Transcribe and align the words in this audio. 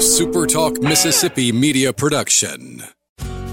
SuperTalk 0.00 0.82
Mississippi 0.82 1.52
media 1.52 1.92
production. 1.92 2.82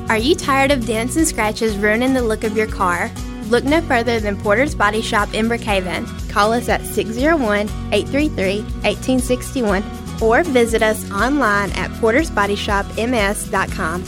Are 0.08 0.18
you 0.18 0.34
tired 0.34 0.72
of 0.72 0.86
dents 0.86 1.18
and 1.18 1.28
scratches 1.28 1.76
ruining 1.76 2.14
the 2.14 2.22
look 2.22 2.46
of 2.46 2.56
your 2.56 2.68
car? 2.68 3.12
Look 3.50 3.66
no 3.66 3.82
further 3.82 4.22
than 4.22 4.38
Porter's 4.38 4.74
Body 4.74 5.02
Shop 5.02 5.34
in 5.34 5.50
Brookhaven. 5.50 6.08
Call 6.30 6.54
us 6.54 6.70
at 6.70 6.86
601 6.86 7.68
833 7.92 8.62
1861 8.62 9.84
or 10.22 10.44
visit 10.44 10.82
us 10.82 11.12
online 11.12 11.70
at 11.72 11.92
portersbodyshopms.com. 12.00 14.04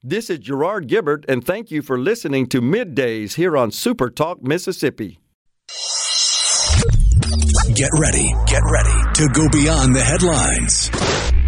This 0.00 0.30
is 0.30 0.38
Gerard 0.38 0.86
Gibert, 0.86 1.24
and 1.28 1.44
thank 1.44 1.72
you 1.72 1.82
for 1.82 1.98
listening 1.98 2.46
to 2.50 2.62
Middays 2.62 3.34
here 3.34 3.56
on 3.56 3.72
Super 3.72 4.10
Talk 4.10 4.44
Mississippi. 4.44 5.18
Get 7.74 7.90
ready, 7.98 8.32
get 8.46 8.62
ready 8.70 8.94
to 9.14 9.28
go 9.32 9.48
beyond 9.48 9.96
the 9.96 10.04
headlines 10.04 10.88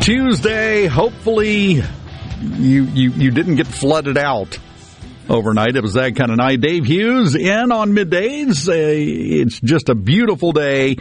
Tuesday. 0.00 0.86
Hopefully, 0.86 1.82
you 2.40 2.84
you 2.84 3.10
you 3.10 3.30
didn't 3.30 3.56
get 3.56 3.66
flooded 3.66 4.16
out 4.16 4.58
overnight. 5.28 5.76
It 5.76 5.82
was 5.82 5.94
that 5.94 6.16
kind 6.16 6.30
of 6.30 6.38
night. 6.38 6.60
Dave 6.60 6.84
Hughes 6.84 7.34
in 7.34 7.72
on 7.72 7.92
middays. 7.92 8.68
Uh, 8.68 8.72
it's 8.74 9.60
just 9.60 9.88
a 9.88 9.94
beautiful 9.94 10.52
day. 10.52 10.96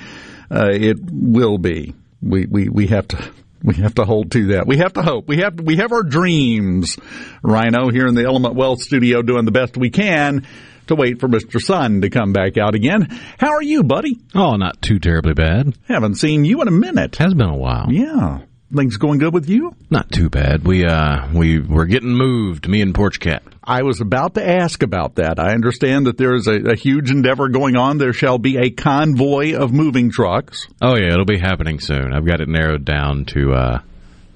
Uh, 0.49 0.69
it 0.71 0.97
will 1.01 1.57
be. 1.57 1.95
We 2.21 2.45
we 2.45 2.69
we 2.69 2.87
have 2.87 3.07
to. 3.09 3.31
We 3.63 3.75
have 3.75 3.93
to 3.95 4.05
hold 4.05 4.31
to 4.31 4.47
that. 4.53 4.65
We 4.65 4.77
have 4.77 4.93
to 4.93 5.03
hope. 5.03 5.27
We 5.27 5.37
have 5.37 5.59
we 5.59 5.77
have 5.77 5.91
our 5.91 6.03
dreams. 6.03 6.97
Rhino 7.43 7.91
here 7.91 8.07
in 8.07 8.15
the 8.15 8.25
Element 8.25 8.55
Wealth 8.55 8.81
studio 8.81 9.21
doing 9.21 9.45
the 9.45 9.51
best 9.51 9.77
we 9.77 9.91
can 9.91 10.47
to 10.87 10.95
wait 10.95 11.19
for 11.19 11.27
Mr. 11.27 11.61
Sun 11.61 12.01
to 12.01 12.09
come 12.09 12.33
back 12.33 12.57
out 12.57 12.75
again. 12.75 13.07
How 13.37 13.51
are 13.51 13.63
you, 13.63 13.83
buddy? 13.83 14.19
Oh, 14.35 14.55
not 14.55 14.81
too 14.81 14.99
terribly 14.99 15.33
bad. 15.33 15.73
Haven't 15.87 16.15
seen 16.15 16.45
you 16.45 16.61
in 16.61 16.67
a 16.67 16.71
minute. 16.71 17.15
Has 17.17 17.33
been 17.33 17.49
a 17.49 17.55
while. 17.57 17.87
Yeah. 17.91 18.41
Things 18.73 18.95
going 18.95 19.19
good 19.19 19.33
with 19.33 19.49
you? 19.49 19.75
Not 19.89 20.09
too 20.11 20.29
bad. 20.29 20.65
We 20.65 20.85
uh 20.85 21.27
we 21.33 21.59
we're 21.59 21.87
getting 21.87 22.13
moved, 22.13 22.69
me 22.69 22.81
and 22.81 22.95
Porch 22.95 23.19
Cat. 23.19 23.43
I 23.61 23.83
was 23.83 23.99
about 23.99 24.35
to 24.35 24.47
ask 24.47 24.81
about 24.81 25.15
that. 25.15 25.39
I 25.39 25.53
understand 25.53 26.07
that 26.07 26.17
there 26.17 26.33
is 26.33 26.47
a, 26.47 26.71
a 26.71 26.75
huge 26.75 27.11
endeavor 27.11 27.49
going 27.49 27.75
on. 27.75 27.97
There 27.97 28.13
shall 28.13 28.37
be 28.37 28.57
a 28.57 28.69
convoy 28.69 29.55
of 29.55 29.73
moving 29.73 30.09
trucks. 30.09 30.67
Oh 30.81 30.95
yeah, 30.95 31.11
it'll 31.11 31.25
be 31.25 31.37
happening 31.37 31.81
soon. 31.81 32.13
I've 32.13 32.25
got 32.25 32.39
it 32.39 32.47
narrowed 32.47 32.85
down 32.85 33.25
to 33.25 33.51
uh 33.53 33.81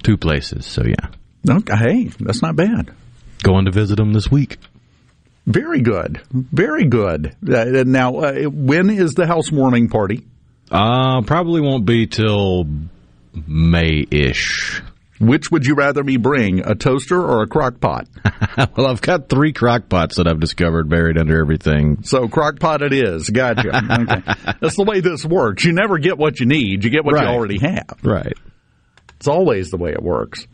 two 0.03 0.17
places. 0.17 0.65
So 0.65 0.83
yeah. 0.85 1.09
Okay, 1.49 1.75
hey, 1.77 2.03
that's 2.19 2.41
not 2.41 2.57
bad. 2.57 2.91
Going 3.41 3.65
to 3.65 3.71
visit 3.71 3.95
them 3.95 4.11
this 4.11 4.29
week. 4.29 4.57
Very 5.45 5.81
good. 5.81 6.21
Very 6.31 6.85
good. 6.85 7.35
Uh, 7.47 7.83
now, 7.85 8.15
uh, 8.17 8.43
when 8.45 8.89
is 8.89 9.13
the 9.13 9.27
housewarming 9.27 9.89
party? 9.89 10.25
Uh 10.71 11.21
probably 11.21 11.61
won't 11.61 11.85
be 11.85 12.07
till 12.07 12.65
May-ish. 13.47 14.81
Which 15.19 15.49
would 15.49 15.65
you 15.65 15.75
rather 15.75 16.03
me 16.03 16.17
bring, 16.17 16.59
a 16.67 16.75
toaster 16.75 17.21
or 17.21 17.41
a 17.43 17.47
crock 17.47 17.79
pot? 17.79 18.07
well, 18.75 18.87
I've 18.87 19.01
got 19.01 19.29
three 19.29 19.53
crock 19.53 19.87
pots 19.87 20.17
that 20.17 20.27
I've 20.27 20.41
discovered 20.41 20.89
buried 20.89 21.17
under 21.17 21.39
everything. 21.39 22.03
So 22.03 22.27
crock 22.27 22.59
pot 22.59 22.81
it 22.81 22.91
is. 22.91 23.29
Gotcha. 23.29 23.69
Okay. 23.85 24.53
That's 24.59 24.75
the 24.75 24.83
way 24.83 24.99
this 24.99 25.23
works. 25.25 25.63
You 25.63 25.71
never 25.71 25.99
get 25.99 26.17
what 26.17 26.39
you 26.41 26.45
need. 26.47 26.83
You 26.83 26.89
get 26.89 27.05
what 27.05 27.13
Right. 27.15 27.29
you 27.29 27.33
already 27.33 27.59
have. 27.59 27.97
Right. 28.03 28.33
It's 29.17 29.27
always 29.27 29.69
the 29.71 29.77
way 29.77 29.91
it 29.91 30.01
works. 30.03 30.47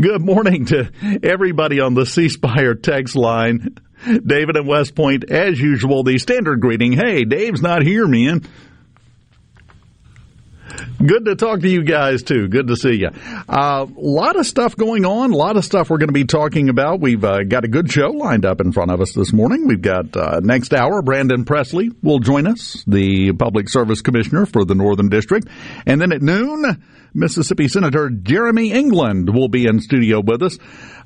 Good 0.00 0.20
morning 0.20 0.66
to 0.66 0.90
everybody 1.22 1.80
on 1.80 1.94
the 1.94 2.06
C 2.06 2.28
Spire 2.28 2.74
text 2.74 3.16
line. 3.16 3.76
David 4.04 4.56
and 4.56 4.66
West 4.66 4.94
Point, 4.94 5.30
as 5.30 5.60
usual, 5.60 6.02
the 6.02 6.18
standard 6.18 6.60
greeting. 6.60 6.92
Hey, 6.92 7.24
Dave's 7.24 7.62
not 7.62 7.82
here, 7.82 8.06
man. 8.06 8.42
Good 11.04 11.24
to 11.24 11.34
talk 11.34 11.60
to 11.60 11.68
you 11.68 11.82
guys 11.82 12.22
too. 12.22 12.48
Good 12.48 12.68
to 12.68 12.76
see 12.76 12.96
you. 12.96 13.08
A 13.08 13.52
uh, 13.52 13.86
lot 13.96 14.36
of 14.36 14.46
stuff 14.46 14.76
going 14.76 15.04
on. 15.04 15.32
A 15.32 15.36
lot 15.36 15.56
of 15.56 15.64
stuff 15.64 15.88
we're 15.88 15.98
going 15.98 16.08
to 16.08 16.12
be 16.12 16.24
talking 16.24 16.68
about. 16.68 17.00
We've 17.00 17.24
uh, 17.24 17.42
got 17.42 17.64
a 17.64 17.68
good 17.68 17.90
show 17.90 18.08
lined 18.08 18.44
up 18.44 18.60
in 18.60 18.72
front 18.72 18.90
of 18.90 19.00
us 19.00 19.12
this 19.12 19.32
morning. 19.32 19.66
We've 19.66 19.80
got 19.80 20.14
uh, 20.16 20.40
next 20.42 20.74
hour. 20.74 21.02
Brandon 21.02 21.44
Presley 21.44 21.90
will 22.02 22.18
join 22.18 22.46
us, 22.46 22.84
the 22.86 23.32
Public 23.32 23.68
Service 23.68 24.02
Commissioner 24.02 24.46
for 24.46 24.64
the 24.64 24.74
Northern 24.74 25.08
District, 25.08 25.48
and 25.86 26.00
then 26.00 26.12
at 26.12 26.22
noon. 26.22 26.82
Mississippi 27.12 27.66
Senator 27.66 28.08
Jeremy 28.08 28.70
England 28.70 29.34
will 29.34 29.48
be 29.48 29.66
in 29.66 29.80
studio 29.80 30.20
with 30.20 30.42
us, 30.42 30.58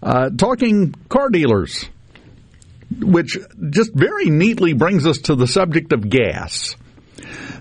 uh, 0.02 0.28
talking 0.36 0.92
car 1.08 1.30
dealers, 1.30 1.88
which 3.00 3.38
just 3.70 3.92
very 3.94 4.30
neatly 4.30 4.72
brings 4.72 5.06
us 5.06 5.18
to 5.18 5.34
the 5.34 5.46
subject 5.46 5.92
of 5.92 6.08
gas. 6.08 6.76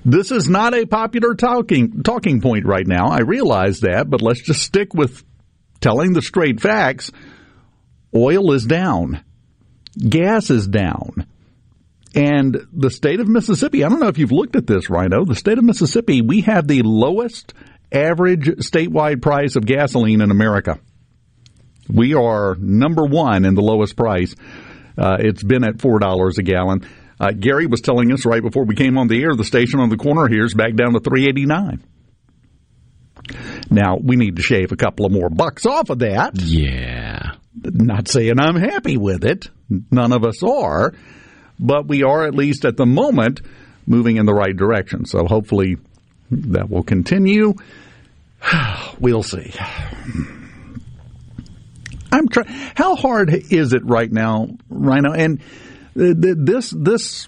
This 0.06 0.32
is 0.32 0.50
not 0.50 0.74
a 0.74 0.86
popular 0.86 1.36
talking 1.36 2.04
talking 2.04 2.42
point 2.42 2.66
right 2.66 2.86
now. 2.86 3.08
I 3.08 3.22
realize 3.22 3.82
that, 3.82 4.10
but 4.10 4.22
let's 4.22 4.42
just 4.42 4.62
stick 4.62 4.94
with 4.94 5.24
telling 5.80 6.14
the 6.14 6.22
straight 6.22 6.60
facts. 6.60 7.12
Oil 8.14 8.52
is 8.52 8.66
down. 8.66 9.24
Gas 9.98 10.50
is 10.50 10.68
down. 10.68 11.28
And 12.16 12.68
the 12.72 12.92
state 12.92 13.20
of 13.20 13.28
Mississippi, 13.28 13.84
I 13.84 13.90
don't 13.90 14.00
know 14.00 14.08
if 14.08 14.18
you've 14.18 14.32
looked 14.32 14.56
at 14.56 14.68
this, 14.68 14.90
Rhino. 14.90 15.26
The 15.26 15.36
state 15.36 15.58
of 15.58 15.64
Mississippi, 15.64 16.22
we 16.22 16.42
have 16.42 16.68
the 16.68 16.84
lowest 16.84 17.54
average 17.92 18.46
statewide 18.60 19.22
price 19.22 19.56
of 19.56 19.66
gasoline 19.66 20.22
in 20.22 20.32
America. 20.32 20.80
We 21.90 22.14
are 22.14 22.56
number 22.56 23.06
one 23.06 23.46
in 23.46 23.56
the 23.56 23.62
lowest 23.62 23.96
price. 23.96 24.36
Uh, 24.98 25.18
it's 25.20 25.44
been 25.44 25.64
at 25.64 25.82
four 25.82 26.00
dollars 26.00 26.38
a 26.38 26.44
gallon. 26.44 26.88
Uh, 27.20 27.32
Gary 27.32 27.68
was 27.68 27.82
telling 27.82 28.12
us 28.12 28.26
right 28.26 28.42
before 28.42 28.66
we 28.66 28.76
came 28.76 28.98
on 28.98 29.08
the 29.08 29.22
air, 29.22 29.36
the 29.36 29.44
station 29.46 29.80
on 29.80 29.90
the 29.90 29.98
corner 29.98 30.28
here 30.28 30.46
is 30.46 30.54
back 30.54 30.76
down 30.76 30.94
to 30.94 31.00
three 31.00 31.28
eighty 31.28 31.46
nine. 31.46 31.84
Now 33.70 33.98
we 34.02 34.16
need 34.16 34.36
to 34.36 34.42
shave 34.42 34.72
a 34.72 34.76
couple 34.76 35.06
of 35.06 35.12
more 35.12 35.30
bucks 35.30 35.66
off 35.66 35.90
of 35.90 36.00
that. 36.00 36.40
Yeah. 36.42 37.32
Not 37.64 38.08
saying 38.08 38.40
I'm 38.40 38.56
happy 38.56 38.98
with 38.98 39.24
it. 39.24 39.48
None 39.92 40.12
of 40.12 40.26
us 40.26 40.44
are, 40.44 40.94
but 41.60 41.88
we 41.88 42.04
are 42.04 42.26
at 42.26 42.34
least 42.36 42.66
at 42.66 42.78
the 42.78 42.86
moment 42.86 43.42
moving 43.86 44.18
in 44.18 44.26
the 44.26 44.34
right 44.34 44.56
direction. 44.56 45.06
So 45.06 45.26
hopefully 45.26 45.78
that 46.32 46.70
will 46.70 46.84
continue. 46.84 47.54
We'll 49.00 49.24
see. 49.24 49.52
I'm 52.14 52.28
trying. 52.28 52.48
How 52.76 52.96
hard 52.96 53.34
is 53.34 53.74
it 53.74 53.84
right 53.86 54.12
now, 54.12 54.48
Rhino? 54.70 55.14
And 55.14 55.42
th- 55.98 56.22
th- 56.22 56.36
this 56.38 56.70
this 56.70 57.28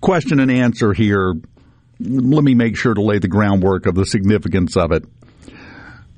question 0.00 0.40
and 0.40 0.50
answer 0.50 0.92
here. 0.92 1.34
Let 2.00 2.42
me 2.42 2.54
make 2.54 2.76
sure 2.76 2.92
to 2.92 3.00
lay 3.00 3.20
the 3.20 3.28
groundwork 3.28 3.86
of 3.86 3.94
the 3.94 4.04
significance 4.04 4.76
of 4.76 4.90
it. 4.90 5.04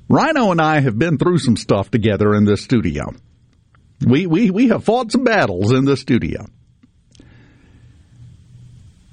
Rhino 0.09 0.51
and 0.51 0.59
I 0.59 0.79
have 0.79 0.97
been 0.97 1.19
through 1.19 1.37
some 1.37 1.55
stuff 1.55 1.91
together 1.91 2.33
in 2.33 2.45
this 2.45 2.63
studio. 2.63 3.13
We 4.05 4.25
we 4.25 4.49
we 4.49 4.69
have 4.69 4.83
fought 4.83 5.11
some 5.11 5.23
battles 5.23 5.71
in 5.71 5.85
the 5.85 5.95
studio. 5.95 6.47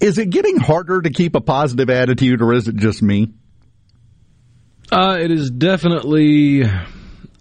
Is 0.01 0.19
it 0.19 0.31
getting 0.31 0.57
harder 0.57 1.03
to 1.03 1.11
keep 1.11 1.35
a 1.35 1.41
positive 1.41 1.91
attitude, 1.91 2.41
or 2.41 2.55
is 2.55 2.69
it 2.69 2.77
just 2.77 3.03
me? 3.03 3.33
Uh, 4.91 5.19
it 5.21 5.31
is 5.31 5.51
definitely 5.51 6.65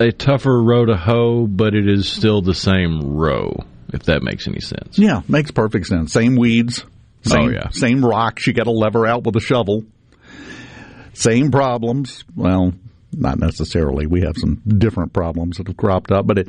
a 0.03 0.11
tougher 0.11 0.61
row 0.61 0.85
to 0.85 0.95
hoe, 0.95 1.47
but 1.47 1.73
it 1.73 1.87
is 1.87 2.07
still 2.07 2.41
the 2.41 2.53
same 2.53 3.15
row, 3.15 3.55
if 3.93 4.03
that 4.03 4.21
makes 4.23 4.47
any 4.47 4.59
sense. 4.59 4.97
Yeah, 4.99 5.21
makes 5.27 5.51
perfect 5.51 5.87
sense. 5.87 6.13
Same 6.13 6.35
weeds. 6.35 6.83
Oh, 6.85 7.29
same, 7.29 7.47
Oh, 7.47 7.49
yeah. 7.49 7.69
Same 7.69 8.03
rocks. 8.05 8.45
You 8.45 8.53
got 8.53 8.65
to 8.65 8.71
lever 8.71 9.07
out 9.07 9.23
with 9.23 9.35
a 9.35 9.39
shovel. 9.39 9.85
Same 11.13 11.51
problems. 11.51 12.23
Well, 12.35 12.73
not 13.11 13.39
necessarily. 13.39 14.07
We 14.07 14.21
have 14.21 14.35
some 14.37 14.61
different 14.67 15.13
problems 15.13 15.57
that 15.57 15.67
have 15.67 15.77
cropped 15.77 16.11
up, 16.11 16.25
but 16.27 16.39
it, 16.39 16.47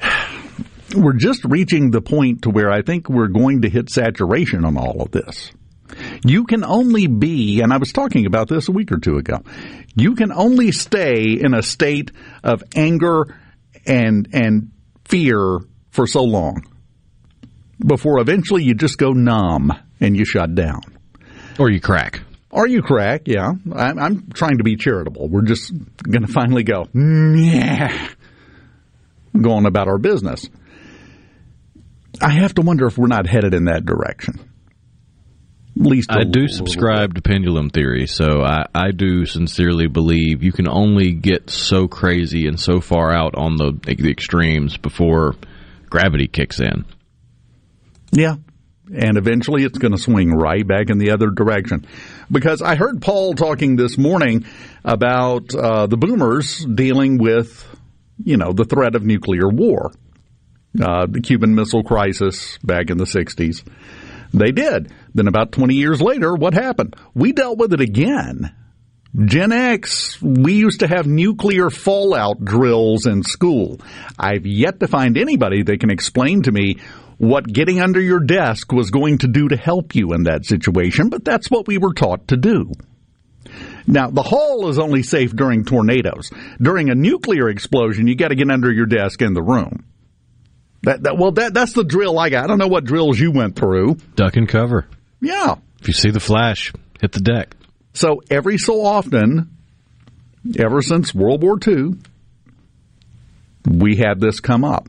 we're 0.96 1.12
just 1.14 1.44
reaching 1.44 1.90
the 1.90 2.00
point 2.00 2.42
to 2.42 2.50
where 2.50 2.70
I 2.70 2.82
think 2.82 3.08
we're 3.08 3.28
going 3.28 3.62
to 3.62 3.68
hit 3.68 3.90
saturation 3.90 4.64
on 4.64 4.76
all 4.76 5.02
of 5.02 5.10
this. 5.10 5.52
You 6.24 6.44
can 6.44 6.64
only 6.64 7.06
be, 7.06 7.60
and 7.60 7.72
I 7.72 7.78
was 7.78 7.92
talking 7.92 8.26
about 8.26 8.48
this 8.48 8.68
a 8.68 8.72
week 8.72 8.92
or 8.92 8.98
two 8.98 9.16
ago, 9.16 9.42
you 9.94 10.14
can 10.14 10.32
only 10.32 10.72
stay 10.72 11.32
in 11.32 11.54
a 11.54 11.62
state 11.62 12.12
of 12.42 12.62
anger 12.74 13.36
and, 13.86 14.28
and 14.32 14.70
fear 15.04 15.60
for 15.90 16.06
so 16.06 16.22
long 16.22 16.64
before 17.84 18.20
eventually 18.20 18.64
you 18.64 18.74
just 18.74 18.98
go 18.98 19.12
numb 19.12 19.72
and 20.00 20.16
you 20.16 20.24
shut 20.24 20.54
down. 20.54 20.82
Or 21.58 21.70
you 21.70 21.80
crack. 21.80 22.22
Or 22.50 22.66
you 22.66 22.82
crack, 22.82 23.22
yeah. 23.26 23.52
I'm, 23.74 23.98
I'm 23.98 24.30
trying 24.30 24.58
to 24.58 24.64
be 24.64 24.76
charitable. 24.76 25.28
We're 25.28 25.42
just 25.42 25.72
going 26.02 26.24
to 26.24 26.32
finally 26.32 26.62
go, 26.62 26.86
yeah, 26.94 28.08
going 29.38 29.66
about 29.66 29.88
our 29.88 29.98
business. 29.98 30.48
I 32.20 32.30
have 32.30 32.54
to 32.54 32.62
wonder 32.62 32.86
if 32.86 32.96
we're 32.96 33.06
not 33.06 33.26
headed 33.26 33.54
in 33.54 33.66
that 33.66 33.84
direction. 33.84 34.47
Least 35.80 36.10
I 36.10 36.24
do 36.24 36.48
subscribe 36.48 37.14
to 37.14 37.22
pendulum 37.22 37.70
theory, 37.70 38.08
so 38.08 38.42
I, 38.42 38.66
I 38.74 38.90
do 38.90 39.24
sincerely 39.26 39.86
believe 39.86 40.42
you 40.42 40.50
can 40.50 40.66
only 40.66 41.12
get 41.12 41.50
so 41.50 41.86
crazy 41.86 42.48
and 42.48 42.58
so 42.58 42.80
far 42.80 43.12
out 43.12 43.36
on 43.36 43.56
the, 43.56 43.78
the 43.84 44.10
extremes 44.10 44.76
before 44.76 45.36
gravity 45.88 46.26
kicks 46.26 46.58
in. 46.58 46.84
Yeah. 48.10 48.36
And 48.92 49.18
eventually 49.18 49.62
it's 49.62 49.78
going 49.78 49.92
to 49.92 49.98
swing 49.98 50.32
right 50.32 50.66
back 50.66 50.90
in 50.90 50.98
the 50.98 51.12
other 51.12 51.30
direction. 51.30 51.86
Because 52.28 52.60
I 52.60 52.74
heard 52.74 53.00
Paul 53.00 53.34
talking 53.34 53.76
this 53.76 53.96
morning 53.96 54.46
about 54.84 55.54
uh, 55.54 55.86
the 55.86 55.96
boomers 55.96 56.64
dealing 56.64 57.18
with, 57.18 57.64
you 58.24 58.36
know, 58.36 58.52
the 58.52 58.64
threat 58.64 58.96
of 58.96 59.04
nuclear 59.04 59.48
war. 59.48 59.92
Uh, 60.80 61.06
the 61.06 61.20
Cuban 61.20 61.54
Missile 61.54 61.84
Crisis 61.84 62.58
back 62.64 62.90
in 62.90 62.98
the 62.98 63.04
60s. 63.04 63.62
They 64.32 64.52
did. 64.52 64.92
Then 65.14 65.28
about 65.28 65.52
20 65.52 65.74
years 65.74 66.00
later, 66.00 66.34
what 66.34 66.54
happened? 66.54 66.96
We 67.14 67.32
dealt 67.32 67.58
with 67.58 67.72
it 67.72 67.80
again. 67.80 68.54
Gen 69.16 69.52
X, 69.52 70.20
we 70.20 70.54
used 70.54 70.80
to 70.80 70.86
have 70.86 71.06
nuclear 71.06 71.70
fallout 71.70 72.44
drills 72.44 73.06
in 73.06 73.22
school. 73.22 73.80
I've 74.18 74.46
yet 74.46 74.80
to 74.80 74.86
find 74.86 75.16
anybody 75.16 75.62
that 75.62 75.80
can 75.80 75.90
explain 75.90 76.42
to 76.42 76.52
me 76.52 76.76
what 77.16 77.50
getting 77.50 77.80
under 77.80 78.00
your 78.00 78.20
desk 78.20 78.70
was 78.72 78.90
going 78.90 79.18
to 79.18 79.28
do 79.28 79.48
to 79.48 79.56
help 79.56 79.94
you 79.94 80.12
in 80.12 80.24
that 80.24 80.44
situation, 80.44 81.08
but 81.08 81.24
that's 81.24 81.50
what 81.50 81.66
we 81.66 81.78
were 81.78 81.94
taught 81.94 82.28
to 82.28 82.36
do. 82.36 82.72
Now, 83.86 84.10
the 84.10 84.22
hall 84.22 84.68
is 84.68 84.78
only 84.78 85.02
safe 85.02 85.34
during 85.34 85.64
tornadoes. 85.64 86.30
During 86.60 86.90
a 86.90 86.94
nuclear 86.94 87.48
explosion, 87.48 88.06
you 88.06 88.14
got 88.14 88.28
to 88.28 88.34
get 88.34 88.50
under 88.50 88.70
your 88.70 88.86
desk 88.86 89.22
in 89.22 89.32
the 89.32 89.42
room. 89.42 89.84
That, 90.82 91.02
that 91.02 91.18
well, 91.18 91.32
that 91.32 91.54
that's 91.54 91.72
the 91.72 91.84
drill 91.84 92.18
I 92.18 92.30
got. 92.30 92.44
I 92.44 92.46
don't 92.46 92.58
know 92.58 92.68
what 92.68 92.84
drills 92.84 93.18
you 93.18 93.32
went 93.32 93.56
through. 93.56 93.96
Duck 94.14 94.36
and 94.36 94.48
cover. 94.48 94.86
Yeah. 95.20 95.56
If 95.80 95.88
you 95.88 95.94
see 95.94 96.10
the 96.10 96.20
flash, 96.20 96.72
hit 97.00 97.12
the 97.12 97.20
deck. 97.20 97.54
So 97.94 98.22
every 98.30 98.58
so 98.58 98.84
often, 98.84 99.56
ever 100.56 100.82
since 100.82 101.14
World 101.14 101.42
War 101.42 101.58
II, 101.66 101.94
we 103.68 103.96
had 103.96 104.20
this 104.20 104.40
come 104.40 104.64
up. 104.64 104.88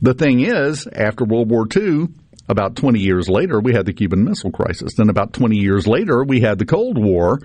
The 0.00 0.14
thing 0.14 0.40
is, 0.40 0.86
after 0.86 1.24
World 1.24 1.50
War 1.50 1.66
II, 1.74 2.08
about 2.48 2.76
20 2.76 3.00
years 3.00 3.28
later, 3.28 3.60
we 3.60 3.74
had 3.74 3.84
the 3.84 3.92
Cuban 3.92 4.24
Missile 4.24 4.52
Crisis. 4.52 4.94
Then, 4.94 5.10
about 5.10 5.32
20 5.32 5.56
years 5.56 5.88
later, 5.88 6.22
we 6.22 6.40
had 6.40 6.58
the 6.58 6.64
Cold 6.64 6.96
War 6.96 7.40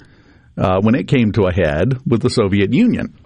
uh, 0.57 0.79
when 0.81 0.93
it 0.95 1.07
came 1.07 1.31
to 1.31 1.47
a 1.47 1.53
head 1.53 1.97
with 2.05 2.21
the 2.21 2.29
Soviet 2.29 2.73
Union. 2.73 3.17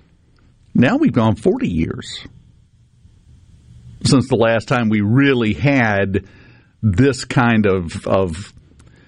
Now 0.74 0.98
we've 0.98 1.12
gone 1.12 1.36
40 1.36 1.68
years 1.68 2.26
since 4.08 4.28
the 4.28 4.36
last 4.36 4.68
time 4.68 4.90
we 4.90 5.02
really 5.02 5.54
had 5.54 6.26
this 6.82 7.26
kind 7.26 7.66
of, 7.66 8.08
of 8.08 8.54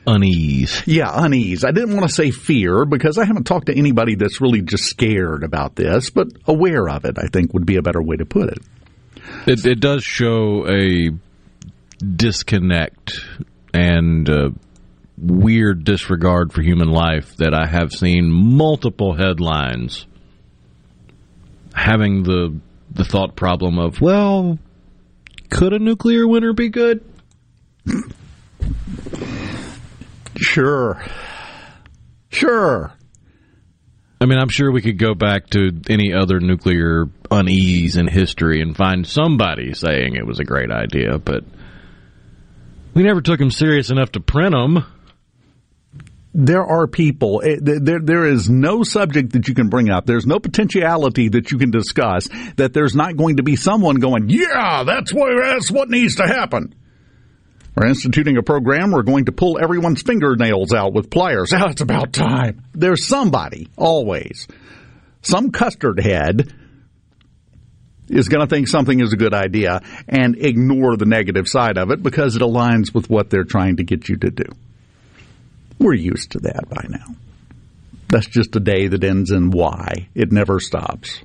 unease. 0.06 0.84
Yeah, 0.86 1.12
unease. 1.14 1.64
I 1.64 1.72
didn't 1.72 1.96
want 1.96 2.08
to 2.08 2.14
say 2.14 2.32
fear 2.32 2.86
because 2.86 3.18
I 3.18 3.26
haven't 3.26 3.46
talked 3.46 3.68
to 3.68 3.78
anybody 3.78 4.16
that's 4.16 4.42
really 4.42 4.62
just 4.62 4.86
scared 4.86 5.44
about 5.44 5.76
this, 5.76 6.10
but 6.10 6.28
aware 6.46 6.90
of 6.90 7.06
it, 7.06 7.18
I 7.18 7.28
think 7.28 7.54
would 7.54 7.66
be 7.66 7.78
a 7.78 7.82
better 7.82 8.02
way 8.02 8.18
to 8.18 8.26
put 8.26 8.50
it. 8.50 8.60
It, 9.46 9.66
it 9.66 9.80
does 9.80 10.04
show 10.04 10.68
a 10.68 11.12
disconnect 12.00 13.20
and 13.74 14.30
uh, 14.30 14.50
weird 15.18 15.84
disregard 15.84 16.54
for 16.54 16.62
human 16.62 16.90
life 16.90 17.36
that 17.38 17.54
I 17.54 17.68
have 17.68 17.92
seen 17.92 18.32
multiple 18.32 19.14
headlines 19.14 20.06
having 21.74 22.24
the 22.24 22.60
the 22.92 23.06
thought 23.06 23.36
problem 23.36 23.78
of 23.78 24.02
well 24.02 24.58
could 25.50 25.74
a 25.74 25.80
nuclear 25.80 26.28
winter 26.28 26.54
be 26.54 26.70
good? 26.70 27.04
Sure. 30.38 31.04
Sure. 32.30 32.94
I 34.22 34.26
mean, 34.26 34.38
I'm 34.38 34.50
sure 34.50 34.72
we 34.72 34.82
could 34.82 34.98
go 34.98 35.14
back 35.14 35.50
to 35.52 35.72
any 35.90 36.14
other 36.14 36.40
nuclear 36.40 37.06
unease 37.32 37.96
in 37.96 38.08
history 38.08 38.62
and 38.62 38.76
find 38.76 39.08
somebody 39.08 39.74
saying 39.74 40.16
it 40.16 40.26
was 40.26 40.40
a 40.40 40.44
great 40.44 40.72
idea, 40.72 41.18
but 41.20 41.44
we 42.94 43.04
never 43.04 43.22
took 43.22 43.40
them 43.40 43.52
serious 43.52 43.90
enough 43.90 44.12
to 44.14 44.20
print 44.20 44.52
them. 44.52 44.84
There 46.34 46.64
are 46.64 46.86
people. 46.86 47.42
Eh, 47.44 47.58
there, 47.60 48.00
there 48.00 48.26
is 48.26 48.50
no 48.50 48.84
subject 48.84 49.34
that 49.34 49.48
you 49.48 49.56
can 49.56 49.70
bring 49.70 49.90
up. 49.90 50.06
There's 50.06 50.28
no 50.28 50.40
potentiality 50.40 51.30
that 51.30 51.52
you 51.52 51.58
can 51.58 51.72
discuss 51.72 52.28
that 52.58 52.74
there's 52.74 52.96
not 52.96 53.18
going 53.18 53.38
to 53.38 53.44
be 53.44 53.56
someone 53.56 53.96
going, 53.96 54.30
"Yeah, 54.30 54.84
that's 54.86 55.12
what 55.12 55.32
that's 55.42 55.72
what 55.72 55.90
needs 55.90 56.16
to 56.16 56.28
happen." 56.28 56.76
We're 57.76 57.88
instituting 57.88 58.38
a 58.38 58.44
program. 58.44 58.92
We're 58.92 59.04
going 59.04 59.26
to 59.26 59.32
pull 59.32 59.58
everyone's 59.62 60.02
fingernails 60.02 60.74
out 60.74 60.94
with 60.94 61.10
pliers. 61.10 61.52
Oh, 61.54 61.66
it's 61.70 61.82
about 61.82 62.14
time. 62.14 62.64
There's 62.74 63.08
somebody, 63.08 63.70
always. 63.78 64.48
Some 65.22 65.52
custard 65.52 66.00
head 66.00 66.54
is 68.10 68.28
going 68.28 68.46
to 68.46 68.54
think 68.54 68.68
something 68.68 69.00
is 69.00 69.14
a 69.14 69.18
good 69.18 69.34
idea 69.34 69.82
and 70.08 70.36
ignore 70.38 70.98
the 70.98 71.06
negative 71.06 71.48
side 71.48 71.78
of 71.78 71.92
it 71.92 72.02
because 72.04 72.36
it 72.36 72.42
aligns 72.42 72.94
with 72.94 73.10
what 73.10 73.30
they're 73.30 73.44
trying 73.44 73.78
to 73.78 73.84
get 73.84 74.10
you 74.10 74.18
to 74.18 74.32
do. 74.32 74.46
We're 75.80 75.94
used 75.94 76.32
to 76.32 76.40
that 76.40 76.70
by 76.70 76.86
now. 76.90 77.16
That's 78.10 78.28
just 78.28 78.56
a 78.56 78.60
day 78.60 78.88
that 78.88 79.04
ends 79.04 79.32
in 79.32 79.52
Y. 79.52 80.10
It 80.14 80.32
never 80.32 80.60
stops. 80.60 81.22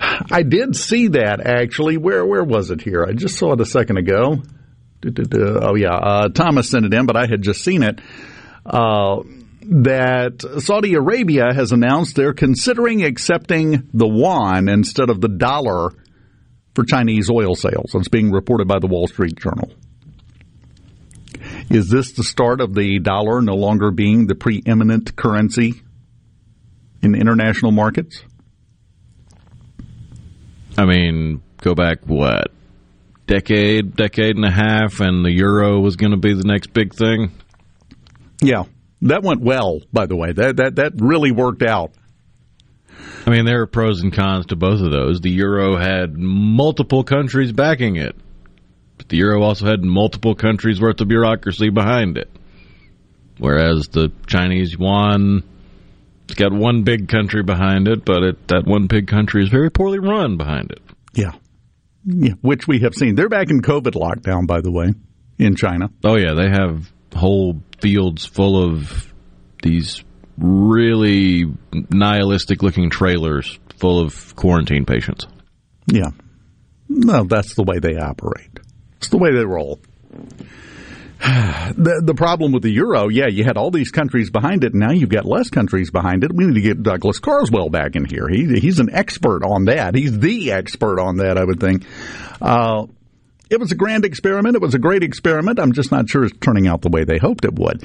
I 0.00 0.42
did 0.42 0.76
see 0.76 1.08
that 1.08 1.40
actually. 1.44 1.96
Where 1.96 2.24
where 2.24 2.44
was 2.44 2.70
it 2.70 2.80
here? 2.80 3.04
I 3.04 3.12
just 3.12 3.36
saw 3.36 3.52
it 3.52 3.60
a 3.60 3.66
second 3.66 3.98
ago. 3.98 4.42
Oh 5.04 5.74
yeah, 5.74 5.94
uh, 5.94 6.28
Thomas 6.28 6.70
sent 6.70 6.86
it 6.86 6.94
in, 6.94 7.06
but 7.06 7.16
I 7.16 7.26
had 7.26 7.42
just 7.42 7.62
seen 7.62 7.82
it. 7.82 8.00
Uh, 8.64 9.22
that 9.68 10.42
Saudi 10.58 10.94
Arabia 10.94 11.52
has 11.52 11.72
announced 11.72 12.14
they're 12.14 12.34
considering 12.34 13.02
accepting 13.04 13.88
the 13.92 14.06
yuan 14.06 14.68
instead 14.68 15.10
of 15.10 15.20
the 15.20 15.28
dollar 15.28 15.90
for 16.74 16.84
Chinese 16.84 17.28
oil 17.30 17.54
sales. 17.54 17.92
It's 17.94 18.08
being 18.08 18.30
reported 18.30 18.68
by 18.68 18.78
the 18.78 18.86
Wall 18.86 19.08
Street 19.08 19.36
Journal. 19.36 19.72
Is 21.70 21.88
this 21.88 22.12
the 22.12 22.22
start 22.22 22.60
of 22.60 22.74
the 22.74 22.98
dollar 23.00 23.42
no 23.42 23.54
longer 23.54 23.90
being 23.90 24.26
the 24.26 24.34
preeminent 24.34 25.16
currency 25.16 25.82
in 27.02 27.14
international 27.14 27.72
markets? 27.72 28.22
I 30.78 30.84
mean, 30.84 31.42
go 31.62 31.74
back 31.74 32.00
what 32.04 32.52
decade, 33.26 33.96
decade 33.96 34.36
and 34.36 34.44
a 34.44 34.50
half, 34.50 35.00
and 35.00 35.24
the 35.24 35.32
euro 35.32 35.80
was 35.80 35.96
going 35.96 36.12
to 36.12 36.16
be 36.16 36.34
the 36.34 36.44
next 36.44 36.72
big 36.72 36.94
thing. 36.94 37.32
Yeah, 38.40 38.64
that 39.02 39.22
went 39.22 39.40
well. 39.40 39.80
By 39.92 40.06
the 40.06 40.16
way, 40.16 40.32
that 40.32 40.56
that 40.56 40.76
that 40.76 40.92
really 40.96 41.32
worked 41.32 41.62
out. 41.62 41.92
I 43.26 43.30
mean, 43.30 43.44
there 43.44 43.62
are 43.62 43.66
pros 43.66 44.02
and 44.02 44.12
cons 44.12 44.46
to 44.46 44.56
both 44.56 44.80
of 44.80 44.92
those. 44.92 45.20
The 45.20 45.30
euro 45.30 45.76
had 45.76 46.16
multiple 46.16 47.02
countries 47.02 47.52
backing 47.52 47.96
it, 47.96 48.14
but 49.06 49.10
the 49.10 49.18
euro 49.18 49.42
also 49.42 49.66
had 49.66 49.84
multiple 49.84 50.34
countries 50.34 50.80
worth 50.80 51.00
of 51.00 51.08
bureaucracy 51.08 51.70
behind 51.70 52.18
it. 52.18 52.30
Whereas 53.38 53.88
the 53.88 54.10
Chinese 54.26 54.72
yuan 54.72 55.42
it's 56.24 56.34
got 56.34 56.52
one 56.52 56.82
big 56.82 57.08
country 57.08 57.44
behind 57.44 57.86
it, 57.86 58.04
but 58.04 58.24
it, 58.24 58.48
that 58.48 58.66
one 58.66 58.88
big 58.88 59.06
country 59.06 59.44
is 59.44 59.48
very 59.48 59.70
poorly 59.70 60.00
run 60.00 60.36
behind 60.36 60.72
it. 60.72 60.80
Yeah. 61.14 61.32
yeah. 62.04 62.32
Which 62.40 62.66
we 62.66 62.80
have 62.80 62.94
seen. 62.94 63.14
They're 63.14 63.28
back 63.28 63.48
in 63.48 63.62
COVID 63.62 63.92
lockdown, 63.92 64.44
by 64.44 64.60
the 64.60 64.72
way, 64.72 64.92
in 65.38 65.54
China. 65.54 65.88
Oh, 66.02 66.16
yeah. 66.16 66.34
They 66.34 66.48
have 66.48 66.90
whole 67.14 67.62
fields 67.80 68.26
full 68.26 68.60
of 68.60 69.14
these 69.62 70.02
really 70.36 71.44
nihilistic 71.72 72.64
looking 72.64 72.90
trailers 72.90 73.60
full 73.76 74.00
of 74.00 74.34
quarantine 74.34 74.84
patients. 74.84 75.28
Yeah. 75.86 76.10
No, 76.88 77.22
that's 77.22 77.54
the 77.54 77.62
way 77.62 77.78
they 77.78 77.96
operate. 77.96 78.58
It's 79.06 79.12
the 79.12 79.18
way 79.18 79.32
they 79.32 79.44
roll. 79.44 79.78
the 81.20 82.02
the 82.04 82.14
problem 82.14 82.50
with 82.50 82.64
the 82.64 82.72
euro, 82.72 83.06
yeah, 83.06 83.28
you 83.28 83.44
had 83.44 83.56
all 83.56 83.70
these 83.70 83.92
countries 83.92 84.30
behind 84.30 84.64
it, 84.64 84.72
and 84.72 84.80
now 84.80 84.90
you've 84.90 85.10
got 85.10 85.24
less 85.24 85.48
countries 85.48 85.92
behind 85.92 86.24
it. 86.24 86.32
We 86.34 86.44
need 86.44 86.54
to 86.54 86.60
get 86.60 86.82
Douglas 86.82 87.20
Carswell 87.20 87.68
back 87.70 87.94
in 87.94 88.04
here. 88.04 88.26
He 88.28 88.58
he's 88.58 88.80
an 88.80 88.92
expert 88.92 89.44
on 89.44 89.66
that. 89.66 89.94
He's 89.94 90.18
the 90.18 90.50
expert 90.50 90.98
on 90.98 91.18
that, 91.18 91.38
I 91.38 91.44
would 91.44 91.60
think. 91.60 91.84
Uh, 92.42 92.86
it 93.48 93.60
was 93.60 93.70
a 93.70 93.76
grand 93.76 94.04
experiment. 94.04 94.56
It 94.56 94.60
was 94.60 94.74
a 94.74 94.80
great 94.80 95.04
experiment. 95.04 95.60
I'm 95.60 95.72
just 95.72 95.92
not 95.92 96.08
sure 96.10 96.24
it's 96.24 96.36
turning 96.40 96.66
out 96.66 96.82
the 96.82 96.90
way 96.90 97.04
they 97.04 97.18
hoped 97.18 97.44
it 97.44 97.56
would. 97.56 97.84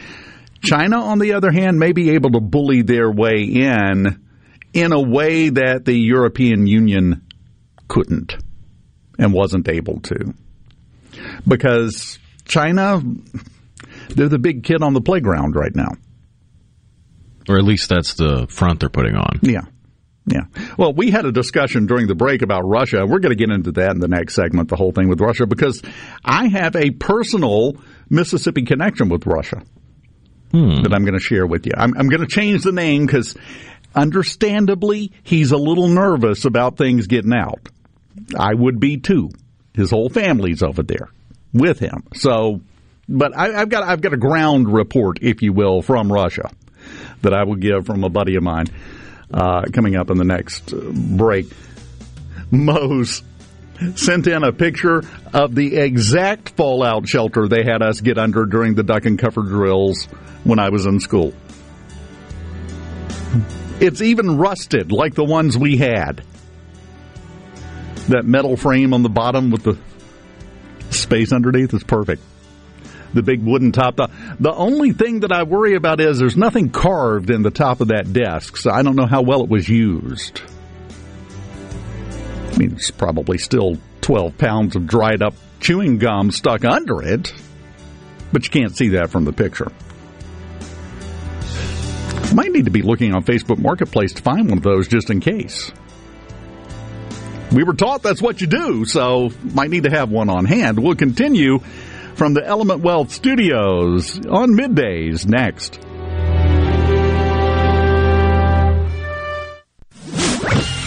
China, 0.63 1.03
on 1.03 1.19
the 1.19 1.33
other 1.33 1.51
hand, 1.51 1.77
may 1.77 1.91
be 1.91 2.15
able 2.15 2.31
to 2.31 2.39
bully 2.39 2.81
their 2.81 3.11
way 3.11 3.43
in 3.43 4.25
in 4.73 4.91
a 4.91 4.99
way 4.99 5.49
that 5.49 5.85
the 5.85 5.93
European 5.93 6.65
Union 6.65 7.27
couldn't 7.87 8.37
and 9.19 9.31
wasn't 9.31 9.69
able 9.69 9.99
to. 9.99 10.33
Because 11.47 12.19
China, 12.45 13.01
they're 14.09 14.29
the 14.29 14.39
big 14.39 14.63
kid 14.63 14.81
on 14.81 14.93
the 14.93 15.01
playground 15.01 15.55
right 15.55 15.75
now. 15.75 15.91
Or 17.49 17.57
at 17.57 17.63
least 17.63 17.89
that's 17.89 18.13
the 18.13 18.47
front 18.49 18.79
they're 18.81 18.89
putting 18.89 19.15
on. 19.15 19.39
Yeah. 19.41 19.61
Yeah. 20.25 20.43
Well, 20.77 20.93
we 20.93 21.09
had 21.09 21.25
a 21.25 21.31
discussion 21.31 21.87
during 21.87 22.07
the 22.07 22.15
break 22.15 22.43
about 22.43 22.61
Russia. 22.61 23.05
We're 23.07 23.19
going 23.19 23.35
to 23.35 23.35
get 23.35 23.49
into 23.49 23.71
that 23.73 23.91
in 23.91 23.99
the 23.99 24.07
next 24.07 24.35
segment, 24.35 24.69
the 24.69 24.75
whole 24.75 24.91
thing 24.91 25.09
with 25.09 25.19
Russia, 25.19 25.47
because 25.47 25.81
I 26.23 26.47
have 26.47 26.75
a 26.75 26.91
personal 26.91 27.73
Mississippi 28.09 28.63
connection 28.63 29.09
with 29.09 29.25
Russia 29.25 29.63
hmm. 30.51 30.83
that 30.83 30.93
I'm 30.93 31.03
going 31.03 31.17
to 31.17 31.19
share 31.19 31.47
with 31.47 31.65
you. 31.65 31.71
I'm, 31.75 31.97
I'm 31.97 32.07
going 32.07 32.21
to 32.21 32.27
change 32.27 32.63
the 32.63 32.71
name 32.71 33.07
because, 33.07 33.35
understandably, 33.95 35.11
he's 35.23 35.51
a 35.51 35.57
little 35.57 35.87
nervous 35.87 36.45
about 36.45 36.77
things 36.77 37.07
getting 37.07 37.33
out. 37.33 37.67
I 38.37 38.53
would 38.53 38.79
be 38.79 38.97
too. 38.97 39.31
His 39.73 39.91
whole 39.91 40.09
family's 40.09 40.61
over 40.61 40.83
there 40.83 41.09
with 41.53 41.79
him. 41.79 42.03
So, 42.13 42.61
but 43.07 43.35
I, 43.35 43.59
have 43.59 43.69
got 43.69 43.83
I've 43.83 44.01
got 44.01 44.13
a 44.13 44.17
ground 44.17 44.71
report, 44.71 45.19
if 45.21 45.41
you 45.41 45.53
will, 45.53 45.81
from 45.81 46.11
Russia 46.11 46.51
that 47.21 47.33
I 47.33 47.43
will 47.43 47.55
give 47.55 47.85
from 47.85 48.03
a 48.03 48.09
buddy 48.09 48.35
of 48.35 48.43
mine 48.43 48.67
uh, 49.33 49.63
coming 49.73 49.95
up 49.95 50.09
in 50.09 50.17
the 50.17 50.25
next 50.25 50.73
break. 50.75 51.47
Mose 52.51 53.23
sent 53.95 54.27
in 54.27 54.43
a 54.43 54.51
picture 54.51 55.03
of 55.33 55.55
the 55.55 55.77
exact 55.77 56.49
fallout 56.49 57.07
shelter 57.07 57.47
they 57.47 57.63
had 57.63 57.81
us 57.81 58.01
get 58.01 58.17
under 58.17 58.45
during 58.45 58.75
the 58.75 58.83
duck 58.83 59.05
and 59.05 59.17
cover 59.17 59.41
drills 59.41 60.05
when 60.43 60.59
I 60.59 60.69
was 60.69 60.85
in 60.85 60.99
school. 60.99 61.33
It's 63.79 64.01
even 64.01 64.37
rusted 64.37 64.91
like 64.91 65.15
the 65.15 65.23
ones 65.23 65.57
we 65.57 65.77
had. 65.77 66.23
That 68.11 68.25
metal 68.25 68.57
frame 68.57 68.93
on 68.93 69.03
the 69.03 69.09
bottom 69.09 69.51
with 69.51 69.63
the 69.63 69.77
space 70.89 71.31
underneath 71.31 71.73
is 71.73 71.81
perfect. 71.81 72.21
The 73.13 73.23
big 73.23 73.41
wooden 73.41 73.71
top. 73.71 73.95
The, 73.95 74.09
the 74.37 74.53
only 74.53 74.91
thing 74.91 75.21
that 75.21 75.31
I 75.31 75.43
worry 75.43 75.75
about 75.75 76.01
is 76.01 76.19
there's 76.19 76.35
nothing 76.35 76.71
carved 76.71 77.29
in 77.29 77.41
the 77.41 77.51
top 77.51 77.79
of 77.79 77.87
that 77.87 78.11
desk, 78.11 78.57
so 78.57 78.69
I 78.69 78.83
don't 78.83 78.97
know 78.97 79.05
how 79.05 79.21
well 79.21 79.43
it 79.43 79.49
was 79.49 79.69
used. 79.69 80.41
I 82.51 82.57
mean, 82.57 82.73
it's 82.73 82.91
probably 82.91 83.37
still 83.37 83.77
12 84.01 84.37
pounds 84.37 84.75
of 84.75 84.87
dried 84.87 85.21
up 85.21 85.33
chewing 85.61 85.97
gum 85.97 86.31
stuck 86.31 86.65
under 86.65 87.01
it, 87.01 87.33
but 88.33 88.43
you 88.43 88.49
can't 88.49 88.75
see 88.75 88.89
that 88.89 89.09
from 89.09 89.23
the 89.23 89.31
picture. 89.31 89.71
Might 92.35 92.51
need 92.51 92.65
to 92.65 92.71
be 92.71 92.81
looking 92.81 93.13
on 93.13 93.23
Facebook 93.23 93.57
Marketplace 93.57 94.11
to 94.15 94.21
find 94.21 94.49
one 94.49 94.57
of 94.57 94.63
those 94.65 94.89
just 94.89 95.09
in 95.09 95.21
case. 95.21 95.71
We 97.51 97.63
were 97.63 97.73
taught 97.73 98.01
that's 98.01 98.21
what 98.21 98.39
you 98.39 98.47
do, 98.47 98.85
so 98.85 99.31
might 99.53 99.69
need 99.69 99.83
to 99.83 99.89
have 99.89 100.09
one 100.09 100.29
on 100.29 100.45
hand. 100.45 100.81
We'll 100.81 100.95
continue 100.95 101.59
from 102.15 102.33
the 102.33 102.45
Element 102.45 102.81
Wealth 102.81 103.11
Studios 103.11 104.17
on 104.25 104.51
middays 104.51 105.27
next. 105.27 105.79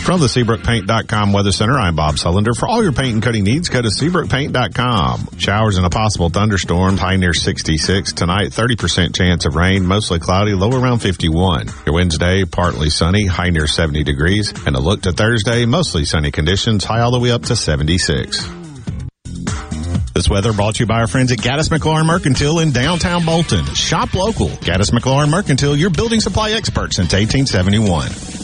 From 0.05 0.21
the 0.21 0.27
SeabrookPaint.com 0.27 1.33
Weather 1.33 1.51
Center, 1.51 1.79
I'm 1.79 1.97
Bob 1.97 2.17
Sullender. 2.17 2.55
For 2.55 2.69
all 2.69 2.83
your 2.83 2.93
paint 2.93 3.15
and 3.15 3.23
coating 3.23 3.45
needs, 3.45 3.71
go 3.71 3.81
to 3.81 3.89
SeabrookPaint.com. 3.89 5.39
Showers 5.39 5.79
and 5.79 5.87
a 5.87 5.89
possible 5.89 6.29
thunderstorm, 6.29 6.99
high 6.99 7.17
near 7.17 7.33
66. 7.33 8.13
Tonight, 8.13 8.51
30% 8.51 9.17
chance 9.17 9.47
of 9.47 9.57
rain, 9.57 9.87
mostly 9.87 10.19
cloudy, 10.19 10.53
low 10.53 10.79
around 10.79 10.99
51. 10.99 11.69
Your 11.87 11.95
Wednesday, 11.95 12.45
partly 12.45 12.91
sunny, 12.91 13.25
high 13.25 13.49
near 13.49 13.67
70 13.67 14.05
degrees. 14.05 14.53
And 14.67 14.77
a 14.77 14.79
look 14.79 15.01
to 15.03 15.13
Thursday, 15.13 15.65
mostly 15.65 16.05
sunny 16.05 16.31
conditions, 16.31 16.85
high 16.85 17.01
all 17.01 17.11
the 17.11 17.19
way 17.19 17.31
up 17.31 17.45
to 17.45 17.57
76. 17.57 18.47
This 20.13 20.29
weather 20.29 20.53
brought 20.53 20.75
to 20.75 20.81
you 20.81 20.87
by 20.87 21.01
our 21.01 21.07
friends 21.07 21.33
at 21.33 21.39
Gaddis 21.39 21.71
McLaurin 21.71 22.05
Mercantile 22.05 22.59
in 22.59 22.73
downtown 22.73 23.25
Bolton. 23.25 23.65
Shop 23.75 24.13
local. 24.13 24.49
Gaddis 24.49 24.91
McLaurin 24.91 25.31
Mercantile, 25.31 25.75
your 25.75 25.89
building 25.89 26.21
supply 26.21 26.51
expert 26.51 26.93
since 26.93 27.15
1871. 27.15 28.44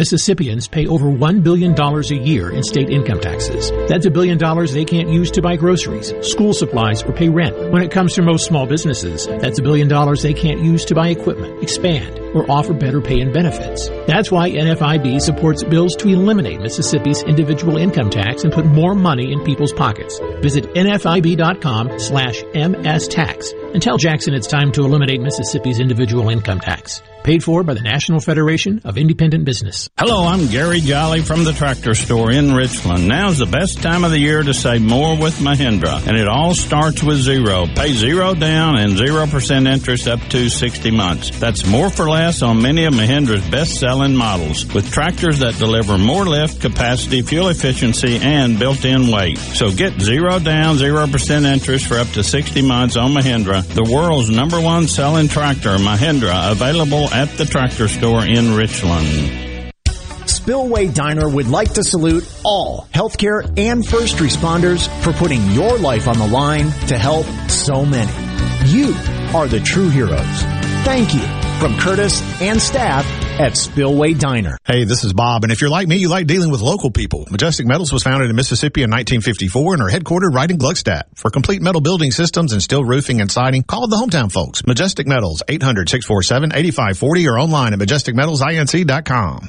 Mississippians 0.00 0.66
pay 0.66 0.86
over 0.86 1.08
$1 1.08 1.42
billion 1.42 1.78
a 1.78 2.24
year 2.24 2.50
in 2.50 2.62
state 2.62 2.88
income 2.88 3.20
taxes. 3.20 3.70
That's 3.86 4.06
a 4.06 4.10
billion 4.10 4.38
dollars 4.38 4.72
they 4.72 4.86
can't 4.86 5.10
use 5.10 5.30
to 5.32 5.42
buy 5.42 5.56
groceries, 5.56 6.14
school 6.22 6.54
supplies, 6.54 7.02
or 7.02 7.12
pay 7.12 7.28
rent. 7.28 7.70
When 7.70 7.82
it 7.82 7.90
comes 7.90 8.14
to 8.14 8.22
most 8.22 8.46
small 8.46 8.66
businesses, 8.66 9.26
that's 9.26 9.58
a 9.58 9.62
billion 9.62 9.88
dollars 9.88 10.22
they 10.22 10.32
can't 10.32 10.62
use 10.62 10.86
to 10.86 10.94
buy 10.94 11.08
equipment, 11.08 11.62
expand, 11.62 12.18
or 12.34 12.50
offer 12.50 12.72
better 12.72 13.00
pay 13.00 13.20
and 13.20 13.32
benefits. 13.32 13.88
That's 14.06 14.30
why 14.30 14.50
NFIB 14.50 15.20
supports 15.20 15.64
bills 15.64 15.96
to 15.96 16.08
eliminate 16.08 16.60
Mississippi's 16.60 17.22
individual 17.22 17.76
income 17.76 18.10
tax 18.10 18.44
and 18.44 18.52
put 18.52 18.66
more 18.66 18.94
money 18.94 19.32
in 19.32 19.42
people's 19.44 19.72
pockets. 19.72 20.20
Visit 20.40 20.64
nfib.com 20.74 21.98
slash 21.98 22.42
mstax 22.42 23.52
and 23.74 23.82
tell 23.82 23.96
Jackson 23.96 24.34
it's 24.34 24.46
time 24.46 24.72
to 24.72 24.82
eliminate 24.82 25.20
Mississippi's 25.20 25.80
individual 25.80 26.28
income 26.28 26.60
tax. 26.60 27.02
Paid 27.22 27.44
for 27.44 27.62
by 27.62 27.74
the 27.74 27.82
National 27.82 28.18
Federation 28.18 28.80
of 28.84 28.96
Independent 28.96 29.44
Business. 29.44 29.90
Hello, 29.98 30.26
I'm 30.26 30.46
Gary 30.48 30.80
Jolly 30.80 31.20
from 31.20 31.44
the 31.44 31.52
Tractor 31.52 31.94
Store 31.94 32.32
in 32.32 32.54
Richland. 32.54 33.06
Now's 33.06 33.36
the 33.36 33.46
best 33.46 33.82
time 33.82 34.04
of 34.04 34.10
the 34.10 34.18
year 34.18 34.42
to 34.42 34.54
save 34.54 34.80
more 34.80 35.16
with 35.18 35.38
Mahindra, 35.38 36.06
and 36.06 36.16
it 36.16 36.26
all 36.26 36.54
starts 36.54 37.02
with 37.02 37.18
zero. 37.18 37.66
Pay 37.66 37.92
zero 37.92 38.34
down 38.34 38.78
and 38.78 38.96
0% 38.96 39.68
interest 39.68 40.08
up 40.08 40.20
to 40.30 40.48
60 40.48 40.90
months. 40.90 41.38
That's 41.38 41.66
more 41.66 41.90
for 41.90 42.08
less 42.08 42.19
on 42.20 42.60
many 42.60 42.84
of 42.84 42.92
Mahindra's 42.92 43.48
best-selling 43.50 44.14
models, 44.14 44.66
with 44.74 44.90
tractors 44.90 45.38
that 45.38 45.56
deliver 45.56 45.96
more 45.96 46.26
lift, 46.26 46.60
capacity, 46.60 47.22
fuel 47.22 47.48
efficiency, 47.48 48.18
and 48.18 48.58
built-in 48.58 49.10
weight. 49.10 49.38
So 49.38 49.72
get 49.72 49.98
zero 50.00 50.38
down, 50.38 50.76
0% 50.76 51.44
interest 51.44 51.86
for 51.86 51.98
up 51.98 52.08
to 52.08 52.22
60 52.22 52.60
months 52.62 52.96
on 52.96 53.12
Mahindra, 53.12 53.62
the 53.62 53.90
world's 53.90 54.28
number 54.28 54.60
one 54.60 54.86
selling 54.86 55.28
tractor, 55.28 55.76
Mahindra, 55.78 56.52
available 56.52 57.08
at 57.08 57.30
the 57.38 57.46
tractor 57.46 57.88
store 57.88 58.24
in 58.26 58.54
Richland. 58.54 59.48
Spillway 60.26 60.88
Diner 60.88 61.28
would 61.28 61.48
like 61.48 61.72
to 61.74 61.82
salute 61.82 62.30
all 62.44 62.86
healthcare 62.92 63.42
and 63.58 63.86
first 63.86 64.16
responders 64.16 64.88
for 65.02 65.12
putting 65.12 65.44
your 65.52 65.78
life 65.78 66.06
on 66.06 66.18
the 66.18 66.26
line 66.26 66.70
to 66.88 66.98
help 66.98 67.26
so 67.48 67.86
many. 67.86 68.12
You 68.66 68.94
are 69.34 69.48
the 69.48 69.60
true 69.60 69.88
heroes. 69.88 70.59
Thank 70.82 71.14
you 71.14 71.20
from 71.60 71.76
Curtis 71.78 72.22
and 72.40 72.60
staff 72.60 73.04
at 73.38 73.54
Spillway 73.56 74.14
Diner. 74.14 74.56
Hey, 74.64 74.84
this 74.84 75.04
is 75.04 75.12
Bob, 75.12 75.42
and 75.44 75.52
if 75.52 75.60
you're 75.60 75.68
like 75.68 75.86
me, 75.86 75.96
you 75.96 76.08
like 76.08 76.26
dealing 76.26 76.50
with 76.50 76.62
local 76.62 76.90
people. 76.90 77.26
Majestic 77.30 77.66
Metals 77.66 77.92
was 77.92 78.02
founded 78.02 78.30
in 78.30 78.36
Mississippi 78.36 78.82
in 78.82 78.90
1954 78.90 79.74
and 79.74 79.82
are 79.82 79.90
headquartered 79.90 80.34
right 80.34 80.50
in 80.50 80.56
Gluckstadt. 80.56 81.02
For 81.16 81.30
complete 81.30 81.60
metal 81.60 81.82
building 81.82 82.10
systems 82.12 82.54
and 82.54 82.62
steel 82.62 82.82
roofing 82.82 83.20
and 83.20 83.30
siding, 83.30 83.62
call 83.62 83.86
the 83.88 83.96
hometown 83.96 84.32
folks. 84.32 84.66
Majestic 84.66 85.06
Metals, 85.06 85.42
800-647-8540 85.48 87.30
or 87.30 87.38
online 87.38 87.74
at 87.74 87.78
majesticmetalsinc.com. 87.78 89.48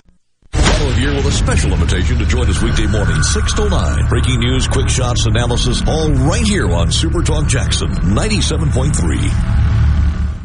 bottle 0.52 0.90
of 0.90 1.00
year 1.00 1.16
with 1.16 1.26
a 1.28 1.32
special 1.32 1.72
invitation 1.72 2.18
to 2.20 2.26
join 2.26 2.50
us 2.50 2.62
weekday 2.62 2.88
morning, 2.88 3.24
6 3.24 3.54
to 3.54 3.70
9. 3.70 4.08
Breaking 4.10 4.40
news, 4.40 4.68
quick 4.68 4.90
shots, 4.90 5.26
analysis, 5.28 5.82
all 5.88 6.12
right 6.12 6.46
here 6.46 6.70
on 6.72 6.92
Super 6.92 7.24
Talk 7.24 7.48
Jackson 7.48 7.90
97.3. 7.90 9.71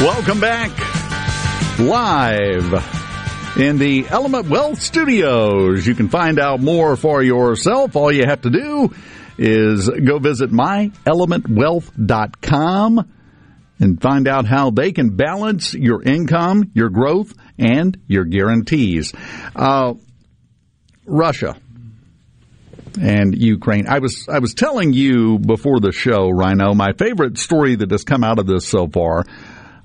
Welcome 0.00 0.38
back. 0.38 0.70
Live 1.80 2.72
in 3.58 3.78
the 3.78 4.06
Element 4.08 4.48
Wealth 4.48 4.80
Studios. 4.80 5.84
You 5.84 5.96
can 5.96 6.08
find 6.08 6.38
out 6.38 6.60
more 6.60 6.94
for 6.94 7.20
yourself. 7.20 7.96
All 7.96 8.12
you 8.12 8.24
have 8.24 8.42
to 8.42 8.50
do 8.50 8.94
is 9.38 9.88
go 9.88 10.20
visit 10.20 10.52
myelementwealth.com 10.52 13.12
and 13.80 14.00
find 14.00 14.28
out 14.28 14.46
how 14.46 14.70
they 14.70 14.92
can 14.92 15.16
balance 15.16 15.74
your 15.74 16.00
income, 16.00 16.70
your 16.74 16.90
growth, 16.90 17.34
and 17.58 18.00
your 18.06 18.24
guarantees. 18.24 19.12
Uh, 19.56 19.94
Russia 21.06 21.56
and 23.00 23.36
Ukraine. 23.36 23.88
I 23.88 23.98
was 23.98 24.28
I 24.28 24.38
was 24.38 24.54
telling 24.54 24.92
you 24.92 25.40
before 25.40 25.80
the 25.80 25.90
show, 25.90 26.30
Rhino, 26.30 26.72
my 26.72 26.92
favorite 26.92 27.36
story 27.36 27.74
that 27.74 27.90
has 27.90 28.04
come 28.04 28.22
out 28.22 28.38
of 28.38 28.46
this 28.46 28.68
so 28.68 28.86
far 28.86 29.24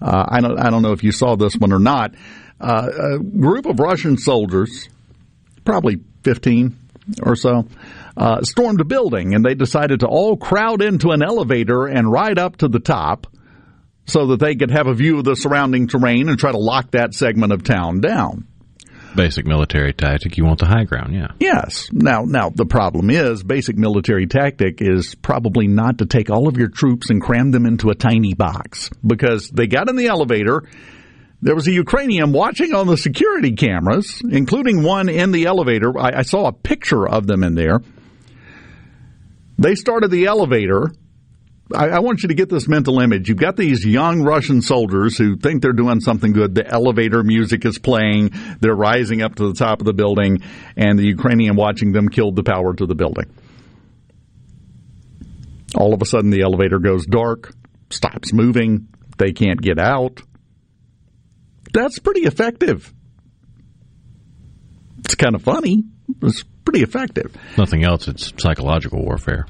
uh, 0.04 0.26
I 0.28 0.42
don't 0.42 0.60
I 0.60 0.70
don't 0.70 0.82
know 0.82 0.92
if 0.92 1.04
you 1.04 1.12
saw 1.12 1.36
this 1.36 1.56
one 1.56 1.72
or 1.72 1.80
not. 1.80 2.14
Uh, 2.60 2.90
a 3.16 3.20
group 3.20 3.66
of 3.66 3.80
Russian 3.80 4.18
soldiers, 4.18 4.90
probably 5.66 5.98
15 6.24 6.78
or 7.22 7.36
so, 7.36 7.68
uh, 8.16 8.42
stormed 8.42 8.82
a 8.82 8.86
building 8.86 9.34
and 9.34 9.44
they 9.44 9.56
decided 9.56 10.02
to 10.02 10.08
all 10.08 10.38
crowd 10.38 10.82
into 10.82 11.12
an 11.12 11.22
elevator 11.22 11.86
and 11.88 12.12
ride 12.12 12.38
up 12.38 12.58
to 12.58 12.68
the 12.68 12.80
top 12.80 13.28
so 14.06 14.28
that 14.28 14.40
they 14.40 14.56
could 14.56 14.72
have 14.72 14.88
a 14.88 14.94
view 14.94 15.18
of 15.18 15.24
the 15.24 15.36
surrounding 15.36 15.88
terrain 15.88 16.30
and 16.30 16.38
try 16.38 16.52
to 16.52 16.58
lock 16.58 16.92
that 16.92 17.14
segment 17.14 17.54
of 17.54 17.64
town 17.64 18.02
down 18.02 18.48
basic 19.16 19.46
military 19.46 19.94
tactic. 19.94 20.38
You 20.38 20.46
want 20.46 20.60
the 20.60 20.66
high 20.66 20.84
ground, 20.84 21.14
yeah. 21.14 21.28
Yes. 21.40 21.90
Now, 21.92 22.24
now 22.26 22.50
the 22.50 22.66
problem 22.66 23.10
is 23.10 23.44
basic 23.44 23.78
military 23.78 24.28
tactic 24.28 24.82
is 24.82 25.16
probably 25.16 25.68
not 25.68 26.00
to 26.00 26.06
take 26.06 26.30
all 26.30 26.48
of 26.48 26.58
your 26.58 26.70
troops 26.70 27.10
and 27.10 27.22
cram 27.22 27.52
them 27.52 27.66
into 27.66 27.90
a 27.90 27.96
tiny 27.96 28.34
box 28.34 28.90
because 29.06 29.50
they 29.50 29.68
got 29.68 29.90
in 29.90 29.96
the 29.96 30.08
elevator. 30.08 30.64
There 31.42 31.56
was 31.56 31.68
a 31.68 31.74
Ukrainian 31.74 32.32
watching 32.32 32.74
on 32.74 32.88
the 32.88 32.98
security 32.98 33.52
cameras, 33.52 34.22
including 34.30 34.82
one 34.82 35.10
in 35.10 35.32
the 35.32 35.46
elevator. 35.46 35.98
I, 36.00 36.20
I 36.20 36.22
saw 36.22 36.48
a 36.48 36.54
picture 36.54 37.08
of 37.08 37.28
them 37.28 37.44
in 37.44 37.56
there. 37.56 37.82
They 39.58 39.76
started 39.76 40.10
the 40.10 40.26
elevator 40.26 40.92
I, 41.74 41.90
I, 41.90 42.00
want 42.00 42.24
you 42.24 42.30
to 42.30 42.36
get 42.36 42.50
this 42.50 42.68
mental 42.68 43.00
image. 43.00 43.30
You've 43.30 43.38
got 43.38 43.56
these 43.56 43.86
young 43.86 44.24
Russian 44.24 44.62
soldiers 44.62 45.18
who 45.18 45.38
think 45.38 45.62
they're 45.62 45.74
doing 45.74 46.00
something 46.00 46.32
good. 46.32 46.56
The 46.56 46.68
elevator 46.68 47.24
music 47.24 47.66
is 47.66 47.80
playing. 47.80 48.32
They're 48.60 48.76
rising 48.76 49.22
up 49.22 49.36
to 49.36 49.48
the 49.48 49.54
top 49.54 49.80
of 49.80 49.86
the 49.86 49.94
building, 49.94 50.44
and 50.78 50.98
the 50.98 51.06
Ukrainian 51.06 51.56
watching 51.56 51.92
them 51.92 52.10
killed 52.10 52.36
the 52.36 52.44
power 52.44 52.74
to 52.74 52.86
the 52.86 52.96
building. 52.96 53.26
All 55.76 55.94
of 55.94 56.02
a 56.02 56.06
sudden, 56.06 56.30
the 56.30 56.42
elevator 56.42 56.80
goes 56.80 57.06
dark, 57.06 57.54
stops 57.90 58.32
moving. 58.34 58.88
They 59.18 59.32
can't 59.32 59.62
get 59.62 59.80
out. 59.80 60.22
That's 61.74 62.00
pretty 62.00 62.22
effective. 62.22 62.94
It's 65.00 65.16
kind 65.16 65.36
of 65.36 65.42
funny. 65.42 65.84
It's 66.22 66.44
pretty 66.64 66.82
effective. 66.82 67.36
Nothing 67.58 67.84
else. 67.84 68.08
It's 68.08 68.32
psychological 68.38 69.04
warfare. 69.04 69.48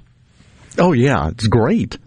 Oh, 0.77 0.93
yeah, 0.93 1.29
it's 1.29 1.47
great. 1.47 1.97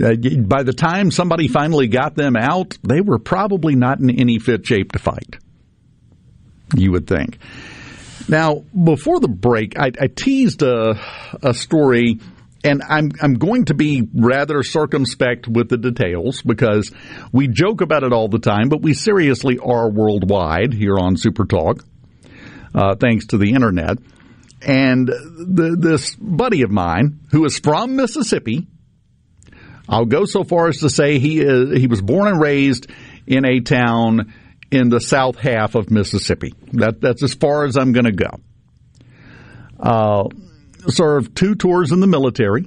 Uh, 0.00 0.14
by 0.38 0.62
the 0.62 0.72
time 0.72 1.10
somebody 1.10 1.48
finally 1.48 1.86
got 1.86 2.14
them 2.14 2.34
out, 2.36 2.78
they 2.82 3.00
were 3.00 3.18
probably 3.18 3.74
not 3.74 4.00
in 4.00 4.10
any 4.10 4.38
fit 4.38 4.66
shape 4.66 4.92
to 4.92 4.98
fight. 4.98 5.36
You 6.74 6.92
would 6.92 7.06
think. 7.06 7.38
Now, 8.28 8.64
before 8.72 9.20
the 9.20 9.28
break, 9.28 9.78
I, 9.78 9.90
I 10.00 10.06
teased 10.06 10.62
a, 10.62 10.98
a 11.42 11.52
story, 11.52 12.20
and 12.64 12.82
I'm 12.88 13.10
I'm 13.20 13.34
going 13.34 13.66
to 13.66 13.74
be 13.74 14.08
rather 14.14 14.62
circumspect 14.62 15.48
with 15.48 15.68
the 15.68 15.76
details 15.76 16.40
because 16.40 16.90
we 17.32 17.48
joke 17.48 17.80
about 17.80 18.04
it 18.04 18.12
all 18.12 18.28
the 18.28 18.38
time, 18.38 18.68
but 18.68 18.80
we 18.80 18.94
seriously 18.94 19.58
are 19.58 19.90
worldwide 19.90 20.72
here 20.72 20.98
on 20.98 21.16
Super 21.16 21.44
Talk, 21.44 21.84
uh, 22.74 22.94
thanks 22.94 23.26
to 23.26 23.38
the 23.38 23.52
internet. 23.52 23.98
And 24.64 25.08
the, 25.08 25.76
this 25.78 26.14
buddy 26.14 26.62
of 26.62 26.70
mine, 26.70 27.18
who 27.32 27.44
is 27.44 27.58
from 27.58 27.96
Mississippi, 27.96 28.68
I'll 29.88 30.06
go 30.06 30.24
so 30.24 30.44
far 30.44 30.68
as 30.68 30.78
to 30.78 30.90
say 30.90 31.18
he 31.18 31.40
is, 31.40 31.78
he 31.78 31.86
was 31.86 32.00
born 32.00 32.28
and 32.28 32.40
raised 32.40 32.88
in 33.26 33.44
a 33.44 33.60
town 33.60 34.32
in 34.70 34.88
the 34.88 35.00
south 35.00 35.36
half 35.36 35.74
of 35.74 35.90
Mississippi. 35.90 36.54
That, 36.72 37.00
that's 37.00 37.22
as 37.22 37.34
far 37.34 37.64
as 37.64 37.76
I'm 37.76 37.92
going 37.92 38.06
to 38.06 38.12
go. 38.12 38.40
Uh, 39.78 40.28
served 40.88 41.36
two 41.36 41.54
tours 41.54 41.92
in 41.92 42.00
the 42.00 42.06
military. 42.06 42.66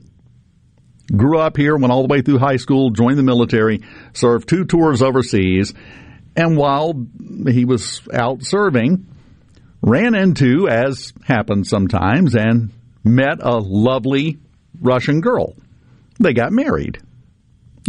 Grew 1.15 1.39
up 1.39 1.56
here, 1.58 1.75
went 1.78 1.91
all 1.91 2.01
the 2.01 2.12
way 2.12 2.21
through 2.21 2.39
high 2.39 2.58
school, 2.58 2.89
joined 2.89 3.17
the 3.17 3.23
military, 3.23 3.82
served 4.13 4.49
two 4.49 4.65
tours 4.65 5.01
overseas, 5.01 5.73
and 6.36 6.58
while 6.58 6.93
he 7.47 7.63
was 7.63 8.01
out 8.12 8.43
serving, 8.43 9.08
ran 9.82 10.15
into, 10.15 10.67
as 10.67 11.13
happens 11.23 11.69
sometimes, 11.69 12.36
and 12.36 12.71
met 13.04 13.38
a 13.39 13.58
lovely 13.58 14.39
Russian 14.82 15.21
girl. 15.21 15.56
They 16.19 16.34
got 16.34 16.51
married, 16.51 17.01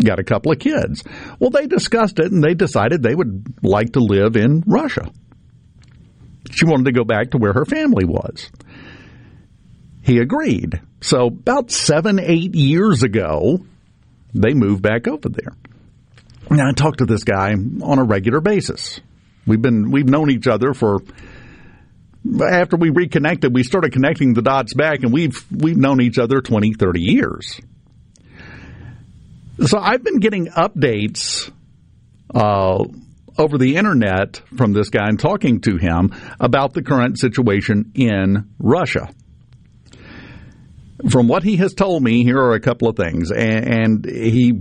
got 0.03 0.19
a 0.19 0.25
couple 0.25 0.53
of 0.53 0.59
kids. 0.59 1.05
Well, 1.39 1.51
they 1.51 1.67
discussed 1.67 2.19
it 2.19 2.33
and 2.33 2.43
they 2.43 2.55
decided 2.55 3.03
they 3.03 3.15
would 3.15 3.57
like 3.63 3.93
to 3.93 4.01
live 4.01 4.37
in 4.37 4.63
Russia. 4.67 5.11
She 6.51 6.65
wanted 6.65 6.87
to 6.87 6.93
go 6.93 7.05
back 7.05 7.31
to 7.33 7.39
where 7.39 7.53
her 7.53 7.65
family 7.65 8.05
was. 8.05 8.51
He 10.03 10.19
agreed. 10.19 10.81
So, 11.01 11.27
about 11.27 11.71
seven, 11.71 12.21
eight 12.21 12.55
years 12.55 13.03
ago, 13.03 13.65
they 14.35 14.55
moved 14.55 14.83
back 14.83 15.09
over 15.09 15.29
there. 15.29 15.57
Now, 16.51 16.69
I 16.69 16.73
talk 16.73 16.99
to 16.99 17.07
this 17.07 17.25
guy 17.25 17.53
on 17.53 17.99
a 17.99 18.05
regular 18.05 18.41
basis. 18.41 19.01
We've 19.47 19.61
been 19.61 19.91
we've 19.91 20.09
known 20.09 20.31
each 20.31 20.47
other 20.47 20.75
for 20.75 21.01
after 22.43 22.77
we 22.77 22.91
reconnected, 22.91 23.55
we 23.55 23.63
started 23.63 23.93
connecting 23.93 24.35
the 24.35 24.43
dots 24.43 24.75
back 24.75 25.03
and 25.03 25.13
we've 25.13 25.45
we've 25.51 25.77
known 25.77 26.01
each 26.01 26.19
other 26.19 26.41
20, 26.41 26.75
30 26.75 27.01
years. 27.01 27.61
So 29.65 29.79
I've 29.79 30.05
been 30.05 30.19
getting 30.19 30.49
updates 30.49 31.51
uh, 32.35 32.85
over 33.39 33.59
the 33.59 33.77
internet 33.77 34.43
from 34.57 34.73
this 34.73 34.91
guy 34.91 35.09
and 35.09 35.19
talking 35.19 35.61
to 35.63 35.79
him 35.79 36.15
about 36.39 36.75
the 36.75 36.83
current 36.83 37.19
situation 37.19 37.93
in 37.95 38.51
Russia. 38.59 39.09
From 41.11 41.29
what 41.29 41.43
he 41.43 41.57
has 41.57 41.73
told 41.73 42.03
me, 42.03 42.23
here 42.23 42.39
are 42.39 42.53
a 42.53 42.61
couple 42.61 42.89
of 42.89 42.97
things. 42.97 43.31
And, 43.31 43.67
and 43.67 44.05
he 44.05 44.53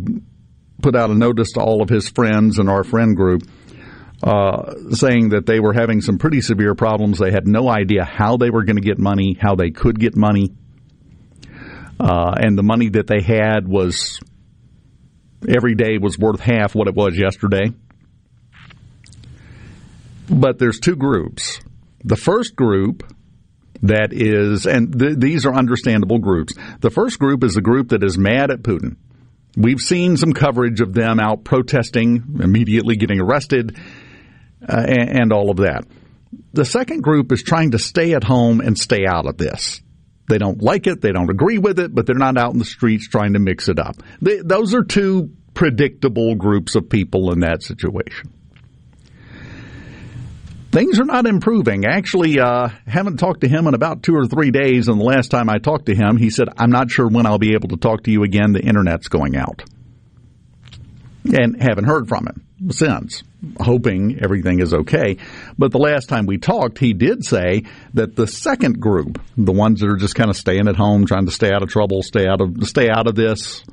put 0.81 0.95
out 0.95 1.10
a 1.10 1.15
notice 1.15 1.53
to 1.53 1.62
all 1.62 1.81
of 1.81 1.89
his 1.89 2.08
friends 2.08 2.58
and 2.58 2.69
our 2.69 2.84
friend 2.84 3.17
group 3.17 3.43
uh, 4.23 4.75
saying 4.91 5.29
that 5.29 5.45
they 5.45 5.60
were 5.60 5.73
having 5.73 5.99
some 5.99 6.17
pretty 6.17 6.39
severe 6.39 6.73
problems. 6.73 7.19
They 7.19 7.31
had 7.31 7.47
no 7.47 7.67
idea 7.67 8.05
how 8.05 8.38
they 8.38 8.49
were 8.49 8.63
going 8.63 8.77
to 8.77 8.81
get 8.81 8.97
money, 8.97 9.38
how 9.39 9.55
they 9.55 9.71
could 9.71 9.99
get 9.99 10.15
money. 10.15 10.53
Uh, 11.99 12.34
and 12.38 12.58
the 12.58 12.63
money 12.63 12.89
that 12.89 13.08
they 13.08 13.21
had 13.21 13.67
was 13.67 14.19
every 15.47 15.75
day 15.75 15.97
was 15.97 16.17
worth 16.17 16.39
half 16.39 16.75
what 16.75 16.88
it 16.88 16.95
was 16.95 17.17
yesterday. 17.17 17.71
But 20.29 20.60
there's 20.60 20.79
two 20.79 20.95
groups. 20.95 21.60
The 22.03 22.15
first 22.15 22.55
group 22.55 23.03
that 23.84 24.13
is, 24.13 24.65
and 24.65 24.97
th- 24.97 25.17
these 25.17 25.45
are 25.45 25.53
understandable 25.53 26.19
groups. 26.19 26.53
The 26.79 26.89
first 26.89 27.19
group 27.19 27.43
is 27.43 27.58
a 27.58 27.62
group 27.62 27.89
that 27.89 28.03
is 28.03 28.17
mad 28.17 28.51
at 28.51 28.62
Putin. 28.62 28.97
We've 29.58 29.79
seen 29.79 30.17
some 30.17 30.34
coverage 30.34 30.81
of 30.81 30.93
them 30.93 31.19
out 31.19 31.43
protesting, 31.43 32.39
immediately 32.41 32.97
getting 32.97 33.21
arrested, 33.21 33.77
uh, 34.67 34.86
and, 34.88 35.21
and 35.21 35.34
all 35.34 35.49
of 35.49 35.58
that. 35.58 35.86
The 36.53 36.65
second 36.65 37.01
group 37.01 37.31
is 37.31 37.43
trying 37.43 37.71
to 37.71 37.79
stay 37.79 38.13
at 38.13 38.23
home 38.23 38.60
and 38.60 38.77
stay 38.77 39.05
out 39.08 39.25
of 39.25 39.38
this. 39.38 39.81
They 40.28 40.38
don't 40.38 40.62
like 40.62 40.88
it, 40.88 41.02
they 41.02 41.12
don't 41.12 41.30
agree 41.30 41.58
with 41.58 41.80
it, 41.80 41.94
but 41.94 42.06
they're 42.06 42.16
not 42.16 42.38
out 42.38 42.54
in 42.54 42.60
the 42.60 42.66
streets 42.66 43.08
trying 43.08 43.34
to 43.34 43.40
mix 43.40 43.70
it 43.70 43.80
up. 43.80 43.98
They, 44.22 44.38
those 44.38 44.74
are 44.74 44.84
two 44.84 45.32
predictable 45.54 46.36
groups 46.36 46.76
of 46.76 46.90
people 46.90 47.32
in 47.32 47.42
that 47.42 47.64
situation. 47.64 48.32
things 50.76 51.00
are 51.00 51.06
not 51.06 51.26
improving. 51.26 51.86
Actually, 51.86 52.38
uh, 52.38 52.68
haven't 52.86 53.18
talked 53.18 53.42
to 53.42 53.48
him 53.48 53.66
in 53.66 53.74
about 53.74 54.04
two 54.04 54.14
or 54.14 54.26
three 54.26 54.52
days. 54.52 54.90
And 54.90 55.00
the 55.00 55.06
last 55.06 55.32
time 55.32 55.50
I 55.50 55.58
talked 55.58 55.86
to 55.86 55.96
him, 55.96 56.18
he 56.18 56.30
said, 56.30 56.50
"I'm 56.58 56.70
not 56.70 56.92
sure 56.92 57.08
when 57.08 57.26
I'll 57.26 57.40
be 57.40 57.54
able 57.54 57.70
to 57.70 57.78
talk 57.78 58.04
to 58.04 58.12
you 58.12 58.24
again. 58.24 58.52
The 58.52 58.62
internet's 58.62 59.08
going 59.08 59.38
out." 59.38 59.64
And 61.26 61.62
haven't 61.62 61.86
heard 61.86 62.10
from 62.10 62.28
him 62.28 62.72
since, 62.72 63.24
hoping 63.60 64.19
everything 64.21 64.60
is 64.60 64.73
okay. 64.73 65.17
But 65.58 65.71
the 65.71 65.77
last 65.77 66.10
time 66.10 66.25
we 66.25 66.38
talked, 66.38 66.79
he 66.79 66.93
did 66.93 67.23
say 67.25 67.63
that 67.93 68.15
the 68.15 68.27
second 68.27 68.79
group, 68.79 69.21
the 69.38 69.51
ones 69.51 69.79
that 69.79 69.89
are 69.89 69.97
just 69.97 70.15
kind 70.15 70.29
of 70.29 70.38
staying 70.38 70.67
at 70.67 70.75
home, 70.75 71.05
trying 71.05 71.25
to 71.25 71.31
stay 71.31 71.51
out 71.51 71.63
of 71.63 71.69
trouble, 71.69 72.03
stay 72.03 72.27
out 72.27 72.41
of 72.41 72.67
stay 72.67 72.89
out 72.89 73.08
of 73.08 73.15
this, 73.15 73.63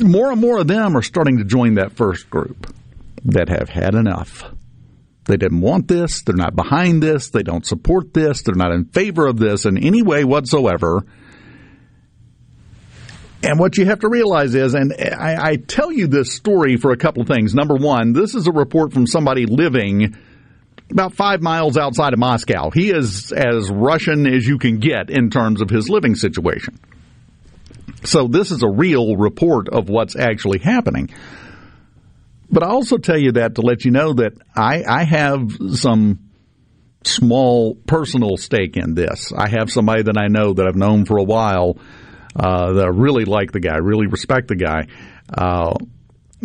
more 0.00 0.30
and 0.30 0.40
more 0.40 0.58
of 0.58 0.66
them 0.66 0.96
are 0.96 1.02
starting 1.02 1.38
to 1.38 1.44
join 1.44 1.74
that 1.74 1.92
first 1.92 2.28
group 2.30 2.72
that 3.24 3.48
have 3.48 3.68
had 3.68 3.94
enough. 3.94 4.44
They 5.24 5.36
didn't 5.36 5.60
want 5.60 5.88
this. 5.88 6.22
They're 6.22 6.34
not 6.34 6.56
behind 6.56 7.02
this. 7.02 7.30
They 7.30 7.42
don't 7.42 7.66
support 7.66 8.14
this. 8.14 8.42
They're 8.42 8.54
not 8.54 8.72
in 8.72 8.86
favor 8.86 9.26
of 9.26 9.38
this 9.38 9.66
in 9.66 9.76
any 9.76 10.02
way 10.02 10.24
whatsoever. 10.24 11.04
And 13.42 13.58
what 13.58 13.78
you 13.78 13.86
have 13.86 14.00
to 14.00 14.08
realize 14.08 14.54
is, 14.54 14.74
and 14.74 14.92
I, 14.92 15.50
I, 15.50 15.56
tell 15.56 15.92
you 15.92 16.08
this 16.08 16.34
story 16.34 16.76
for 16.76 16.90
a 16.90 16.96
couple 16.96 17.22
of 17.22 17.28
things. 17.28 17.54
Number 17.54 17.76
one, 17.76 18.12
this 18.12 18.34
is 18.34 18.48
a 18.48 18.52
report 18.52 18.92
from 18.92 19.06
somebody 19.06 19.46
living 19.46 20.16
about 20.90 21.14
five 21.14 21.40
miles 21.40 21.76
outside 21.76 22.14
of 22.14 22.18
Moscow. 22.18 22.70
He 22.70 22.90
is 22.90 23.30
as 23.30 23.70
Russian 23.70 24.26
as 24.26 24.46
you 24.46 24.58
can 24.58 24.78
get 24.78 25.10
in 25.10 25.30
terms 25.30 25.60
of 25.60 25.70
his 25.70 25.88
living 25.88 26.16
situation. 26.16 26.80
So 28.04 28.26
this 28.26 28.50
is 28.50 28.62
a 28.62 28.68
real 28.68 29.16
report 29.16 29.68
of 29.68 29.88
what's 29.88 30.16
actually 30.16 30.58
happening. 30.58 31.10
But 32.50 32.62
I 32.62 32.68
also 32.68 32.96
tell 32.96 33.18
you 33.18 33.32
that 33.32 33.56
to 33.56 33.60
let 33.60 33.84
you 33.84 33.90
know 33.90 34.14
that 34.14 34.32
I, 34.56 34.82
I 34.82 35.04
have 35.04 35.52
some 35.74 36.30
small 37.04 37.74
personal 37.74 38.36
stake 38.36 38.76
in 38.76 38.94
this. 38.94 39.32
I 39.36 39.48
have 39.48 39.70
somebody 39.70 40.02
that 40.04 40.16
I 40.18 40.28
know 40.28 40.54
that 40.54 40.66
I've 40.66 40.76
known 40.76 41.04
for 41.04 41.18
a 41.18 41.24
while 41.24 41.78
uh, 42.36 42.72
that 42.74 42.84
I 42.84 42.88
really 42.88 43.24
like 43.24 43.52
the 43.52 43.60
guy, 43.60 43.76
really 43.76 44.06
respect 44.06 44.48
the 44.48 44.56
guy, 44.56 44.86
uh, 45.32 45.74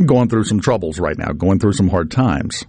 going 0.03 0.29
through 0.29 0.45
some 0.45 0.59
troubles 0.59 0.99
right 0.99 1.17
now, 1.17 1.33
going 1.33 1.59
through 1.59 1.73
some 1.73 1.89
hard 1.89 2.11
times. 2.11 2.65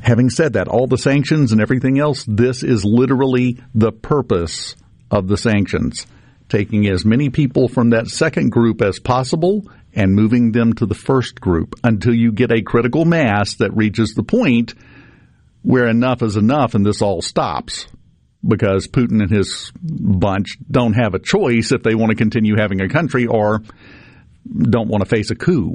Having 0.00 0.30
said 0.30 0.54
that, 0.54 0.68
all 0.68 0.86
the 0.86 0.98
sanctions 0.98 1.52
and 1.52 1.60
everything 1.60 1.98
else, 1.98 2.24
this 2.26 2.62
is 2.62 2.84
literally 2.84 3.58
the 3.74 3.92
purpose 3.92 4.74
of 5.10 5.28
the 5.28 5.36
sanctions. 5.36 6.06
Taking 6.48 6.88
as 6.88 7.04
many 7.04 7.30
people 7.30 7.68
from 7.68 7.90
that 7.90 8.08
second 8.08 8.50
group 8.50 8.82
as 8.82 8.98
possible 8.98 9.70
and 9.94 10.14
moving 10.14 10.52
them 10.52 10.72
to 10.74 10.86
the 10.86 10.94
first 10.94 11.40
group 11.40 11.74
until 11.84 12.14
you 12.14 12.32
get 12.32 12.50
a 12.50 12.62
critical 12.62 13.04
mass 13.04 13.54
that 13.56 13.76
reaches 13.76 14.14
the 14.14 14.22
point 14.22 14.74
where 15.62 15.86
enough 15.86 16.22
is 16.22 16.36
enough 16.36 16.74
and 16.74 16.84
this 16.84 17.00
all 17.00 17.22
stops 17.22 17.86
because 18.46 18.88
Putin 18.88 19.22
and 19.22 19.30
his 19.30 19.72
bunch 19.82 20.58
don't 20.70 20.94
have 20.94 21.14
a 21.14 21.18
choice 21.18 21.72
if 21.72 21.82
they 21.82 21.94
want 21.94 22.10
to 22.10 22.16
continue 22.16 22.56
having 22.56 22.80
a 22.80 22.88
country 22.88 23.26
or 23.26 23.62
don't 24.58 24.88
want 24.88 25.02
to 25.02 25.08
face 25.08 25.30
a 25.30 25.36
coup. 25.36 25.74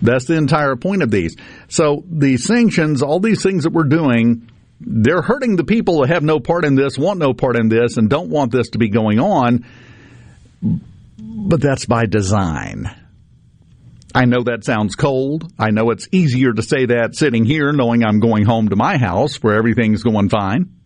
That's 0.00 0.24
the 0.26 0.34
entire 0.34 0.76
point 0.76 1.02
of 1.02 1.10
these. 1.10 1.36
So 1.68 2.04
the 2.08 2.36
sanctions, 2.36 3.02
all 3.02 3.20
these 3.20 3.42
things 3.42 3.64
that 3.64 3.72
we're 3.72 3.84
doing, 3.84 4.50
they're 4.80 5.22
hurting 5.22 5.56
the 5.56 5.64
people 5.64 6.00
that 6.00 6.08
have 6.10 6.24
no 6.24 6.40
part 6.40 6.64
in 6.64 6.74
this, 6.74 6.98
want 6.98 7.18
no 7.18 7.32
part 7.32 7.56
in 7.56 7.68
this, 7.68 7.96
and 7.96 8.10
don't 8.10 8.28
want 8.28 8.50
this 8.50 8.70
to 8.70 8.78
be 8.78 8.88
going 8.88 9.20
on. 9.20 9.64
But 11.18 11.60
that's 11.60 11.86
by 11.86 12.06
design. 12.06 12.90
I 14.14 14.26
know 14.26 14.42
that 14.42 14.64
sounds 14.64 14.96
cold. 14.96 15.50
I 15.58 15.70
know 15.70 15.90
it's 15.90 16.08
easier 16.12 16.52
to 16.52 16.62
say 16.62 16.86
that 16.86 17.14
sitting 17.14 17.44
here 17.44 17.72
knowing 17.72 18.04
I'm 18.04 18.20
going 18.20 18.44
home 18.44 18.68
to 18.68 18.76
my 18.76 18.98
house 18.98 19.36
where 19.36 19.56
everything's 19.56 20.02
going 20.02 20.28
fine. 20.28 20.81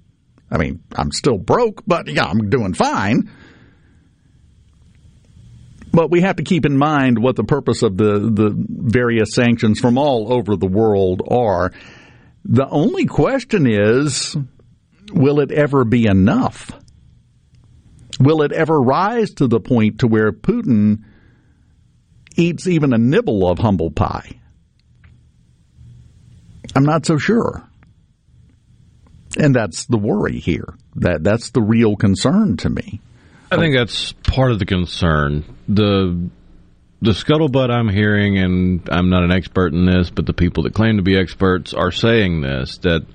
I 0.51 0.59
mean, 0.59 0.83
I'm 0.95 1.11
still 1.11 1.39
broke, 1.39 1.83
but 1.87 2.09
yeah, 2.09 2.25
I'm 2.25 2.51
doing 2.51 2.75
fine. 2.75 3.31
But 5.93 6.11
we 6.11 6.21
have 6.21 6.37
to 6.37 6.43
keep 6.43 6.67
in 6.67 6.77
mind 6.77 7.19
what 7.19 7.37
the 7.37 7.45
purpose 7.45 7.83
of 7.83 7.97
the, 7.97 8.19
the 8.19 8.55
various 8.55 9.35
sanctions 9.35 9.81
from 9.81 9.97
all 9.97 10.33
over 10.33 10.57
the 10.57 10.67
world 10.67 11.23
are. 11.29 11.73
The 12.45 12.69
only 12.69 13.07
question 13.07 13.67
is 13.67 14.37
will 15.13 15.41
it 15.41 15.51
ever 15.51 15.85
be 15.85 16.07
enough? 16.07 16.71
Will 18.21 18.43
it 18.43 18.53
ever 18.53 18.81
rise 18.81 19.33
to 19.35 19.47
the 19.47 19.61
point 19.61 20.01
to 20.01 20.07
where 20.07 20.33
Putin 20.33 21.05
eats 22.37 22.67
even 22.67 22.93
a 22.93 22.99
nibble 22.99 23.49
of 23.49 23.59
humble 23.59 23.91
pie? 23.91 24.41
I'm 26.75 26.85
not 26.85 27.07
so 27.07 27.17
sure. 27.17 27.67
And 29.37 29.55
that's 29.55 29.87
the 29.87 29.99
worry 29.99 30.38
here. 30.38 30.75
That 30.96 31.22
that's 31.22 31.51
the 31.51 31.62
real 31.62 31.96
concern 31.96 32.57
to 32.59 32.70
me. 32.70 33.01
I 33.51 33.57
think 33.57 33.77
that's 33.77 34.12
part 34.12 34.51
of 34.51 34.59
the 34.59 34.66
concern. 34.66 35.44
The 35.68 36.31
the 37.03 37.11
scuttlebutt 37.12 37.70
I'm 37.70 37.88
hearing, 37.88 38.38
and 38.38 38.88
I'm 38.90 39.11
not 39.11 39.22
an 39.22 39.31
expert 39.31 39.72
in 39.72 39.87
this, 39.87 40.11
but 40.11 40.27
the 40.27 40.33
people 40.33 40.64
that 40.64 40.75
claim 40.75 40.96
to 40.96 41.03
be 41.03 41.16
experts 41.16 41.75
are 41.75 41.92
saying 41.92 42.40
this 42.40 42.79
that 42.79 43.07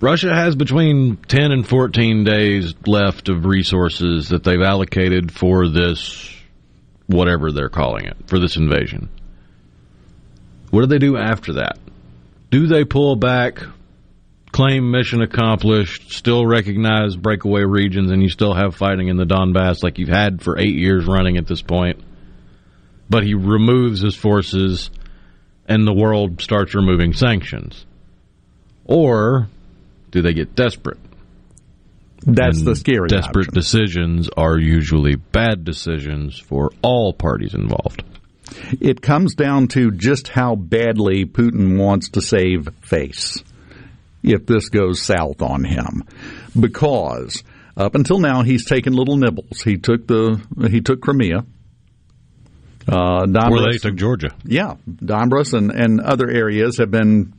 Russia 0.00 0.34
has 0.34 0.56
between 0.56 1.16
10 1.16 1.52
and 1.52 1.66
14 1.66 2.24
days 2.24 2.74
left 2.86 3.28
of 3.28 3.46
resources 3.46 4.30
that 4.30 4.42
they've 4.42 4.60
allocated 4.60 5.30
for 5.30 5.68
this, 5.68 6.28
whatever 7.06 7.52
they're 7.52 7.68
calling 7.68 8.06
it, 8.06 8.16
for 8.26 8.40
this 8.40 8.56
invasion. 8.56 9.08
What 10.70 10.80
do 10.80 10.86
they 10.86 10.98
do 10.98 11.16
after 11.16 11.54
that? 11.54 11.78
Do 12.50 12.66
they 12.66 12.84
pull 12.84 13.14
back 13.14 13.62
claim 14.52 14.90
mission 14.90 15.22
accomplished, 15.22 16.12
still 16.12 16.46
recognize 16.46 17.16
breakaway 17.16 17.62
regions, 17.62 18.10
and 18.10 18.22
you 18.22 18.28
still 18.28 18.54
have 18.54 18.76
fighting 18.76 19.08
in 19.08 19.16
the 19.16 19.24
Donbass 19.24 19.82
like 19.82 19.98
you've 19.98 20.08
had 20.10 20.42
for 20.42 20.58
eight 20.58 20.74
years 20.74 21.06
running 21.06 21.38
at 21.38 21.46
this 21.46 21.62
point. 21.62 22.00
But 23.08 23.24
he 23.24 23.34
removes 23.34 24.00
his 24.00 24.14
forces, 24.14 24.90
and 25.66 25.86
the 25.86 25.92
world 25.92 26.40
starts 26.42 26.74
removing 26.74 27.14
sanctions. 27.14 27.84
Or 28.84 29.48
do 30.10 30.22
they 30.22 30.34
get 30.34 30.54
desperate? 30.54 30.98
That's 32.24 32.58
and 32.58 32.68
the 32.68 32.76
scary. 32.76 33.08
Desperate 33.08 33.48
option. 33.48 33.54
decisions 33.54 34.28
are 34.36 34.58
usually 34.58 35.16
bad 35.16 35.64
decisions 35.64 36.38
for 36.38 36.70
all 36.82 37.12
parties 37.12 37.54
involved. 37.54 38.04
It 38.80 39.00
comes 39.00 39.34
down 39.34 39.68
to 39.68 39.90
just 39.90 40.28
how 40.28 40.54
badly 40.54 41.24
Putin 41.24 41.78
wants 41.78 42.10
to 42.10 42.20
save 42.20 42.68
face 42.82 43.42
if 44.22 44.46
this 44.46 44.68
goes 44.68 45.00
south 45.00 45.42
on 45.42 45.64
him, 45.64 46.04
because 46.58 47.42
up 47.76 47.94
until 47.94 48.18
now 48.18 48.42
he's 48.42 48.64
taken 48.64 48.92
little 48.92 49.16
nibbles. 49.16 49.62
He 49.62 49.76
took 49.76 50.06
the 50.06 50.40
he 50.70 50.80
took 50.80 51.00
Crimea. 51.00 51.44
Uh, 52.88 53.26
Donbass, 53.26 53.50
Where 53.50 53.72
they 53.72 53.78
took 53.78 53.94
Georgia. 53.94 54.34
Yeah, 54.44 54.74
Donbass 54.88 55.56
and, 55.56 55.70
and 55.70 56.00
other 56.00 56.28
areas 56.28 56.78
have 56.78 56.90
been 56.90 57.32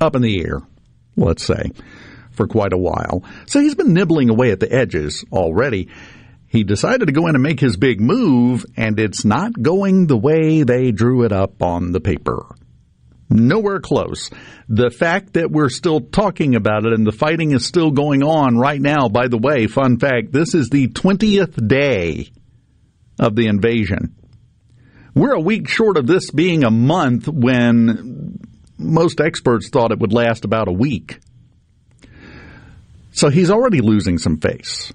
up 0.00 0.16
in 0.16 0.22
the 0.22 0.40
air, 0.44 0.60
let's 1.16 1.44
say, 1.44 1.70
for 2.32 2.48
quite 2.48 2.72
a 2.72 2.78
while. 2.78 3.22
So 3.46 3.60
he's 3.60 3.76
been 3.76 3.92
nibbling 3.92 4.28
away 4.28 4.50
at 4.50 4.58
the 4.58 4.72
edges 4.72 5.24
already. 5.32 5.88
He 6.48 6.64
decided 6.64 7.06
to 7.06 7.12
go 7.12 7.28
in 7.28 7.36
and 7.36 7.42
make 7.42 7.60
his 7.60 7.76
big 7.76 8.00
move, 8.00 8.66
and 8.76 8.98
it's 8.98 9.24
not 9.24 9.52
going 9.62 10.06
the 10.06 10.18
way 10.18 10.64
they 10.64 10.90
drew 10.90 11.24
it 11.24 11.32
up 11.32 11.62
on 11.62 11.92
the 11.92 12.00
paper. 12.00 12.44
Nowhere 13.32 13.80
close. 13.80 14.30
The 14.68 14.90
fact 14.90 15.34
that 15.34 15.50
we're 15.50 15.70
still 15.70 16.00
talking 16.00 16.54
about 16.54 16.84
it 16.84 16.92
and 16.92 17.06
the 17.06 17.12
fighting 17.12 17.52
is 17.52 17.66
still 17.66 17.90
going 17.90 18.22
on 18.22 18.58
right 18.58 18.80
now, 18.80 19.08
by 19.08 19.28
the 19.28 19.38
way, 19.38 19.66
fun 19.66 19.98
fact, 19.98 20.32
this 20.32 20.54
is 20.54 20.68
the 20.68 20.88
20th 20.88 21.66
day 21.66 22.30
of 23.18 23.34
the 23.34 23.46
invasion. 23.46 24.14
We're 25.14 25.34
a 25.34 25.40
week 25.40 25.68
short 25.68 25.96
of 25.96 26.06
this 26.06 26.30
being 26.30 26.64
a 26.64 26.70
month 26.70 27.28
when 27.28 28.38
most 28.78 29.20
experts 29.20 29.68
thought 29.68 29.92
it 29.92 29.98
would 29.98 30.12
last 30.12 30.44
about 30.44 30.68
a 30.68 30.72
week. 30.72 31.18
So 33.12 33.28
he's 33.28 33.50
already 33.50 33.80
losing 33.80 34.18
some 34.18 34.38
face. 34.38 34.92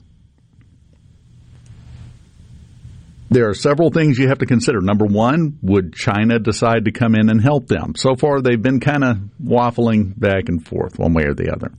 There 3.30 3.50
are 3.50 3.54
several 3.54 3.92
things 3.92 4.18
you 4.18 4.30
have 4.30 4.40
to 4.40 4.46
consider. 4.46 4.80
Number 4.80 5.06
one, 5.06 5.60
would 5.62 5.94
China 5.94 6.40
decide 6.40 6.86
to 6.86 6.92
come 6.92 7.14
in 7.14 7.30
and 7.30 7.42
help 7.42 7.68
them? 7.68 7.94
So 7.98 8.16
far, 8.16 8.42
they've 8.42 8.62
been 8.62 8.80
kind 8.80 9.04
of 9.04 9.18
waffling 9.44 10.18
back 10.18 10.48
and 10.48 10.66
forth 10.66 10.98
one 10.98 11.14
way 11.14 11.24
or 11.24 11.34
the 11.34 11.52
other. 11.52 11.74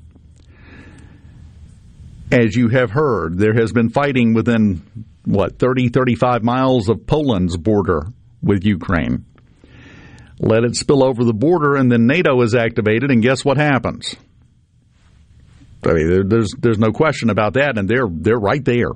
As 2.30 2.54
you 2.54 2.68
have 2.68 2.90
heard, 2.90 3.38
there 3.38 3.54
has 3.54 3.72
been 3.72 3.88
fighting 3.88 4.34
within, 4.34 4.82
what, 5.24 5.58
30, 5.58 5.88
35 5.88 6.44
miles 6.44 6.90
of 6.90 7.06
Poland's 7.06 7.56
border 7.56 8.02
with 8.42 8.66
Ukraine. 8.66 9.24
Let 10.38 10.64
it 10.64 10.76
spill 10.76 11.02
over 11.02 11.24
the 11.24 11.32
border, 11.32 11.76
and 11.76 11.90
then 11.90 12.06
NATO 12.06 12.42
is 12.42 12.54
activated, 12.54 13.10
and 13.10 13.22
guess 13.22 13.44
what 13.44 13.56
happens? 13.56 14.14
I 15.84 15.92
mean, 15.94 16.28
there's 16.28 16.52
there's 16.58 16.78
no 16.78 16.92
question 16.92 17.30
about 17.30 17.54
that, 17.54 17.78
and 17.78 17.88
they're 17.88 18.08
they're 18.10 18.38
right 18.38 18.64
there. 18.64 18.90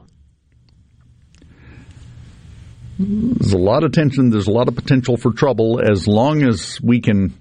There's 3.02 3.52
a 3.52 3.58
lot 3.58 3.84
of 3.84 3.92
tension. 3.92 4.30
There's 4.30 4.46
a 4.46 4.52
lot 4.52 4.68
of 4.68 4.76
potential 4.76 5.16
for 5.16 5.32
trouble 5.32 5.80
as 5.80 6.06
long 6.06 6.42
as 6.42 6.80
we 6.80 7.00
can 7.00 7.34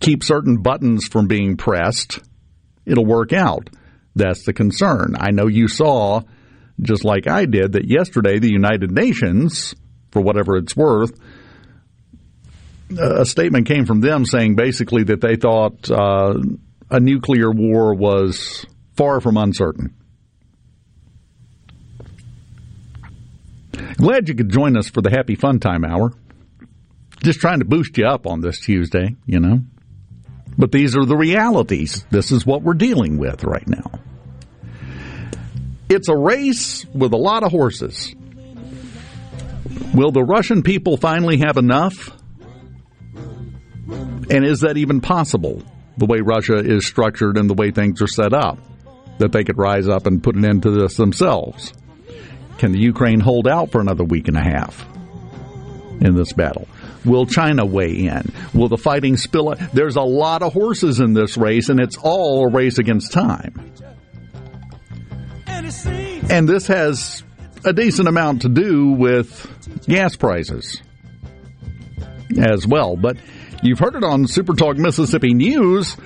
keep 0.00 0.22
certain 0.22 0.62
buttons 0.62 1.06
from 1.08 1.26
being 1.26 1.56
pressed. 1.56 2.20
It'll 2.84 3.06
work 3.06 3.32
out. 3.32 3.70
That's 4.14 4.44
the 4.44 4.52
concern. 4.52 5.14
I 5.18 5.30
know 5.30 5.46
you 5.46 5.68
saw, 5.68 6.22
just 6.80 7.04
like 7.04 7.26
I 7.26 7.46
did, 7.46 7.72
that 7.72 7.86
yesterday 7.86 8.38
the 8.38 8.50
United 8.50 8.90
Nations, 8.90 9.74
for 10.10 10.20
whatever 10.20 10.56
it's 10.56 10.76
worth, 10.76 11.18
a 12.98 13.24
statement 13.24 13.66
came 13.66 13.86
from 13.86 14.00
them 14.00 14.24
saying 14.24 14.54
basically 14.54 15.04
that 15.04 15.20
they 15.20 15.36
thought 15.36 15.90
uh, 15.90 16.34
a 16.90 17.00
nuclear 17.00 17.50
war 17.50 17.94
was 17.94 18.64
far 18.96 19.20
from 19.20 19.36
uncertain. 19.36 19.94
Glad 23.96 24.28
you 24.28 24.34
could 24.34 24.50
join 24.50 24.76
us 24.76 24.90
for 24.90 25.00
the 25.00 25.10
Happy 25.10 25.34
Fun 25.36 25.58
Time 25.58 25.84
Hour. 25.84 26.12
Just 27.22 27.40
trying 27.40 27.60
to 27.60 27.64
boost 27.64 27.96
you 27.96 28.06
up 28.06 28.26
on 28.26 28.40
this 28.40 28.60
Tuesday, 28.60 29.16
you 29.24 29.40
know. 29.40 29.60
But 30.58 30.70
these 30.70 30.96
are 30.96 31.06
the 31.06 31.16
realities. 31.16 32.04
This 32.10 32.30
is 32.30 32.44
what 32.44 32.62
we're 32.62 32.74
dealing 32.74 33.16
with 33.16 33.42
right 33.42 33.66
now. 33.66 33.90
It's 35.88 36.08
a 36.08 36.16
race 36.16 36.84
with 36.94 37.14
a 37.14 37.16
lot 37.16 37.42
of 37.42 37.52
horses. 37.52 38.14
Will 39.94 40.10
the 40.10 40.24
Russian 40.24 40.62
people 40.62 40.98
finally 40.98 41.38
have 41.38 41.56
enough? 41.56 42.10
And 43.88 44.44
is 44.44 44.60
that 44.60 44.76
even 44.76 45.00
possible, 45.00 45.62
the 45.96 46.06
way 46.06 46.20
Russia 46.20 46.56
is 46.56 46.86
structured 46.86 47.38
and 47.38 47.48
the 47.48 47.54
way 47.54 47.70
things 47.70 48.02
are 48.02 48.08
set 48.08 48.34
up, 48.34 48.58
that 49.18 49.32
they 49.32 49.44
could 49.44 49.56
rise 49.56 49.88
up 49.88 50.06
and 50.06 50.22
put 50.22 50.34
an 50.34 50.44
end 50.44 50.64
to 50.64 50.70
this 50.70 50.96
themselves? 50.96 51.72
Can 52.58 52.72
the 52.72 52.78
Ukraine 52.78 53.20
hold 53.20 53.46
out 53.46 53.70
for 53.70 53.80
another 53.80 54.04
week 54.04 54.28
and 54.28 54.36
a 54.36 54.42
half 54.42 54.86
in 56.00 56.14
this 56.14 56.32
battle? 56.32 56.68
Will 57.04 57.26
China 57.26 57.64
weigh 57.64 58.06
in? 58.06 58.32
Will 58.54 58.68
the 58.68 58.78
fighting 58.78 59.16
spill? 59.16 59.50
Out? 59.50 59.58
There's 59.72 59.96
a 59.96 60.02
lot 60.02 60.42
of 60.42 60.52
horses 60.52 61.00
in 61.00 61.12
this 61.12 61.36
race, 61.36 61.68
and 61.68 61.78
it's 61.78 61.96
all 61.96 62.46
a 62.46 62.50
race 62.50 62.78
against 62.78 63.12
time. 63.12 63.72
And 66.28 66.48
this 66.48 66.66
has 66.66 67.22
a 67.64 67.72
decent 67.72 68.08
amount 68.08 68.42
to 68.42 68.48
do 68.48 68.92
with 68.92 69.84
gas 69.86 70.16
prices 70.16 70.82
as 72.38 72.66
well. 72.66 72.96
But 72.96 73.18
you've 73.62 73.78
heard 73.78 73.94
it 73.94 74.04
on 74.04 74.26
Super 74.26 74.54
Talk 74.54 74.76
Mississippi 74.76 75.34
News. 75.34 75.96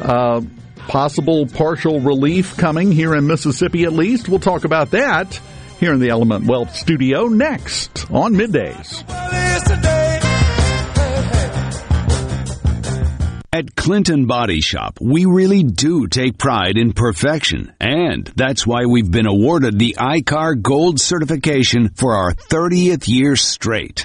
Uh, 0.00 0.42
possible 0.88 1.46
partial 1.46 2.00
relief 2.00 2.56
coming 2.56 2.92
here 2.92 3.14
in 3.14 3.26
Mississippi, 3.26 3.84
at 3.84 3.92
least. 3.92 4.28
We'll 4.28 4.38
talk 4.38 4.64
about 4.64 4.92
that 4.92 5.40
here 5.78 5.92
in 5.92 6.00
the 6.00 6.10
Element 6.10 6.46
Wealth 6.46 6.74
studio 6.74 7.26
next 7.26 8.10
on 8.10 8.34
middays. 8.34 9.04
At 13.56 13.74
Clinton 13.74 14.26
Body 14.26 14.60
Shop, 14.60 14.98
we 15.00 15.24
really 15.24 15.62
do 15.62 16.08
take 16.08 16.36
pride 16.36 16.76
in 16.76 16.92
perfection, 16.92 17.72
and 17.80 18.30
that's 18.36 18.66
why 18.66 18.84
we've 18.84 19.10
been 19.10 19.26
awarded 19.26 19.78
the 19.78 19.96
ICAR 19.98 20.60
Gold 20.60 21.00
certification 21.00 21.88
for 21.94 22.14
our 22.14 22.34
30th 22.34 23.08
year 23.08 23.34
straight. 23.34 24.04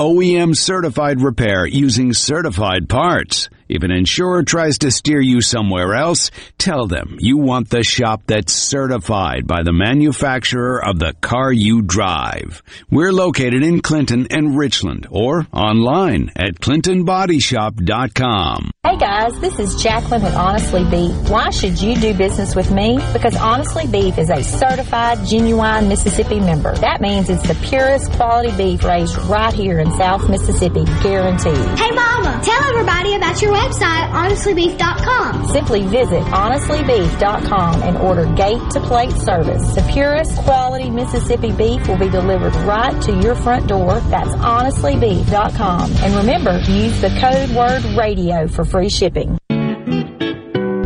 OEM 0.01 0.57
certified 0.57 1.21
repair 1.21 1.63
using 1.63 2.11
certified 2.11 2.89
parts? 2.89 3.50
If 3.71 3.83
an 3.83 3.91
insurer 3.91 4.43
tries 4.43 4.79
to 4.79 4.91
steer 4.91 5.21
you 5.21 5.39
somewhere 5.39 5.95
else, 5.95 6.29
tell 6.57 6.87
them 6.87 7.15
you 7.19 7.37
want 7.37 7.69
the 7.69 7.83
shop 7.83 8.23
that's 8.27 8.51
certified 8.51 9.47
by 9.47 9.63
the 9.63 9.71
manufacturer 9.71 10.85
of 10.85 10.99
the 10.99 11.13
car 11.21 11.53
you 11.53 11.81
drive. 11.81 12.61
We're 12.89 13.13
located 13.13 13.63
in 13.63 13.81
Clinton 13.81 14.27
and 14.29 14.57
Richland 14.57 15.07
or 15.09 15.47
online 15.53 16.31
at 16.35 16.55
clintonbodyshop.com. 16.55 18.71
Hey 18.83 18.97
guys, 18.97 19.39
this 19.39 19.57
is 19.57 19.81
Jacqueline 19.81 20.23
at 20.23 20.33
Honestly 20.33 20.83
Beef. 20.89 21.15
Why 21.29 21.49
should 21.49 21.79
you 21.79 21.95
do 21.95 22.13
business 22.13 22.53
with 22.55 22.71
me? 22.71 22.99
Because 23.13 23.37
Honestly 23.37 23.87
Beef 23.87 24.17
is 24.17 24.29
a 24.29 24.43
certified, 24.43 25.25
genuine 25.25 25.87
Mississippi 25.87 26.41
member. 26.41 26.75
That 26.75 26.99
means 26.99 27.29
it's 27.29 27.47
the 27.47 27.55
purest 27.65 28.11
quality 28.11 28.51
beef 28.57 28.83
raised 28.83 29.15
right 29.29 29.53
here 29.53 29.79
in 29.79 29.89
South 29.91 30.29
Mississippi, 30.29 30.83
guaranteed. 31.03 31.55
Hey 31.79 31.91
mama, 31.91 32.41
tell 32.43 32.61
everybody 32.65 33.15
about 33.15 33.41
your 33.41 33.53
website, 33.61 34.09
honestlybeef.com. 34.11 35.47
Simply 35.49 35.83
visit 35.83 36.23
honestlybeef.com 36.23 37.83
and 37.83 37.97
order 37.97 38.25
gate 38.33 38.61
to 38.71 38.79
plate 38.81 39.11
service. 39.11 39.75
The 39.75 39.87
purest 39.91 40.35
quality 40.37 40.89
Mississippi 40.89 41.51
beef 41.51 41.87
will 41.87 41.97
be 41.97 42.09
delivered 42.09 42.55
right 42.67 42.99
to 43.03 43.19
your 43.19 43.35
front 43.35 43.67
door. 43.67 43.99
That's 44.01 44.29
honestlybeef.com. 44.29 45.91
And 45.91 46.15
remember, 46.15 46.59
use 46.59 46.99
the 47.01 47.09
code 47.19 47.51
word 47.55 47.83
radio 47.97 48.47
for 48.47 48.65
free 48.65 48.89
shipping. 48.89 49.37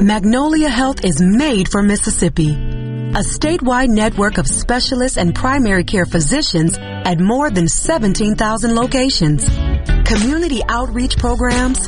Magnolia 0.05 0.69
Health 0.69 1.03
is 1.03 1.21
made 1.21 1.69
for 1.69 1.81
Mississippi. 1.81 2.51
A 2.51 3.19
statewide 3.19 3.87
network 3.87 4.37
of 4.37 4.45
specialists 4.45 5.17
and 5.17 5.33
primary 5.33 5.85
care 5.85 6.05
physicians 6.05 6.77
at 6.77 7.19
more 7.19 7.49
than 7.49 7.67
17,000 7.67 8.75
locations. 8.75 9.47
Community 10.05 10.61
outreach 10.67 11.17
programs 11.17 11.87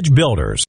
Builders. 0.09 0.65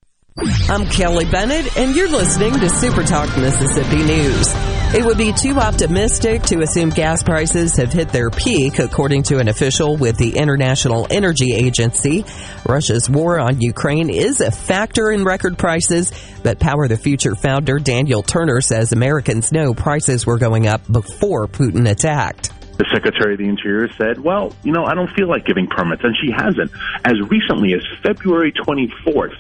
I'm 0.69 0.87
Kelly 0.87 1.27
Bennett, 1.27 1.77
and 1.77 1.95
you're 1.95 2.11
listening 2.11 2.53
to 2.55 2.69
Super 2.71 3.03
Talk 3.03 3.29
Mississippi 3.37 4.03
News. 4.03 4.49
It 4.95 5.05
would 5.05 5.19
be 5.19 5.33
too 5.33 5.59
optimistic 5.59 6.43
to 6.45 6.61
assume 6.61 6.89
gas 6.89 7.23
prices 7.23 7.77
have 7.77 7.93
hit 7.93 8.09
their 8.09 8.31
peak, 8.31 8.79
according 8.79 9.25
to 9.25 9.39
an 9.39 9.49
official 9.49 9.97
with 9.97 10.17
the 10.17 10.37
International 10.37 11.07
Energy 11.11 11.53
Agency. 11.55 12.25
Russia's 12.67 13.11
war 13.11 13.39
on 13.39 13.61
Ukraine 13.61 14.09
is 14.09 14.41
a 14.41 14.51
factor 14.51 15.11
in 15.11 15.25
record 15.25 15.59
prices, 15.59 16.13
but 16.43 16.59
Power 16.59 16.89
the 16.89 16.97
Future 16.97 17.35
founder 17.35 17.79
Daniel 17.79 18.23
Turner 18.23 18.61
says 18.63 18.93
Americans 18.93 19.53
know 19.53 19.75
prices 19.75 20.27
were 20.27 20.39
going 20.39 20.67
up 20.67 20.81
before 20.91 21.47
Putin 21.47 21.89
attacked. 21.91 22.53
The 22.79 22.87
Secretary 22.93 23.35
of 23.35 23.39
the 23.39 23.49
Interior 23.49 23.89
said, 23.95 24.19
well, 24.19 24.55
you 24.63 24.73
know, 24.73 24.85
I 24.85 24.95
don't 24.95 25.11
feel 25.11 25.29
like 25.29 25.45
giving 25.45 25.67
permits, 25.67 26.03
and 26.05 26.17
she 26.17 26.31
hasn't. 26.31 26.71
As 27.05 27.21
recently 27.29 27.75
as 27.75 27.83
February 28.03 28.53
24th, 28.53 29.37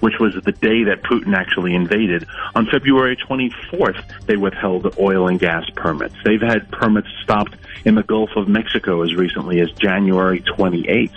which 0.00 0.14
was 0.20 0.34
the 0.34 0.52
day 0.52 0.84
that 0.84 1.02
Putin 1.02 1.34
actually 1.34 1.74
invaded, 1.74 2.26
on 2.54 2.66
February 2.66 3.16
24th, 3.16 4.26
they 4.26 4.36
withheld 4.36 4.94
oil 4.98 5.28
and 5.28 5.40
gas 5.40 5.64
permits. 5.74 6.14
They've 6.24 6.40
had 6.40 6.70
permits 6.70 7.08
stopped 7.22 7.56
in 7.84 7.94
the 7.94 8.02
Gulf 8.02 8.30
of 8.36 8.48
Mexico 8.48 9.02
as 9.02 9.14
recently 9.14 9.60
as 9.60 9.70
January 9.72 10.40
28th. 10.40 11.14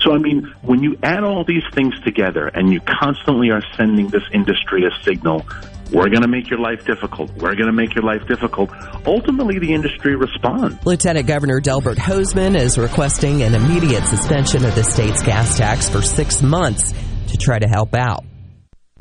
So, 0.00 0.12
I 0.12 0.18
mean, 0.18 0.52
when 0.62 0.82
you 0.82 0.98
add 1.02 1.24
all 1.24 1.44
these 1.44 1.64
things 1.72 1.98
together 2.00 2.48
and 2.48 2.72
you 2.72 2.80
constantly 2.80 3.50
are 3.50 3.62
sending 3.76 4.08
this 4.08 4.24
industry 4.32 4.84
a 4.84 4.90
signal, 5.04 5.46
we're 5.92 6.08
going 6.08 6.22
to 6.22 6.28
make 6.28 6.50
your 6.50 6.58
life 6.58 6.84
difficult. 6.84 7.30
We're 7.36 7.54
going 7.54 7.66
to 7.66 7.72
make 7.72 7.94
your 7.94 8.04
life 8.04 8.26
difficult. 8.26 8.70
Ultimately, 9.06 9.58
the 9.58 9.72
industry 9.72 10.16
responds. 10.16 10.84
Lieutenant 10.84 11.26
Governor 11.26 11.60
Delbert 11.60 11.98
Hosemann 11.98 12.58
is 12.58 12.78
requesting 12.78 13.42
an 13.42 13.54
immediate 13.54 14.04
suspension 14.04 14.64
of 14.64 14.74
the 14.74 14.84
state's 14.84 15.22
gas 15.22 15.56
tax 15.56 15.88
for 15.88 16.02
six 16.02 16.42
months 16.42 16.92
to 17.28 17.36
try 17.36 17.58
to 17.58 17.68
help 17.68 17.94
out. 17.94 18.24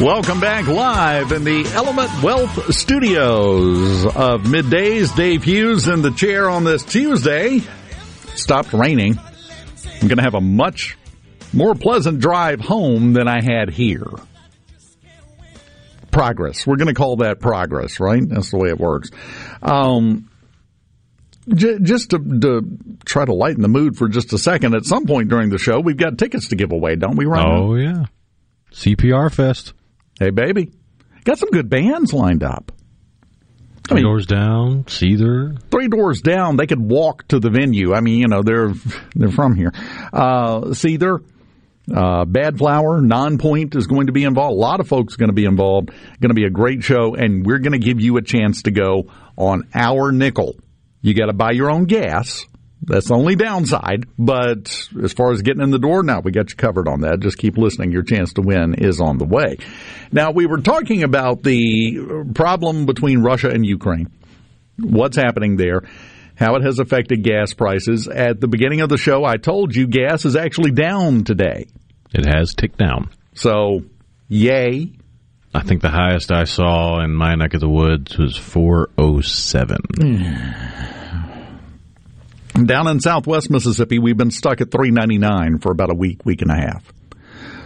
Welcome 0.00 0.40
back 0.40 0.66
live 0.66 1.32
in 1.32 1.44
the 1.44 1.64
Element 1.72 2.10
Wealth 2.22 2.74
Studios 2.74 4.04
of 4.04 4.42
middays. 4.42 5.16
Dave 5.16 5.42
Hughes 5.42 5.88
in 5.88 6.02
the 6.02 6.10
chair 6.10 6.50
on 6.50 6.64
this 6.64 6.84
Tuesday. 6.84 7.62
Stopped 8.34 8.74
raining. 8.74 9.18
I'm 9.18 10.06
going 10.06 10.18
to 10.18 10.22
have 10.22 10.34
a 10.34 10.40
much 10.42 10.98
more 11.54 11.74
pleasant 11.74 12.20
drive 12.20 12.60
home 12.60 13.14
than 13.14 13.26
I 13.26 13.42
had 13.42 13.70
here. 13.70 14.06
Progress. 16.10 16.66
We're 16.66 16.76
going 16.76 16.88
to 16.88 16.94
call 16.94 17.16
that 17.16 17.40
progress, 17.40 17.98
right? 17.98 18.22
That's 18.28 18.50
the 18.50 18.58
way 18.58 18.68
it 18.68 18.78
works. 18.78 19.10
Um, 19.62 20.28
j- 21.48 21.78
just 21.80 22.10
to, 22.10 22.18
to, 22.18 22.78
try 23.06 23.24
to 23.24 23.32
lighten 23.32 23.62
the 23.62 23.68
mood 23.68 23.96
for 23.96 24.08
just 24.08 24.34
a 24.34 24.38
second, 24.38 24.74
at 24.74 24.84
some 24.84 25.06
point 25.06 25.30
during 25.30 25.48
the 25.48 25.58
show, 25.58 25.80
we've 25.80 25.96
got 25.96 26.18
tickets 26.18 26.48
to 26.48 26.56
give 26.56 26.72
away, 26.72 26.96
don't 26.96 27.16
we, 27.16 27.24
Ryan? 27.24 27.46
Oh, 27.50 27.74
yeah. 27.76 28.04
CPR 28.72 29.32
Fest. 29.32 29.72
Hey, 30.18 30.30
baby. 30.30 30.72
Got 31.24 31.38
some 31.38 31.50
good 31.50 31.68
bands 31.68 32.12
lined 32.12 32.42
up. 32.42 32.72
Three 33.88 33.92
I 33.92 33.94
mean, 33.96 34.04
doors 34.04 34.26
down, 34.26 34.84
Seether. 34.84 35.60
Three 35.70 35.88
doors 35.88 36.20
down, 36.20 36.56
they 36.56 36.66
could 36.66 36.80
walk 36.80 37.28
to 37.28 37.38
the 37.38 37.50
venue. 37.50 37.94
I 37.94 38.00
mean, 38.00 38.18
you 38.18 38.26
know, 38.26 38.42
they're 38.42 38.72
they're 39.14 39.30
from 39.30 39.54
here. 39.54 39.72
Uh, 40.12 40.60
Seether, 40.70 41.20
uh, 41.88 42.24
Badflower, 42.24 43.00
Nonpoint 43.00 43.76
is 43.76 43.86
going 43.86 44.06
to 44.06 44.12
be 44.12 44.24
involved. 44.24 44.56
A 44.56 44.58
lot 44.58 44.80
of 44.80 44.88
folks 44.88 45.14
are 45.14 45.18
going 45.18 45.28
to 45.28 45.34
be 45.34 45.44
involved. 45.44 45.90
Going 46.20 46.30
to 46.30 46.34
be 46.34 46.46
a 46.46 46.50
great 46.50 46.82
show, 46.82 47.14
and 47.14 47.46
we're 47.46 47.60
going 47.60 47.72
to 47.72 47.78
give 47.78 48.00
you 48.00 48.16
a 48.16 48.22
chance 48.22 48.62
to 48.62 48.72
go 48.72 49.10
on 49.36 49.68
our 49.72 50.10
nickel. 50.10 50.56
You 51.00 51.14
got 51.14 51.26
to 51.26 51.32
buy 51.32 51.52
your 51.52 51.70
own 51.70 51.84
gas. 51.84 52.44
That's 52.86 53.08
the 53.08 53.14
only 53.14 53.34
downside. 53.34 54.06
But 54.18 54.88
as 55.02 55.12
far 55.12 55.32
as 55.32 55.42
getting 55.42 55.62
in 55.62 55.70
the 55.70 55.78
door, 55.78 56.02
now 56.02 56.20
we 56.20 56.30
got 56.30 56.50
you 56.50 56.56
covered 56.56 56.88
on 56.88 57.00
that. 57.00 57.20
Just 57.20 57.38
keep 57.38 57.58
listening. 57.58 57.92
Your 57.92 58.02
chance 58.02 58.34
to 58.34 58.42
win 58.42 58.74
is 58.74 59.00
on 59.00 59.18
the 59.18 59.24
way. 59.24 59.56
Now, 60.12 60.30
we 60.30 60.46
were 60.46 60.60
talking 60.60 61.02
about 61.02 61.42
the 61.42 62.24
problem 62.34 62.86
between 62.86 63.22
Russia 63.22 63.50
and 63.50 63.66
Ukraine. 63.66 64.08
What's 64.78 65.16
happening 65.16 65.56
there? 65.56 65.82
How 66.36 66.54
it 66.56 66.62
has 66.62 66.78
affected 66.78 67.24
gas 67.24 67.54
prices. 67.54 68.08
At 68.08 68.40
the 68.40 68.48
beginning 68.48 68.82
of 68.82 68.88
the 68.88 68.98
show, 68.98 69.24
I 69.24 69.36
told 69.36 69.74
you 69.74 69.88
gas 69.88 70.24
is 70.24 70.36
actually 70.36 70.70
down 70.70 71.24
today. 71.24 71.66
It 72.12 72.32
has 72.32 72.54
ticked 72.54 72.78
down. 72.78 73.10
So, 73.34 73.80
yay. 74.28 74.92
I 75.54 75.62
think 75.62 75.80
the 75.80 75.90
highest 75.90 76.30
I 76.30 76.44
saw 76.44 77.02
in 77.02 77.14
my 77.14 77.34
neck 77.34 77.54
of 77.54 77.60
the 77.60 77.68
woods 77.68 78.18
was 78.18 78.36
407. 78.36 80.92
Down 82.64 82.88
in 82.88 83.00
southwest 83.00 83.50
Mississippi, 83.50 83.98
we've 83.98 84.16
been 84.16 84.30
stuck 84.30 84.60
at 84.62 84.70
399 84.70 85.58
for 85.58 85.70
about 85.70 85.90
a 85.90 85.94
week, 85.94 86.24
week 86.24 86.40
and 86.40 86.50
a 86.50 86.54
half. 86.54 86.90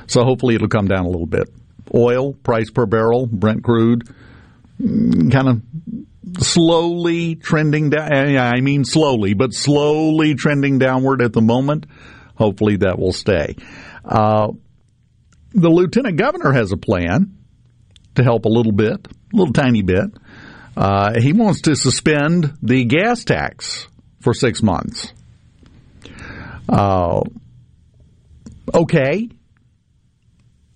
So 0.09 0.24
hopefully 0.24 0.57
it'll 0.57 0.68
come 0.68 0.88
down 0.88 1.05
a 1.05 1.09
little 1.09 1.26
bit. 1.26 1.48
Oil, 1.94 2.33
price 2.33 2.70
per 2.70 2.87
barrel, 2.87 3.26
Brent 3.26 3.62
crude, 3.62 4.09
mm, 4.81 5.31
kind 5.31 5.48
of 5.48 6.42
slowly 6.44 7.37
trending 7.37 7.90
down. 7.90 8.37
I 8.37 8.61
mean 8.61 8.85
slowly, 8.85 9.35
but 9.35 9.55
slowly 9.55 10.35
trending 10.35 10.79
downward 10.79 11.22
at 11.22 11.33
the 11.33 11.40
moment. 11.40 11.87
Hopefully 12.35 12.76
that 12.79 12.98
will 12.98 13.12
stay. 13.12 13.55
Uh, 14.05 14.53
the 15.53 15.68
lieutenant 15.68 16.16
governor 16.16 16.53
has 16.53 16.72
a 16.72 16.76
plan 16.76 17.37
to 18.16 18.24
help 18.24 18.44
a 18.44 18.48
little 18.48 18.72
bit, 18.72 19.07
a 19.07 19.37
little 19.37 19.53
tiny 19.53 19.83
bit. 19.83 20.11
Uh, 20.76 21.20
he 21.20 21.33
wants 21.33 21.62
to 21.62 21.76
suspend 21.76 22.55
the 22.62 22.85
gas 22.85 23.24
tax 23.24 23.87
for 24.21 24.35
six 24.35 24.63
months. 24.63 25.13
Uh, 26.69 27.23
okay. 28.75 29.29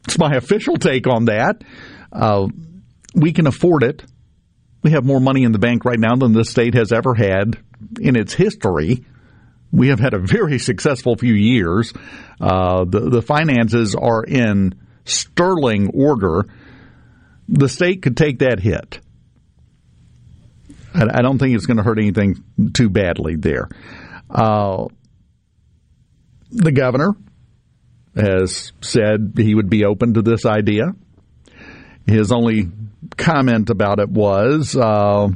It's 0.07 0.18
my 0.18 0.34
official 0.34 0.76
take 0.76 1.07
on 1.07 1.26
that. 1.26 1.62
Uh, 2.12 2.49
we 3.14 3.32
can 3.32 3.47
afford 3.47 3.82
it. 3.82 4.05
We 4.82 4.90
have 4.90 5.05
more 5.05 5.20
money 5.20 5.45
in 5.45 5.53
the 5.53 5.59
bank 5.59 5.84
right 5.84 5.99
now 5.99 6.14
than 6.16 6.32
the 6.32 6.45
state 6.45 6.74
has 6.74 6.92
ever 6.92 7.14
had 7.14 7.59
in 8.01 8.16
its 8.16 8.34
history. 8.34 9.05
We 9.72 9.88
have 9.88 9.99
had 9.99 10.14
a 10.14 10.18
very 10.18 10.59
successful 10.59 11.16
few 11.16 11.34
years. 11.34 11.92
Uh, 12.40 12.84
the, 12.84 13.01
the 13.11 13.22
finances 13.22 13.95
are 13.95 14.22
in 14.22 14.74
sterling 15.05 15.90
order. 15.95 16.47
The 17.49 17.68
state 17.68 18.03
could 18.03 18.16
take 18.16 18.40
that 18.40 18.61
hit. 18.61 19.01
I, 20.95 21.22
don't 21.22 21.38
think 21.38 21.55
it's 21.55 21.66
going 21.66 21.78
to 21.78 21.82
hurt 21.82 21.99
anything 21.99 22.42
too 22.72 22.88
badly 22.88 23.36
there. 23.36 23.68
Uh, 24.30 24.86
the 26.51 26.72
governor 26.72 27.16
has 28.14 28.72
said 28.80 29.34
he 29.36 29.55
would 29.55 29.68
be 29.68 29.84
open 29.84 30.14
to 30.14 30.22
this 30.22 30.47
idea. 30.47 30.95
His 32.07 32.30
only 32.30 32.70
comment 33.16 33.70
about 33.70 33.99
it 33.99 34.09
was 34.09 34.76
uh, 34.76 35.28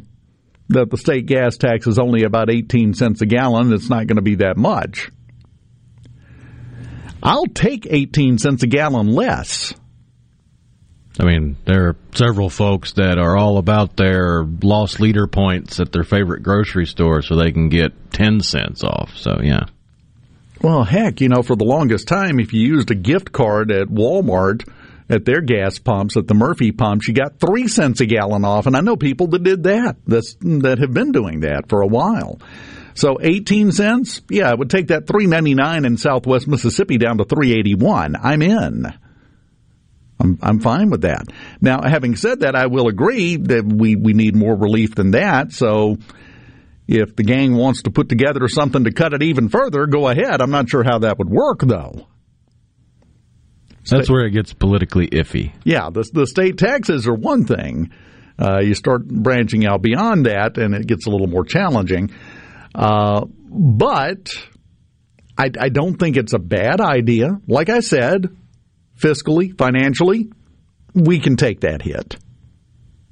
that 0.68 0.90
the 0.90 0.96
state 0.96 1.26
gas 1.26 1.56
tax 1.56 1.86
is 1.86 1.98
only 1.98 2.22
about 2.22 2.50
18 2.50 2.94
cents 2.94 3.20
a 3.20 3.26
gallon. 3.26 3.72
It's 3.72 3.90
not 3.90 4.06
going 4.06 4.16
to 4.16 4.22
be 4.22 4.36
that 4.36 4.56
much. 4.56 5.10
I'll 7.22 7.46
take 7.46 7.86
18 7.90 8.38
cents 8.38 8.62
a 8.62 8.68
gallon 8.68 9.08
less. 9.08 9.74
I 11.20 11.24
mean, 11.24 11.56
there 11.64 11.88
are 11.88 11.96
several 12.14 12.48
folks 12.48 12.92
that 12.92 13.18
are 13.18 13.36
all 13.36 13.58
about 13.58 13.96
their 13.96 14.44
lost 14.62 15.00
leader 15.00 15.26
points 15.26 15.80
at 15.80 15.90
their 15.90 16.04
favorite 16.04 16.42
grocery 16.42 16.86
store 16.86 17.22
so 17.22 17.34
they 17.34 17.50
can 17.50 17.68
get 17.68 18.12
10 18.12 18.40
cents 18.40 18.84
off. 18.84 19.16
So, 19.16 19.40
yeah. 19.42 19.64
Well, 20.62 20.84
heck, 20.84 21.20
you 21.20 21.28
know, 21.28 21.42
for 21.42 21.56
the 21.56 21.64
longest 21.64 22.06
time, 22.06 22.38
if 22.38 22.52
you 22.52 22.60
used 22.60 22.90
a 22.90 22.94
gift 22.94 23.32
card 23.32 23.70
at 23.72 23.88
Walmart, 23.88 24.68
at 25.10 25.24
their 25.24 25.40
gas 25.40 25.78
pumps, 25.78 26.16
at 26.16 26.28
the 26.28 26.34
Murphy 26.34 26.70
pumps, 26.72 27.08
you 27.08 27.14
got 27.14 27.40
three 27.40 27.66
cents 27.66 28.00
a 28.00 28.06
gallon 28.06 28.44
off. 28.44 28.66
And 28.66 28.76
I 28.76 28.80
know 28.80 28.96
people 28.96 29.28
that 29.28 29.42
did 29.42 29.64
that, 29.64 29.96
that's, 30.06 30.36
that 30.40 30.78
have 30.80 30.92
been 30.92 31.12
doing 31.12 31.40
that 31.40 31.68
for 31.68 31.80
a 31.80 31.86
while. 31.86 32.38
So 32.94 33.18
18 33.20 33.72
cents, 33.72 34.20
yeah, 34.28 34.50
it 34.50 34.58
would 34.58 34.70
take 34.70 34.88
that 34.88 35.06
3.99 35.06 35.86
in 35.86 35.96
Southwest 35.96 36.46
Mississippi 36.48 36.98
down 36.98 37.18
to 37.18 37.24
3.81. 37.24 38.18
I'm 38.20 38.42
in. 38.42 38.92
I'm, 40.20 40.38
I'm 40.42 40.60
fine 40.60 40.90
with 40.90 41.02
that. 41.02 41.26
Now, 41.60 41.82
having 41.82 42.16
said 42.16 42.40
that, 42.40 42.56
I 42.56 42.66
will 42.66 42.88
agree 42.88 43.36
that 43.36 43.64
we, 43.64 43.96
we 43.96 44.12
need 44.12 44.34
more 44.34 44.56
relief 44.56 44.94
than 44.94 45.12
that. 45.12 45.52
So 45.52 45.98
if 46.88 47.14
the 47.14 47.22
gang 47.22 47.54
wants 47.54 47.82
to 47.82 47.90
put 47.90 48.08
together 48.08 48.48
something 48.48 48.84
to 48.84 48.92
cut 48.92 49.12
it 49.12 49.22
even 49.22 49.48
further, 49.48 49.86
go 49.86 50.08
ahead. 50.08 50.40
I'm 50.40 50.50
not 50.50 50.68
sure 50.68 50.82
how 50.82 51.00
that 51.00 51.18
would 51.18 51.30
work, 51.30 51.60
though. 51.60 52.06
That's 53.90 54.10
where 54.10 54.26
it 54.26 54.32
gets 54.32 54.52
politically 54.52 55.06
iffy. 55.08 55.52
Yeah, 55.64 55.88
the, 55.90 56.08
the 56.12 56.26
state 56.26 56.58
taxes 56.58 57.06
are 57.06 57.14
one 57.14 57.46
thing. 57.46 57.90
Uh, 58.38 58.60
you 58.60 58.74
start 58.74 59.06
branching 59.08 59.66
out 59.66 59.82
beyond 59.82 60.26
that, 60.26 60.58
and 60.58 60.74
it 60.74 60.86
gets 60.86 61.06
a 61.06 61.10
little 61.10 61.26
more 61.26 61.44
challenging. 61.44 62.10
Uh, 62.74 63.24
but 63.50 64.28
I, 65.36 65.50
I 65.58 65.68
don't 65.70 65.96
think 65.96 66.16
it's 66.16 66.34
a 66.34 66.38
bad 66.38 66.80
idea. 66.80 67.40
Like 67.46 67.70
I 67.70 67.80
said, 67.80 68.28
fiscally, 69.00 69.56
financially, 69.56 70.30
we 70.94 71.18
can 71.20 71.36
take 71.36 71.60
that 71.60 71.82
hit 71.82 72.16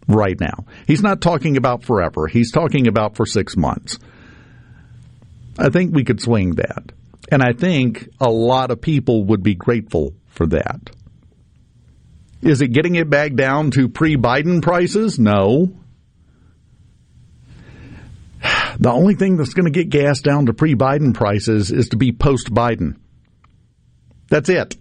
right 0.09 0.39
now. 0.39 0.67
He's 0.87 1.03
not 1.03 1.21
talking 1.21 1.57
about 1.57 1.85
forever. 1.85 2.27
He's 2.27 2.53
talking 2.53 2.87
about 2.87 3.17
for 3.17 3.27
six 3.27 3.57
months. 3.57 3.99
I 5.59 5.71
think 5.71 5.95
we 5.95 6.05
could 6.05 6.21
swing 6.21 6.57
that. 6.57 6.93
And 7.31 7.43
I 7.43 7.53
think 7.53 8.09
a 8.21 8.31
lot 8.31 8.71
of 8.71 8.81
people 8.81 9.25
would 9.25 9.43
be 9.43 9.55
grateful 9.55 10.15
for 10.27 10.47
that. 10.49 10.91
Is 12.43 12.61
it 12.61 12.69
getting 12.69 12.95
it 12.95 13.11
back 13.11 13.35
down 13.35 13.71
to 13.73 13.89
pre 13.89 14.17
Biden 14.17 14.63
prices? 14.63 15.19
No. 15.19 15.73
The 18.79 18.93
only 18.93 19.15
thing 19.15 19.39
that's 19.39 19.55
going 19.55 19.65
to 19.65 19.71
get 19.71 19.89
gas 19.89 20.21
down 20.21 20.47
to 20.47 20.53
pre 20.53 20.75
Biden 20.75 21.15
prices 21.15 21.73
is 21.73 21.89
to 21.89 21.97
be 21.97 22.13
post 22.13 22.53
Biden. 22.53 22.97
That's 24.29 24.51
it. 24.51 24.77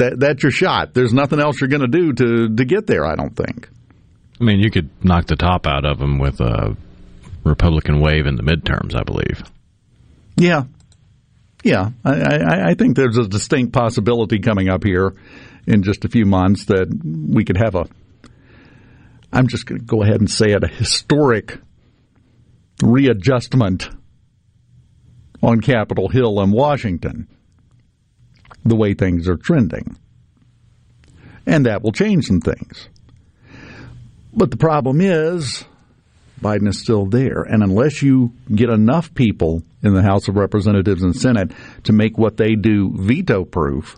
That, 0.00 0.18
that's 0.18 0.42
your 0.42 0.50
shot. 0.50 0.94
There's 0.94 1.12
nothing 1.12 1.40
else 1.40 1.60
you're 1.60 1.68
going 1.68 1.82
to 1.82 1.86
do 1.88 2.12
to 2.14 2.56
to 2.56 2.64
get 2.64 2.86
there. 2.86 3.04
I 3.04 3.16
don't 3.16 3.36
think. 3.36 3.68
I 4.40 4.44
mean, 4.44 4.58
you 4.58 4.70
could 4.70 4.88
knock 5.04 5.26
the 5.26 5.36
top 5.36 5.66
out 5.66 5.84
of 5.84 5.98
them 5.98 6.18
with 6.18 6.40
a 6.40 6.74
Republican 7.44 8.00
wave 8.00 8.26
in 8.26 8.36
the 8.36 8.42
midterms, 8.42 8.94
I 8.98 9.02
believe. 9.02 9.42
Yeah, 10.36 10.64
yeah. 11.62 11.90
I, 12.02 12.12
I, 12.12 12.70
I 12.70 12.74
think 12.74 12.96
there's 12.96 13.18
a 13.18 13.28
distinct 13.28 13.74
possibility 13.74 14.38
coming 14.38 14.70
up 14.70 14.84
here 14.84 15.12
in 15.66 15.82
just 15.82 16.06
a 16.06 16.08
few 16.08 16.24
months 16.24 16.64
that 16.66 16.88
we 17.04 17.44
could 17.44 17.58
have 17.58 17.74
a. 17.74 17.86
I'm 19.30 19.48
just 19.48 19.66
going 19.66 19.80
to 19.80 19.84
go 19.84 20.02
ahead 20.02 20.20
and 20.20 20.30
say 20.30 20.52
it 20.52 20.64
a 20.64 20.68
historic 20.68 21.60
readjustment 22.82 23.90
on 25.42 25.60
Capitol 25.60 26.08
Hill 26.08 26.40
in 26.40 26.52
Washington 26.52 27.28
the 28.64 28.76
way 28.76 28.94
things 28.94 29.28
are 29.28 29.36
trending. 29.36 29.96
And 31.46 31.66
that 31.66 31.82
will 31.82 31.92
change 31.92 32.26
some 32.26 32.40
things. 32.40 32.88
But 34.32 34.50
the 34.50 34.56
problem 34.56 35.00
is, 35.00 35.64
Biden 36.40 36.68
is 36.68 36.80
still 36.80 37.06
there. 37.06 37.42
And 37.42 37.62
unless 37.62 38.02
you 38.02 38.32
get 38.54 38.70
enough 38.70 39.12
people 39.14 39.62
in 39.82 39.94
the 39.94 40.02
House 40.02 40.28
of 40.28 40.36
Representatives 40.36 41.02
and 41.02 41.14
Senate 41.14 41.52
to 41.84 41.92
make 41.92 42.16
what 42.16 42.36
they 42.36 42.54
do 42.54 42.92
veto 42.94 43.44
proof, 43.44 43.96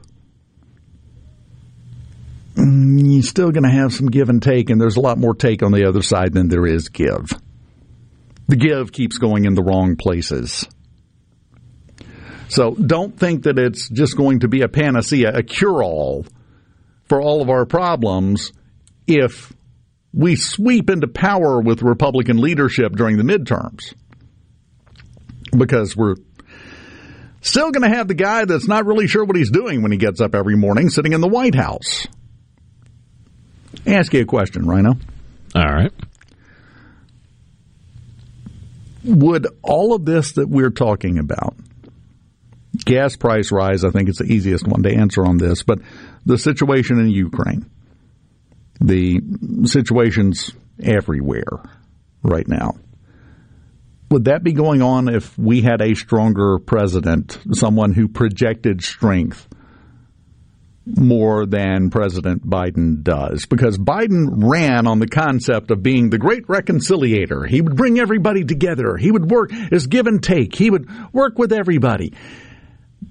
mm, 2.54 3.12
you're 3.14 3.22
still 3.22 3.50
going 3.50 3.64
to 3.64 3.70
have 3.70 3.92
some 3.92 4.08
give 4.08 4.28
and 4.28 4.42
take, 4.42 4.70
and 4.70 4.80
there's 4.80 4.96
a 4.96 5.00
lot 5.00 5.18
more 5.18 5.34
take 5.34 5.62
on 5.62 5.72
the 5.72 5.88
other 5.88 6.02
side 6.02 6.32
than 6.32 6.48
there 6.48 6.66
is 6.66 6.88
give. 6.88 7.32
The 8.48 8.56
give 8.56 8.92
keeps 8.92 9.18
going 9.18 9.44
in 9.44 9.54
the 9.54 9.62
wrong 9.62 9.96
places. 9.96 10.66
So 12.52 12.74
don't 12.74 13.18
think 13.18 13.44
that 13.44 13.58
it's 13.58 13.88
just 13.88 14.14
going 14.14 14.40
to 14.40 14.48
be 14.48 14.60
a 14.60 14.68
panacea, 14.68 15.32
a 15.34 15.42
cure 15.42 15.82
all 15.82 16.26
for 17.08 17.18
all 17.18 17.40
of 17.40 17.48
our 17.48 17.64
problems 17.64 18.52
if 19.06 19.54
we 20.12 20.36
sweep 20.36 20.90
into 20.90 21.08
power 21.08 21.62
with 21.62 21.80
Republican 21.80 22.36
leadership 22.36 22.92
during 22.92 23.16
the 23.16 23.22
midterms. 23.22 23.94
Because 25.56 25.96
we're 25.96 26.16
still 27.40 27.70
going 27.70 27.90
to 27.90 27.96
have 27.96 28.06
the 28.06 28.14
guy 28.14 28.44
that's 28.44 28.68
not 28.68 28.84
really 28.84 29.06
sure 29.06 29.24
what 29.24 29.36
he's 29.36 29.50
doing 29.50 29.80
when 29.80 29.90
he 29.90 29.96
gets 29.96 30.20
up 30.20 30.34
every 30.34 30.54
morning 30.54 30.90
sitting 30.90 31.14
in 31.14 31.22
the 31.22 31.28
White 31.28 31.54
House. 31.54 32.06
Ask 33.86 34.12
you 34.12 34.20
a 34.20 34.26
question, 34.26 34.66
Rhino. 34.66 34.98
All 35.54 35.62
right. 35.62 35.92
Would 39.04 39.46
all 39.62 39.94
of 39.94 40.04
this 40.04 40.32
that 40.34 40.50
we're 40.50 40.68
talking 40.68 41.18
about 41.18 41.56
gas 42.76 43.16
price 43.16 43.52
rise, 43.52 43.84
I 43.84 43.90
think 43.90 44.08
it's 44.08 44.18
the 44.18 44.32
easiest 44.32 44.66
one 44.66 44.82
to 44.82 44.94
answer 44.94 45.24
on 45.24 45.38
this, 45.38 45.62
but 45.62 45.80
the 46.24 46.38
situation 46.38 46.98
in 46.98 47.10
Ukraine, 47.10 47.70
the 48.80 49.20
situations 49.64 50.52
everywhere 50.82 51.62
right 52.22 52.48
now. 52.48 52.74
Would 54.10 54.24
that 54.26 54.42
be 54.42 54.52
going 54.52 54.82
on 54.82 55.08
if 55.08 55.38
we 55.38 55.62
had 55.62 55.80
a 55.80 55.94
stronger 55.94 56.58
president, 56.58 57.38
someone 57.52 57.92
who 57.92 58.08
projected 58.08 58.82
strength 58.82 59.48
more 60.84 61.46
than 61.46 61.88
President 61.88 62.46
Biden 62.46 63.02
does? 63.02 63.46
Because 63.46 63.78
Biden 63.78 64.26
ran 64.30 64.86
on 64.86 64.98
the 64.98 65.06
concept 65.06 65.70
of 65.70 65.82
being 65.82 66.10
the 66.10 66.18
great 66.18 66.46
reconciliator. 66.46 67.48
He 67.48 67.62
would 67.62 67.74
bring 67.74 67.98
everybody 67.98 68.44
together. 68.44 68.98
He 68.98 69.10
would 69.10 69.30
work 69.30 69.50
as 69.72 69.86
give 69.86 70.06
and 70.06 70.22
take. 70.22 70.54
He 70.56 70.68
would 70.68 70.90
work 71.14 71.38
with 71.38 71.52
everybody 71.52 72.12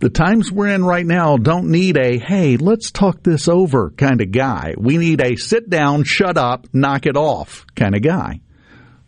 the 0.01 0.09
times 0.09 0.51
we're 0.51 0.69
in 0.69 0.83
right 0.83 1.05
now 1.05 1.37
don't 1.37 1.69
need 1.69 1.95
a, 1.95 2.17
hey, 2.17 2.57
let's 2.57 2.89
talk 2.89 3.21
this 3.21 3.47
over 3.47 3.91
kind 3.91 4.19
of 4.19 4.31
guy. 4.31 4.73
We 4.75 4.97
need 4.97 5.21
a 5.21 5.35
sit 5.35 5.69
down, 5.69 6.05
shut 6.05 6.37
up, 6.37 6.65
knock 6.73 7.05
it 7.05 7.15
off 7.15 7.67
kind 7.75 7.95
of 7.95 8.01
guy. 8.01 8.41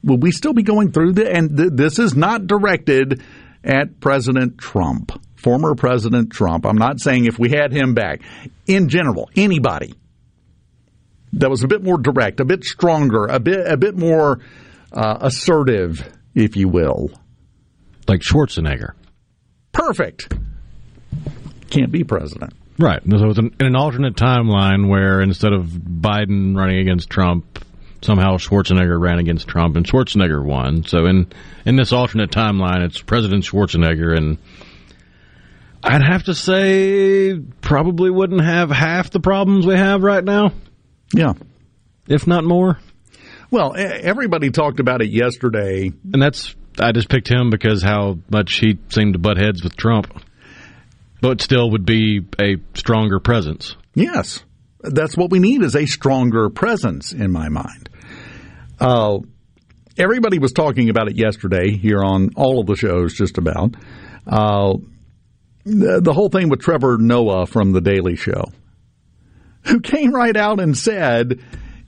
Will 0.04 0.20
we 0.20 0.32
still 0.32 0.54
be 0.54 0.62
going 0.62 0.91
through 0.91 1.14
this? 1.14 1.28
And 1.28 1.58
th- 1.58 1.72
this 1.74 1.98
is 1.98 2.16
not 2.16 2.46
directed 2.46 3.24
at 3.64 4.00
President 4.02 4.60
Trump, 4.60 5.20
former 5.36 5.74
President 5.74 6.32
Trump. 6.32 6.64
I'm 6.64 6.78
not 6.78 7.00
saying 7.00 7.26
if 7.26 7.39
we 7.39 7.50
had 7.50 7.72
him 7.72 7.96
back. 7.96 8.22
In 8.68 8.88
general, 8.88 9.32
anybody 9.36 9.96
that 11.34 11.50
was 11.50 11.64
a 11.64 11.68
bit 11.68 11.84
more 11.84 11.98
direct, 11.98 12.39
a 12.39 12.46
bit 12.46 12.64
stronger, 12.64 13.26
a 13.26 13.39
bit, 13.39 13.66
a 13.66 13.78
bit 13.78 13.98
more 13.98 14.41
uh, 14.91 15.18
assertive, 15.22 16.08
if 16.36 16.56
you 16.56 16.70
will. 16.70 17.10
Like 18.08 18.20
Schwarzenegger. 18.20 18.91
Perfect 19.72 20.28
can't 21.74 21.92
be 21.92 22.04
president. 22.04 22.54
Right. 22.78 23.02
So 23.04 23.30
it's 23.30 23.40
an, 23.40 23.56
in 23.60 23.68
an 23.68 23.76
alternate 23.76 24.16
timeline 24.16 24.90
where 24.90 25.22
instead 25.22 25.54
of 25.54 25.66
Biden 25.66 26.56
running 26.56 26.80
against 26.80 27.10
Trump, 27.10 27.64
somehow 28.02 28.38
Schwarzenegger 28.38 29.00
ran 29.00 29.20
against 29.20 29.48
Trump 29.48 29.76
and 29.76 29.86
Schwarzenegger 29.86 30.44
won. 30.44 30.84
So 30.84 31.06
in 31.06 31.28
in 31.66 31.76
this 31.76 31.92
alternate 31.92 32.32
timeline, 32.32 32.84
it's 32.84 33.02
President 33.02 33.44
Schwarzenegger, 33.44 34.16
and 34.16 34.38
I'd 35.84 36.04
have 36.04 36.24
to 36.24 36.36
say 36.36 37.40
probably 37.62 38.10
wouldn't 38.10 38.44
have 38.44 38.72
half 38.72 39.12
the 39.12 39.20
problems 39.20 39.66
we 39.66 39.76
have 39.76 40.04
right 40.04 40.24
now. 40.24 40.52
Yeah, 41.14 41.34
if 42.08 42.26
not 42.28 42.44
more. 42.44 42.80
Well, 43.52 43.76
everybody 43.78 44.50
talked 44.50 44.80
about 44.80 45.04
it 45.04 45.12
yesterday, 45.12 45.92
and 46.12 46.22
that's 46.22 46.56
I 46.80 46.92
just 46.92 47.08
picked 47.08 47.30
him 47.30 47.52
because 47.52 47.84
how 47.84 48.18
much 48.30 48.56
he 48.56 48.80
seemed 48.90 49.14
to 49.14 49.20
butt 49.20 49.38
heads 49.38 49.64
with 49.64 49.76
Trump 49.76 50.12
but 51.24 51.40
still 51.40 51.72
would 51.72 51.86
be 51.86 52.20
a 52.38 52.58
stronger 52.74 53.18
presence. 53.18 53.78
Yes, 53.96 54.44
that's 54.82 55.16
what 55.16 55.32
we 55.32 55.40
need 55.40 55.64
is 55.64 55.74
a 55.74 55.86
stronger 55.86 56.50
presence 56.50 57.14
in 57.14 57.32
my 57.32 57.48
mind. 57.48 57.90
Uh, 58.78 59.20
everybody 59.98 60.38
was 60.38 60.52
talking 60.52 60.90
about 60.90 61.08
it 61.08 61.16
yesterday 61.16 61.78
here 61.78 62.04
on 62.04 62.32
all 62.36 62.60
of 62.60 62.68
the 62.68 62.76
shows, 62.76 63.14
just 63.14 63.38
about. 63.38 63.74
Uh, 64.28 64.74
the, 65.64 66.02
the 66.02 66.12
whole 66.12 66.28
thing 66.28 66.50
with 66.50 66.60
Trevor 66.60 66.98
Noah 66.98 67.46
from 67.48 67.72
The 67.72 67.80
Daily 67.80 68.18
Show, 68.18 68.44
who 69.68 69.80
came 69.80 70.14
right 70.14 70.36
out 70.36 70.60
and 70.60 70.78
said 70.78 71.40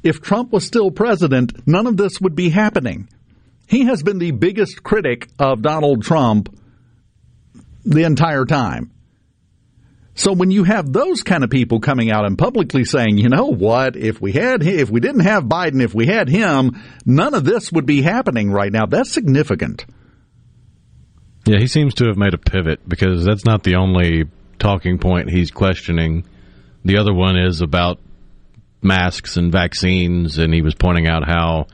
if 0.01 0.21
Trump 0.21 0.53
was 0.53 0.65
still 0.65 0.91
president, 0.91 1.67
none 1.67 1.87
of 1.87 1.97
this 1.97 2.21
would 2.21 2.35
be 2.35 2.51
happening. 2.51 3.09
He 3.67 3.83
has 3.87 4.01
been 4.01 4.17
the 4.17 4.31
biggest 4.31 4.81
critic 4.81 5.27
of 5.37 5.61
Donald 5.61 6.03
Trump 6.03 6.57
the 7.83 8.03
entire 8.03 8.45
time. 8.45 8.91
So 10.17 10.31
when 10.31 10.49
you 10.49 10.63
have 10.63 10.91
those 10.91 11.23
kind 11.23 11.43
of 11.43 11.49
people 11.49 11.81
coming 11.81 12.09
out 12.09 12.25
and 12.25 12.37
publicly 12.37 12.85
saying, 12.85 13.17
you 13.17 13.27
know 13.27 13.47
what, 13.47 13.97
if 13.97 14.21
we 14.21 14.31
had 14.31 14.63
if 14.63 14.89
we 14.89 15.01
didn't 15.01 15.21
have 15.21 15.43
Biden, 15.43 15.81
if 15.81 15.93
we 15.93 16.05
had 16.05 16.29
him, 16.29 16.81
none 17.05 17.33
of 17.33 17.43
this 17.43 17.69
would 17.73 17.85
be 17.85 18.01
happening 18.01 18.49
right 18.49 18.71
now. 18.71 18.85
That's 18.85 19.11
significant. 19.11 19.85
Yeah, 21.45 21.59
he 21.59 21.67
seems 21.67 21.95
to 21.95 22.07
have 22.07 22.17
made 22.17 22.33
a 22.33 22.37
pivot 22.37 22.87
because 22.87 23.25
that's 23.25 23.45
not 23.45 23.63
the 23.63 23.75
only 23.75 24.23
talking 24.57 24.99
point 24.99 25.29
he's 25.29 25.51
questioning. 25.51 26.25
The 26.85 26.97
other 26.97 27.13
one 27.13 27.37
is 27.37 27.61
about 27.61 27.99
masks 28.81 29.35
and 29.35 29.51
vaccines, 29.51 30.37
and 30.37 30.53
he 30.53 30.61
was 30.61 30.75
pointing 30.75 31.07
out 31.07 31.27
how 31.27 31.67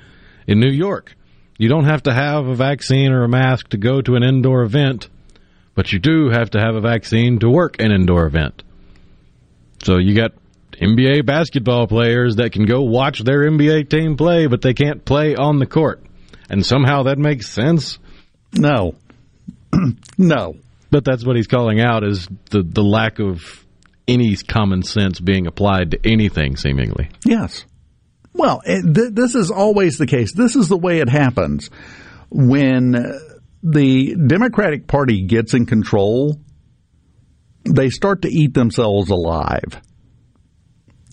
in 0.48 0.60
New 0.60 0.72
York, 0.72 1.16
you 1.60 1.70
don't 1.70 1.86
have 1.86 2.04
to 2.04 2.14
have 2.14 2.48
a 2.48 2.56
vaccine 2.56 3.12
or 3.12 3.24
a 3.24 3.30
mask 3.30 3.70
to 3.70 3.78
go 3.78 4.02
to 4.02 4.16
an 4.16 4.24
indoor 4.24 4.64
event 4.64 5.10
but 5.76 5.92
you 5.92 6.00
do 6.00 6.30
have 6.30 6.52
to 6.52 6.60
have 6.60 6.76
a 6.76 6.82
vaccine 6.82 7.40
to 7.40 7.50
work 7.50 7.82
an 7.82 7.92
indoor 7.92 8.26
event. 8.26 8.64
So 9.84 9.98
you 9.98 10.16
got 10.16 10.32
NBA 10.74 11.26
basketball 11.26 11.88
players 11.88 12.38
that 12.38 12.52
can 12.52 12.66
go 12.66 12.82
watch 12.82 13.20
their 13.20 13.50
NBA 13.50 13.90
team 13.90 14.18
play, 14.18 14.48
but 14.48 14.62
they 14.62 14.74
can't 14.74 15.04
play 15.06 15.36
on 15.36 15.60
the 15.60 15.66
court. 15.66 16.04
And 16.50 16.66
somehow 16.66 17.04
that 17.04 17.18
makes 17.18 17.50
sense? 17.50 18.00
No. 18.54 18.96
no. 20.18 20.56
But 20.90 21.06
that's 21.06 21.26
what 21.26 21.36
he's 21.36 21.48
calling 21.48 21.80
out 21.80 22.04
is 22.04 22.28
the, 22.50 22.64
the 22.64 22.84
lack 22.84 23.20
of 23.20 23.66
any 24.08 24.36
common 24.36 24.84
sense 24.84 25.20
being 25.20 25.48
applied 25.48 25.92
to 25.92 26.00
anything, 26.04 26.58
seemingly. 26.58 27.10
Yes. 27.24 27.66
Well, 28.34 28.62
th- 28.66 29.14
this 29.14 29.36
is 29.36 29.52
always 29.52 29.98
the 29.98 30.08
case. 30.08 30.34
This 30.34 30.56
is 30.56 30.68
the 30.68 30.78
way 30.78 31.00
it 31.00 31.10
happens 31.10 31.70
when 32.30 32.96
the 33.64 34.16
Democratic 34.16 34.88
Party 34.88 35.22
gets 35.22 35.54
in 35.54 35.66
control, 35.66 36.40
they 37.64 37.90
start 37.90 38.24
to 38.24 38.30
eat 38.30 38.54
themselves 38.54 39.10
alive. 39.10 39.82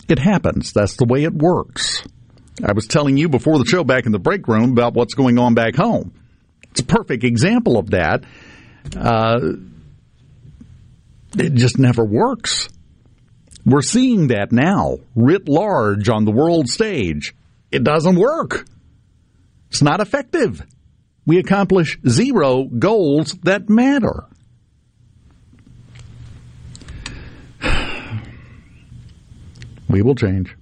It 0.07 0.19
happens. 0.19 0.73
That's 0.73 0.95
the 0.95 1.05
way 1.05 1.23
it 1.23 1.33
works. 1.33 2.03
I 2.63 2.73
was 2.73 2.87
telling 2.87 3.17
you 3.17 3.29
before 3.29 3.57
the 3.57 3.65
show 3.65 3.83
back 3.83 4.05
in 4.05 4.11
the 4.11 4.19
break 4.19 4.47
room 4.47 4.71
about 4.71 4.93
what's 4.93 5.13
going 5.13 5.37
on 5.37 5.53
back 5.53 5.75
home. 5.75 6.13
It's 6.71 6.81
a 6.81 6.85
perfect 6.85 7.23
example 7.23 7.77
of 7.77 7.91
that. 7.91 8.23
Uh, 8.97 9.53
it 11.37 11.53
just 11.53 11.77
never 11.77 12.03
works. 12.03 12.69
We're 13.65 13.81
seeing 13.81 14.27
that 14.27 14.51
now, 14.51 14.97
writ 15.15 15.47
large 15.47 16.09
on 16.09 16.25
the 16.25 16.31
world 16.31 16.67
stage. 16.67 17.35
It 17.71 17.83
doesn't 17.83 18.15
work. 18.15 18.65
It's 19.69 19.83
not 19.83 20.01
effective 20.01 20.65
we 21.29 21.37
accomplish 21.37 21.99
zero 22.07 22.63
goals 22.63 23.33
that 23.43 23.69
matter. 23.69 24.25
We 29.87 30.01
will 30.01 30.15
change. 30.15 30.55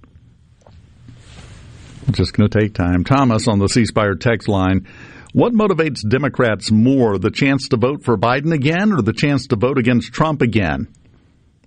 Just 2.10 2.34
going 2.34 2.50
to 2.50 2.60
take 2.60 2.74
time. 2.74 3.04
Thomas 3.04 3.48
on 3.48 3.58
the 3.58 3.68
C 3.68 3.86
Spire 3.86 4.14
text 4.14 4.46
line. 4.46 4.86
What 5.32 5.54
motivates 5.54 6.06
Democrats 6.06 6.70
more, 6.70 7.18
the 7.18 7.30
chance 7.30 7.68
to 7.68 7.78
vote 7.78 8.04
for 8.04 8.18
Biden 8.18 8.52
again 8.52 8.92
or 8.92 9.00
the 9.00 9.14
chance 9.14 9.46
to 9.48 9.56
vote 9.56 9.78
against 9.78 10.12
Trump 10.12 10.42
again? 10.42 10.88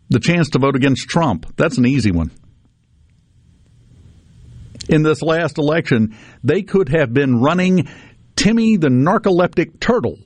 The 0.10 0.20
chance 0.20 0.50
to 0.52 0.60
vote 0.60 0.76
against 0.76 1.08
Trump. 1.08 1.56
That's 1.56 1.80
an 1.80 1.88
easy 1.88 2.12
one. 2.12 2.32
In 4.90 5.04
this 5.04 5.22
last 5.22 5.58
election, 5.58 6.16
they 6.44 6.64
could 6.64 6.90
have 6.90 7.14
been 7.14 7.42
running 7.42 7.88
Timmy 8.42 8.76
the 8.76 8.88
narcoleptic 8.88 9.80
turtle 9.80 10.18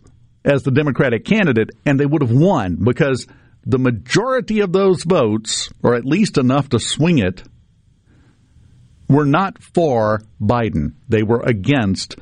as 0.46 0.64
the 0.64 0.72
Democratic 0.72 1.26
candidate, 1.26 1.72
and 1.86 2.00
they 2.00 2.06
would 2.06 2.22
have 2.22 2.32
won 2.32 2.78
because 2.82 3.28
the 3.66 3.78
majority 3.78 4.62
of 4.62 4.72
those 4.72 5.04
votes, 5.04 5.70
or 5.84 5.96
at 5.96 6.06
least 6.06 6.38
enough 6.38 6.70
to 6.70 6.80
swing 6.80 7.18
it, 7.18 7.44
were 9.10 9.26
not 9.26 9.62
for 9.62 10.22
Biden. 10.42 10.94
They 11.10 11.24
were 11.24 11.42
against 11.42 12.16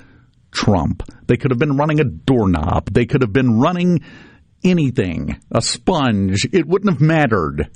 Trump. 0.51 1.03
They 1.27 1.37
could 1.37 1.51
have 1.51 1.59
been 1.59 1.77
running 1.77 1.99
a 1.99 2.05
doorknob. 2.05 2.91
They 2.91 3.05
could 3.05 3.21
have 3.21 3.33
been 3.33 3.59
running 3.59 4.03
anything, 4.63 5.39
a 5.51 5.61
sponge. 5.61 6.47
It 6.51 6.67
wouldn't 6.67 6.91
have 6.91 7.01
mattered 7.01 7.69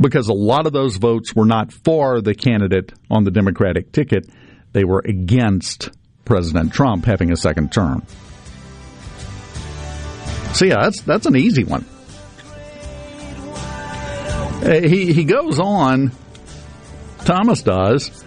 because 0.00 0.28
a 0.28 0.32
lot 0.32 0.68
of 0.68 0.72
those 0.72 0.96
votes 0.96 1.34
were 1.34 1.44
not 1.44 1.72
for 1.72 2.20
the 2.20 2.36
candidate 2.36 2.92
on 3.10 3.24
the 3.24 3.32
Democratic 3.32 3.90
ticket. 3.90 4.28
They 4.72 4.84
were 4.84 5.02
against 5.04 5.90
President 6.24 6.72
Trump 6.72 7.04
having 7.04 7.32
a 7.32 7.36
second 7.36 7.72
term. 7.72 8.02
So 10.54 10.66
yeah, 10.66 10.82
that's 10.82 11.00
that's 11.02 11.26
an 11.26 11.36
easy 11.36 11.64
one. 11.64 11.84
Uh, 14.62 14.80
he 14.80 15.12
he 15.12 15.24
goes 15.24 15.58
on. 15.58 16.12
Thomas 17.24 17.62
does 17.62 18.24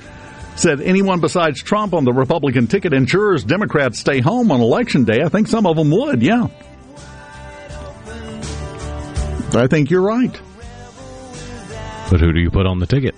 said 0.55 0.81
anyone 0.81 1.19
besides 1.19 1.61
Trump 1.61 1.93
on 1.93 2.03
the 2.03 2.11
Republican 2.11 2.67
ticket 2.67 2.93
ensures 2.93 3.43
Democrats 3.43 3.99
stay 3.99 4.19
home 4.19 4.51
on 4.51 4.59
election 4.59 5.03
day. 5.03 5.21
I 5.23 5.29
think 5.29 5.47
some 5.47 5.65
of 5.65 5.75
them 5.75 5.91
would. 5.91 6.21
Yeah, 6.21 6.47
I 9.53 9.67
think 9.67 9.89
you're 9.89 10.01
right. 10.01 10.33
But 12.09 12.19
who 12.19 12.31
do 12.33 12.39
you 12.39 12.49
put 12.49 12.65
on 12.65 12.79
the 12.79 12.87
ticket? 12.87 13.15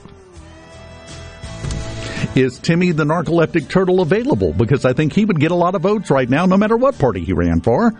Is 2.35 2.59
Timmy 2.59 2.91
the 2.91 3.03
narcoleptic 3.03 3.69
turtle 3.69 4.01
available? 4.01 4.53
Because 4.53 4.85
I 4.85 4.93
think 4.93 5.13
he 5.13 5.25
would 5.25 5.39
get 5.39 5.51
a 5.51 5.55
lot 5.55 5.75
of 5.75 5.81
votes 5.81 6.09
right 6.09 6.29
now, 6.29 6.45
no 6.45 6.57
matter 6.57 6.77
what 6.77 6.97
party 6.97 7.23
he 7.23 7.33
ran 7.33 7.61
for. 7.61 7.93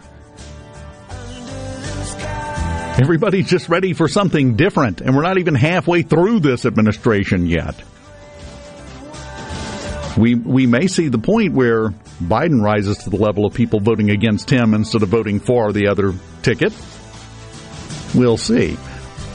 Everybody's 2.99 3.49
just 3.49 3.69
ready 3.69 3.93
for 3.93 4.07
something 4.07 4.55
different, 4.55 5.01
and 5.01 5.15
we're 5.15 5.23
not 5.23 5.37
even 5.37 5.55
halfway 5.55 6.01
through 6.01 6.41
this 6.41 6.65
administration 6.65 7.45
yet. 7.45 7.75
We 10.17 10.35
we 10.35 10.67
may 10.67 10.87
see 10.87 11.07
the 11.07 11.17
point 11.17 11.53
where 11.53 11.89
Biden 12.21 12.61
rises 12.61 12.97
to 12.99 13.09
the 13.09 13.15
level 13.15 13.45
of 13.45 13.53
people 13.53 13.79
voting 13.79 14.09
against 14.09 14.49
him 14.49 14.73
instead 14.73 15.01
of 15.01 15.09
voting 15.09 15.39
for 15.39 15.71
the 15.71 15.87
other 15.87 16.13
ticket. 16.41 16.73
We'll 18.13 18.37
see. 18.37 18.77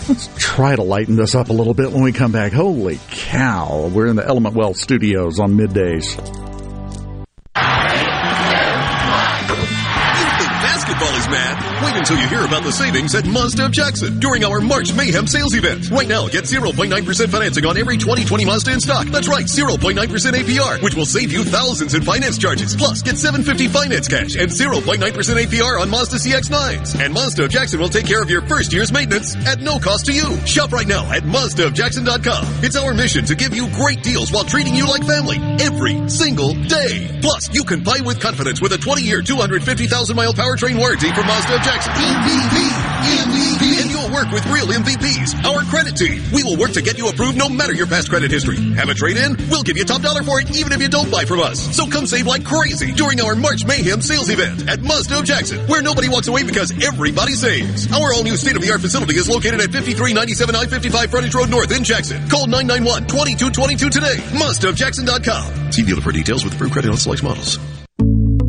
Let's 0.07 0.29
try 0.37 0.77
to 0.77 0.83
lighten 0.83 1.17
this 1.17 1.35
up 1.35 1.49
a 1.49 1.53
little 1.55 1.73
bit 1.73 1.91
when 1.91 2.03
we 2.03 2.13
come 2.13 2.31
back. 2.31 2.53
Holy 2.53 3.01
cow. 3.11 3.91
We're 3.93 4.09
in 4.09 4.17
the 4.17 4.27
Element 4.27 4.55
Wealth 4.55 4.77
studios 4.77 5.41
on 5.41 5.57
middays. 5.57 6.21
Mad? 11.29 11.85
Wait 11.85 11.97
until 11.97 12.19
you 12.19 12.29
hear 12.29 12.45
about 12.45 12.63
the 12.63 12.73
savings 12.73 13.15
at 13.15 13.27
Mazda 13.27 13.67
of 13.67 13.73
Jackson 13.73 14.19
during 14.21 14.45
our 14.45 14.61
March 14.61 14.95
Mayhem 14.95 15.27
sales 15.27 15.55
event. 15.55 15.91
Right 15.91 16.09
now, 16.09 16.29
get 16.29 16.45
0.9% 16.45 17.29
financing 17.29 17.65
on 17.67 17.79
every 17.79 17.97
2020 17.97 18.45
Mazda 18.45 18.73
in 18.73 18.81
stock. 18.81 19.07
That's 19.07 19.29
right, 19.29 19.47
0.9% 19.47 19.95
APR, 19.97 20.83
which 20.83 20.95
will 20.95 21.07
save 21.07 21.33
you 21.33 21.45
thousands 21.45 21.95
in 21.95 22.03
finance 22.03 22.39
charges. 22.39 22.77
Plus, 22.77 23.03
get 23.03 23.17
750 23.17 23.69
finance 23.69 24.09
cash 24.09 24.37
and 24.37 24.51
0.9% 24.51 24.99
APR 25.01 25.81
on 25.81 25.89
Mazda 25.89 26.17
CX-9s. 26.17 27.01
And 27.01 27.15
Mazda 27.15 27.45
of 27.45 27.51
Jackson 27.51 27.81
will 27.81 27.89
take 27.89 28.07
care 28.07 28.23
of 28.23 28.29
your 28.29 28.43
first 28.43 28.73
year's 28.73 28.93
maintenance 28.93 29.35
at 29.47 29.61
no 29.61 29.79
cost 29.79 30.07
to 30.07 30.13
you. 30.13 30.37
Shop 30.47 30.73
right 30.73 30.87
now 30.87 31.11
at 31.11 31.23
MazdaofJackson.com. 31.23 32.65
It's 32.65 32.77
our 32.77 32.93
mission 32.95 33.25
to 33.27 33.35
give 33.35 33.55
you 33.55 33.69
great 33.71 34.03
deals 34.03 34.33
while 34.33 34.45
treating 34.45 34.75
you 34.75 34.87
like 34.87 35.05
family 35.05 35.39
every 35.61 36.09
single 36.09 36.55
day. 36.55 37.19
Plus, 37.21 37.55
you 37.55 37.65
can 37.65 37.83
buy 37.83 38.01
with 38.05 38.21
confidence 38.21 38.61
with 38.61 38.73
a 38.73 38.77
20-year, 38.77 39.23
250,000 39.23 40.17
mile 40.17 40.35
powertrain 40.35 40.79
warranty 40.79 41.14
from 41.15 41.27
Mazda 41.27 41.55
of 41.55 41.63
Jackson. 41.63 41.93
MVP, 41.93 42.57
MVP. 43.25 43.83
And 43.83 43.91
you'll 43.91 44.11
work 44.11 44.31
with 44.33 44.45
real 44.47 44.67
MVPs, 44.67 45.45
our 45.45 45.63
credit 45.71 45.97
team. 45.97 46.23
We 46.33 46.43
will 46.43 46.57
work 46.57 46.73
to 46.73 46.83
get 46.83 46.99
you 46.99 47.09
approved 47.09 47.39
no 47.39 47.49
matter 47.49 47.73
your 47.73 47.87
past 47.87 48.11
credit 48.11 48.31
history. 48.31 48.57
Have 48.75 48.89
a 48.89 48.95
trade-in? 48.95 49.37
We'll 49.49 49.63
give 49.63 49.77
you 49.77 49.85
a 49.85 49.87
top 49.87 50.03
dollar 50.03 50.23
for 50.23 50.41
it 50.41 50.51
even 50.57 50.73
if 50.73 50.81
you 50.81 50.89
don't 50.89 51.11
buy 51.11 51.25
from 51.25 51.41
us. 51.41 51.61
So 51.77 51.87
come 51.87 52.07
save 52.07 52.27
like 52.27 52.45
crazy 52.45 52.93
during 52.93 53.21
our 53.21 53.37
March 53.37 53.65
Mayhem 53.65 54.01
sales 54.01 54.29
event 54.29 54.69
at 54.69 54.81
Mazda 54.83 55.19
of 55.21 55.25
Jackson, 55.25 55.61
where 55.69 55.83
nobody 55.83 56.09
walks 56.09 56.29
away 56.29 56.43
because 56.43 56.73
everybody 56.83 57.33
saves. 57.33 57.91
Our 57.93 58.13
all-new 58.15 58.37
state-of-the-art 58.37 58.81
facility 58.81 59.17
is 59.17 59.29
located 59.29 59.61
at 59.61 59.71
5397 59.71 60.57
I-55 60.57 61.09
Frontage 61.11 61.35
Road 61.35 61.51
North 61.51 61.71
in 61.71 61.85
Jackson. 61.85 62.29
Call 62.29 62.47
991-2222 62.47 63.91
today. 63.91 64.17
MazdaofJackson.com. 64.35 65.73
See 65.73 65.83
dealer 65.83 66.01
for 66.01 66.13
details 66.13 66.45
with 66.45 66.55
approved 66.55 66.73
credit 66.73 66.91
on 66.91 66.97
select 66.97 67.23
models. 67.23 67.59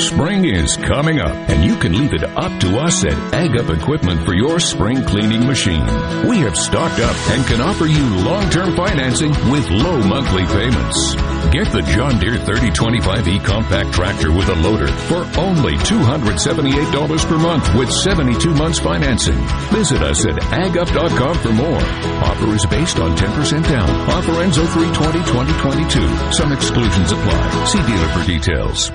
Spring 0.00 0.46
is 0.46 0.78
coming 0.78 1.20
up, 1.20 1.34
and 1.50 1.62
you 1.62 1.76
can 1.76 1.92
leave 1.92 2.14
it 2.14 2.24
up 2.24 2.58
to 2.60 2.78
us 2.80 3.04
at 3.04 3.12
Ag 3.34 3.56
Up 3.58 3.68
Equipment 3.68 4.24
for 4.24 4.32
your 4.32 4.58
spring 4.58 5.04
cleaning 5.04 5.46
machine. 5.46 5.84
We 6.26 6.38
have 6.38 6.56
stocked 6.56 7.00
up 7.00 7.14
and 7.28 7.46
can 7.46 7.60
offer 7.60 7.84
you 7.84 8.02
long-term 8.24 8.76
financing 8.76 9.30
with 9.50 9.68
low 9.70 10.02
monthly 10.02 10.46
payments. 10.46 11.14
Get 11.52 11.68
the 11.70 11.82
John 11.94 12.18
Deere 12.18 12.38
3025E 12.38 13.44
compact 13.44 13.92
tractor 13.92 14.32
with 14.32 14.48
a 14.48 14.54
loader 14.56 14.88
for 14.88 15.28
only 15.38 15.76
$278 15.76 17.28
per 17.28 17.38
month 17.38 17.74
with 17.74 17.92
72 17.92 18.54
months 18.54 18.78
financing. 18.78 19.38
Visit 19.70 20.02
us 20.02 20.24
at 20.24 20.36
agup.com 20.36 21.38
for 21.38 21.52
more. 21.52 21.82
Offer 22.24 22.54
is 22.54 22.64
based 22.66 22.98
on 22.98 23.16
10% 23.16 23.68
down. 23.68 23.90
Offer 24.08 24.40
ends 24.40 24.56
03-20-2022. 24.56 26.32
Some 26.32 26.52
exclusions 26.52 27.12
apply. 27.12 27.64
See 27.66 27.82
dealer 27.82 28.08
for 28.08 28.26
details. 28.26 28.90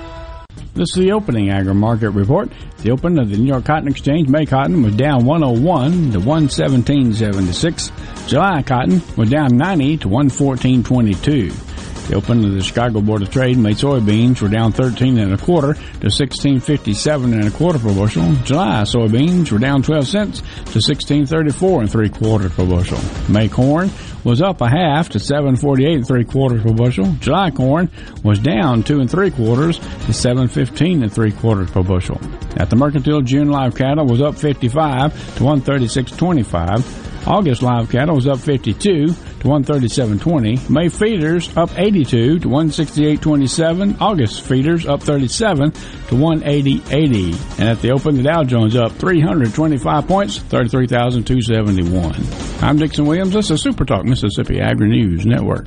This 0.76 0.90
is 0.90 1.04
the 1.04 1.12
opening 1.12 1.48
agri 1.48 1.72
market 1.72 2.10
report. 2.10 2.50
The 2.82 2.90
open 2.90 3.18
of 3.18 3.30
the 3.30 3.38
New 3.38 3.46
York 3.46 3.64
Cotton 3.64 3.88
Exchange, 3.88 4.28
May 4.28 4.44
cotton 4.44 4.82
was 4.82 4.94
down 4.94 5.24
101 5.24 6.12
to 6.12 6.18
117.76. 6.18 8.28
July 8.28 8.62
cotton 8.62 9.00
was 9.16 9.30
down 9.30 9.56
90 9.56 9.96
to 9.96 10.08
114.22. 10.08 12.08
The 12.08 12.14
open 12.14 12.44
of 12.44 12.52
the 12.52 12.62
Chicago 12.62 13.00
Board 13.00 13.22
of 13.22 13.30
Trade 13.30 13.56
May 13.56 13.72
soybeans 13.72 14.42
were 14.42 14.48
down 14.48 14.72
13 14.72 15.18
and 15.18 15.32
a 15.32 15.38
quarter 15.38 15.72
to 15.72 16.06
16.57 16.08 17.24
and 17.24 17.48
a 17.48 17.50
quarter 17.50 17.78
per 17.78 17.94
bushel. 17.94 18.34
July 18.44 18.82
soybeans 18.82 19.50
were 19.50 19.58
down 19.58 19.82
12 19.82 20.06
cents 20.06 20.40
to 20.72 20.78
16.34 20.78 21.80
and 21.80 21.90
three 21.90 22.10
quarters 22.10 22.52
per 22.52 22.66
bushel. 22.66 23.00
May 23.32 23.48
corn 23.48 23.90
was 24.26 24.42
up 24.42 24.60
a 24.60 24.68
half 24.68 25.08
to 25.10 25.18
7.48 25.18 25.94
and 25.94 26.06
three 26.06 26.24
quarters 26.24 26.60
per 26.60 26.72
bushel. 26.72 27.06
July 27.20 27.52
corn 27.52 27.88
was 28.24 28.40
down 28.40 28.82
two 28.82 28.98
and 28.98 29.08
three 29.08 29.30
quarters 29.30 29.78
to 29.78 30.12
7.15 30.12 31.04
and 31.04 31.12
three 31.12 31.30
quarters 31.30 31.70
per 31.70 31.84
bushel. 31.84 32.20
At 32.56 32.68
the 32.68 32.74
mercantile, 32.74 33.22
June 33.22 33.50
live 33.50 33.76
cattle 33.76 34.04
was 34.04 34.20
up 34.20 34.36
55 34.36 35.12
to 35.36 35.44
136.25. 35.44 37.28
August 37.28 37.62
live 37.62 37.88
cattle 37.88 38.16
was 38.16 38.26
up 38.26 38.40
52 38.40 39.14
to 39.40 39.48
137.20. 39.48 40.70
May 40.70 40.88
feeders 40.88 41.56
up 41.56 41.70
82 41.78 42.40
to 42.40 42.48
168.27. 42.48 44.00
August 44.00 44.42
feeders 44.42 44.86
up 44.86 45.02
37 45.02 45.70
to 45.72 45.78
180.80. 46.14 47.60
And 47.60 47.68
at 47.68 47.80
the 47.80 47.92
open, 47.92 48.16
the 48.16 48.22
Dow 48.22 48.42
Jones 48.44 48.76
up 48.76 48.92
325 48.92 50.06
points, 50.06 50.38
33,271. 50.38 52.14
I'm 52.62 52.78
Dixon 52.78 53.06
Williams. 53.06 53.32
This 53.32 53.50
is 53.50 53.62
Super 53.62 53.84
Talk 53.84 54.04
Mississippi 54.04 54.60
Agri 54.60 54.88
News 54.88 55.26
Network. 55.26 55.66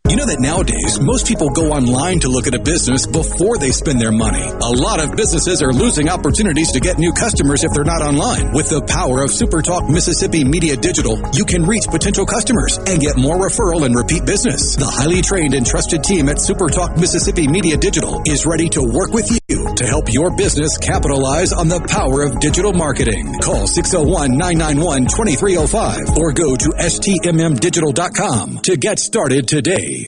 You 0.11 0.17
know 0.17 0.25
that 0.25 0.43
nowadays, 0.43 0.99
most 0.99 1.25
people 1.25 1.47
go 1.55 1.71
online 1.71 2.19
to 2.19 2.27
look 2.27 2.45
at 2.45 2.53
a 2.53 2.59
business 2.59 3.07
before 3.07 3.57
they 3.57 3.71
spend 3.71 3.95
their 3.95 4.11
money. 4.11 4.43
A 4.43 4.73
lot 4.75 4.99
of 4.99 5.15
businesses 5.15 5.63
are 5.63 5.71
losing 5.71 6.09
opportunities 6.09 6.73
to 6.73 6.81
get 6.81 6.99
new 6.99 7.13
customers 7.13 7.63
if 7.63 7.71
they're 7.71 7.87
not 7.87 8.01
online. 8.03 8.51
With 8.51 8.67
the 8.67 8.83
power 8.83 9.23
of 9.23 9.31
SuperTalk 9.31 9.87
Mississippi 9.87 10.43
Media 10.43 10.75
Digital, 10.75 11.15
you 11.31 11.45
can 11.45 11.63
reach 11.63 11.87
potential 11.87 12.25
customers 12.25 12.75
and 12.75 12.99
get 12.99 13.15
more 13.15 13.39
referral 13.39 13.85
and 13.85 13.95
repeat 13.95 14.25
business. 14.25 14.75
The 14.75 14.91
highly 14.91 15.21
trained 15.21 15.53
and 15.53 15.65
trusted 15.65 16.03
team 16.03 16.27
at 16.27 16.43
SuperTalk 16.43 16.99
Mississippi 16.99 17.47
Media 17.47 17.77
Digital 17.77 18.21
is 18.27 18.45
ready 18.45 18.67
to 18.75 18.83
work 18.83 19.15
with 19.15 19.31
you 19.31 19.40
to 19.75 19.85
help 19.85 20.11
your 20.13 20.35
business 20.35 20.77
capitalize 20.77 21.51
on 21.53 21.67
the 21.67 21.79
power 21.81 22.21
of 22.23 22.39
digital 22.39 22.73
marketing. 22.73 23.33
Call 23.41 23.67
601-991-2305 23.67 26.17
or 26.17 26.31
go 26.33 26.55
to 26.55 26.69
stmmdigital.com 26.79 28.59
to 28.59 28.77
get 28.77 28.99
started 28.99 29.47
today. 29.47 30.05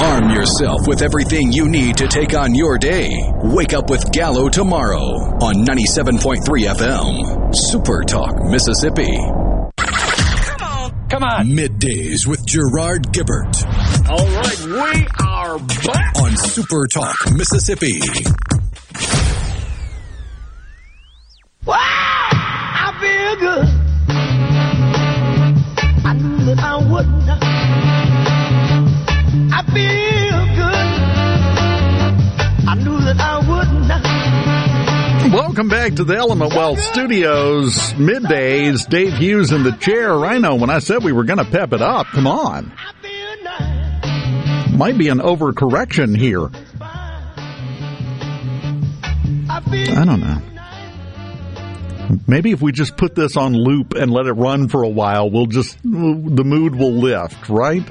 Arm 0.00 0.30
yourself 0.30 0.86
with 0.86 1.02
everything 1.02 1.50
you 1.52 1.68
need 1.68 1.96
to 1.96 2.06
take 2.06 2.32
on 2.34 2.54
your 2.54 2.78
day. 2.78 3.10
Wake 3.42 3.72
up 3.72 3.90
with 3.90 4.12
Gallo 4.12 4.48
tomorrow 4.48 5.00
on 5.42 5.64
97.3 5.66 6.38
FM. 6.44 7.52
Super 7.54 8.04
Talk, 8.04 8.36
Mississippi. 8.44 9.16
Come 9.76 10.62
on. 10.62 11.08
Come 11.08 11.22
on. 11.24 11.46
Middays 11.48 12.26
with 12.26 12.46
Gerard 12.46 13.12
Gibert. 13.12 13.56
All 14.10 14.16
right, 14.16 14.58
we 14.64 15.06
are 15.22 15.58
back 15.58 16.16
on 16.16 16.34
Super 16.34 16.86
Talk, 16.86 17.30
Mississippi. 17.32 18.00
Wow! 21.66 21.76
I 21.76 22.90
feel 23.00 23.36
good. 23.36 23.66
I 26.06 26.14
knew 26.14 26.44
that 26.46 26.58
I 26.58 26.76
would 26.90 27.06
not. 27.26 27.42
I 29.52 29.62
feel 29.74 30.46
good. 30.56 30.88
I 32.66 32.74
knew 32.76 33.00
that 33.04 33.20
I 33.20 33.38
would 33.46 33.72
not. 33.88 35.32
Welcome 35.34 35.68
back 35.68 35.96
to 35.96 36.04
the 36.04 36.16
Element 36.16 36.54
Wealth 36.54 36.80
Studios. 36.80 37.74
Middays, 37.92 38.88
Dave 38.88 39.18
Hughes 39.18 39.52
in 39.52 39.64
the 39.64 39.72
chair. 39.72 40.16
Rhino, 40.16 40.54
when 40.54 40.70
I 40.70 40.78
said 40.78 41.04
we 41.04 41.12
were 41.12 41.24
going 41.24 41.38
to 41.38 41.44
pep 41.44 41.74
it 41.74 41.82
up. 41.82 42.06
Come 42.06 42.26
on. 42.26 42.72
Might 44.78 44.96
be 44.96 45.08
an 45.08 45.18
overcorrection 45.18 46.16
here. 46.16 46.48
I 49.50 50.04
don't 50.04 50.20
know. 50.20 50.40
Maybe 52.28 52.52
if 52.52 52.62
we 52.62 52.70
just 52.70 52.96
put 52.96 53.16
this 53.16 53.36
on 53.36 53.54
loop 53.54 53.94
and 53.94 54.12
let 54.12 54.26
it 54.26 54.34
run 54.34 54.68
for 54.68 54.84
a 54.84 54.88
while, 54.88 55.30
we'll 55.30 55.46
just, 55.46 55.82
the 55.82 55.88
mood 56.44 56.76
will 56.76 56.92
lift, 56.92 57.48
right? 57.48 57.82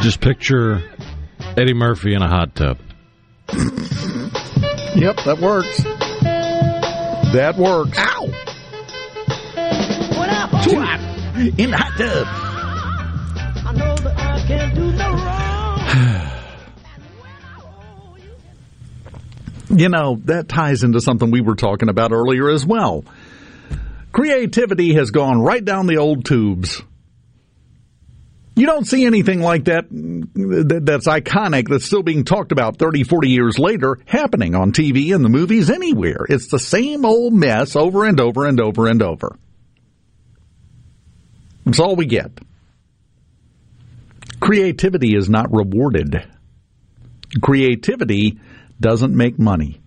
Just 0.00 0.22
picture 0.22 0.82
Eddie 1.54 1.74
Murphy 1.74 2.14
in 2.14 2.22
a 2.22 2.28
hot 2.28 2.54
tub. 2.54 2.78
yep, 3.52 5.16
that 5.26 5.38
works. 5.38 5.82
That 7.34 7.58
works. 7.58 7.98
Ow! 7.98 8.26
What 10.16 10.30
up? 10.30 10.64
Too. 10.64 10.78
In 11.62 11.72
the 11.72 11.76
hot 11.76 11.98
tub. 11.98 12.26
You 19.72 19.88
know, 19.88 20.20
that 20.24 20.48
ties 20.48 20.82
into 20.82 21.00
something 21.00 21.30
we 21.30 21.42
were 21.42 21.54
talking 21.54 21.88
about 21.88 22.10
earlier 22.10 22.50
as 22.50 22.66
well. 22.66 23.04
Creativity 24.10 24.94
has 24.94 25.12
gone 25.12 25.40
right 25.40 25.64
down 25.64 25.86
the 25.86 25.98
old 25.98 26.24
tubes. 26.24 26.82
You 28.56 28.66
don't 28.66 28.84
see 28.84 29.06
anything 29.06 29.40
like 29.40 29.64
that 29.66 29.86
that's 29.88 31.06
iconic 31.06 31.68
that's 31.68 31.84
still 31.84 32.02
being 32.02 32.24
talked 32.24 32.50
about 32.52 32.78
30, 32.78 33.04
40 33.04 33.28
years 33.28 33.58
later 33.58 33.96
happening 34.06 34.54
on 34.56 34.72
TV 34.72 35.14
and 35.14 35.24
the 35.24 35.28
movies 35.28 35.70
anywhere. 35.70 36.26
It's 36.28 36.48
the 36.48 36.58
same 36.58 37.04
old 37.04 37.32
mess 37.32 37.76
over 37.76 38.04
and 38.04 38.18
over 38.20 38.46
and 38.46 38.60
over 38.60 38.88
and 38.88 39.02
over. 39.02 39.36
That's 41.64 41.78
all 41.78 41.94
we 41.94 42.06
get. 42.06 42.32
Creativity 44.50 45.14
is 45.14 45.30
not 45.30 45.54
rewarded. 45.54 46.26
Creativity 47.40 48.40
doesn't 48.80 49.16
make 49.16 49.38
money. 49.38 49.80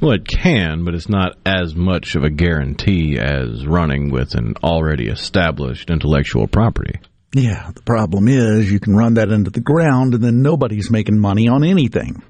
Well, 0.00 0.12
it 0.12 0.28
can, 0.28 0.84
but 0.84 0.94
it's 0.94 1.08
not 1.08 1.36
as 1.44 1.74
much 1.74 2.14
of 2.14 2.22
a 2.22 2.30
guarantee 2.30 3.18
as 3.18 3.66
running 3.66 4.12
with 4.12 4.36
an 4.36 4.54
already 4.62 5.08
established 5.08 5.90
intellectual 5.90 6.46
property. 6.46 7.00
Yeah, 7.34 7.72
the 7.74 7.82
problem 7.82 8.28
is 8.28 8.70
you 8.70 8.78
can 8.78 8.94
run 8.94 9.14
that 9.14 9.30
into 9.30 9.50
the 9.50 9.58
ground 9.58 10.14
and 10.14 10.22
then 10.22 10.42
nobody's 10.42 10.88
making 10.88 11.18
money 11.18 11.48
on 11.48 11.64
anything. 11.64 12.22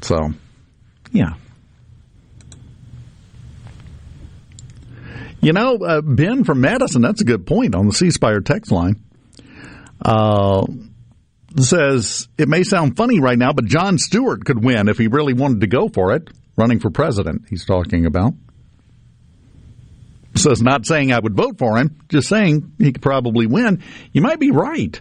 So, 0.00 0.32
yeah. 1.10 1.34
You 5.40 5.52
know, 5.52 5.74
uh, 5.78 6.02
Ben 6.02 6.44
from 6.44 6.60
Madison, 6.60 7.02
that's 7.02 7.22
a 7.22 7.24
good 7.24 7.48
point 7.48 7.74
on 7.74 7.88
the 7.88 7.92
C 7.92 8.12
Spire 8.12 8.42
text 8.42 8.70
line. 8.70 9.02
Uh, 10.02 10.66
says, 11.58 12.28
it 12.38 12.48
may 12.48 12.62
sound 12.62 12.96
funny 12.96 13.20
right 13.20 13.38
now, 13.38 13.52
but 13.52 13.66
Jon 13.66 13.98
Stewart 13.98 14.44
could 14.44 14.64
win 14.64 14.88
if 14.88 14.98
he 14.98 15.08
really 15.08 15.34
wanted 15.34 15.60
to 15.62 15.66
go 15.66 15.88
for 15.88 16.14
it, 16.14 16.28
running 16.56 16.80
for 16.80 16.90
president, 16.90 17.42
he's 17.48 17.64
talking 17.64 18.06
about. 18.06 18.34
Says, 20.36 20.62
not 20.62 20.86
saying 20.86 21.12
I 21.12 21.18
would 21.18 21.34
vote 21.34 21.58
for 21.58 21.76
him, 21.76 21.98
just 22.08 22.28
saying 22.28 22.72
he 22.78 22.92
could 22.92 23.02
probably 23.02 23.46
win. 23.46 23.82
You 24.12 24.22
might 24.22 24.38
be 24.38 24.52
right. 24.52 25.00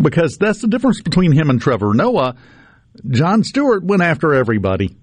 Because 0.00 0.38
that's 0.38 0.60
the 0.60 0.68
difference 0.68 1.02
between 1.02 1.32
him 1.32 1.50
and 1.50 1.60
Trevor 1.60 1.92
Noah. 1.92 2.36
Jon 3.08 3.42
Stewart 3.42 3.84
went 3.84 4.02
after 4.02 4.34
everybody. 4.34 4.96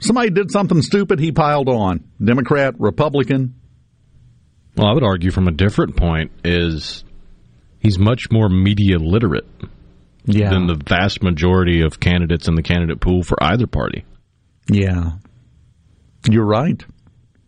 Somebody 0.00 0.30
did 0.30 0.50
something 0.50 0.82
stupid, 0.82 1.20
he 1.20 1.32
piled 1.32 1.68
on. 1.68 2.04
Democrat, 2.22 2.74
Republican. 2.78 3.54
Well, 4.76 4.88
I 4.88 4.92
would 4.92 5.04
argue 5.04 5.30
from 5.30 5.48
a 5.48 5.52
different 5.52 5.96
point 5.96 6.32
is 6.44 7.04
he's 7.86 7.98
much 8.00 8.30
more 8.32 8.48
media 8.48 8.98
literate 8.98 9.46
yeah. 10.24 10.50
than 10.50 10.66
the 10.66 10.74
vast 10.74 11.22
majority 11.22 11.82
of 11.82 12.00
candidates 12.00 12.48
in 12.48 12.56
the 12.56 12.62
candidate 12.62 13.00
pool 13.00 13.22
for 13.22 13.40
either 13.42 13.68
party. 13.68 14.04
Yeah. 14.68 15.12
You're 16.28 16.44
right. 16.44 16.84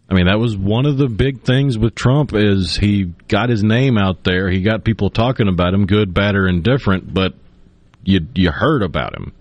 I 0.09 0.15
mean, 0.15 0.27
that 0.27 0.39
was 0.39 0.57
one 0.57 0.87
of 0.87 0.97
the 0.97 1.09
big 1.09 1.43
things 1.43 1.77
with 1.77 1.95
Trump 1.95 2.33
is 2.35 2.77
he 2.77 3.13
got 3.27 3.51
his 3.51 3.65
name 3.65 3.99
out 3.99 4.23
there. 4.23 4.49
He 4.49 4.63
got 4.63 4.85
people 4.85 5.11
talking 5.11 5.49
about 5.49 5.75
him, 5.75 5.87
good, 5.87 6.15
bad, 6.15 6.37
or 6.37 6.47
indifferent, 6.47 7.13
but 7.13 7.35
you 8.05 8.21
you 8.35 8.51
heard 8.51 8.83
about 8.83 9.15
him. 9.15 9.33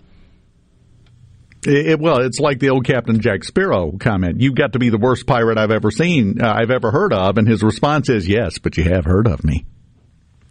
It, 1.64 1.86
it, 1.86 2.00
well, 2.00 2.18
it's 2.18 2.38
like 2.38 2.58
the 2.58 2.70
old 2.70 2.84
Captain 2.84 3.20
Jack 3.20 3.44
Sparrow 3.44 3.92
comment. 3.98 4.40
You've 4.40 4.56
got 4.56 4.74
to 4.74 4.78
be 4.78 4.90
the 4.90 4.98
worst 4.98 5.26
pirate 5.26 5.56
I've 5.56 5.70
ever 5.70 5.90
seen, 5.90 6.42
uh, 6.42 6.52
I've 6.52 6.70
ever 6.70 6.90
heard 6.90 7.14
of, 7.14 7.38
and 7.38 7.48
his 7.48 7.62
response 7.62 8.10
is, 8.10 8.28
"Yes, 8.28 8.58
but 8.58 8.76
you 8.76 8.84
have 8.84 9.06
heard 9.06 9.26
of 9.26 9.44
me." 9.44 9.64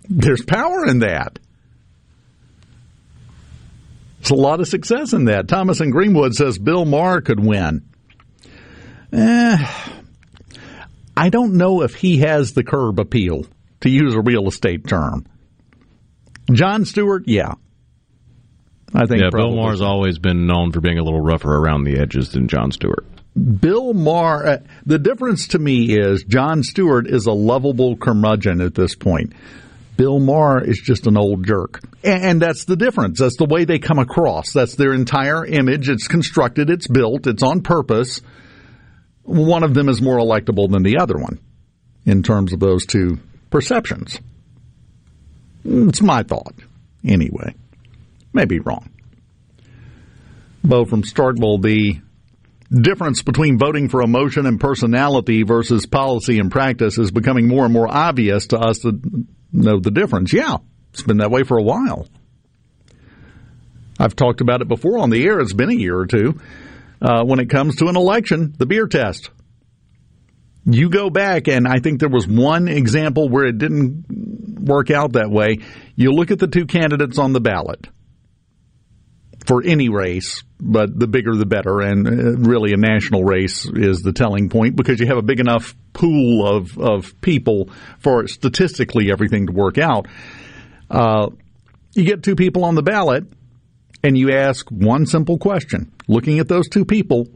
There's 0.09 0.43
power 0.43 0.85
in 0.85 0.99
that. 0.99 1.39
There's 4.19 4.31
a 4.31 4.35
lot 4.35 4.59
of 4.59 4.67
success 4.67 5.13
in 5.13 5.25
that. 5.25 5.47
Thomas 5.47 5.79
in 5.79 5.89
Greenwood 5.89 6.33
says 6.33 6.57
Bill 6.57 6.85
Maher 6.85 7.21
could 7.21 7.39
win. 7.39 7.87
Eh, 9.13 9.57
I 11.15 11.29
don't 11.29 11.53
know 11.55 11.81
if 11.81 11.95
he 11.95 12.19
has 12.19 12.53
the 12.53 12.63
curb 12.63 12.99
appeal, 12.99 13.45
to 13.81 13.89
use 13.89 14.13
a 14.15 14.21
real 14.21 14.47
estate 14.47 14.87
term. 14.87 15.25
Jon 16.51 16.85
Stewart, 16.85 17.23
yeah. 17.25 17.53
I 18.93 19.05
think 19.05 19.21
yeah, 19.21 19.29
Bill 19.31 19.55
Maher's 19.55 19.81
always 19.81 20.17
been 20.17 20.47
known 20.47 20.71
for 20.71 20.79
being 20.79 20.97
a 20.97 21.03
little 21.03 21.21
rougher 21.21 21.53
around 21.53 21.83
the 21.83 21.99
edges 21.99 22.31
than 22.31 22.47
Jon 22.47 22.71
Stewart. 22.71 23.05
Bill 23.35 23.93
Maher, 23.93 24.47
uh, 24.47 24.57
the 24.85 24.97
difference 24.97 25.49
to 25.49 25.59
me 25.59 25.97
is 25.97 26.23
Jon 26.23 26.63
Stewart 26.63 27.07
is 27.07 27.25
a 27.27 27.31
lovable 27.31 27.97
curmudgeon 27.97 28.61
at 28.61 28.73
this 28.73 28.95
point. 28.95 29.33
Bill 29.97 30.19
Maher 30.19 30.63
is 30.63 30.79
just 30.79 31.07
an 31.07 31.17
old 31.17 31.45
jerk. 31.45 31.81
And, 32.03 32.41
that's 32.41 32.65
the 32.65 32.75
difference. 32.75 33.19
That's 33.19 33.37
the 33.37 33.45
way 33.45 33.65
they 33.65 33.79
come 33.79 33.99
across. 33.99 34.53
That's 34.53 34.75
their 34.75 34.93
entire 34.93 35.45
image. 35.45 35.89
It's 35.89 36.07
constructed, 36.07 36.69
it's 36.69 36.87
built, 36.87 37.27
it's 37.27 37.43
on 37.43 37.61
purpose 37.61 38.21
one 39.27 39.63
of 39.63 39.73
them 39.73 39.89
is 39.89 40.01
more 40.01 40.17
electable 40.17 40.71
than 40.71 40.83
the 40.83 40.97
other 40.99 41.17
one 41.17 41.39
in 42.05 42.23
terms 42.23 42.53
of 42.53 42.59
those 42.59 42.85
two 42.85 43.19
perceptions. 43.49 44.19
It's 45.65 46.01
my 46.01 46.23
thought, 46.23 46.55
anyway. 47.05 47.53
Maybe 48.31 48.59
wrong. 48.59 48.89
Bo 50.63 50.85
from 50.85 51.03
Starkville, 51.03 51.61
the 51.61 51.99
difference 52.71 53.21
between 53.21 53.57
voting 53.57 53.89
for 53.89 54.01
emotion 54.01 54.45
and 54.45 54.59
personality 54.59 55.43
versus 55.43 55.85
policy 55.85 56.39
and 56.39 56.49
practice 56.49 56.97
is 56.97 57.11
becoming 57.11 57.47
more 57.47 57.65
and 57.65 57.73
more 57.73 57.87
obvious 57.89 58.47
to 58.47 58.57
us 58.57 58.79
know 59.51 59.79
the 59.79 59.91
difference. 59.91 60.33
Yeah, 60.33 60.57
it's 60.93 61.03
been 61.03 61.17
that 61.17 61.31
way 61.31 61.43
for 61.43 61.57
a 61.57 61.63
while. 61.63 62.07
I've 63.99 64.15
talked 64.15 64.41
about 64.41 64.61
it 64.61 64.67
before 64.67 64.99
on 64.99 65.09
the 65.09 65.23
air. 65.25 65.39
It's 65.39 65.53
been 65.53 65.69
a 65.69 65.75
year 65.75 65.97
or 65.97 66.05
two 66.05 66.39
uh, 67.01 67.23
when 67.23 67.39
it 67.39 67.49
comes 67.49 67.77
to 67.77 67.87
an 67.87 67.95
election, 67.95 68.53
the 68.57 68.65
beer 68.65 68.87
test. 68.87 69.29
You 70.65 70.89
go 70.89 71.09
back, 71.09 71.47
and 71.47 71.67
I 71.67 71.79
think 71.79 71.99
there 71.99 72.09
was 72.09 72.27
one 72.27 72.67
example 72.67 73.29
where 73.29 73.45
it 73.45 73.57
didn't 73.57 74.59
work 74.59 74.91
out 74.91 75.13
that 75.13 75.31
way. 75.31 75.59
You 75.95 76.11
look 76.11 76.29
at 76.29 76.39
the 76.39 76.47
two 76.47 76.65
candidates 76.65 77.17
on 77.17 77.31
the 77.31 77.39
ballot 77.39 77.87
for 79.47 79.63
any 79.63 79.87
race, 79.87 80.43
but 80.59 80.99
the 80.99 81.07
bigger 81.07 81.33
the 81.33 81.45
better, 81.45 81.79
and 81.79 82.05
uh, 82.05 82.37
really 82.37 82.73
a 82.73 82.77
national 82.77 83.23
race 83.23 83.65
is 83.65 84.01
the 84.01 84.11
telling 84.11 84.49
point 84.49 84.75
because 84.75 84.99
you 84.99 85.07
have 85.07 85.17
a 85.17 85.21
big 85.21 85.39
enough 85.39 85.73
pool 85.93 86.45
of, 86.45 86.77
of 86.77 87.19
people 87.21 87.69
for 87.99 88.27
statistically 88.27 89.09
everything 89.09 89.47
to 89.47 89.53
work 89.53 89.77
out. 89.77 90.07
Uh, 90.91 91.29
you 91.95 92.03
get 92.03 92.23
two 92.23 92.35
people 92.35 92.65
on 92.65 92.75
the 92.75 92.83
ballot, 92.83 93.23
and 94.03 94.17
you 94.17 94.31
ask 94.31 94.69
one 94.69 95.05
simple 95.05 95.37
question, 95.37 95.93
looking 96.09 96.39
at 96.39 96.49
those 96.49 96.67
two 96.67 96.83
people, 96.83 97.27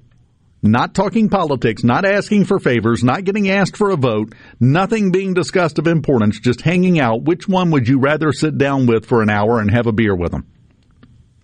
not 0.61 0.93
talking 0.93 1.29
politics, 1.29 1.81
not 1.81 2.03
asking 2.03 2.43
for 2.43 2.59
favors, 2.59 3.05
not 3.05 3.23
getting 3.23 3.49
asked 3.49 3.77
for 3.77 3.89
a 3.89 3.95
vote, 3.95 4.33
nothing 4.59 5.11
being 5.11 5.33
discussed 5.33 5.79
of 5.79 5.87
importance, 5.87 6.39
just 6.41 6.61
hanging 6.61 6.99
out, 6.99 7.23
which 7.23 7.47
one 7.47 7.71
would 7.71 7.87
you 7.87 7.99
rather 7.99 8.33
sit 8.33 8.57
down 8.57 8.85
with 8.85 9.05
for 9.05 9.21
an 9.21 9.29
hour 9.29 9.59
and 9.59 9.71
have 9.71 9.87
a 9.87 9.93
beer 9.93 10.15
with 10.15 10.31
them? 10.31 10.45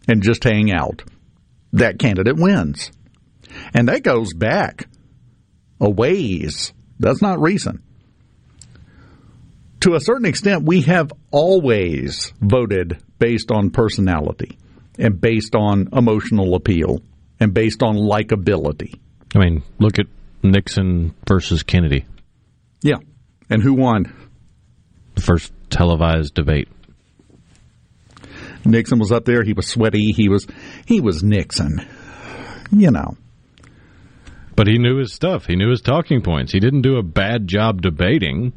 And 0.07 0.23
just 0.23 0.43
hang 0.43 0.71
out. 0.71 1.03
That 1.73 1.99
candidate 1.99 2.37
wins. 2.37 2.91
And 3.73 3.87
that 3.89 4.03
goes 4.03 4.33
back 4.33 4.87
a 5.79 5.89
ways. 5.89 6.73
That's 6.99 7.21
not 7.21 7.41
recent. 7.41 7.81
To 9.81 9.95
a 9.95 9.99
certain 9.99 10.25
extent, 10.25 10.63
we 10.63 10.81
have 10.81 11.11
always 11.31 12.33
voted 12.41 13.01
based 13.19 13.51
on 13.51 13.69
personality 13.69 14.57
and 14.97 15.21
based 15.21 15.55
on 15.55 15.89
emotional 15.93 16.55
appeal 16.55 17.01
and 17.39 17.53
based 17.53 17.83
on 17.83 17.95
likability. 17.95 18.99
I 19.35 19.39
mean, 19.39 19.63
look 19.77 19.99
at 19.99 20.07
Nixon 20.41 21.13
versus 21.27 21.63
Kennedy. 21.63 22.05
Yeah. 22.81 22.97
And 23.49 23.61
who 23.61 23.73
won? 23.73 24.13
The 25.15 25.21
first 25.21 25.53
televised 25.69 26.33
debate. 26.33 26.69
Nixon 28.68 28.99
was 28.99 29.11
up 29.11 29.26
there. 29.26 29.43
He 29.43 29.53
was 29.53 29.68
sweaty. 29.68 30.11
He 30.11 30.30
was 30.30 30.47
he 30.86 31.01
was 31.01 31.24
Nixon. 31.24 31.86
You 32.72 32.91
know. 32.91 33.18
But 34.55 34.68
he 34.68 34.78
knew 34.78 34.97
his 34.97 35.13
stuff. 35.13 35.45
He 35.45 35.55
knew 35.55 35.70
his 35.70 35.82
talking 35.82 36.22
points. 36.22 36.51
He 36.51 36.59
didn't 36.59 36.82
do 36.82 36.97
a 36.97 37.03
bad 37.03 37.47
job 37.47 37.82
debating. 37.82 38.53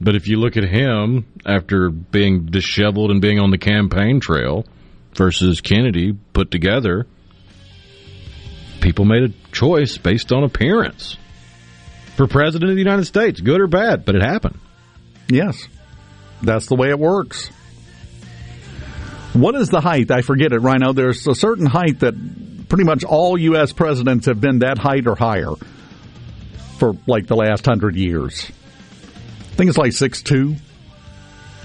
But 0.00 0.16
if 0.16 0.26
you 0.26 0.36
look 0.36 0.56
at 0.56 0.64
him 0.64 1.26
after 1.46 1.90
being 1.90 2.46
disheveled 2.46 3.12
and 3.12 3.20
being 3.20 3.38
on 3.38 3.52
the 3.52 3.58
campaign 3.58 4.18
trail, 4.18 4.66
versus 5.14 5.60
Kennedy 5.60 6.12
put 6.32 6.50
together, 6.50 7.06
people 8.80 9.04
made 9.04 9.22
a 9.22 9.52
choice 9.52 9.98
based 9.98 10.32
on 10.32 10.44
appearance 10.44 11.16
for 12.16 12.26
president 12.26 12.70
of 12.70 12.76
the 12.76 12.82
United 12.82 13.04
States, 13.04 13.40
good 13.40 13.60
or 13.60 13.66
bad, 13.66 14.04
but 14.04 14.14
it 14.14 14.22
happened. 14.22 14.58
Yes, 15.28 15.66
that's 16.42 16.66
the 16.66 16.74
way 16.74 16.88
it 16.88 16.98
works. 16.98 17.50
What 19.32 19.54
is 19.54 19.68
the 19.68 19.80
height? 19.80 20.10
I 20.10 20.20
forget 20.20 20.52
it, 20.52 20.58
Rhino. 20.58 20.92
There's 20.92 21.26
a 21.26 21.34
certain 21.34 21.66
height 21.66 22.00
that 22.00 22.14
pretty 22.68 22.84
much 22.84 23.04
all 23.04 23.38
U.S. 23.38 23.72
presidents 23.72 24.26
have 24.26 24.40
been 24.40 24.58
that 24.60 24.78
height 24.78 25.06
or 25.06 25.14
higher 25.14 25.52
for 26.78 26.92
like 27.06 27.26
the 27.26 27.36
last 27.36 27.64
hundred 27.64 27.96
years. 27.96 28.50
I 29.40 29.54
think 29.54 29.68
it's 29.68 29.78
like 29.78 29.92
six 29.92 30.22
two, 30.22 30.56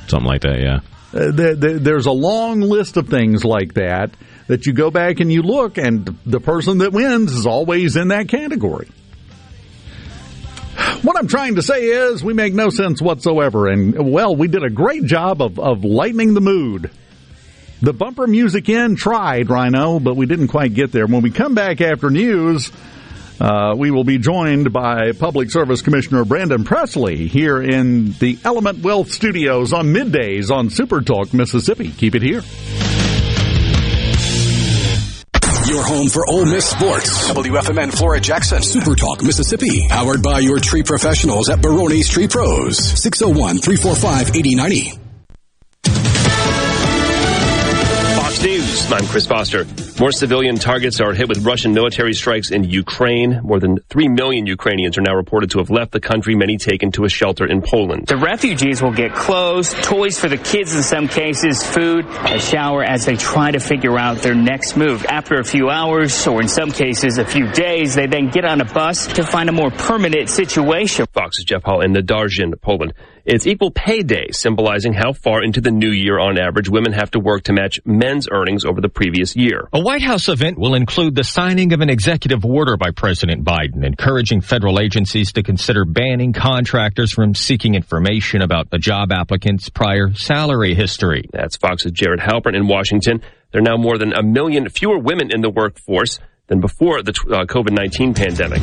something 0.07 0.28
like 0.28 0.41
that. 0.41 0.59
Yeah. 0.59 0.80
Uh, 1.13 1.32
there's 1.32 2.05
a 2.05 2.11
long 2.11 2.59
list 2.59 2.97
of 2.97 3.07
things 3.07 3.43
like 3.43 3.74
that 3.76 4.11
that 4.47 4.65
you 4.65 4.74
go 4.74 4.91
back 4.91 5.20
and 5.20 5.32
you 5.32 5.41
look, 5.41 5.78
and 5.78 6.05
the 6.26 6.39
person 6.39 6.80
that 6.80 6.91
wins 6.91 7.34
is 7.34 7.45
always 7.45 7.95
in 7.95 8.09
that 8.09 8.28
category. 8.30 8.88
What 11.01 11.18
I'm 11.18 11.28
trying 11.28 11.55
to 11.55 11.61
say 11.61 11.86
is 11.86 12.24
we 12.24 12.34
make 12.34 12.53
no 12.53 12.70
sense 12.70 13.01
whatsoever, 13.01 13.68
and 13.68 14.11
well, 14.11 14.36
we 14.36 14.47
did 14.47 14.63
a 14.63 14.70
great 14.70 15.03
job 15.05 15.41
of, 15.41 15.59
of 15.59 15.84
lightening 15.84 16.34
the 16.34 16.41
mood. 16.41 16.91
The 17.82 17.93
bumper 17.93 18.25
music 18.25 18.69
in 18.69 18.95
tried, 18.95 19.49
Rhino, 19.49 19.99
but 19.99 20.15
we 20.15 20.25
didn't 20.25 20.47
quite 20.47 20.73
get 20.73 20.91
there. 20.91 21.05
When 21.05 21.21
we 21.21 21.30
come 21.30 21.53
back 21.53 21.80
after 21.80 22.09
news, 22.09 22.71
uh, 23.39 23.75
we 23.78 23.91
will 23.91 24.03
be 24.03 24.17
joined 24.17 24.73
by 24.73 25.11
Public 25.11 25.51
Service 25.51 25.84
Commissioner 25.84 26.25
Brandon 26.25 26.63
Presley 26.63 27.28
here 27.28 27.61
in 27.61 28.13
the 28.13 28.39
Element 28.43 28.80
Wealth 28.80 29.11
Studios 29.11 29.73
on 29.73 29.88
middays 29.88 30.49
on 30.49 30.71
Super 30.71 31.01
Talk 31.01 31.36
Mississippi. 31.36 31.91
Keep 31.91 32.15
it 32.15 32.23
here. 32.23 32.41
Your 35.67 35.84
home 35.84 36.07
for 36.07 36.25
Ole 36.28 36.45
Miss 36.45 36.65
sports. 36.65 37.30
WFMN 37.30 37.95
Flora 37.95 38.19
Jackson. 38.19 38.63
Super 38.63 38.95
Talk 38.95 39.21
Mississippi. 39.21 39.88
Powered 39.89 40.23
by 40.23 40.39
your 40.39 40.59
tree 40.59 40.82
professionals 40.82 41.49
at 41.49 41.61
Barone's 41.61 42.07
Tree 42.07 42.28
Pros. 42.28 42.78
601 42.80 43.57
345 43.59 44.36
8090. 44.36 45.06
I'm 48.91 49.05
Chris 49.07 49.25
Foster. 49.25 49.65
More 49.99 50.11
civilian 50.11 50.55
targets 50.55 51.01
are 51.01 51.13
hit 51.13 51.28
with 51.28 51.43
Russian 51.43 51.73
military 51.73 52.13
strikes 52.13 52.51
in 52.51 52.63
Ukraine. 52.63 53.41
More 53.43 53.59
than 53.59 53.80
3 53.89 54.09
million 54.09 54.45
Ukrainians 54.45 54.97
are 54.97 55.01
now 55.01 55.15
reported 55.15 55.49
to 55.51 55.57
have 55.57 55.69
left 55.69 55.91
the 55.91 55.99
country, 55.99 56.36
many 56.36 56.57
taken 56.57 56.91
to 56.91 57.03
a 57.03 57.09
shelter 57.09 57.45
in 57.45 57.61
Poland. 57.61 58.07
The 58.07 58.17
refugees 58.17 58.82
will 58.82 58.93
get 58.93 59.13
clothes, 59.13 59.73
toys 59.82 60.19
for 60.19 60.30
the 60.30 60.38
kids 60.38 60.75
in 60.75 60.84
some 60.84 61.07
cases, 61.07 61.63
food, 61.65 62.05
a 62.05 62.39
shower 62.39 62.84
as 62.84 63.05
they 63.05 63.15
try 63.15 63.51
to 63.51 63.59
figure 63.59 63.97
out 63.97 64.17
their 64.19 64.36
next 64.36 64.78
move. 64.78 65.05
After 65.05 65.36
a 65.39 65.43
few 65.43 65.69
hours, 65.69 66.28
or 66.28 66.41
in 66.41 66.47
some 66.47 66.71
cases 66.71 67.17
a 67.17 67.25
few 67.25 67.51
days, 67.51 67.95
they 67.95 68.07
then 68.07 68.30
get 68.30 68.45
on 68.45 68.61
a 68.61 68.65
bus 68.65 69.07
to 69.07 69.23
find 69.23 69.49
a 69.49 69.53
more 69.53 69.71
permanent 69.71 70.30
situation. 70.30 71.05
Fox's 71.13 71.43
Jeff 71.43 71.63
Hall 71.63 71.82
in 71.82 71.93
the 71.93 72.01
Nadarzyń, 72.01 72.61
Poland. 72.61 72.93
It's 73.30 73.45
Equal 73.45 73.71
Pay 73.71 74.03
Day, 74.03 74.28
symbolizing 74.32 74.93
how 74.93 75.11
far 75.11 75.43
into 75.43 75.59
the 75.59 75.69
new 75.69 75.89
year 75.91 76.17
on 76.17 76.39
average 76.39 76.69
women 76.69 76.93
have 76.93 77.11
to 77.11 77.19
work 77.19 77.43
to 77.43 77.53
match 77.53 77.78
men's 77.84 78.25
earnings 78.32 78.63
over 78.63 78.80
the 78.80 78.88
previous 78.88 79.36
year. 79.36 79.67
A 79.73 79.82
White 79.82 80.01
House 80.01 80.30
event 80.30 80.57
will 80.57 80.75
include 80.75 81.13
the 81.13 81.25
signing 81.25 81.73
of 81.73 81.82
an 81.82 81.89
executive 81.89 82.45
order 82.45 82.78
by 82.78 82.91
President 82.91 83.43
Biden 83.43 83.86
encouraging 83.86 84.39
federal 84.39 84.80
agencies 84.80 85.34
to 85.34 85.43
consider 85.43 85.84
banning 85.84 86.32
contractors 86.32 87.11
from 87.11 87.36
seeking 87.36 87.75
information 87.75 88.41
about 88.41 88.69
a 88.71 88.78
job 88.78 89.11
applicant's 89.11 89.67
prior 89.67 90.13
salary 90.13 90.73
history. 90.73 91.25
That's 91.34 91.57
Fox's 91.57 91.91
Jared 91.91 92.21
Halpern 92.21 92.55
in 92.55 92.65
Washington. 92.69 93.21
There 93.51 93.59
are 93.59 93.61
now 93.61 93.75
more 93.75 93.97
than 93.97 94.13
a 94.13 94.23
million 94.23 94.69
fewer 94.69 94.99
women 94.99 95.32
in 95.34 95.41
the 95.41 95.49
workforce 95.49 96.19
than 96.47 96.61
before 96.61 97.03
the 97.03 97.11
uh, 97.11 97.43
COVID-19 97.43 98.15
pandemic. 98.15 98.61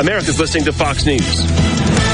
America's 0.00 0.40
listening 0.40 0.64
to 0.64 0.72
Fox 0.72 1.06
News. 1.06 2.13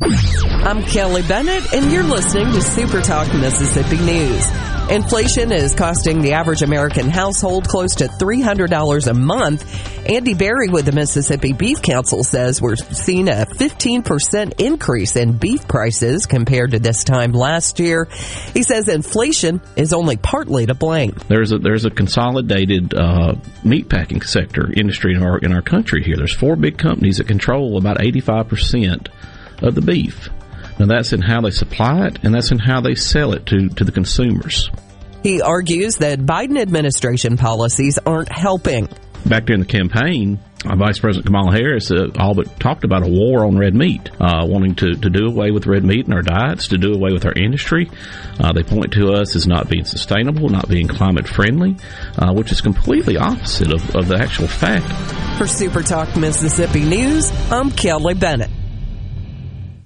I'm 0.00 0.84
Kelly 0.84 1.22
Bennett, 1.22 1.74
and 1.74 1.90
you're 1.90 2.04
listening 2.04 2.52
to 2.52 2.60
Super 2.60 3.00
Talk 3.00 3.26
Mississippi 3.34 3.96
News. 3.96 4.48
Inflation 4.90 5.50
is 5.50 5.74
costing 5.74 6.22
the 6.22 6.34
average 6.34 6.62
American 6.62 7.10
household 7.10 7.66
close 7.66 7.96
to 7.96 8.06
$300 8.06 9.08
a 9.08 9.14
month. 9.14 10.08
Andy 10.08 10.34
Berry 10.34 10.68
with 10.68 10.86
the 10.86 10.92
Mississippi 10.92 11.52
Beef 11.52 11.82
Council 11.82 12.22
says 12.22 12.62
we're 12.62 12.76
seeing 12.76 13.28
a 13.28 13.44
15% 13.44 14.60
increase 14.60 15.16
in 15.16 15.32
beef 15.32 15.66
prices 15.66 16.26
compared 16.26 16.70
to 16.70 16.78
this 16.78 17.02
time 17.02 17.32
last 17.32 17.80
year. 17.80 18.06
He 18.54 18.62
says 18.62 18.86
inflation 18.88 19.60
is 19.74 19.92
only 19.92 20.16
partly 20.16 20.66
to 20.66 20.74
blame. 20.74 21.16
There's 21.26 21.50
a 21.52 21.58
there's 21.58 21.84
a 21.84 21.90
consolidated 21.90 22.94
uh, 22.94 23.34
meat 23.64 23.88
packing 23.88 24.22
sector 24.22 24.72
industry 24.72 25.14
in 25.14 25.22
our 25.24 25.38
in 25.38 25.52
our 25.52 25.62
country 25.62 26.04
here. 26.04 26.16
There's 26.16 26.34
four 26.34 26.54
big 26.54 26.78
companies 26.78 27.18
that 27.18 27.26
control 27.26 27.76
about 27.76 27.98
85% 27.98 29.08
of 29.62 29.74
the 29.74 29.82
beef. 29.82 30.28
Now 30.78 30.86
that's 30.86 31.12
in 31.12 31.22
how 31.22 31.40
they 31.40 31.50
supply 31.50 32.06
it 32.06 32.18
and 32.22 32.34
that's 32.34 32.50
in 32.50 32.58
how 32.58 32.80
they 32.80 32.94
sell 32.94 33.32
it 33.32 33.46
to, 33.46 33.68
to 33.68 33.84
the 33.84 33.92
consumers. 33.92 34.70
He 35.22 35.42
argues 35.42 35.96
that 35.96 36.20
Biden 36.20 36.60
administration 36.60 37.36
policies 37.36 37.98
aren't 38.06 38.30
helping. 38.30 38.88
Back 39.26 39.46
during 39.46 39.60
the 39.60 39.66
campaign, 39.66 40.38
uh, 40.64 40.76
Vice 40.76 41.00
President 41.00 41.26
Kamala 41.26 41.52
Harris 41.52 41.90
uh, 41.90 42.06
all 42.18 42.34
but 42.34 42.60
talked 42.60 42.84
about 42.84 43.04
a 43.04 43.08
war 43.08 43.44
on 43.44 43.58
red 43.58 43.74
meat, 43.74 44.10
uh, 44.20 44.46
wanting 44.46 44.76
to, 44.76 44.94
to 44.94 45.10
do 45.10 45.26
away 45.26 45.50
with 45.50 45.66
red 45.66 45.84
meat 45.84 46.06
in 46.06 46.12
our 46.12 46.22
diets, 46.22 46.68
to 46.68 46.78
do 46.78 46.92
away 46.92 47.12
with 47.12 47.26
our 47.26 47.32
industry. 47.32 47.90
Uh, 48.38 48.52
they 48.52 48.62
point 48.62 48.92
to 48.92 49.12
us 49.12 49.34
as 49.34 49.46
not 49.46 49.68
being 49.68 49.84
sustainable, 49.84 50.48
not 50.48 50.68
being 50.68 50.86
climate 50.86 51.26
friendly, 51.26 51.76
uh, 52.16 52.32
which 52.32 52.52
is 52.52 52.60
completely 52.60 53.16
opposite 53.16 53.72
of, 53.72 53.96
of 53.96 54.06
the 54.06 54.16
actual 54.16 54.46
fact. 54.46 54.86
For 55.36 55.48
Super 55.48 55.82
Talk 55.82 56.16
Mississippi 56.16 56.84
News, 56.84 57.32
I'm 57.50 57.72
Kelly 57.72 58.14
Bennett. 58.14 58.50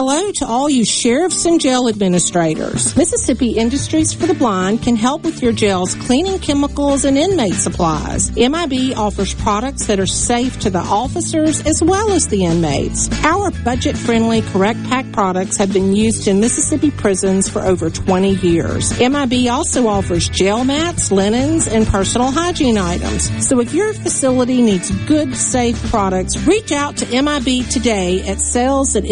Hello 0.00 0.30
to 0.30 0.46
all 0.46 0.70
you 0.70 0.84
sheriffs 0.84 1.44
and 1.44 1.60
jail 1.60 1.88
administrators. 1.88 2.96
Mississippi 2.96 3.54
Industries 3.58 4.12
for 4.12 4.28
the 4.28 4.34
Blind 4.34 4.80
can 4.80 4.94
help 4.94 5.24
with 5.24 5.42
your 5.42 5.52
jail's 5.52 5.96
cleaning 5.96 6.38
chemicals 6.38 7.04
and 7.04 7.18
inmate 7.18 7.54
supplies. 7.54 8.30
MIB 8.36 8.96
offers 8.96 9.34
products 9.34 9.88
that 9.88 9.98
are 9.98 10.06
safe 10.06 10.60
to 10.60 10.70
the 10.70 10.78
officers 10.78 11.66
as 11.66 11.82
well 11.82 12.12
as 12.12 12.28
the 12.28 12.44
inmates. 12.44 13.10
Our 13.24 13.50
budget 13.64 13.96
friendly 13.96 14.42
Correct 14.42 14.80
Pack 14.84 15.10
products 15.10 15.56
have 15.56 15.72
been 15.72 15.96
used 15.96 16.28
in 16.28 16.38
Mississippi 16.38 16.92
prisons 16.92 17.48
for 17.48 17.60
over 17.62 17.90
20 17.90 18.36
years. 18.36 18.96
MIB 19.00 19.48
also 19.50 19.88
offers 19.88 20.28
jail 20.28 20.62
mats, 20.62 21.10
linens, 21.10 21.66
and 21.66 21.84
personal 21.84 22.30
hygiene 22.30 22.78
items. 22.78 23.44
So 23.44 23.58
if 23.58 23.74
your 23.74 23.92
facility 23.94 24.62
needs 24.62 24.92
good, 25.06 25.34
safe 25.34 25.76
products, 25.90 26.36
reach 26.46 26.70
out 26.70 26.98
to 26.98 27.20
MIB 27.20 27.68
today 27.68 28.22
at 28.22 28.40
sales 28.40 28.94
at 28.94 29.02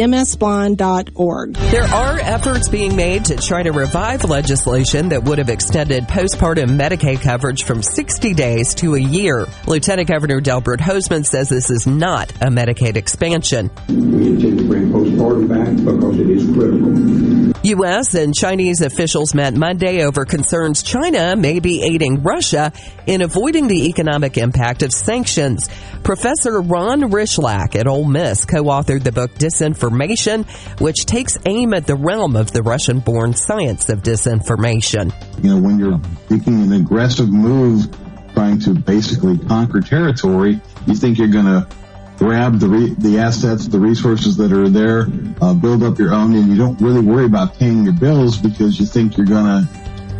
msblind 0.76 1.56
there 1.70 1.84
are 1.84 2.18
efforts 2.18 2.68
being 2.68 2.96
made 2.96 3.26
to 3.26 3.36
try 3.36 3.62
to 3.62 3.72
revive 3.72 4.24
legislation 4.24 5.08
that 5.10 5.24
would 5.24 5.38
have 5.38 5.48
extended 5.48 6.04
postpartum 6.04 6.78
Medicaid 6.78 7.20
coverage 7.20 7.64
from 7.64 7.82
60 7.82 8.34
days 8.34 8.74
to 8.76 8.94
a 8.94 9.00
year. 9.00 9.46
Lieutenant 9.66 10.08
Governor 10.08 10.40
Delbert 10.40 10.80
Hosemann 10.80 11.26
says 11.26 11.48
this 11.48 11.70
is 11.70 11.86
not 11.86 12.30
a 12.36 12.46
Medicaid 12.46 12.96
expansion. 12.96 13.70
We 13.88 13.94
intend 13.94 14.58
to 14.58 14.68
bring 14.68 14.90
postpartum 14.92 15.48
back 15.48 15.76
because 15.76 16.18
it 16.18 16.30
is 16.30 16.44
critical. 16.54 17.55
U.S. 17.66 18.14
and 18.14 18.32
Chinese 18.32 18.80
officials 18.80 19.34
met 19.34 19.52
Monday 19.52 20.04
over 20.04 20.24
concerns 20.24 20.84
China 20.84 21.34
may 21.34 21.58
be 21.58 21.82
aiding 21.82 22.22
Russia 22.22 22.72
in 23.08 23.22
avoiding 23.22 23.66
the 23.66 23.88
economic 23.88 24.38
impact 24.38 24.84
of 24.84 24.92
sanctions. 24.92 25.68
Professor 26.04 26.60
Ron 26.60 27.10
Rychlak 27.10 27.74
at 27.74 27.88
Ole 27.88 28.04
Miss 28.04 28.44
co-authored 28.44 29.02
the 29.02 29.10
book 29.10 29.32
Disinformation, 29.34 30.48
which 30.80 31.06
takes 31.06 31.38
aim 31.44 31.74
at 31.74 31.88
the 31.88 31.96
realm 31.96 32.36
of 32.36 32.52
the 32.52 32.62
Russian-born 32.62 33.34
science 33.34 33.88
of 33.88 34.00
disinformation. 34.00 35.12
You 35.42 35.50
know, 35.50 35.60
when 35.60 35.80
you're 35.80 36.00
making 36.30 36.62
an 36.62 36.72
aggressive 36.72 37.32
move 37.32 37.88
trying 38.34 38.60
to 38.60 38.74
basically 38.74 39.38
conquer 39.38 39.80
territory, 39.80 40.60
you 40.86 40.94
think 40.94 41.18
you're 41.18 41.26
going 41.26 41.46
to 41.46 41.66
grab 42.16 42.58
the 42.58 42.68
re- 42.68 42.94
the 42.98 43.18
assets, 43.18 43.68
the 43.68 43.78
resources 43.78 44.36
that 44.38 44.52
are 44.52 44.68
there, 44.68 45.06
uh, 45.40 45.54
build 45.54 45.82
up 45.82 45.98
your 45.98 46.14
own, 46.14 46.34
and 46.34 46.48
you 46.48 46.56
don't 46.56 46.80
really 46.80 47.00
worry 47.00 47.24
about 47.24 47.58
paying 47.58 47.84
your 47.84 47.92
bills 47.92 48.38
because 48.38 48.78
you 48.80 48.86
think 48.86 49.16
you're 49.16 49.26
to 49.26 49.68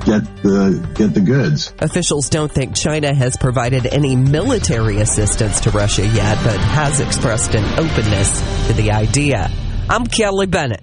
get 0.04 0.42
the 0.42 0.88
get 0.94 1.14
the 1.14 1.20
goods. 1.20 1.72
Officials 1.80 2.30
don't 2.30 2.50
think 2.50 2.74
China 2.74 3.14
has 3.14 3.36
provided 3.36 3.86
any 3.86 4.14
military 4.14 4.98
assistance 4.98 5.60
to 5.60 5.70
Russia 5.70 6.06
yet, 6.06 6.42
but 6.44 6.58
has 6.58 7.00
expressed 7.00 7.54
an 7.54 7.64
openness 7.78 8.66
to 8.68 8.72
the 8.74 8.92
idea. 8.92 9.50
I'm 9.88 10.06
Kelly 10.06 10.46
Bennett. 10.46 10.82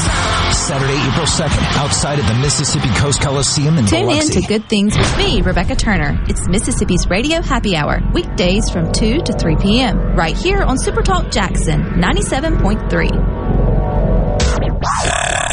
Saturday, 0.61 0.93
April 0.93 1.25
2nd, 1.25 1.77
outside 1.77 2.19
of 2.19 2.27
the 2.27 2.35
Mississippi 2.35 2.89
Coast 2.89 3.19
Coliseum 3.19 3.79
in 3.79 3.85
Tune 3.87 4.01
in 4.01 4.05
Biloxi. 4.05 4.41
to 4.41 4.47
Good 4.47 4.69
Things 4.69 4.95
with 4.95 5.17
me, 5.17 5.41
Rebecca 5.41 5.75
Turner. 5.75 6.23
It's 6.29 6.47
Mississippi's 6.47 7.09
Radio 7.09 7.41
Happy 7.41 7.75
Hour, 7.75 7.99
weekdays 8.13 8.69
from 8.69 8.91
2 8.91 9.21
to 9.21 9.33
3 9.33 9.55
p.m. 9.55 9.97
right 10.15 10.37
here 10.37 10.61
on 10.61 10.77
Supertalk 10.77 11.31
Jackson 11.31 11.81
97.3. 11.81 13.09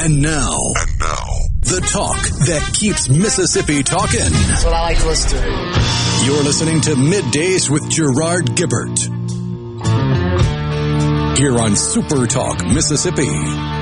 And 0.05 0.21
now, 0.23 0.57
and 0.77 0.99
now, 1.01 1.27
the 1.63 1.81
talk 1.91 2.21
that 2.47 2.71
keeps 2.79 3.09
Mississippi 3.09 3.83
talking. 3.83 4.21
That's 4.21 4.65
what 4.65 4.75
I 4.75 4.83
like 4.83 4.99
to 4.99 5.07
listen 5.07 5.41
to. 5.41 6.27
You're 6.27 6.43
listening 6.45 6.81
to 6.83 6.91
Middays 6.91 7.71
with 7.71 7.89
Gerard 7.89 8.55
Gibert. 8.57 8.99
Here 11.39 11.59
on 11.59 11.77
Super 11.77 12.27
Talk, 12.27 12.65
Mississippi. 12.67 13.78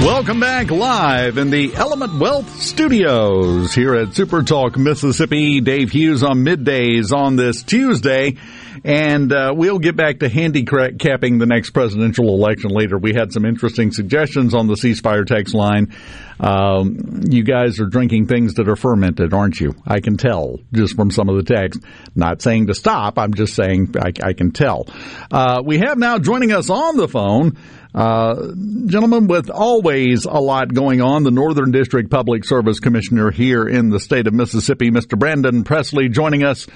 Welcome 0.00 0.38
back 0.38 0.70
live 0.70 1.38
in 1.38 1.50
the 1.50 1.74
Element 1.74 2.20
Wealth 2.20 2.62
Studios 2.62 3.74
here 3.74 3.96
at 3.96 4.14
Super 4.14 4.44
Talk 4.44 4.78
Mississippi. 4.78 5.60
Dave 5.60 5.90
Hughes 5.90 6.22
on 6.22 6.44
middays 6.44 7.12
on 7.12 7.34
this 7.34 7.64
Tuesday. 7.64 8.36
And 8.84 9.32
uh, 9.32 9.52
we'll 9.56 9.78
get 9.78 9.96
back 9.96 10.20
to 10.20 10.28
handicapping 10.28 11.38
the 11.38 11.46
next 11.46 11.70
presidential 11.70 12.28
election 12.28 12.70
later. 12.70 12.98
We 12.98 13.14
had 13.14 13.32
some 13.32 13.44
interesting 13.44 13.92
suggestions 13.92 14.54
on 14.54 14.66
the 14.66 14.76
C 14.76 14.94
Spire 14.94 15.24
text 15.24 15.54
line. 15.54 15.94
Um, 16.40 17.22
you 17.28 17.42
guys 17.42 17.80
are 17.80 17.86
drinking 17.86 18.26
things 18.26 18.54
that 18.54 18.68
are 18.68 18.76
fermented, 18.76 19.34
aren't 19.34 19.58
you? 19.58 19.74
I 19.86 20.00
can 20.00 20.16
tell 20.16 20.58
just 20.72 20.94
from 20.94 21.10
some 21.10 21.28
of 21.28 21.36
the 21.36 21.42
text. 21.42 21.80
Not 22.14 22.42
saying 22.42 22.68
to 22.68 22.74
stop. 22.74 23.18
I'm 23.18 23.34
just 23.34 23.54
saying 23.54 23.94
I, 23.98 24.12
I 24.22 24.32
can 24.32 24.52
tell. 24.52 24.86
Uh, 25.30 25.62
we 25.64 25.78
have 25.78 25.98
now 25.98 26.18
joining 26.18 26.52
us 26.52 26.70
on 26.70 26.96
the 26.96 27.08
phone. 27.08 27.58
Uh, 27.94 28.52
gentlemen, 28.86 29.26
with 29.26 29.50
always 29.50 30.24
a 30.26 30.38
lot 30.38 30.72
going 30.72 31.00
on, 31.00 31.24
the 31.24 31.30
Northern 31.30 31.72
District 31.72 32.10
Public 32.10 32.44
Service 32.44 32.80
Commissioner 32.80 33.30
here 33.30 33.66
in 33.66 33.88
the 33.88 33.98
state 33.98 34.26
of 34.26 34.34
Mississippi, 34.34 34.90
Mr. 34.90 35.18
Brandon 35.18 35.64
Presley, 35.64 36.08
joining 36.08 36.44
us. 36.44 36.66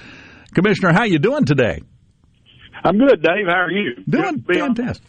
Commissioner, 0.53 0.91
how 0.91 1.03
you 1.03 1.19
doing 1.19 1.45
today? 1.45 1.81
I'm 2.83 2.97
good, 2.97 3.21
Dave. 3.23 3.47
How 3.47 3.61
are 3.61 3.71
you? 3.71 3.95
Doing 4.07 4.41
fantastic. 4.41 5.07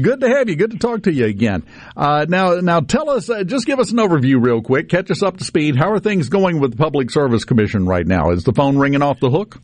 Good 0.00 0.20
to 0.20 0.28
have 0.28 0.50
you. 0.50 0.56
Good 0.56 0.72
to 0.72 0.78
talk 0.78 1.04
to 1.04 1.12
you 1.12 1.24
again. 1.24 1.62
Uh, 1.96 2.26
now, 2.28 2.60
now, 2.60 2.80
tell 2.80 3.08
us. 3.08 3.30
Uh, 3.30 3.44
just 3.44 3.66
give 3.66 3.80
us 3.80 3.90
an 3.90 3.96
overview, 3.96 4.42
real 4.44 4.60
quick. 4.60 4.90
Catch 4.90 5.10
us 5.10 5.22
up 5.22 5.38
to 5.38 5.44
speed. 5.44 5.76
How 5.76 5.92
are 5.92 5.98
things 5.98 6.28
going 6.28 6.60
with 6.60 6.72
the 6.72 6.76
Public 6.76 7.10
Service 7.10 7.44
Commission 7.44 7.86
right 7.86 8.06
now? 8.06 8.30
Is 8.30 8.44
the 8.44 8.52
phone 8.52 8.76
ringing 8.76 9.00
off 9.00 9.18
the 9.20 9.30
hook? 9.30 9.58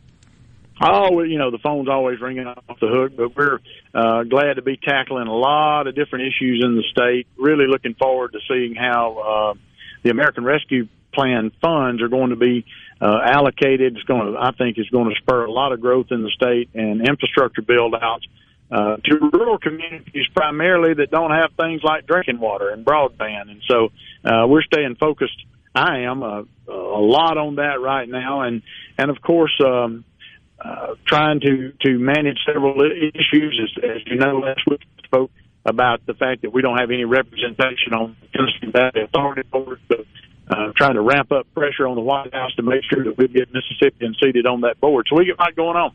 Oh, 0.81 1.11
well, 1.11 1.25
you 1.25 1.37
know, 1.37 1.51
the 1.51 1.59
phone's 1.59 1.87
always 1.87 2.19
ringing 2.19 2.47
off 2.47 2.79
the 2.81 2.87
hook, 2.87 3.13
but 3.15 3.35
we're 3.35 3.59
uh, 3.93 4.23
glad 4.23 4.55
to 4.55 4.63
be 4.63 4.77
tackling 4.77 5.27
a 5.27 5.35
lot 5.35 5.85
of 5.85 5.95
different 5.95 6.25
issues 6.25 6.63
in 6.65 6.75
the 6.75 6.83
state. 6.91 7.27
Really 7.37 7.67
looking 7.67 7.93
forward 7.93 8.33
to 8.33 8.39
seeing 8.49 8.73
how 8.73 9.53
uh, 9.53 9.59
the 10.01 10.09
American 10.09 10.43
Rescue 10.43 10.87
Plan 11.13 11.51
funds 11.61 12.01
are 12.01 12.07
going 12.07 12.29
to 12.31 12.35
be 12.35 12.65
uh, 13.01 13.19
allocated. 13.23 13.95
It's 13.95 14.05
going 14.05 14.33
to, 14.33 14.39
I 14.39 14.51
think, 14.51 14.77
is 14.77 14.89
going 14.89 15.09
to 15.09 15.15
spur 15.21 15.45
a 15.45 15.51
lot 15.51 15.71
of 15.71 15.81
growth 15.81 16.07
in 16.11 16.23
the 16.23 16.29
state 16.29 16.69
and 16.73 17.07
infrastructure 17.07 17.61
build 17.61 17.95
outs. 17.95 18.25
Uh, 18.71 18.97
to 19.03 19.29
rural 19.31 19.59
communities 19.59 20.25
primarily 20.33 20.95
that 20.95 21.11
don't 21.11 21.29
have 21.29 21.51
things 21.59 21.81
like 21.83 22.07
drinking 22.07 22.39
water 22.39 22.69
and 22.69 22.83
broadband, 22.83 23.51
and 23.51 23.61
so 23.67 23.89
uh, 24.25 24.47
we're 24.47 24.63
staying 24.63 24.95
focused. 24.95 25.37
I 25.75 25.99
am 25.99 26.23
uh, 26.23 26.41
a 26.67 26.71
lot 26.71 27.37
on 27.37 27.55
that 27.55 27.79
right 27.81 28.09
now, 28.09 28.41
and 28.41 28.63
and 28.97 29.11
of 29.11 29.21
course, 29.21 29.53
um, 29.63 30.05
uh, 30.59 30.95
trying 31.05 31.39
to 31.41 31.73
to 31.81 31.99
manage 31.99 32.39
several 32.47 32.81
issues. 32.81 33.61
As, 33.63 33.83
as 33.83 34.01
you 34.07 34.15
know, 34.15 34.39
last 34.39 34.61
week 34.67 34.81
we 34.97 35.03
spoke 35.03 35.31
about 35.65 36.05
the 36.05 36.13
fact 36.13 36.41
that 36.41 36.51
we 36.51 36.61
don't 36.61 36.77
have 36.77 36.89
any 36.89 37.05
representation 37.05 37.93
on 37.93 38.15
the 38.21 38.27
Tennessee 38.37 38.71
Valley 38.71 39.05
Authority 39.05 39.43
Board. 39.43 39.79
So, 39.87 40.05
uh, 40.53 40.71
trying 40.75 40.95
to 40.95 41.01
ramp 41.01 41.31
up 41.31 41.51
pressure 41.53 41.87
on 41.87 41.95
the 41.95 42.01
White 42.01 42.33
House 42.33 42.53
to 42.55 42.63
make 42.63 42.81
sure 42.91 43.03
that 43.03 43.17
we 43.17 43.27
get 43.27 43.49
Mississippians 43.53 44.17
seated 44.23 44.45
on 44.45 44.61
that 44.61 44.79
board. 44.79 45.07
So 45.09 45.17
we 45.17 45.25
get 45.25 45.35
a 45.37 45.41
lot 45.41 45.55
going 45.55 45.77
on. 45.77 45.91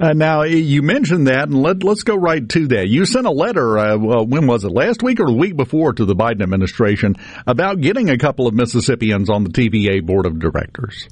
Uh, 0.00 0.12
now 0.12 0.42
you 0.42 0.82
mentioned 0.82 1.28
that, 1.28 1.48
and 1.48 1.62
let, 1.62 1.82
let's 1.84 2.02
go 2.02 2.16
right 2.16 2.48
to 2.48 2.66
that. 2.68 2.88
You 2.88 3.04
sent 3.04 3.26
a 3.26 3.30
letter. 3.30 3.78
Uh, 3.78 3.96
well, 3.98 4.26
when 4.26 4.46
was 4.46 4.64
it? 4.64 4.72
Last 4.72 5.02
week 5.02 5.20
or 5.20 5.26
the 5.26 5.32
week 5.32 5.56
before 5.56 5.92
to 5.92 6.04
the 6.04 6.14
Biden 6.14 6.42
administration 6.42 7.14
about 7.46 7.80
getting 7.80 8.10
a 8.10 8.18
couple 8.18 8.46
of 8.46 8.54
Mississippians 8.54 9.30
on 9.30 9.44
the 9.44 9.50
TVA 9.50 10.04
board 10.04 10.26
of 10.26 10.38
directors. 10.38 11.08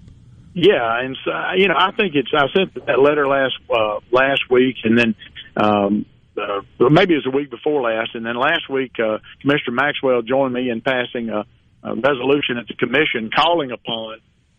Yeah, 0.54 1.00
and 1.00 1.16
so, 1.24 1.30
you 1.56 1.68
know, 1.68 1.74
I 1.76 1.92
think 1.92 2.14
it's. 2.14 2.30
I 2.34 2.46
sent 2.56 2.74
that 2.86 2.98
letter 2.98 3.26
last 3.26 3.54
uh, 3.70 4.00
last 4.10 4.40
week, 4.50 4.76
and 4.84 4.98
then 4.98 5.14
um, 5.54 6.06
uh, 6.36 6.62
maybe 6.90 7.14
it 7.14 7.22
was 7.24 7.26
a 7.26 7.36
week 7.36 7.50
before 7.50 7.82
last, 7.82 8.14
and 8.14 8.24
then 8.24 8.36
last 8.36 8.68
week 8.70 8.92
uh, 8.98 9.18
Commissioner 9.42 9.74
Maxwell 9.74 10.22
joined 10.22 10.54
me 10.54 10.70
in 10.70 10.80
passing 10.80 11.28
a, 11.28 11.44
a 11.82 11.94
resolution 11.94 12.58
at 12.58 12.66
the 12.68 12.74
commission 12.74 13.30
calling 13.34 13.70
upon 13.70 14.18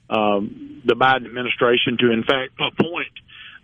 um, 0.09 0.82
the 0.86 0.95
Biden 0.95 1.26
administration 1.26 1.97
to, 1.99 2.11
in 2.11 2.24
fact, 2.24 2.53
appoint 2.59 3.11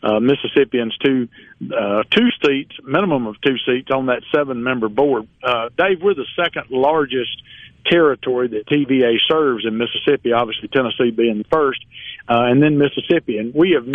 uh, 0.03 0.19
Mississippians 0.19 0.95
to 0.97 1.29
uh, 1.71 2.03
two 2.11 2.27
seats, 2.45 2.75
minimum 2.83 3.25
of 3.27 3.35
two 3.41 3.55
seats 3.65 3.89
on 3.93 4.07
that 4.07 4.21
seven-member 4.35 4.89
board. 4.89 5.27
Uh, 5.41 5.69
Dave, 5.77 6.01
we're 6.01 6.13
the 6.13 6.27
second 6.35 6.69
largest 6.69 7.41
territory 7.89 8.49
that 8.49 8.65
TVA 8.67 9.15
serves 9.29 9.65
in 9.65 9.77
Mississippi. 9.77 10.33
Obviously, 10.33 10.67
Tennessee 10.67 11.11
being 11.11 11.37
the 11.39 11.45
first, 11.45 11.79
uh, 12.27 12.43
and 12.47 12.61
then 12.61 12.77
Mississippi. 12.77 13.37
And 13.37 13.53
we 13.53 13.77
have. 13.77 13.93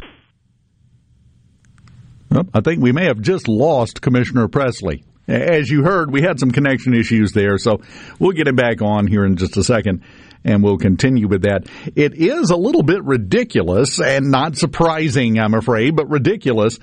Well, 2.30 2.48
I 2.54 2.60
think 2.60 2.82
we 2.82 2.92
may 2.92 3.06
have 3.06 3.20
just 3.20 3.48
lost 3.48 4.00
Commissioner 4.00 4.48
Presley. 4.48 5.04
As 5.28 5.70
you 5.70 5.84
heard, 5.84 6.10
we 6.10 6.22
had 6.22 6.40
some 6.40 6.50
connection 6.50 6.94
issues 6.94 7.32
there, 7.32 7.58
so 7.58 7.82
we'll 8.18 8.32
get 8.32 8.48
him 8.48 8.56
back 8.56 8.80
on 8.80 9.06
here 9.06 9.24
in 9.24 9.36
just 9.36 9.56
a 9.56 9.62
second 9.62 10.02
and 10.44 10.62
we'll 10.62 10.78
continue 10.78 11.28
with 11.28 11.42
that. 11.42 11.66
It 11.94 12.14
is 12.14 12.50
a 12.50 12.56
little 12.56 12.82
bit 12.82 13.04
ridiculous 13.04 14.00
and 14.00 14.30
not 14.30 14.56
surprising, 14.56 15.38
I'm 15.38 15.54
afraid, 15.54 15.96
but 15.96 16.08
ridiculous 16.08 16.78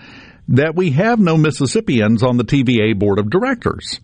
that 0.50 0.76
we 0.76 0.92
have 0.92 1.20
no 1.20 1.38
Mississippians 1.38 2.22
on 2.22 2.38
the 2.38 2.44
TVA 2.44 2.98
board 2.98 3.18
of 3.18 3.30
directors. 3.30 4.00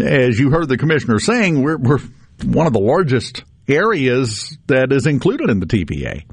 As 0.00 0.38
you 0.38 0.50
heard 0.50 0.68
the 0.68 0.78
commissioner 0.78 1.18
saying, 1.18 1.62
we're, 1.62 1.76
we're 1.76 2.00
one 2.42 2.66
of 2.66 2.72
the 2.72 2.80
largest 2.80 3.44
areas 3.68 4.56
that 4.66 4.92
is 4.92 5.06
included 5.06 5.50
in 5.50 5.60
the 5.60 5.66
TVA. 5.66 6.24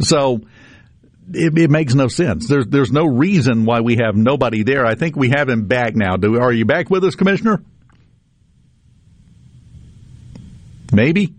So 0.00 0.40
it, 1.32 1.58
it, 1.58 1.70
makes 1.70 1.94
no 1.94 2.08
sense. 2.08 2.48
There's 2.48 2.66
there's 2.66 2.92
no 2.92 3.04
reason 3.04 3.64
why 3.64 3.80
we 3.80 3.96
have 3.96 4.16
nobody 4.16 4.62
there. 4.62 4.86
I 4.86 4.94
think 4.94 5.16
we 5.16 5.30
have 5.30 5.48
him 5.48 5.66
back 5.66 5.94
now. 5.94 6.16
Do 6.16 6.40
are 6.40 6.52
you 6.52 6.64
back 6.64 6.90
with 6.90 7.04
us, 7.04 7.14
Commissioner? 7.14 7.62
Maybe. 10.92 11.34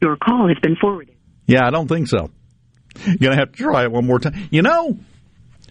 Your 0.00 0.16
call 0.16 0.48
has 0.48 0.58
been 0.62 0.76
forwarded. 0.80 1.14
Yeah, 1.46 1.66
I 1.66 1.70
don't 1.70 1.88
think 1.88 2.08
so. 2.08 2.30
You're 3.06 3.16
gonna 3.30 3.36
have 3.36 3.52
to 3.52 3.62
try 3.62 3.84
it 3.84 3.92
one 3.92 4.06
more 4.06 4.18
time. 4.18 4.48
You 4.50 4.62
know, 4.62 4.98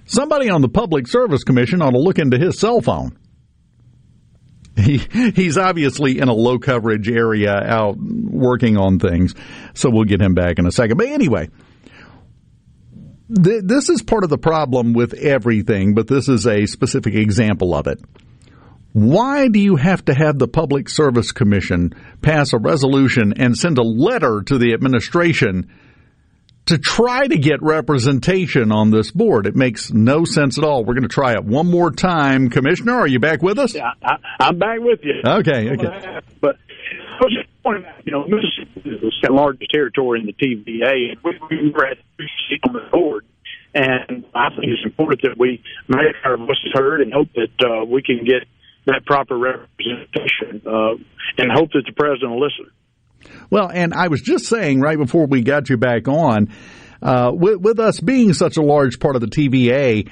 somebody 0.05 0.49
on 0.49 0.61
the 0.61 0.69
Public 0.69 1.07
Service 1.07 1.43
Commission 1.43 1.81
ought 1.81 1.91
to 1.91 1.99
look 1.99 2.19
into 2.19 2.37
his 2.37 2.59
cell 2.59 2.81
phone. 2.81 3.17
He, 4.77 4.99
he's 5.35 5.57
obviously 5.57 6.19
in 6.19 6.29
a 6.29 6.33
low 6.33 6.57
coverage 6.57 7.09
area 7.09 7.51
out 7.53 7.97
working 7.97 8.77
on 8.77 8.99
things, 8.99 9.35
so 9.73 9.89
we'll 9.89 10.05
get 10.05 10.21
him 10.21 10.33
back 10.33 10.59
in 10.59 10.65
a 10.65 10.71
second. 10.71 10.97
But 10.97 11.07
anyway, 11.07 11.49
th- 13.34 13.63
this 13.63 13.89
is 13.89 14.01
part 14.01 14.23
of 14.23 14.29
the 14.29 14.38
problem 14.38 14.93
with 14.93 15.13
everything, 15.13 15.93
but 15.93 16.07
this 16.07 16.27
is 16.29 16.47
a 16.47 16.65
specific 16.65 17.15
example 17.15 17.73
of 17.75 17.88
it. 17.88 17.99
Why 18.93 19.47
do 19.47 19.59
you 19.59 19.77
have 19.77 20.03
to 20.05 20.13
have 20.13 20.38
the 20.38 20.47
Public 20.47 20.89
Service 20.89 21.32
Commission 21.32 21.93
pass 22.21 22.51
a 22.51 22.57
resolution 22.57 23.34
and 23.38 23.55
send 23.55 23.77
a 23.77 23.84
letter 23.84 24.41
to 24.47 24.57
the 24.57 24.73
administration 24.73 25.71
to 26.65 26.77
try 26.77 27.25
to 27.25 27.38
get 27.38 27.61
representation 27.61 28.71
on 28.73 28.91
this 28.91 29.11
board? 29.11 29.47
It 29.47 29.55
makes 29.55 29.91
no 29.91 30.25
sense 30.25 30.57
at 30.57 30.65
all. 30.65 30.84
We're 30.84 30.95
going 30.95 31.03
to 31.03 31.07
try 31.07 31.34
it 31.34 31.45
one 31.45 31.71
more 31.71 31.91
time. 31.91 32.49
Commissioner, 32.49 32.95
are 32.95 33.07
you 33.07 33.19
back 33.19 33.41
with 33.41 33.59
us? 33.59 33.73
Yeah, 33.73 33.91
I, 34.03 34.15
I'm 34.41 34.59
back 34.59 34.79
with 34.79 34.99
you. 35.03 35.21
Okay, 35.25 35.69
okay. 35.69 36.19
But 36.41 36.57
Out, 37.66 37.76
you 38.05 38.12
know, 38.12 38.26
Mississippi 38.28 38.89
is 38.89 39.01
the 39.01 39.12
second 39.22 39.36
largest 39.36 39.72
territory 39.72 40.20
in 40.20 40.26
the 40.26 40.34
TVA, 40.34 41.12
and 41.12 41.18
we, 41.24 41.39
we 41.49 41.72
were 41.72 41.86
at 41.86 41.97
on 42.64 42.74
the 42.74 42.89
board. 42.91 43.26
And 43.74 44.26
I 44.34 44.49
think 44.49 44.66
it's 44.66 44.84
important 44.84 45.22
that 45.22 45.38
we 45.38 45.64
make 45.88 46.16
our 46.26 46.38
voices 46.38 46.72
heard 46.74 47.01
and 47.01 47.14
hope 47.14 47.30
that 47.36 47.66
uh, 47.66 47.86
we 47.86 48.01
can 48.01 48.26
get 48.26 48.43
that 48.86 49.05
proper 49.05 49.38
representation 49.38 50.62
uh, 50.66 50.95
and 51.38 51.51
hope 51.51 51.72
that 51.74 51.84
the 51.86 51.93
president 51.95 52.32
will 52.32 52.41
listen. 52.41 52.72
Well, 53.49 53.70
and 53.72 53.93
I 53.93 54.07
was 54.07 54.22
just 54.22 54.45
saying 54.45 54.82
right 54.82 54.97
before 54.97 55.28
we 55.28 55.41
got 55.41 55.70
you 55.70 55.78
back 55.78 56.07
on, 56.07 56.49
uh, 57.01 57.32
with, 57.34 57.59
with 57.62 57.80
us 57.80 57.99
being 57.99 58.34
such 58.34 58.57
a 58.57 58.62
large 58.62 58.99
part 58.99 59.16
of 59.16 59.22
the 59.22 59.28
TVA, 59.28 60.09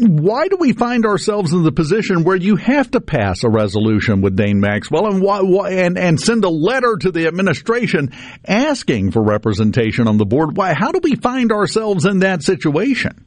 why 0.00 0.48
do 0.48 0.56
we 0.58 0.72
find 0.72 1.04
ourselves 1.04 1.52
in 1.52 1.62
the 1.62 1.72
position 1.72 2.24
where 2.24 2.36
you 2.36 2.56
have 2.56 2.90
to 2.92 3.00
pass 3.00 3.44
a 3.44 3.48
resolution 3.48 4.20
with 4.20 4.36
Dane 4.36 4.60
Maxwell 4.60 5.06
and 5.06 5.22
why, 5.22 5.40
why, 5.40 5.70
and 5.70 5.98
and 5.98 6.18
send 6.18 6.44
a 6.44 6.48
letter 6.48 6.96
to 7.00 7.10
the 7.10 7.26
administration 7.26 8.12
asking 8.46 9.12
for 9.12 9.22
representation 9.22 10.08
on 10.08 10.16
the 10.16 10.26
board? 10.26 10.56
Why? 10.56 10.72
How 10.74 10.92
do 10.92 11.00
we 11.02 11.16
find 11.16 11.52
ourselves 11.52 12.06
in 12.06 12.20
that 12.20 12.42
situation? 12.42 13.26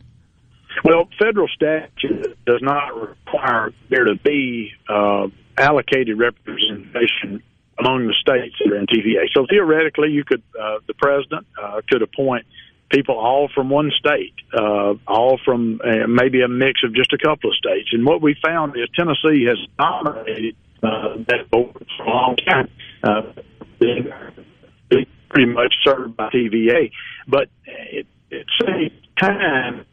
Well, 0.83 1.07
federal 1.19 1.47
statute 1.47 2.37
does 2.45 2.61
not 2.61 2.95
require 2.95 3.71
there 3.89 4.05
to 4.05 4.15
be 4.23 4.71
uh, 4.89 5.27
allocated 5.57 6.17
representation 6.19 7.43
among 7.79 8.07
the 8.07 8.15
states 8.19 8.55
that 8.59 8.71
are 8.71 8.77
in 8.77 8.85
TVA. 8.87 9.25
So 9.33 9.45
theoretically, 9.49 10.09
you 10.09 10.23
could 10.23 10.43
uh, 10.59 10.79
the 10.87 10.93
president 10.93 11.47
uh, 11.61 11.81
could 11.89 12.01
appoint 12.01 12.45
people 12.93 13.17
all 13.17 13.49
from 13.53 13.69
one 13.69 13.91
state, 13.97 14.35
uh, 14.53 14.93
all 15.07 15.39
from 15.43 15.81
uh, 15.83 16.07
maybe 16.07 16.41
a 16.41 16.47
mix 16.47 16.81
of 16.83 16.93
just 16.93 17.11
a 17.13 17.17
couple 17.17 17.49
of 17.49 17.55
states. 17.55 17.89
And 17.91 18.05
what 18.05 18.21
we 18.21 18.35
found 18.45 18.75
is 18.77 18.87
Tennessee 18.95 19.45
has 19.47 19.57
dominated 19.77 20.55
uh, 20.83 21.17
that 21.27 21.49
board 21.49 21.85
for 21.97 22.03
a 22.03 22.09
long 22.09 22.35
time. 22.37 22.69
Uh, 23.03 23.21
pretty 25.29 25.51
much 25.51 25.73
served 25.83 26.15
by 26.15 26.29
TVA, 26.29 26.91
but 27.27 27.49
it, 27.65 28.05
it 28.29 28.45
saves 28.61 28.93
time 29.19 29.85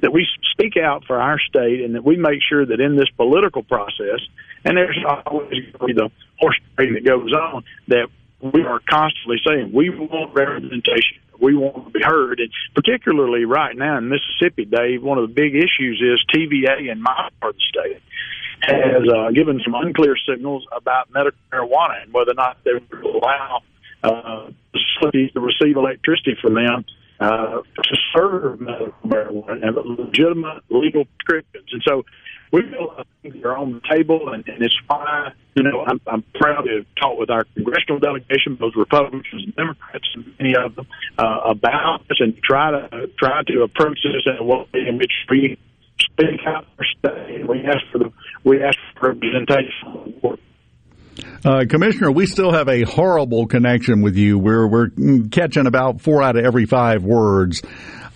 that 0.00 0.12
we 0.12 0.26
speak 0.52 0.76
out 0.76 1.04
for 1.06 1.20
our 1.20 1.40
state 1.40 1.80
and 1.80 1.94
that 1.94 2.04
we 2.04 2.16
make 2.16 2.38
sure 2.48 2.64
that 2.64 2.80
in 2.80 2.96
this 2.96 3.08
political 3.16 3.62
process, 3.64 4.20
and 4.64 4.76
there's 4.76 4.98
always 5.26 5.50
going 5.50 5.72
to 5.72 5.86
be 5.86 5.92
the 5.92 6.10
horse 6.38 6.58
trading 6.76 6.94
that 6.94 7.04
goes 7.04 7.32
on, 7.32 7.64
that 7.88 8.08
we 8.40 8.62
are 8.62 8.80
constantly 8.88 9.40
saying 9.46 9.72
we 9.72 9.90
want 9.90 10.34
representation. 10.34 11.18
We 11.40 11.54
want 11.54 11.86
to 11.86 11.90
be 11.90 12.02
heard. 12.02 12.40
And 12.40 12.50
particularly 12.74 13.44
right 13.44 13.76
now 13.76 13.98
in 13.98 14.08
Mississippi, 14.08 14.64
Dave, 14.64 15.02
one 15.02 15.18
of 15.18 15.28
the 15.28 15.34
big 15.34 15.54
issues 15.54 16.02
is 16.02 16.24
TVA 16.34 16.90
in 16.90 17.00
my 17.00 17.30
part 17.40 17.54
of 17.54 17.56
the 17.56 17.62
state 17.68 18.02
has 18.60 19.02
uh, 19.08 19.30
given 19.30 19.60
some 19.64 19.74
unclear 19.74 20.16
signals 20.28 20.66
about 20.72 21.12
medical 21.12 21.38
marijuana 21.52 22.02
and 22.02 22.12
whether 22.12 22.32
or 22.32 22.34
not 22.34 22.58
they 22.64 22.72
will 22.72 23.16
allow 23.18 23.60
uh, 24.02 24.50
facilities 24.72 25.32
to 25.32 25.40
receive 25.40 25.76
electricity 25.76 26.36
from 26.40 26.54
them 26.54 26.84
uh, 27.20 27.60
to 27.62 27.96
serve 28.14 28.60
medical 28.60 28.92
marijuana 29.04 29.66
and 29.66 29.76
legitimate 29.98 30.62
legal 30.70 31.04
prescriptions. 31.04 31.68
And 31.72 31.82
so 31.86 32.04
we 32.52 32.62
feel 32.62 32.94
like 32.96 33.06
things 33.22 33.34
that 33.34 33.44
are 33.44 33.56
on 33.56 33.72
the 33.72 33.80
table, 33.90 34.32
and, 34.32 34.46
and 34.48 34.62
it's 34.62 34.76
why, 34.86 35.32
you 35.54 35.62
know, 35.62 35.84
I'm, 35.86 36.00
I'm 36.06 36.22
proud 36.34 36.62
to 36.62 36.84
talk 37.00 37.18
with 37.18 37.30
our 37.30 37.44
congressional 37.54 37.98
delegation, 37.98 38.54
both 38.54 38.74
Republicans 38.76 39.26
and 39.32 39.54
Democrats, 39.54 40.08
and 40.14 40.32
many 40.38 40.54
of 40.56 40.74
them, 40.76 40.86
uh, 41.18 41.40
about 41.44 42.06
this 42.08 42.18
and 42.20 42.36
try 42.42 42.70
to 42.70 42.78
uh, 42.78 43.06
try 43.18 43.42
to 43.48 43.62
approach 43.62 43.98
this 44.02 44.22
in 44.24 44.36
a 44.38 44.44
way 44.44 44.66
in 44.74 44.98
which 44.98 45.12
we 45.28 45.58
speak 45.98 46.40
out 46.46 46.66
our 46.78 46.86
state. 46.98 47.46
We 47.46 47.64
ask 47.66 47.80
for 47.92 47.98
the 47.98 48.12
we 48.44 48.62
ask 48.62 48.78
for 48.98 49.12
representation. 49.12 50.38
Uh, 51.44 51.64
Commissioner, 51.68 52.10
we 52.10 52.26
still 52.26 52.52
have 52.52 52.68
a 52.68 52.82
horrible 52.82 53.46
connection 53.46 54.02
with 54.02 54.16
you. 54.16 54.38
We're 54.38 54.66
we're 54.66 54.88
catching 55.30 55.66
about 55.66 56.00
four 56.00 56.22
out 56.22 56.36
of 56.36 56.44
every 56.44 56.66
five 56.66 57.02
words. 57.02 57.62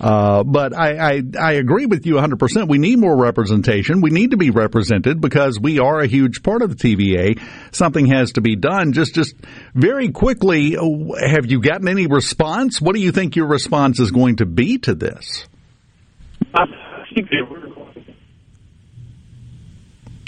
Uh, 0.03 0.42
but 0.42 0.76
I, 0.76 0.96
I, 0.96 1.22
I 1.38 1.53
agree 1.53 1.86
with 1.86 2.07
you 2.07 2.14
100%. 2.14 2.68
We 2.68 2.78
need 2.78 2.98
more 2.98 3.16
representation. 3.16 4.00
We 4.00 4.11
need 4.11 4.32
to 4.32 4.36
be 4.36 4.50
represented 4.50 5.20
because 5.20 5.61
we 5.61 5.78
are 5.78 6.00
a 6.00 6.09
huge 6.09 6.42
part 6.42 6.62
of 6.62 6.76
the 6.76 6.96
TVA. 6.96 7.40
Something 7.70 8.07
has 8.07 8.32
to 8.32 8.40
be 8.40 8.57
done. 8.57 8.92
Just 8.92 9.14
just 9.14 9.36
very 9.74 10.11
quickly, 10.11 10.72
have 10.72 11.48
you 11.48 11.61
gotten 11.61 11.86
any 11.86 12.09
response? 12.09 12.80
What 12.80 12.96
do 12.96 13.00
you 13.00 13.12
think 13.12 13.36
your 13.36 13.46
response 13.46 14.00
is 14.00 14.11
going 14.11 14.36
to 14.36 14.46
be 14.46 14.78
to 14.78 14.94
this? 14.96 15.46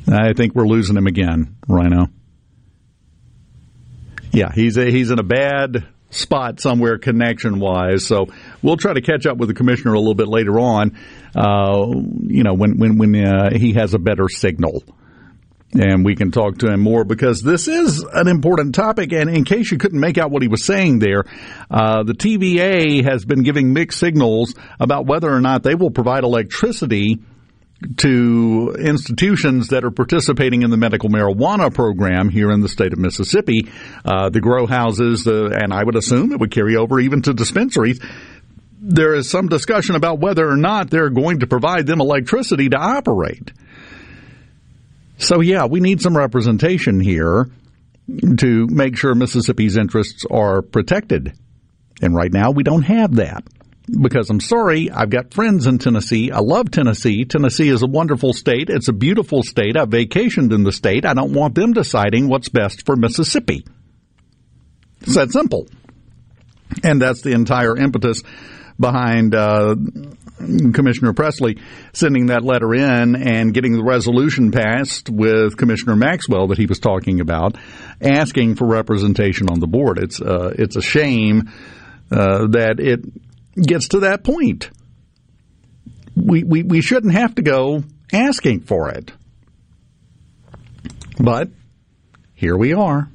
I 0.06 0.34
think 0.34 0.54
we're 0.54 0.68
losing 0.68 0.96
him 0.96 1.06
again, 1.06 1.56
Rhino. 1.66 2.08
Yeah, 4.34 4.50
he's 4.52 4.76
a, 4.76 4.84
he's 4.90 5.10
in 5.10 5.18
a 5.18 5.24
bad 5.24 5.86
spot 6.10 6.60
somewhere 6.60 6.98
connection 6.98 7.58
wise. 7.58 8.06
So 8.06 8.26
we'll 8.62 8.76
try 8.76 8.92
to 8.92 9.00
catch 9.00 9.26
up 9.26 9.36
with 9.36 9.48
the 9.48 9.54
commissioner 9.54 9.94
a 9.94 9.98
little 9.98 10.14
bit 10.14 10.28
later 10.28 10.58
on. 10.58 10.96
Uh, 11.36 11.86
you 12.26 12.42
know, 12.42 12.54
when 12.54 12.78
when 12.78 12.98
when 12.98 13.14
uh, 13.16 13.50
he 13.56 13.74
has 13.74 13.94
a 13.94 13.98
better 13.98 14.28
signal. 14.28 14.82
And 15.76 16.04
we 16.04 16.14
can 16.14 16.30
talk 16.30 16.58
to 16.58 16.72
him 16.72 16.78
more 16.78 17.04
because 17.04 17.42
this 17.42 17.66
is 17.66 18.04
an 18.12 18.28
important 18.28 18.76
topic. 18.76 19.12
And 19.12 19.28
in 19.28 19.44
case 19.44 19.72
you 19.72 19.78
couldn't 19.78 19.98
make 19.98 20.18
out 20.18 20.30
what 20.30 20.40
he 20.40 20.46
was 20.46 20.64
saying 20.64 21.00
there, 21.00 21.24
uh, 21.68 22.04
the 22.04 22.12
TVA 22.12 23.04
has 23.04 23.24
been 23.24 23.42
giving 23.42 23.72
mixed 23.72 23.98
signals 23.98 24.54
about 24.78 25.06
whether 25.06 25.28
or 25.28 25.40
not 25.40 25.64
they 25.64 25.74
will 25.74 25.90
provide 25.90 26.22
electricity 26.22 27.18
to 27.98 28.74
institutions 28.78 29.68
that 29.68 29.84
are 29.84 29.90
participating 29.90 30.62
in 30.62 30.70
the 30.70 30.76
medical 30.76 31.08
marijuana 31.08 31.72
program 31.72 32.28
here 32.28 32.50
in 32.50 32.60
the 32.60 32.68
state 32.68 32.92
of 32.92 32.98
Mississippi, 32.98 33.70
uh, 34.04 34.30
the 34.30 34.40
grow 34.40 34.66
houses, 34.66 35.24
the, 35.24 35.58
and 35.62 35.72
I 35.72 35.82
would 35.82 35.96
assume 35.96 36.32
it 36.32 36.40
would 36.40 36.50
carry 36.50 36.76
over 36.76 37.00
even 37.00 37.22
to 37.22 37.34
dispensaries. 37.34 38.00
There 38.80 39.14
is 39.14 39.30
some 39.30 39.48
discussion 39.48 39.94
about 39.94 40.18
whether 40.18 40.48
or 40.48 40.56
not 40.56 40.90
they're 40.90 41.10
going 41.10 41.40
to 41.40 41.46
provide 41.46 41.86
them 41.86 42.00
electricity 42.00 42.68
to 42.68 42.76
operate. 42.76 43.52
So, 45.16 45.40
yeah, 45.40 45.66
we 45.66 45.80
need 45.80 46.00
some 46.00 46.16
representation 46.16 47.00
here 47.00 47.48
to 48.38 48.66
make 48.66 48.98
sure 48.98 49.14
Mississippi's 49.14 49.76
interests 49.76 50.24
are 50.30 50.60
protected. 50.60 51.32
And 52.02 52.14
right 52.14 52.32
now, 52.32 52.50
we 52.50 52.62
don't 52.62 52.82
have 52.82 53.16
that 53.16 53.44
because 53.86 54.30
I'm 54.30 54.40
sorry, 54.40 54.90
I've 54.90 55.10
got 55.10 55.34
friends 55.34 55.66
in 55.66 55.78
Tennessee. 55.78 56.30
I 56.30 56.38
love 56.38 56.70
Tennessee. 56.70 57.24
Tennessee 57.24 57.68
is 57.68 57.82
a 57.82 57.86
wonderful 57.86 58.32
state. 58.32 58.70
It's 58.70 58.88
a 58.88 58.92
beautiful 58.92 59.42
state. 59.42 59.76
I've 59.76 59.90
vacationed 59.90 60.52
in 60.52 60.64
the 60.64 60.72
state. 60.72 61.04
I 61.04 61.14
don't 61.14 61.32
want 61.32 61.54
them 61.54 61.72
deciding 61.72 62.28
what's 62.28 62.48
best 62.48 62.86
for 62.86 62.96
Mississippi. 62.96 63.64
It's 65.02 65.16
that 65.16 65.32
simple. 65.32 65.68
And 66.82 67.00
that's 67.00 67.20
the 67.20 67.32
entire 67.32 67.76
impetus 67.76 68.22
behind 68.80 69.34
uh, 69.34 69.76
Commissioner 70.38 71.12
Presley 71.12 71.58
sending 71.92 72.26
that 72.26 72.42
letter 72.42 72.74
in 72.74 73.14
and 73.14 73.54
getting 73.54 73.72
the 73.72 73.84
resolution 73.84 74.50
passed 74.50 75.08
with 75.10 75.56
Commissioner 75.56 75.94
Maxwell 75.94 76.48
that 76.48 76.58
he 76.58 76.66
was 76.66 76.78
talking 76.80 77.20
about, 77.20 77.56
asking 78.00 78.56
for 78.56 78.66
representation 78.66 79.48
on 79.50 79.60
the 79.60 79.66
board. 79.66 79.98
It's 79.98 80.20
uh, 80.20 80.54
it's 80.58 80.76
a 80.76 80.82
shame 80.82 81.52
uh, 82.10 82.48
that 82.48 82.80
it 82.80 83.04
gets 83.56 83.88
to 83.88 84.00
that 84.00 84.24
point. 84.24 84.70
We, 86.16 86.44
we, 86.44 86.62
we 86.62 86.80
shouldn't 86.80 87.14
have 87.14 87.34
to 87.36 87.42
go 87.42 87.82
asking 88.12 88.60
for 88.60 88.90
it. 88.90 89.12
But 91.18 91.48
here 92.34 92.56
we 92.56 92.74
are. 92.74 93.08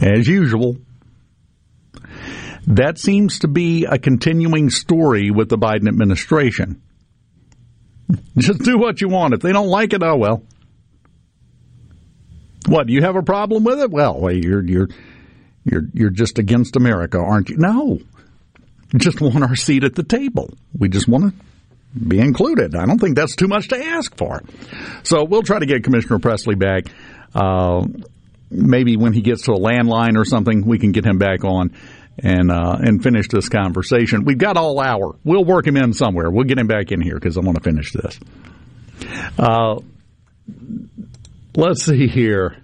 As 0.00 0.26
usual. 0.26 0.76
That 2.66 2.98
seems 2.98 3.40
to 3.40 3.48
be 3.48 3.84
a 3.84 3.98
continuing 3.98 4.70
story 4.70 5.30
with 5.30 5.48
the 5.48 5.58
Biden 5.58 5.88
administration. 5.88 6.80
Just 8.38 8.60
do 8.60 8.78
what 8.78 9.00
you 9.00 9.08
want. 9.08 9.34
If 9.34 9.40
they 9.40 9.52
don't 9.52 9.68
like 9.68 9.92
it, 9.92 10.02
oh 10.02 10.16
well. 10.16 10.42
What, 12.66 12.88
you 12.88 13.02
have 13.02 13.16
a 13.16 13.22
problem 13.22 13.64
with 13.64 13.80
it? 13.80 13.90
Well, 13.90 14.30
you're 14.30 14.62
you're 14.62 14.88
you're 15.64 15.82
you're 15.92 16.10
just 16.10 16.38
against 16.38 16.76
America, 16.76 17.18
aren't 17.18 17.48
you? 17.48 17.56
No. 17.56 17.98
Just 18.96 19.20
want 19.20 19.42
our 19.42 19.56
seat 19.56 19.84
at 19.84 19.94
the 19.94 20.02
table. 20.02 20.52
We 20.76 20.88
just 20.88 21.08
want 21.08 21.32
to 21.34 21.44
be 21.98 22.18
included. 22.18 22.74
I 22.74 22.86
don't 22.86 22.98
think 22.98 23.16
that's 23.16 23.36
too 23.36 23.48
much 23.48 23.68
to 23.68 23.84
ask 23.84 24.16
for. 24.16 24.42
So 25.02 25.24
we'll 25.24 25.42
try 25.42 25.58
to 25.58 25.66
get 25.66 25.84
Commissioner 25.84 26.18
Presley 26.18 26.54
back. 26.54 26.86
Uh, 27.34 27.86
maybe 28.50 28.96
when 28.96 29.12
he 29.12 29.22
gets 29.22 29.42
to 29.42 29.52
a 29.52 29.58
landline 29.58 30.16
or 30.16 30.24
something, 30.24 30.66
we 30.66 30.78
can 30.78 30.92
get 30.92 31.04
him 31.04 31.18
back 31.18 31.44
on 31.44 31.72
and 32.18 32.50
uh, 32.50 32.76
and 32.80 33.02
finish 33.02 33.28
this 33.28 33.48
conversation. 33.48 34.24
We've 34.24 34.38
got 34.38 34.56
all 34.56 34.80
hour. 34.80 35.16
We'll 35.24 35.44
work 35.44 35.66
him 35.66 35.76
in 35.76 35.92
somewhere. 35.92 36.30
We'll 36.30 36.44
get 36.44 36.58
him 36.58 36.66
back 36.66 36.92
in 36.92 37.00
here 37.00 37.14
because 37.14 37.36
I 37.36 37.40
want 37.40 37.56
to 37.56 37.62
finish 37.62 37.92
this. 37.92 38.18
Uh, 39.38 39.80
let's 41.56 41.84
see 41.84 42.08
here. 42.08 42.56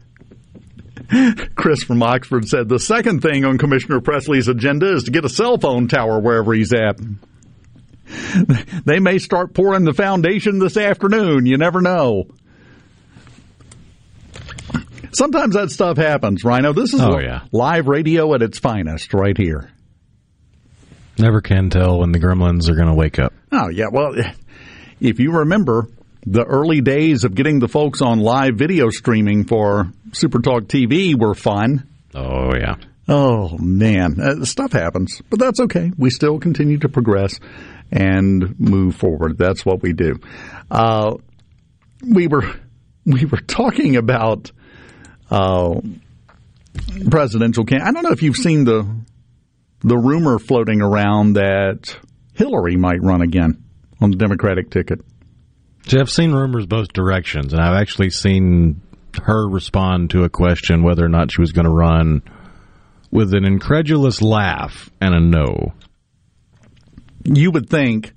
Chris 1.54 1.82
from 1.82 2.02
Oxford 2.02 2.48
said 2.48 2.68
the 2.68 2.78
second 2.78 3.20
thing 3.20 3.44
on 3.44 3.58
Commissioner 3.58 4.00
Presley's 4.00 4.48
agenda 4.48 4.94
is 4.94 5.04
to 5.04 5.10
get 5.10 5.24
a 5.24 5.28
cell 5.28 5.58
phone 5.58 5.88
tower 5.88 6.20
wherever 6.20 6.52
he's 6.52 6.72
at. 6.72 6.98
They 8.84 9.00
may 9.00 9.18
start 9.18 9.52
pouring 9.52 9.84
the 9.84 9.92
foundation 9.92 10.60
this 10.60 10.76
afternoon. 10.76 11.44
You 11.44 11.58
never 11.58 11.80
know. 11.80 12.26
Sometimes 15.12 15.54
that 15.54 15.70
stuff 15.70 15.96
happens, 15.96 16.44
Rhino. 16.44 16.72
This 16.72 16.94
is 16.94 17.00
oh, 17.00 17.18
yeah. 17.18 17.40
live 17.50 17.88
radio 17.88 18.32
at 18.34 18.42
its 18.42 18.60
finest 18.60 19.12
right 19.12 19.36
here. 19.36 19.70
Never 21.18 21.40
can 21.40 21.70
tell 21.70 21.98
when 21.98 22.12
the 22.12 22.20
gremlins 22.20 22.68
are 22.68 22.74
going 22.74 22.88
to 22.88 22.94
wake 22.94 23.18
up. 23.18 23.32
Oh, 23.50 23.70
yeah. 23.70 23.86
Well, 23.90 24.14
if 25.00 25.18
you 25.18 25.38
remember 25.38 25.88
the 26.26 26.44
early 26.44 26.80
days 26.80 27.24
of 27.24 27.34
getting 27.34 27.60
the 27.60 27.68
folks 27.68 28.02
on 28.02 28.18
live 28.18 28.56
video 28.56 28.90
streaming 28.90 29.44
for 29.44 29.92
Supertalk 30.10 30.62
TV 30.62 31.18
were 31.18 31.34
fun. 31.34 31.88
Oh, 32.14 32.54
yeah. 32.54 32.76
Oh, 33.08 33.56
man. 33.58 34.20
Uh, 34.20 34.44
stuff 34.44 34.72
happens, 34.72 35.22
but 35.30 35.38
that's 35.38 35.60
okay. 35.60 35.92
We 35.96 36.10
still 36.10 36.40
continue 36.40 36.78
to 36.78 36.88
progress 36.88 37.38
and 37.92 38.58
move 38.58 38.96
forward. 38.96 39.38
That's 39.38 39.64
what 39.64 39.82
we 39.82 39.92
do. 39.92 40.18
Uh, 40.68 41.14
we 42.02 42.26
were 42.26 42.52
we 43.04 43.24
were 43.24 43.40
talking 43.40 43.94
about 43.96 44.50
uh, 45.30 45.80
presidential 47.08 47.64
can. 47.64 47.80
I 47.80 47.92
don't 47.92 48.02
know 48.02 48.10
if 48.10 48.22
you've 48.22 48.36
seen 48.36 48.64
the 48.64 48.88
the 49.80 49.96
rumor 49.96 50.40
floating 50.40 50.82
around 50.82 51.34
that 51.34 51.96
Hillary 52.34 52.76
might 52.76 53.02
run 53.02 53.22
again 53.22 53.62
on 54.00 54.10
the 54.10 54.16
Democratic 54.16 54.70
ticket. 54.70 55.00
See, 55.86 55.98
I've 55.98 56.10
seen 56.10 56.32
rumors 56.32 56.66
both 56.66 56.92
directions, 56.92 57.52
and 57.52 57.62
I've 57.62 57.80
actually 57.80 58.10
seen 58.10 58.82
her 59.22 59.48
respond 59.48 60.10
to 60.10 60.24
a 60.24 60.28
question 60.28 60.82
whether 60.82 61.04
or 61.04 61.08
not 61.08 61.30
she 61.30 61.40
was 61.40 61.52
going 61.52 61.64
to 61.64 61.72
run 61.72 62.22
with 63.10 63.34
an 63.34 63.44
incredulous 63.44 64.20
laugh 64.20 64.90
and 65.00 65.14
a 65.14 65.20
no. 65.20 65.72
You 67.24 67.50
would 67.52 67.70
think 67.70 68.12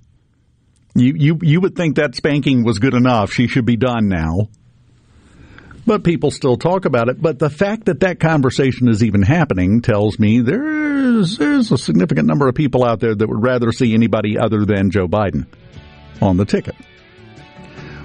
you 0.95 1.13
you 1.15 1.39
you 1.41 1.61
would 1.61 1.75
think 1.75 1.95
that 1.95 2.15
spanking 2.15 2.63
was 2.63 2.79
good 2.79 2.93
enough. 2.93 3.31
She 3.31 3.47
should 3.47 3.65
be 3.65 3.77
done 3.77 4.07
now 4.07 4.49
but 5.89 6.03
people 6.03 6.29
still 6.29 6.55
talk 6.55 6.85
about 6.85 7.09
it. 7.09 7.19
But 7.19 7.39
the 7.39 7.49
fact 7.49 7.85
that 7.85 8.01
that 8.01 8.19
conversation 8.19 8.89
is 8.89 9.03
even 9.03 9.23
happening 9.23 9.81
tells 9.81 10.19
me 10.19 10.39
there's 10.39 11.39
there's 11.39 11.71
a 11.71 11.79
significant 11.79 12.27
number 12.27 12.47
of 12.47 12.53
people 12.53 12.85
out 12.85 12.99
there 12.99 13.15
that 13.15 13.27
would 13.27 13.43
rather 13.43 13.71
see 13.71 13.95
anybody 13.95 14.37
other 14.37 14.65
than 14.65 14.91
Joe 14.91 15.07
Biden 15.07 15.47
on 16.21 16.37
the 16.37 16.45
ticket. 16.45 16.75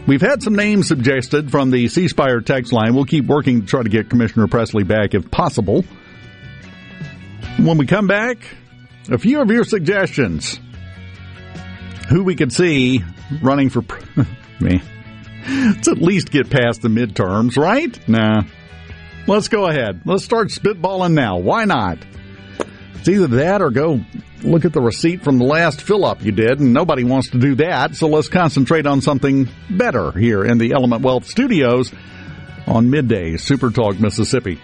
We've 0.06 0.20
had 0.20 0.42
some 0.42 0.54
names 0.54 0.86
suggested 0.86 1.50
from 1.50 1.70
the 1.70 1.88
C 1.88 2.08
Spire 2.08 2.40
text 2.40 2.72
line. 2.72 2.94
We'll 2.94 3.06
keep 3.06 3.24
working 3.24 3.62
to 3.62 3.66
try 3.66 3.82
to 3.82 3.88
get 3.88 4.10
Commissioner 4.10 4.46
Presley 4.46 4.84
back 4.84 5.14
if 5.14 5.30
possible. 5.30 5.84
When 7.56 7.78
we 7.78 7.86
come 7.86 8.06
back, 8.06 8.38
a 9.10 9.16
few 9.16 9.40
of 9.40 9.50
your 9.50 9.64
suggestions. 9.64 10.60
Who 12.10 12.22
we 12.22 12.34
could 12.36 12.52
see 12.52 13.02
running 13.40 13.70
for 13.70 13.82
me. 14.60 14.82
Let's 15.48 15.88
at 15.88 15.98
least 15.98 16.30
get 16.30 16.50
past 16.50 16.82
the 16.82 16.88
midterms, 16.88 17.56
right? 17.56 17.96
Nah. 18.08 18.42
Let's 19.26 19.48
go 19.48 19.66
ahead. 19.68 20.02
Let's 20.04 20.24
start 20.24 20.48
spitballing 20.48 21.14
now. 21.14 21.38
Why 21.38 21.64
not? 21.64 21.98
It's 23.04 23.10
either 23.10 23.26
that 23.36 23.60
or 23.60 23.70
go 23.70 24.00
look 24.42 24.64
at 24.64 24.72
the 24.72 24.80
receipt 24.80 25.22
from 25.22 25.36
the 25.36 25.44
last 25.44 25.82
fill 25.82 26.06
up 26.06 26.24
you 26.24 26.32
did, 26.32 26.58
and 26.58 26.72
nobody 26.72 27.04
wants 27.04 27.28
to 27.32 27.38
do 27.38 27.54
that. 27.56 27.96
So 27.96 28.08
let's 28.08 28.28
concentrate 28.28 28.86
on 28.86 29.02
something 29.02 29.46
better 29.68 30.10
here 30.12 30.42
in 30.42 30.56
the 30.56 30.72
Element 30.72 31.02
Wealth 31.02 31.26
Studios 31.26 31.92
on 32.66 32.88
midday, 32.88 33.36
Super 33.36 33.68
Talk, 33.68 34.00
Mississippi. 34.00 34.58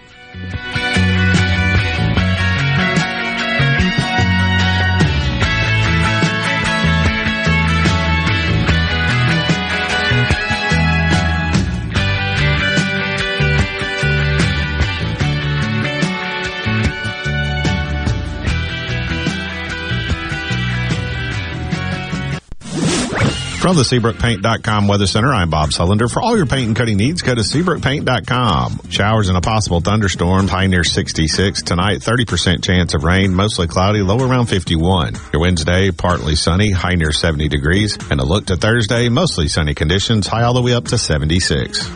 From 23.61 23.75
the 23.75 23.83
SeabrookPaint.com 23.83 24.87
Weather 24.87 25.05
Center, 25.05 25.31
I'm 25.31 25.51
Bob 25.51 25.69
Sullender. 25.69 26.11
For 26.11 26.19
all 26.19 26.35
your 26.35 26.47
paint 26.47 26.69
and 26.69 26.75
cutting 26.75 26.97
needs, 26.97 27.21
go 27.21 27.35
to 27.35 27.41
SeabrookPaint.com. 27.41 28.89
Showers 28.89 29.29
and 29.29 29.37
a 29.37 29.41
possible 29.41 29.81
thunderstorm, 29.81 30.47
high 30.47 30.65
near 30.65 30.83
66. 30.83 31.61
Tonight, 31.61 31.99
30% 31.99 32.63
chance 32.63 32.95
of 32.95 33.03
rain, 33.03 33.35
mostly 33.35 33.67
cloudy, 33.67 34.01
low 34.01 34.17
around 34.17 34.47
51. 34.47 35.13
Your 35.31 35.43
Wednesday, 35.43 35.91
partly 35.91 36.35
sunny, 36.35 36.71
high 36.71 36.95
near 36.95 37.11
70 37.11 37.49
degrees. 37.49 37.99
And 38.09 38.19
a 38.19 38.25
look 38.25 38.47
to 38.47 38.57
Thursday, 38.57 39.09
mostly 39.09 39.47
sunny 39.47 39.75
conditions, 39.75 40.25
high 40.25 40.41
all 40.41 40.55
the 40.55 40.63
way 40.63 40.73
up 40.73 40.85
to 40.85 40.97
76. 40.97 41.87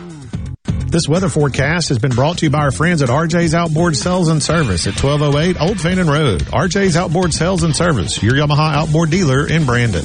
This 0.86 1.08
weather 1.08 1.28
forecast 1.28 1.88
has 1.88 1.98
been 1.98 2.12
brought 2.12 2.38
to 2.38 2.46
you 2.46 2.50
by 2.50 2.60
our 2.60 2.70
friends 2.70 3.02
at 3.02 3.08
RJ's 3.08 3.56
Outboard 3.56 3.96
Sales 3.96 4.28
and 4.28 4.40
Service 4.40 4.86
at 4.86 5.02
1208 5.02 5.60
Old 5.60 5.80
Fannin 5.80 6.06
Road. 6.06 6.42
RJ's 6.42 6.96
Outboard 6.96 7.34
Sales 7.34 7.64
and 7.64 7.74
Service, 7.74 8.22
your 8.22 8.34
Yamaha 8.34 8.72
outboard 8.72 9.10
dealer 9.10 9.48
in 9.48 9.66
Brandon. 9.66 10.04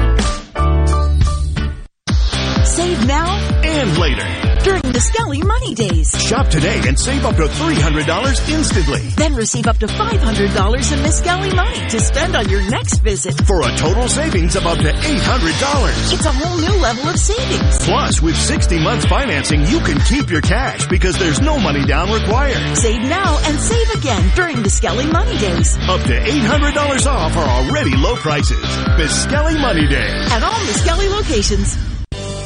Save 2.81 3.05
now 3.05 3.29
and 3.63 3.97
later 3.99 4.25
during 4.63 4.81
the 4.81 4.99
Skelly 4.99 5.43
Money 5.43 5.75
Days. 5.75 6.09
Shop 6.19 6.47
today 6.47 6.81
and 6.87 6.97
save 6.97 7.25
up 7.25 7.35
to 7.35 7.43
$300 7.43 8.49
instantly. 8.49 9.01
Then 9.17 9.35
receive 9.35 9.67
up 9.67 9.77
to 9.79 9.85
$500 9.85 10.17
in 10.17 10.99
Miskelly 11.05 11.55
money 11.55 11.89
to 11.89 11.99
spend 11.99 12.35
on 12.35 12.49
your 12.49 12.67
next 12.71 12.99
visit. 12.99 13.35
For 13.45 13.61
a 13.61 13.77
total 13.77 14.07
savings 14.07 14.55
of 14.55 14.65
up 14.65 14.79
to 14.79 14.91
$800. 14.91 16.13
It's 16.13 16.25
a 16.25 16.31
whole 16.31 16.57
new 16.57 16.81
level 16.81 17.07
of 17.07 17.17
savings. 17.19 17.85
Plus, 17.85 18.19
with 18.19 18.35
60 18.35 18.79
months 18.79 19.05
financing, 19.05 19.61
you 19.67 19.79
can 19.81 19.99
keep 20.09 20.31
your 20.31 20.41
cash 20.41 20.87
because 20.87 21.15
there's 21.19 21.39
no 21.39 21.59
money 21.59 21.85
down 21.85 22.11
required. 22.11 22.77
Save 22.77 23.01
now 23.03 23.37
and 23.45 23.59
save 23.59 23.91
again 23.91 24.31
during 24.35 24.63
the 24.63 24.71
Skelly 24.71 25.05
Money 25.05 25.37
Days. 25.37 25.77
Up 25.85 26.01
to 26.01 26.17
$800 26.17 27.05
off 27.05 27.37
our 27.37 27.47
already 27.47 27.95
low 27.95 28.15
prices. 28.15 28.65
Miskelly 28.97 29.61
Money 29.61 29.85
Days. 29.85 30.31
At 30.31 30.41
all 30.41 30.59
Miskelly 30.65 31.11
locations. 31.11 31.90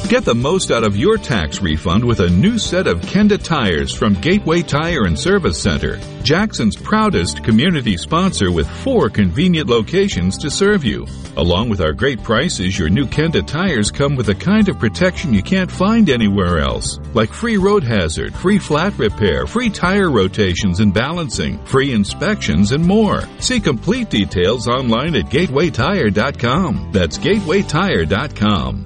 Get 0.08 0.24
the 0.24 0.36
most 0.36 0.70
out 0.70 0.84
of 0.84 0.96
your 0.96 1.18
tax 1.18 1.60
refund 1.60 2.04
with 2.04 2.20
a 2.20 2.30
new 2.30 2.60
set 2.60 2.86
of 2.86 3.00
Kenda 3.00 3.42
tires 3.42 3.92
from 3.92 4.14
Gateway 4.14 4.62
Tire 4.62 5.06
and 5.06 5.18
Service 5.18 5.60
Center, 5.60 5.98
Jackson's 6.22 6.76
proudest 6.76 7.42
community 7.42 7.96
sponsor 7.96 8.52
with 8.52 8.68
four 8.68 9.10
convenient 9.10 9.68
locations 9.68 10.38
to 10.38 10.48
serve 10.48 10.84
you. 10.84 11.08
Along 11.36 11.68
with 11.68 11.80
our 11.80 11.92
great 11.92 12.22
prices, 12.22 12.78
your 12.78 12.88
new 12.88 13.04
Kenda 13.04 13.44
tires 13.44 13.90
come 13.90 14.14
with 14.14 14.28
a 14.28 14.34
kind 14.36 14.68
of 14.68 14.78
protection 14.78 15.34
you 15.34 15.42
can't 15.42 15.70
find 15.70 16.08
anywhere 16.08 16.60
else, 16.60 17.00
like 17.12 17.30
free 17.32 17.56
road 17.56 17.82
hazard, 17.82 18.32
free 18.32 18.60
flat 18.60 18.96
repair, 18.98 19.44
free 19.44 19.70
tire 19.70 20.08
rotations 20.08 20.78
and 20.78 20.94
balancing, 20.94 21.58
free 21.64 21.92
inspections, 21.92 22.70
and 22.70 22.84
more. 22.86 23.24
See 23.40 23.58
complete 23.58 24.08
details 24.08 24.68
online 24.68 25.16
at 25.16 25.24
gatewaytire.com. 25.24 26.92
That's 26.92 27.18
gatewaytire.com. 27.18 28.85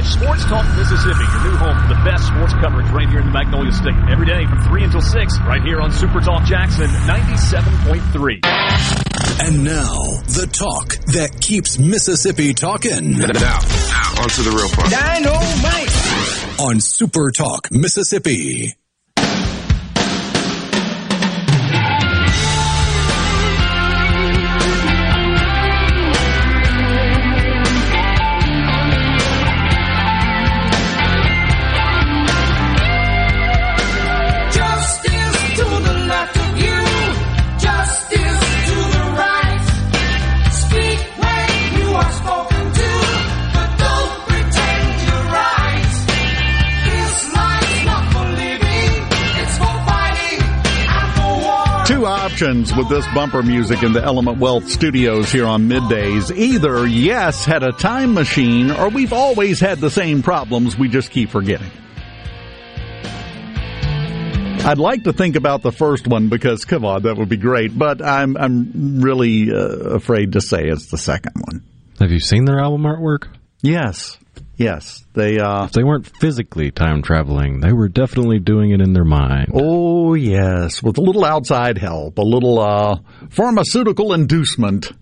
be 0.00 0.06
sure 0.06 0.20
to 0.20 0.40
catch 0.40 0.40
Sports 0.40 0.44
Talk 0.44 0.66
Mississippi, 0.76 1.24
your 1.24 1.44
new 1.44 1.56
home 1.56 1.76
for 1.82 1.88
the 1.88 2.00
best 2.04 2.26
sports 2.26 2.54
coverage 2.54 2.88
right 2.90 3.08
here 3.08 3.20
in 3.20 3.26
the 3.26 3.32
Magnolia 3.32 3.72
State. 3.72 3.96
Every 4.08 4.26
day 4.26 4.46
from 4.46 4.60
3 4.62 4.84
until 4.84 5.00
6, 5.00 5.38
right 5.40 5.62
here 5.62 5.80
on 5.80 5.92
Super 5.92 6.20
Talk 6.20 6.44
Jackson 6.44 6.86
97.3. 6.86 8.40
And 9.42 9.64
now, 9.64 9.96
the 10.26 10.46
talk 10.52 10.96
that 11.12 11.40
keeps 11.40 11.78
Mississippi 11.78 12.54
talking. 12.54 13.18
Now, 13.18 13.26
now, 13.26 13.58
on 14.22 14.28
to 14.28 14.42
the 14.42 14.52
real 14.54 14.68
part. 14.68 14.90
Dynamite! 14.90 16.60
On 16.60 16.80
Super 16.80 17.30
Talk 17.30 17.70
Mississippi. 17.70 18.74
Options 52.40 52.74
with 52.74 52.88
this 52.88 53.04
bumper 53.08 53.42
music 53.42 53.82
in 53.82 53.92
the 53.92 54.02
Element 54.02 54.38
Wealth 54.38 54.66
studios 54.66 55.30
here 55.30 55.44
on 55.44 55.68
middays. 55.68 56.34
Either 56.34 56.86
yes 56.86 57.44
had 57.44 57.62
a 57.62 57.70
time 57.70 58.14
machine 58.14 58.70
or 58.70 58.88
we've 58.88 59.12
always 59.12 59.60
had 59.60 59.78
the 59.78 59.90
same 59.90 60.22
problems, 60.22 60.78
we 60.78 60.88
just 60.88 61.10
keep 61.10 61.28
forgetting. 61.28 61.70
I'd 64.64 64.78
like 64.78 65.04
to 65.04 65.12
think 65.12 65.36
about 65.36 65.60
the 65.60 65.70
first 65.70 66.06
one 66.06 66.30
because 66.30 66.64
come 66.64 66.86
on, 66.86 67.02
that 67.02 67.18
would 67.18 67.28
be 67.28 67.36
great, 67.36 67.76
but 67.78 68.00
I'm 68.00 68.38
I'm 68.38 69.02
really 69.02 69.52
uh, 69.52 69.96
afraid 69.96 70.32
to 70.32 70.40
say 70.40 70.66
it's 70.66 70.86
the 70.86 70.98
second 70.98 71.34
one. 71.44 71.62
Have 71.98 72.10
you 72.10 72.20
seen 72.20 72.46
their 72.46 72.58
album 72.60 72.84
artwork? 72.84 73.28
Yes. 73.60 74.16
Yes. 74.60 75.02
They 75.14 75.38
uh 75.38 75.64
If 75.64 75.72
they 75.72 75.82
weren't 75.82 76.06
physically 76.20 76.70
time 76.70 77.00
traveling, 77.00 77.60
they 77.60 77.72
were 77.72 77.88
definitely 77.88 78.40
doing 78.40 78.72
it 78.72 78.82
in 78.82 78.92
their 78.92 79.06
mind. 79.06 79.52
Oh 79.54 80.12
yes, 80.12 80.82
with 80.82 80.98
a 80.98 81.00
little 81.00 81.24
outside 81.24 81.78
help, 81.78 82.18
a 82.18 82.22
little 82.22 82.60
uh, 82.60 82.98
pharmaceutical 83.30 84.12
inducement. 84.12 84.92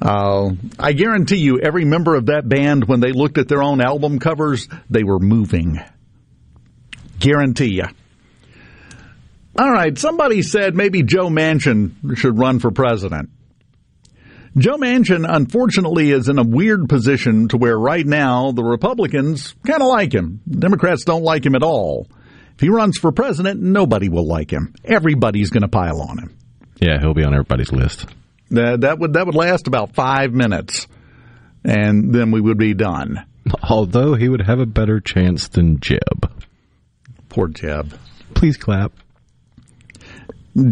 Uh, 0.00 0.52
I 0.78 0.94
guarantee 0.94 1.36
you, 1.36 1.60
every 1.60 1.84
member 1.84 2.14
of 2.14 2.26
that 2.26 2.48
band, 2.48 2.88
when 2.88 3.00
they 3.00 3.12
looked 3.12 3.36
at 3.36 3.46
their 3.46 3.62
own 3.62 3.82
album 3.82 4.18
covers, 4.18 4.68
they 4.88 5.04
were 5.04 5.18
moving. 5.18 5.78
Guarantee 7.18 7.74
you. 7.74 7.84
All 9.58 9.70
right, 9.70 9.98
somebody 9.98 10.40
said 10.40 10.74
maybe 10.74 11.02
Joe 11.02 11.28
Manchin 11.28 12.16
should 12.16 12.38
run 12.38 12.58
for 12.58 12.70
president. 12.70 13.28
Joe 14.56 14.76
Manchin, 14.76 15.24
unfortunately, 15.28 16.10
is 16.10 16.28
in 16.28 16.38
a 16.38 16.42
weird 16.42 16.88
position 16.88 17.48
to 17.48 17.56
where 17.56 17.78
right 17.78 18.04
now 18.04 18.50
the 18.50 18.64
Republicans 18.64 19.54
kind 19.64 19.80
of 19.80 19.88
like 19.88 20.12
him. 20.12 20.40
Democrats 20.48 21.04
don't 21.04 21.22
like 21.22 21.46
him 21.46 21.54
at 21.54 21.62
all. 21.62 22.08
If 22.54 22.60
he 22.60 22.68
runs 22.68 22.98
for 22.98 23.12
president, 23.12 23.62
nobody 23.62 24.08
will 24.08 24.26
like 24.26 24.50
him. 24.52 24.74
Everybody's 24.84 25.50
going 25.50 25.62
to 25.62 25.68
pile 25.68 26.02
on 26.02 26.18
him. 26.18 26.36
Yeah, 26.80 26.98
he'll 27.00 27.14
be 27.14 27.24
on 27.24 27.32
everybody's 27.32 27.72
list. 27.72 28.06
That, 28.50 28.80
that 28.80 28.98
would 28.98 29.12
that 29.12 29.26
would 29.26 29.36
last 29.36 29.68
about 29.68 29.94
five 29.94 30.32
minutes, 30.32 30.88
and 31.64 32.12
then 32.12 32.32
we 32.32 32.40
would 32.40 32.58
be 32.58 32.74
done. 32.74 33.24
Although 33.62 34.14
he 34.14 34.28
would 34.28 34.42
have 34.42 34.58
a 34.58 34.66
better 34.66 34.98
chance 35.00 35.48
than 35.48 35.78
Jeb. 35.78 36.30
Poor 37.28 37.46
Jeb. 37.46 37.96
Please 38.34 38.56
clap. 38.56 38.92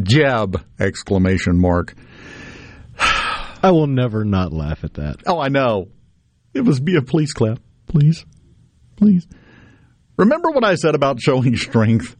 Jeb! 0.02 0.64
Exclamation 0.80 1.60
mark. 1.60 1.94
I 3.62 3.70
will 3.70 3.86
never 3.86 4.24
not 4.24 4.52
laugh 4.52 4.84
at 4.84 4.94
that. 4.94 5.16
Oh, 5.26 5.38
I 5.40 5.48
know. 5.48 5.88
It 6.54 6.62
was 6.62 6.80
be 6.80 6.96
a 6.96 7.02
please 7.02 7.32
clap, 7.32 7.58
please, 7.86 8.24
please. 8.96 9.26
Remember 10.16 10.50
what 10.50 10.64
I 10.64 10.74
said 10.74 10.94
about 10.94 11.20
showing 11.20 11.56
strength, 11.56 12.16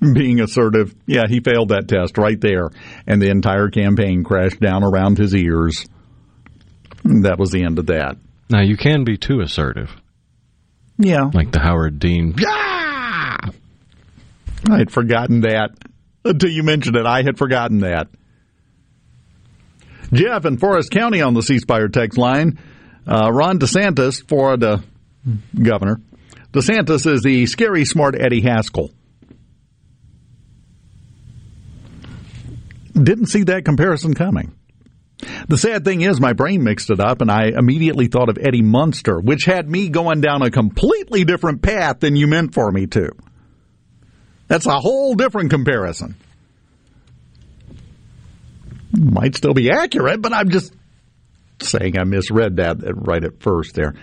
being 0.00 0.40
assertive. 0.40 0.94
Yeah, 1.06 1.24
he 1.28 1.40
failed 1.40 1.68
that 1.68 1.86
test 1.88 2.18
right 2.18 2.40
there, 2.40 2.70
and 3.06 3.20
the 3.22 3.30
entire 3.30 3.68
campaign 3.68 4.24
crashed 4.24 4.60
down 4.60 4.82
around 4.82 5.18
his 5.18 5.34
ears. 5.34 5.86
That 7.04 7.38
was 7.38 7.50
the 7.50 7.62
end 7.64 7.78
of 7.78 7.86
that. 7.86 8.16
Now 8.50 8.62
you 8.62 8.76
can 8.76 9.04
be 9.04 9.16
too 9.16 9.40
assertive, 9.40 9.90
Yeah, 10.98 11.30
like 11.32 11.52
the 11.52 11.60
Howard 11.60 11.98
Dean. 11.98 12.34
Yeah! 12.38 13.36
I 14.70 14.78
had 14.78 14.90
forgotten 14.90 15.42
that 15.42 15.70
uh, 16.24 16.30
until 16.30 16.50
you 16.50 16.62
mentioned 16.62 16.96
it. 16.96 17.06
I 17.06 17.22
had 17.22 17.36
forgotten 17.38 17.80
that. 17.80 18.08
Jeff 20.12 20.44
in 20.44 20.58
Forest 20.58 20.90
County 20.90 21.20
on 21.20 21.34
the 21.34 21.42
C 21.42 21.58
Spire 21.58 21.88
text 21.88 22.18
line. 22.18 22.58
Uh, 23.06 23.30
Ron 23.32 23.58
DeSantis, 23.58 24.26
Florida 24.26 24.82
governor. 25.60 26.00
DeSantis 26.52 27.10
is 27.10 27.22
the 27.22 27.46
scary 27.46 27.84
smart 27.84 28.14
Eddie 28.18 28.40
Haskell. 28.40 28.90
Didn't 32.92 33.26
see 33.26 33.42
that 33.44 33.64
comparison 33.64 34.14
coming. 34.14 34.54
The 35.48 35.58
sad 35.58 35.84
thing 35.84 36.02
is, 36.02 36.20
my 36.20 36.32
brain 36.32 36.62
mixed 36.62 36.90
it 36.90 37.00
up, 37.00 37.20
and 37.20 37.30
I 37.30 37.46
immediately 37.46 38.06
thought 38.06 38.28
of 38.28 38.38
Eddie 38.40 38.62
Munster, 38.62 39.18
which 39.20 39.44
had 39.44 39.68
me 39.68 39.88
going 39.88 40.20
down 40.20 40.42
a 40.42 40.50
completely 40.50 41.24
different 41.24 41.62
path 41.62 42.00
than 42.00 42.16
you 42.16 42.26
meant 42.26 42.54
for 42.54 42.70
me 42.70 42.86
to. 42.88 43.10
That's 44.48 44.66
a 44.66 44.78
whole 44.78 45.14
different 45.14 45.50
comparison. 45.50 46.16
Might 48.96 49.34
still 49.34 49.54
be 49.54 49.70
accurate, 49.70 50.22
but 50.22 50.32
I'm 50.32 50.50
just 50.50 50.72
saying 51.60 51.98
I 51.98 52.04
misread 52.04 52.56
that 52.56 52.76
right 52.94 53.24
at 53.24 53.40
first 53.40 53.74
there. 53.74 53.94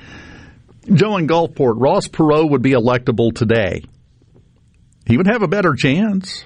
Joe 0.92 1.18
in 1.18 1.28
Gulfport, 1.28 1.76
Ross 1.78 2.08
Perot 2.08 2.50
would 2.50 2.62
be 2.62 2.72
electable 2.72 3.34
today. 3.34 3.84
He 5.06 5.18
would 5.18 5.28
have 5.28 5.44
a 5.44 5.48
better 5.48 5.76
chance. 5.76 6.46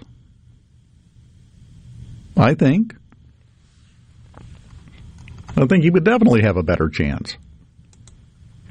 I 2.38 2.54
think. 2.54 2.96
I 5.58 5.66
think 5.68 5.84
he 5.84 5.90
would 5.90 6.04
definitely 6.04 6.42
have 6.44 6.58
a 6.58 6.64
better 6.64 6.90
chance. 6.90 7.38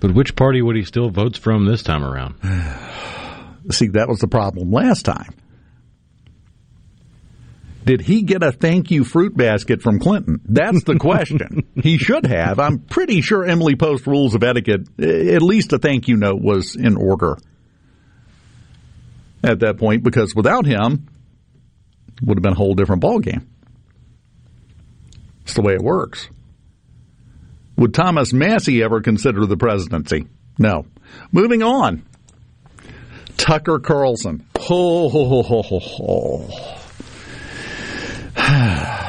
But 0.00 0.14
which 0.14 0.36
party 0.36 0.60
would 0.60 0.76
he 0.76 0.84
still 0.84 1.08
votes 1.08 1.38
from 1.38 1.64
this 1.64 1.82
time 1.82 2.04
around? 2.04 2.34
See, 3.70 3.88
that 3.88 4.08
was 4.08 4.18
the 4.18 4.28
problem 4.28 4.70
last 4.70 5.06
time. 5.06 5.34
Did 7.84 8.00
he 8.00 8.22
get 8.22 8.42
a 8.42 8.50
thank 8.50 8.90
you 8.90 9.04
fruit 9.04 9.36
basket 9.36 9.82
from 9.82 9.98
Clinton? 9.98 10.40
That's 10.46 10.84
the 10.84 10.96
question. 10.96 11.66
he 11.82 11.98
should 11.98 12.24
have. 12.26 12.58
I'm 12.58 12.78
pretty 12.78 13.20
sure 13.20 13.44
Emily 13.44 13.76
Post 13.76 14.06
rules 14.06 14.34
of 14.34 14.42
etiquette, 14.42 14.88
eh, 14.98 15.34
at 15.34 15.42
least 15.42 15.72
a 15.74 15.78
thank 15.78 16.08
you 16.08 16.16
note 16.16 16.40
was 16.40 16.76
in 16.76 16.96
order 16.96 17.36
at 19.42 19.60
that 19.60 19.76
point 19.76 20.02
because 20.02 20.34
without 20.34 20.64
him, 20.64 21.08
it 22.16 22.26
would 22.26 22.38
have 22.38 22.42
been 22.42 22.54
a 22.54 22.56
whole 22.56 22.74
different 22.74 23.02
ballgame. 23.02 23.46
It's 25.42 25.54
the 25.54 25.62
way 25.62 25.74
it 25.74 25.82
works. 25.82 26.30
Would 27.76 27.92
Thomas 27.92 28.32
Massie 28.32 28.82
ever 28.82 29.02
consider 29.02 29.44
the 29.44 29.58
presidency? 29.58 30.26
No. 30.58 30.86
Moving 31.32 31.62
on. 31.62 32.06
Tucker 33.36 33.78
Carlson. 33.78 34.46
Ho, 34.58 35.08
ho, 35.10 35.28
ho, 35.28 35.42
ho, 35.42 35.62
ho, 35.62 35.78
ho. 35.80 36.83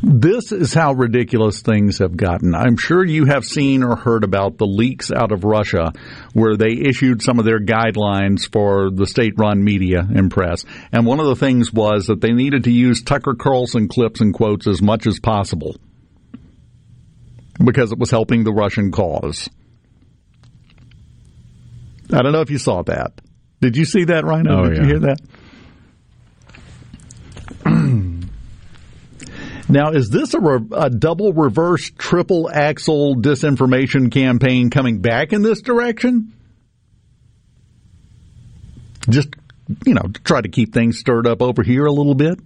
This 0.00 0.52
is 0.52 0.72
how 0.72 0.92
ridiculous 0.92 1.60
things 1.60 1.98
have 1.98 2.16
gotten. 2.16 2.54
I'm 2.54 2.76
sure 2.76 3.04
you 3.04 3.26
have 3.26 3.44
seen 3.44 3.82
or 3.82 3.96
heard 3.96 4.22
about 4.22 4.56
the 4.56 4.66
leaks 4.66 5.10
out 5.10 5.32
of 5.32 5.44
Russia 5.44 5.92
where 6.32 6.56
they 6.56 6.70
issued 6.70 7.20
some 7.20 7.38
of 7.38 7.44
their 7.44 7.60
guidelines 7.60 8.50
for 8.50 8.90
the 8.90 9.06
state 9.06 9.34
run 9.36 9.62
media 9.62 10.00
and 10.00 10.30
press. 10.30 10.64
And 10.92 11.04
one 11.04 11.18
of 11.18 11.26
the 11.26 11.36
things 11.36 11.72
was 11.72 12.06
that 12.06 12.20
they 12.20 12.32
needed 12.32 12.64
to 12.64 12.70
use 12.70 13.02
Tucker 13.02 13.34
Carlson 13.34 13.88
clips 13.88 14.20
and 14.20 14.32
quotes 14.32 14.66
as 14.66 14.80
much 14.80 15.06
as 15.06 15.18
possible 15.18 15.76
because 17.62 17.90
it 17.92 17.98
was 17.98 18.10
helping 18.10 18.44
the 18.44 18.52
Russian 18.52 18.92
cause. 18.92 19.50
I 22.12 22.22
don't 22.22 22.32
know 22.32 22.40
if 22.40 22.50
you 22.50 22.58
saw 22.58 22.82
that. 22.84 23.20
Did 23.60 23.76
you 23.76 23.84
see 23.84 24.04
that, 24.04 24.24
Rhino? 24.24 24.60
Oh, 24.60 24.68
Did 24.68 24.78
you 24.78 24.84
hear 24.84 25.00
that? 25.00 25.18
Now, 29.68 29.90
is 29.90 30.08
this 30.08 30.32
a, 30.32 30.40
re- 30.40 30.66
a 30.72 30.88
double 30.88 31.32
reverse 31.32 31.90
triple 31.98 32.50
axle 32.50 33.16
disinformation 33.16 34.10
campaign 34.10 34.70
coming 34.70 35.00
back 35.00 35.32
in 35.32 35.42
this 35.42 35.60
direction? 35.60 36.32
Just, 39.08 39.28
you 39.84 39.94
know, 39.94 40.10
try 40.24 40.40
to 40.40 40.48
keep 40.48 40.72
things 40.72 40.98
stirred 40.98 41.26
up 41.26 41.42
over 41.42 41.62
here 41.62 41.84
a 41.84 41.92
little 41.92 42.14
bit? 42.14 42.38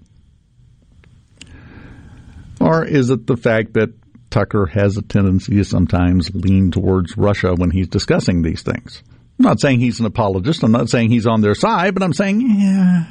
Or 2.61 2.85
is 2.85 3.11
it 3.11 3.27
the 3.27 3.37
fact 3.37 3.75
that 3.75 3.93
Tucker 4.31 4.67
has 4.67 4.97
a 4.97 5.03
tendency 5.03 5.57
to 5.57 5.65
sometimes 5.65 6.31
lean 6.35 6.71
towards 6.71 7.17
Russia 7.17 7.55
when 7.55 7.71
he's 7.71 7.89
discussing 7.89 8.43
these 8.43 8.63
things? 8.63 9.03
I'm 9.39 9.45
not 9.45 9.61
saying 9.61 9.81
he's 9.81 10.01
an 10.01 10.07
apologist. 10.07 10.63
I'm 10.63 10.73
not 10.73 10.89
saying 10.89 11.11
he's 11.11 11.27
on 11.27 11.41
their 11.41 11.55
side, 11.55 11.95
but 11.95 12.03
I'm 12.03 12.13
saying, 12.13 12.41
yeah. 12.41 13.05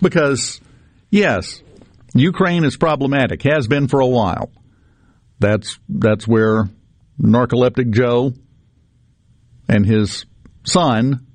Because, 0.00 0.60
yes, 1.10 1.62
Ukraine 2.14 2.64
is 2.64 2.76
problematic, 2.76 3.42
has 3.42 3.66
been 3.66 3.88
for 3.88 4.00
a 4.00 4.06
while. 4.06 4.50
That's 5.40 5.78
that's 5.88 6.26
where 6.28 6.68
narcoleptic 7.20 7.90
Joe 7.90 8.32
and 9.68 9.84
his 9.84 10.24
son 10.64 11.26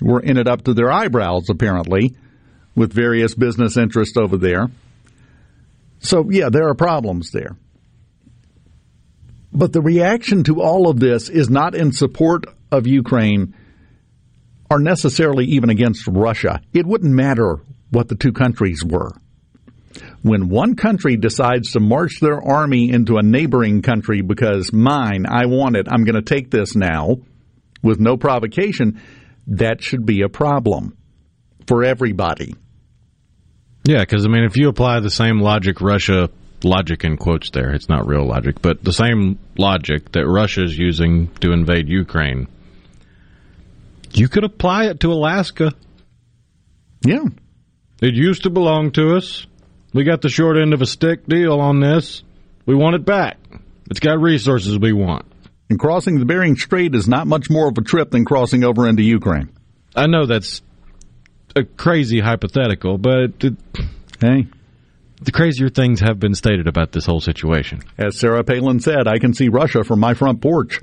were 0.00 0.20
in 0.20 0.38
it 0.38 0.48
up 0.48 0.64
to 0.64 0.74
their 0.74 0.90
eyebrows, 0.90 1.50
apparently, 1.50 2.16
with 2.74 2.92
various 2.92 3.34
business 3.34 3.76
interests 3.76 4.16
over 4.16 4.38
there. 4.38 4.68
So 6.00 6.30
yeah, 6.30 6.48
there 6.48 6.68
are 6.68 6.74
problems 6.74 7.30
there. 7.30 7.56
But 9.52 9.74
the 9.74 9.82
reaction 9.82 10.44
to 10.44 10.62
all 10.62 10.88
of 10.88 10.98
this 10.98 11.28
is 11.28 11.50
not 11.50 11.74
in 11.74 11.92
support 11.92 12.44
of 12.72 12.86
Ukraine 12.86 13.54
or 14.70 14.78
necessarily 14.78 15.44
even 15.46 15.68
against 15.68 16.06
Russia. 16.06 16.62
It 16.72 16.86
wouldn't 16.86 17.12
matter 17.12 17.58
what 17.90 18.08
the 18.08 18.14
two 18.14 18.32
countries 18.32 18.82
were 18.84 19.12
when 20.22 20.48
one 20.48 20.76
country 20.76 21.16
decides 21.16 21.72
to 21.72 21.80
march 21.80 22.20
their 22.20 22.40
army 22.40 22.90
into 22.90 23.16
a 23.16 23.22
neighboring 23.22 23.82
country 23.82 24.22
because 24.22 24.72
mine, 24.72 25.24
I 25.28 25.46
want 25.46 25.76
it, 25.76 25.86
I'm 25.90 26.04
going 26.04 26.22
to 26.22 26.22
take 26.22 26.50
this 26.50 26.76
now 26.76 27.16
with 27.82 27.98
no 27.98 28.16
provocation, 28.16 29.00
that 29.48 29.82
should 29.82 30.06
be 30.06 30.22
a 30.22 30.28
problem 30.28 30.96
for 31.66 31.84
everybody. 31.84 32.54
Yeah, 33.84 34.00
because 34.00 34.24
I 34.24 34.28
mean, 34.28 34.44
if 34.44 34.56
you 34.56 34.68
apply 34.68 35.00
the 35.00 35.10
same 35.10 35.40
logic 35.40 35.80
Russia 35.80 36.30
logic 36.62 37.04
in 37.04 37.16
quotes 37.16 37.50
there, 37.50 37.72
it's 37.72 37.88
not 37.88 38.06
real 38.06 38.26
logic, 38.26 38.60
but 38.60 38.84
the 38.84 38.92
same 38.92 39.38
logic 39.56 40.12
that 40.12 40.26
Russia's 40.26 40.76
using 40.76 41.28
to 41.40 41.52
invade 41.52 41.88
Ukraine, 41.88 42.46
you 44.12 44.28
could 44.28 44.44
apply 44.44 44.86
it 44.86 45.00
to 45.00 45.12
Alaska. 45.12 45.72
Yeah. 47.04 47.24
It 48.02 48.14
used 48.14 48.42
to 48.42 48.50
belong 48.50 48.92
to 48.92 49.16
us. 49.16 49.46
We 49.92 50.04
got 50.04 50.22
the 50.22 50.28
short 50.28 50.56
end 50.56 50.72
of 50.72 50.82
a 50.82 50.86
stick 50.86 51.26
deal 51.26 51.60
on 51.60 51.80
this. 51.80 52.22
We 52.66 52.74
want 52.74 52.96
it 52.96 53.04
back. 53.04 53.38
It's 53.90 54.00
got 54.00 54.20
resources 54.20 54.78
we 54.78 54.92
want. 54.92 55.26
And 55.68 55.78
crossing 55.78 56.18
the 56.18 56.24
Bering 56.24 56.56
Strait 56.56 56.94
is 56.94 57.08
not 57.08 57.26
much 57.26 57.50
more 57.50 57.68
of 57.68 57.78
a 57.78 57.82
trip 57.82 58.10
than 58.10 58.24
crossing 58.24 58.64
over 58.64 58.88
into 58.88 59.02
Ukraine. 59.02 59.50
I 59.94 60.06
know 60.06 60.26
that's 60.26 60.62
a 61.56 61.64
crazy 61.64 62.20
hypothetical, 62.20 62.98
but 62.98 63.42
it, 63.42 63.54
hey, 64.20 64.46
the 65.22 65.32
crazier 65.32 65.68
things 65.68 66.00
have 66.00 66.18
been 66.18 66.34
stated 66.34 66.66
about 66.66 66.92
this 66.92 67.06
whole 67.06 67.20
situation. 67.20 67.82
As 67.98 68.18
Sarah 68.18 68.44
Palin 68.44 68.80
said, 68.80 69.06
I 69.06 69.18
can 69.18 69.34
see 69.34 69.48
Russia 69.48 69.84
from 69.84 70.00
my 70.00 70.14
front 70.14 70.40
porch. 70.40 70.80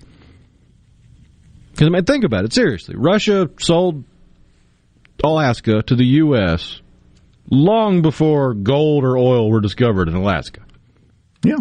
Because 1.71 1.88
I 1.88 1.89
mean, 1.89 2.05
think 2.05 2.23
about 2.23 2.45
it 2.45 2.53
seriously. 2.53 2.95
Russia 2.97 3.49
sold 3.59 4.03
Alaska 5.23 5.81
to 5.84 5.95
the 5.95 6.05
U.S. 6.05 6.81
long 7.49 8.02
before 8.02 8.53
gold 8.53 9.03
or 9.03 9.18
oil 9.18 9.49
were 9.49 9.61
discovered 9.61 10.07
in 10.07 10.15
Alaska. 10.15 10.61
Yeah. 11.44 11.57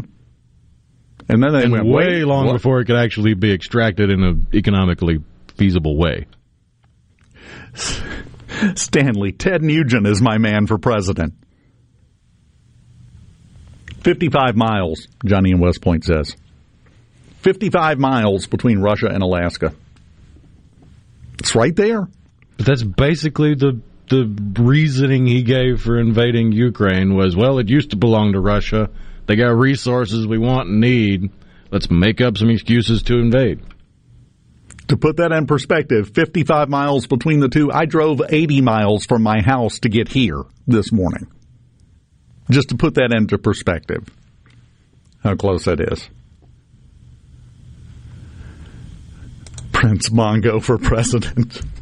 And 1.29 1.43
then 1.43 1.53
they 1.53 1.65
and 1.65 1.73
went, 1.73 1.87
way 1.87 2.07
"Wait, 2.07 2.25
long 2.25 2.47
what?" 2.47 2.53
before 2.55 2.81
it 2.81 2.87
could 2.87 2.97
actually 2.97 3.35
be 3.35 3.53
extracted 3.53 4.11
in 4.11 4.23
an 4.23 4.47
economically 4.55 5.19
feasible 5.57 5.97
way. 5.97 6.27
Stanley, 8.75 9.33
Ted 9.33 9.63
Nugent 9.63 10.07
is 10.07 10.23
my 10.23 10.39
man 10.39 10.67
for 10.67 10.79
president. 10.79 11.35
55 14.03 14.55
miles, 14.55 15.09
Johnny 15.25 15.51
in 15.51 15.59
West 15.59 15.83
Point 15.83 16.05
says. 16.05 16.37
55 17.41 17.99
miles 17.99 18.47
between 18.47 18.79
Russia 18.79 19.09
and 19.09 19.23
Alaska. 19.23 19.75
It's 21.39 21.55
right 21.55 21.75
there. 21.75 22.09
But 22.57 22.67
that's 22.67 22.83
basically 22.83 23.55
the 23.55 23.81
the 24.09 24.27
reasoning 24.61 25.27
he 25.27 25.43
gave 25.43 25.81
for 25.81 25.99
invading 25.99 26.53
Ukraine 26.53 27.15
was, 27.15 27.37
well, 27.37 27.59
it 27.59 27.69
used 27.69 27.91
to 27.91 27.97
belong 27.97 28.33
to 28.33 28.41
Russia. 28.41 28.91
They 29.27 29.37
got 29.37 29.49
resources 29.57 30.27
we 30.27 30.39
want 30.39 30.69
and 30.69 30.81
need. 30.81 31.31
Let's 31.71 31.91
make 31.91 32.21
up 32.21 32.39
some 32.39 32.51
excuses 32.51 33.03
to 33.05 33.19
invade. 33.19 33.61
To 34.89 34.97
put 34.97 35.17
that 35.17 35.33
in 35.33 35.47
perspective, 35.47 36.11
55 36.15 36.69
miles 36.69 37.09
between 37.09 37.41
the 37.41 37.49
two. 37.49 37.73
I 37.73 37.87
drove 37.87 38.21
80 38.29 38.61
miles 38.61 39.05
from 39.05 39.23
my 39.23 39.43
house 39.43 39.81
to 39.81 39.89
get 39.89 40.09
here 40.09 40.45
this 40.67 40.93
morning. 40.93 41.27
Just 42.51 42.69
to 42.69 42.77
put 42.77 42.95
that 42.95 43.13
into 43.13 43.39
perspective, 43.39 44.09
how 45.25 45.35
close 45.35 45.65
that 45.65 45.81
is. 45.81 46.09
Prince 49.73 50.11
Mongo 50.11 50.63
for 50.63 50.79
president. 50.79 51.61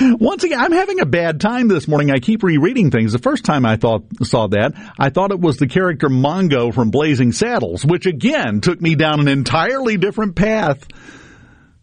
Once 0.00 0.44
again, 0.44 0.60
I'm 0.60 0.72
having 0.72 1.00
a 1.00 1.06
bad 1.06 1.40
time 1.40 1.68
this 1.68 1.88
morning. 1.88 2.10
I 2.10 2.18
keep 2.20 2.42
rereading 2.42 2.90
things. 2.90 3.12
The 3.12 3.18
first 3.18 3.44
time 3.44 3.66
I 3.66 3.76
thought 3.76 4.04
saw 4.22 4.46
that, 4.48 4.72
I 4.98 5.10
thought 5.10 5.32
it 5.32 5.40
was 5.40 5.56
the 5.56 5.66
character 5.66 6.08
Mongo 6.08 6.72
from 6.72 6.90
Blazing 6.90 7.32
Saddles, 7.32 7.84
which 7.84 8.06
again 8.06 8.60
took 8.60 8.80
me 8.80 8.94
down 8.94 9.20
an 9.20 9.28
entirely 9.28 9.96
different 9.96 10.36
path 10.36 10.86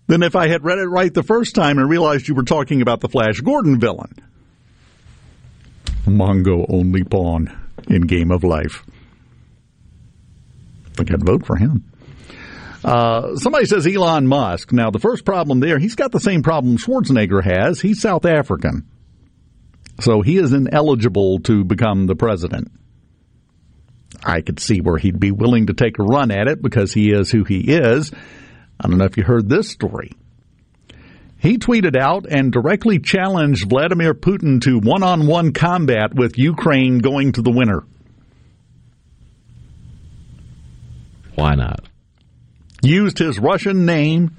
than 0.07 0.23
if 0.23 0.35
I 0.35 0.47
had 0.47 0.63
read 0.63 0.79
it 0.79 0.87
right 0.87 1.13
the 1.13 1.23
first 1.23 1.53
time 1.53 1.77
and 1.77 1.89
realized 1.89 2.27
you 2.27 2.35
were 2.35 2.43
talking 2.43 2.81
about 2.81 3.01
the 3.01 3.09
Flash 3.09 3.41
Gordon 3.41 3.79
villain. 3.79 4.15
Mongo 6.05 6.65
only 6.69 7.03
pawn 7.03 7.51
in 7.87 8.03
Game 8.03 8.31
of 8.31 8.43
Life. 8.43 8.83
I 10.85 10.89
think 10.95 11.11
I'd 11.11 11.25
vote 11.25 11.45
for 11.45 11.57
him. 11.57 11.83
Uh, 12.87 13.35
somebody 13.35 13.65
says 13.65 13.85
Elon 13.85 14.27
Musk. 14.27 14.71
Now, 14.71 14.91
the 14.91 14.99
first 14.99 15.25
problem 15.25 15.59
there, 15.59 15.77
he's 15.77 15.95
got 15.95 16.13
the 16.13 16.21
same 16.21 16.41
problem 16.41 16.77
Schwarzenegger 16.77 17.43
has. 17.43 17.81
He's 17.81 17.99
South 17.99 18.25
African. 18.25 18.87
So 19.99 20.21
he 20.21 20.37
is 20.37 20.53
ineligible 20.53 21.39
to 21.39 21.65
become 21.65 22.07
the 22.07 22.15
president. 22.15 22.71
I 24.23 24.39
could 24.39 24.61
see 24.61 24.79
where 24.79 24.97
he'd 24.97 25.19
be 25.19 25.31
willing 25.31 25.67
to 25.67 25.73
take 25.73 25.99
a 25.99 26.03
run 26.03 26.31
at 26.31 26.47
it 26.47 26.61
because 26.61 26.93
he 26.93 27.11
is 27.11 27.29
who 27.29 27.43
he 27.43 27.59
is. 27.59 28.13
I 28.79 28.87
don't 28.87 28.97
know 28.97 29.03
if 29.03 29.17
you 29.17 29.23
heard 29.23 29.49
this 29.49 29.69
story. 29.69 30.13
He 31.39 31.57
tweeted 31.57 31.97
out 31.97 32.25
and 32.25 32.53
directly 32.53 32.99
challenged 32.99 33.67
Vladimir 33.67 34.13
Putin 34.13 34.61
to 34.61 34.79
one 34.79 35.03
on 35.03 35.27
one 35.27 35.51
combat 35.51 36.15
with 36.15 36.37
Ukraine 36.37 36.99
going 36.99 37.33
to 37.33 37.41
the 37.41 37.51
winter. 37.51 37.83
Why 41.35 41.55
not? 41.55 41.81
Used 42.87 43.17
his 43.17 43.37
Russian 43.37 43.85
name, 43.85 44.35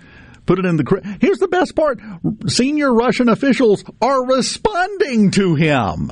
put 0.46 0.58
it 0.58 0.64
in 0.64 0.76
the. 0.76 1.18
Here's 1.20 1.38
the 1.38 1.48
best 1.48 1.76
part 1.76 2.00
senior 2.46 2.92
Russian 2.94 3.28
officials 3.28 3.84
are 4.00 4.24
responding 4.26 5.30
to 5.32 5.54
him. 5.54 6.10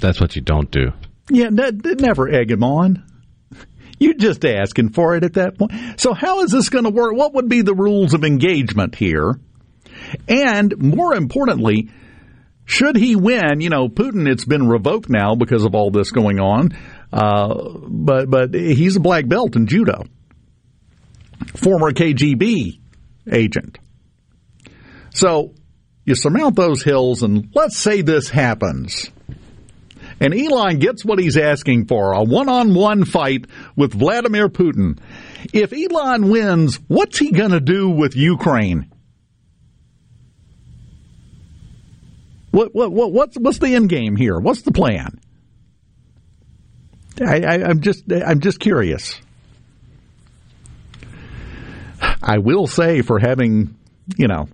That's 0.00 0.20
what 0.20 0.36
you 0.36 0.42
don't 0.42 0.70
do. 0.70 0.92
Yeah, 1.30 1.48
ne- 1.50 1.70
never 1.98 2.28
egg 2.28 2.50
him 2.50 2.62
on. 2.62 3.02
You're 3.98 4.14
just 4.14 4.44
asking 4.44 4.90
for 4.90 5.16
it 5.16 5.24
at 5.24 5.34
that 5.34 5.56
point. 5.56 5.72
So, 5.98 6.12
how 6.12 6.42
is 6.42 6.50
this 6.50 6.68
going 6.68 6.84
to 6.84 6.90
work? 6.90 7.14
What 7.14 7.34
would 7.34 7.48
be 7.48 7.62
the 7.62 7.74
rules 7.74 8.12
of 8.12 8.22
engagement 8.24 8.96
here? 8.96 9.38
And 10.28 10.76
more 10.76 11.14
importantly, 11.14 11.88
Should 12.66 12.96
he 12.96 13.14
win, 13.14 13.60
you 13.60 13.68
know, 13.68 13.88
Putin, 13.88 14.26
it's 14.28 14.44
been 14.44 14.68
revoked 14.68 15.08
now 15.10 15.34
because 15.34 15.64
of 15.64 15.74
all 15.74 15.90
this 15.90 16.10
going 16.10 16.40
on. 16.40 16.76
Uh, 17.14 17.78
but 17.86 18.28
but 18.28 18.52
he's 18.52 18.96
a 18.96 19.00
black 19.00 19.28
belt 19.28 19.54
in 19.54 19.68
judo, 19.68 20.02
former 21.54 21.92
KGB 21.92 22.80
agent. 23.30 23.78
So 25.10 25.54
you 26.04 26.16
surmount 26.16 26.56
those 26.56 26.82
hills, 26.82 27.22
and 27.22 27.50
let's 27.54 27.76
say 27.76 28.02
this 28.02 28.28
happens. 28.28 29.12
And 30.18 30.34
Elon 30.34 30.80
gets 30.80 31.04
what 31.04 31.20
he's 31.20 31.36
asking 31.36 31.86
for 31.86 32.14
a 32.14 32.24
one 32.24 32.48
on 32.48 32.74
one 32.74 33.04
fight 33.04 33.46
with 33.76 33.94
Vladimir 33.94 34.48
Putin. 34.48 34.98
If 35.52 35.72
Elon 35.72 36.30
wins, 36.30 36.80
what's 36.88 37.20
he 37.20 37.30
going 37.30 37.52
to 37.52 37.60
do 37.60 37.90
with 37.90 38.16
Ukraine? 38.16 38.90
What, 42.50 42.74
what, 42.74 42.90
what, 42.90 43.12
what's, 43.12 43.36
what's 43.36 43.58
the 43.58 43.74
end 43.74 43.88
game 43.88 44.16
here? 44.16 44.38
What's 44.38 44.62
the 44.62 44.72
plan? 44.72 45.20
I, 47.20 47.40
I, 47.40 47.54
I'm 47.64 47.80
just 47.80 48.04
I'm 48.12 48.40
just 48.40 48.58
curious. 48.58 49.20
I 52.22 52.38
will 52.38 52.66
say 52.66 53.02
for 53.02 53.18
having, 53.18 53.76
you 54.16 54.28
know, 54.28 54.48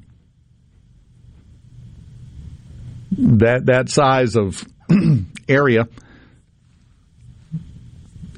that 3.13 3.67
that 3.67 3.89
size 3.89 4.37
of 4.37 4.65
area, 5.49 5.89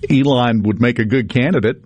Elon 0.09 0.63
would 0.65 0.81
make 0.81 0.99
a 0.99 1.05
good 1.05 1.29
candidate. 1.29 1.85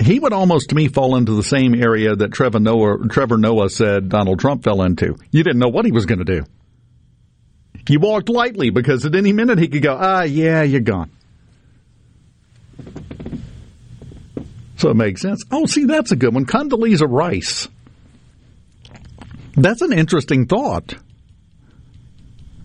He 0.00 0.18
would 0.18 0.32
almost 0.32 0.70
to 0.70 0.74
me 0.74 0.88
fall 0.88 1.16
into 1.16 1.32
the 1.32 1.42
same 1.42 1.74
area 1.74 2.14
that 2.16 2.32
Trevor 2.32 2.58
Noah, 2.58 3.08
Trevor 3.08 3.38
Noah 3.38 3.70
said 3.70 4.08
Donald 4.08 4.40
Trump 4.40 4.64
fell 4.64 4.82
into. 4.82 5.16
You 5.30 5.44
didn't 5.44 5.60
know 5.60 5.68
what 5.68 5.84
he 5.84 5.92
was 5.92 6.04
going 6.04 6.18
to 6.18 6.24
do. 6.24 6.44
You 7.88 8.00
walked 8.00 8.28
lightly 8.28 8.70
because 8.70 9.04
at 9.04 9.14
any 9.14 9.32
minute 9.32 9.58
he 9.58 9.68
could 9.68 9.82
go, 9.82 9.96
ah, 9.98 10.22
yeah, 10.22 10.62
you're 10.62 10.80
gone. 10.80 11.10
So 14.76 14.90
it 14.90 14.96
makes 14.96 15.20
sense. 15.22 15.44
Oh, 15.50 15.66
see, 15.66 15.84
that's 15.84 16.12
a 16.12 16.16
good 16.16 16.34
one. 16.34 16.46
Condoleezza 16.46 17.06
Rice. 17.08 17.68
That's 19.54 19.82
an 19.82 19.92
interesting 19.92 20.46
thought. 20.46 20.94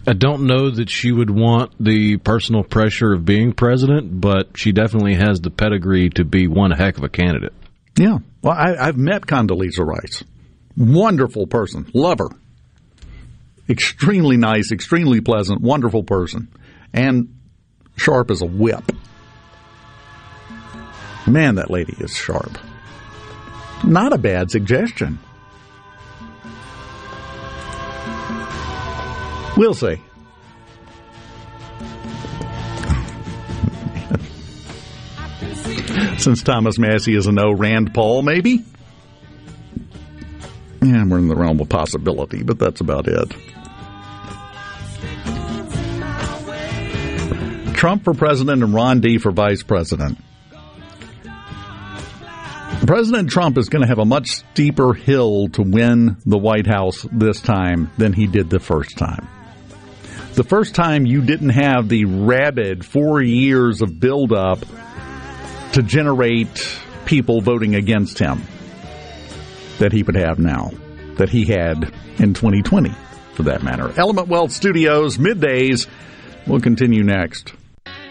I 0.07 0.13
don't 0.13 0.47
know 0.47 0.71
that 0.71 0.89
she 0.89 1.11
would 1.11 1.29
want 1.29 1.73
the 1.79 2.17
personal 2.17 2.63
pressure 2.63 3.13
of 3.13 3.25
being 3.25 3.53
president, 3.53 4.19
but 4.19 4.57
she 4.57 4.71
definitely 4.71 5.13
has 5.15 5.39
the 5.39 5.51
pedigree 5.51 6.09
to 6.11 6.25
be 6.25 6.47
one 6.47 6.71
heck 6.71 6.97
of 6.97 7.03
a 7.03 7.09
candidate. 7.09 7.53
Yeah. 7.95 8.19
Well, 8.41 8.55
I, 8.57 8.75
I've 8.75 8.97
met 8.97 9.23
Condoleezza 9.27 9.85
Rice. 9.85 10.23
Wonderful 10.75 11.45
person. 11.47 11.91
Love 11.93 12.19
her. 12.19 12.29
Extremely 13.69 14.35
nice, 14.35 14.71
extremely 14.71 15.21
pleasant, 15.21 15.61
wonderful 15.61 16.03
person. 16.03 16.47
And 16.91 17.35
sharp 17.95 18.31
as 18.31 18.41
a 18.41 18.45
whip. 18.45 18.91
Man, 21.27 21.55
that 21.55 21.69
lady 21.69 21.95
is 21.99 22.15
sharp. 22.15 22.57
Not 23.83 24.11
a 24.13 24.17
bad 24.17 24.49
suggestion. 24.49 25.19
We'll 29.55 29.75
see. 29.75 30.01
Since 36.17 36.43
Thomas 36.43 36.77
Massie 36.79 37.15
is 37.15 37.27
a 37.27 37.31
no, 37.31 37.51
Rand 37.51 37.93
Paul, 37.93 38.23
maybe? 38.23 38.65
Yeah, 40.81 41.05
we're 41.05 41.19
in 41.19 41.27
the 41.27 41.35
realm 41.35 41.59
of 41.59 41.69
possibility, 41.69 42.41
but 42.41 42.57
that's 42.57 42.81
about 42.81 43.07
it. 43.07 43.33
Trump 47.79 48.03
for 48.03 48.13
president 48.13 48.61
and 48.61 48.73
Ron 48.73 48.99
D 48.99 49.19
for 49.19 49.31
vice 49.31 49.63
president. 49.63 50.17
President 52.85 53.29
Trump 53.29 53.57
is 53.57 53.69
going 53.69 53.83
to 53.83 53.87
have 53.87 53.99
a 53.99 54.05
much 54.05 54.27
steeper 54.27 54.93
hill 54.93 55.47
to 55.53 55.61
win 55.61 56.17
the 56.25 56.37
White 56.37 56.67
House 56.67 57.07
this 57.09 57.39
time 57.39 57.89
than 57.97 58.11
he 58.11 58.27
did 58.27 58.49
the 58.49 58.59
first 58.59 58.97
time. 58.97 59.29
The 60.33 60.43
first 60.43 60.75
time 60.75 61.05
you 61.05 61.21
didn't 61.21 61.51
have 61.51 61.87
the 61.87 62.03
rabid 62.03 62.85
four 62.85 63.21
years 63.21 63.81
of 63.81 63.97
buildup 63.97 64.59
to 65.71 65.81
generate 65.81 66.81
people 67.05 67.39
voting 67.39 67.75
against 67.75 68.19
him 68.19 68.43
that 69.77 69.93
he 69.93 70.03
would 70.03 70.17
have 70.17 70.37
now, 70.37 70.71
that 71.15 71.29
he 71.29 71.45
had 71.45 71.93
in 72.17 72.33
2020, 72.33 72.93
for 73.35 73.43
that 73.43 73.63
matter. 73.63 73.93
Element 73.97 74.27
Wealth 74.27 74.51
Studios, 74.51 75.17
middays. 75.17 75.87
We'll 76.45 76.59
continue 76.59 77.03
next. 77.03 77.53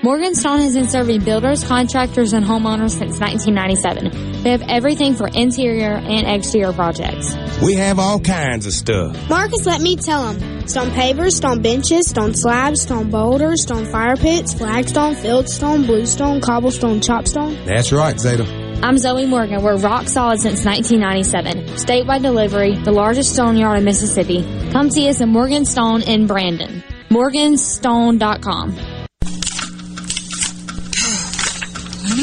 Morganstone 0.03 0.61
has 0.61 0.75
been 0.75 0.87
serving 0.87 1.25
builders, 1.25 1.65
contractors, 1.65 2.33
and 2.33 2.47
homeowners 2.47 2.91
since 2.91 3.19
1997. 3.19 4.43
They 4.45 4.51
have 4.51 4.63
everything 4.69 5.17
for 5.17 5.27
interior 5.27 5.95
and 5.95 6.25
exterior 6.25 6.73
projects. 6.73 7.35
We 7.61 7.75
have 7.75 7.99
all 7.99 8.21
kinds 8.21 8.67
of 8.67 8.75
stuff. 8.75 9.29
Marcus, 9.29 9.67
let 9.67 9.81
me 9.81 9.97
tell 9.97 10.33
them. 10.33 10.69
Stone 10.69 10.91
pavers, 10.91 11.33
stone 11.33 11.63
benches, 11.63 12.09
stone 12.09 12.33
slabs, 12.33 12.83
stone 12.83 13.11
boulders, 13.11 13.63
stone 13.63 13.87
fire 13.87 14.15
pits, 14.15 14.55
flagstone, 14.55 15.17
fieldstone, 15.17 15.85
bluestone, 15.85 16.41
cobblestone, 16.41 17.01
chopstone. 17.01 17.65
That's 17.67 17.91
right, 17.91 18.21
Zeta. 18.21 18.45
I'm 18.85 18.99
Zoe 18.99 19.27
Morgan. 19.27 19.65
We're 19.65 19.79
rock 19.79 20.07
solid 20.07 20.39
since 20.39 20.65
1997. 20.65 21.75
Statewide 21.77 22.23
delivery, 22.23 22.77
the 22.77 22.93
largest 22.93 23.33
stone 23.33 23.57
yard 23.57 23.79
in 23.79 23.85
Mississippi. 23.85 24.43
Come 24.71 24.93
see 24.93 25.09
us 25.09 25.21
at 25.21 25.27
Morganstone 25.27 26.07
in 26.07 26.29
Brandon. 26.29 26.85
Morganstone.com. 27.11 28.98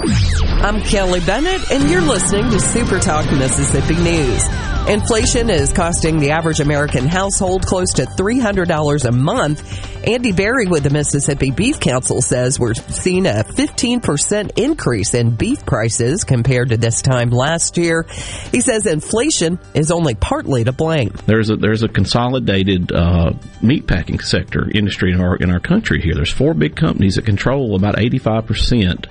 I'm 0.00 0.80
Kelly 0.82 1.18
Bennett, 1.18 1.72
and 1.72 1.90
you're 1.90 2.00
listening 2.00 2.48
to 2.50 2.60
Super 2.60 3.00
Talk 3.00 3.24
Mississippi 3.32 3.96
News. 3.96 4.46
Inflation 4.88 5.50
is 5.50 5.72
costing 5.72 6.20
the 6.20 6.30
average 6.30 6.60
American 6.60 7.08
household 7.08 7.66
close 7.66 7.94
to 7.94 8.04
$300 8.04 9.04
a 9.04 9.10
month. 9.10 10.06
Andy 10.06 10.30
Berry 10.30 10.66
with 10.68 10.84
the 10.84 10.90
Mississippi 10.90 11.50
Beef 11.50 11.80
Council 11.80 12.22
says 12.22 12.60
we're 12.60 12.74
seeing 12.74 13.26
a 13.26 13.42
15% 13.44 14.56
increase 14.56 15.14
in 15.14 15.34
beef 15.34 15.66
prices 15.66 16.22
compared 16.22 16.68
to 16.68 16.76
this 16.76 17.02
time 17.02 17.30
last 17.30 17.76
year. 17.76 18.06
He 18.52 18.60
says 18.60 18.86
inflation 18.86 19.58
is 19.74 19.90
only 19.90 20.14
partly 20.14 20.62
to 20.62 20.72
blame. 20.72 21.12
There's 21.26 21.50
a 21.50 21.56
there's 21.56 21.82
a 21.82 21.88
consolidated 21.88 22.92
uh, 22.92 23.32
meatpacking 23.60 24.22
sector 24.22 24.70
industry 24.72 25.12
in 25.12 25.20
our 25.20 25.34
in 25.36 25.50
our 25.50 25.60
country 25.60 26.00
here. 26.00 26.14
There's 26.14 26.32
four 26.32 26.54
big 26.54 26.76
companies 26.76 27.16
that 27.16 27.26
control 27.26 27.74
about 27.74 27.98
85 27.98 28.46
percent 28.46 29.08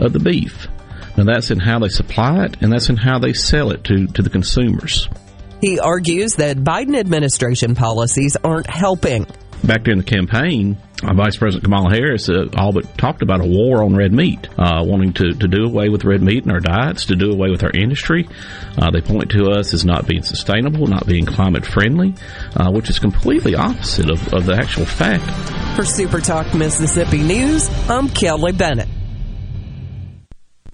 of 0.00 0.12
the 0.12 0.20
beef. 0.20 0.66
Now 1.16 1.24
that's 1.24 1.50
in 1.50 1.58
how 1.58 1.78
they 1.80 1.88
supply 1.88 2.44
it, 2.44 2.56
and 2.62 2.72
that's 2.72 2.88
in 2.88 2.96
how 2.96 3.18
they 3.18 3.32
sell 3.32 3.72
it 3.72 3.84
to 3.84 4.06
to 4.06 4.22
the 4.22 4.30
consumers. 4.30 5.08
He 5.60 5.80
argues 5.80 6.36
that 6.36 6.58
Biden 6.58 6.96
administration 6.96 7.74
policies 7.74 8.36
aren't 8.44 8.70
helping. 8.70 9.26
Back 9.64 9.82
during 9.82 9.98
the 9.98 10.04
campaign, 10.04 10.78
uh, 11.02 11.14
Vice 11.14 11.36
President 11.36 11.64
Kamala 11.64 11.90
Harris 11.90 12.28
uh, 12.28 12.46
all 12.56 12.72
but 12.72 12.96
talked 12.96 13.22
about 13.22 13.40
a 13.40 13.44
war 13.44 13.82
on 13.82 13.96
red 13.96 14.12
meat, 14.12 14.48
uh, 14.56 14.84
wanting 14.84 15.12
to, 15.14 15.32
to 15.32 15.48
do 15.48 15.64
away 15.64 15.88
with 15.88 16.04
red 16.04 16.22
meat 16.22 16.44
in 16.44 16.52
our 16.52 16.60
diets, 16.60 17.06
to 17.06 17.16
do 17.16 17.32
away 17.32 17.50
with 17.50 17.64
our 17.64 17.72
industry. 17.72 18.28
Uh, 18.76 18.92
they 18.92 19.00
point 19.00 19.30
to 19.30 19.50
us 19.50 19.74
as 19.74 19.84
not 19.84 20.06
being 20.06 20.22
sustainable, 20.22 20.86
not 20.86 21.08
being 21.08 21.26
climate 21.26 21.66
friendly, 21.66 22.14
uh, 22.54 22.70
which 22.70 22.88
is 22.88 23.00
completely 23.00 23.56
opposite 23.56 24.10
of, 24.10 24.32
of 24.32 24.46
the 24.46 24.54
actual 24.54 24.86
fact. 24.86 25.24
For 25.76 25.84
Super 25.84 26.20
Talk 26.20 26.54
Mississippi 26.54 27.22
News, 27.22 27.68
I'm 27.88 28.08
Kelly 28.08 28.52
Bennett. 28.52 28.88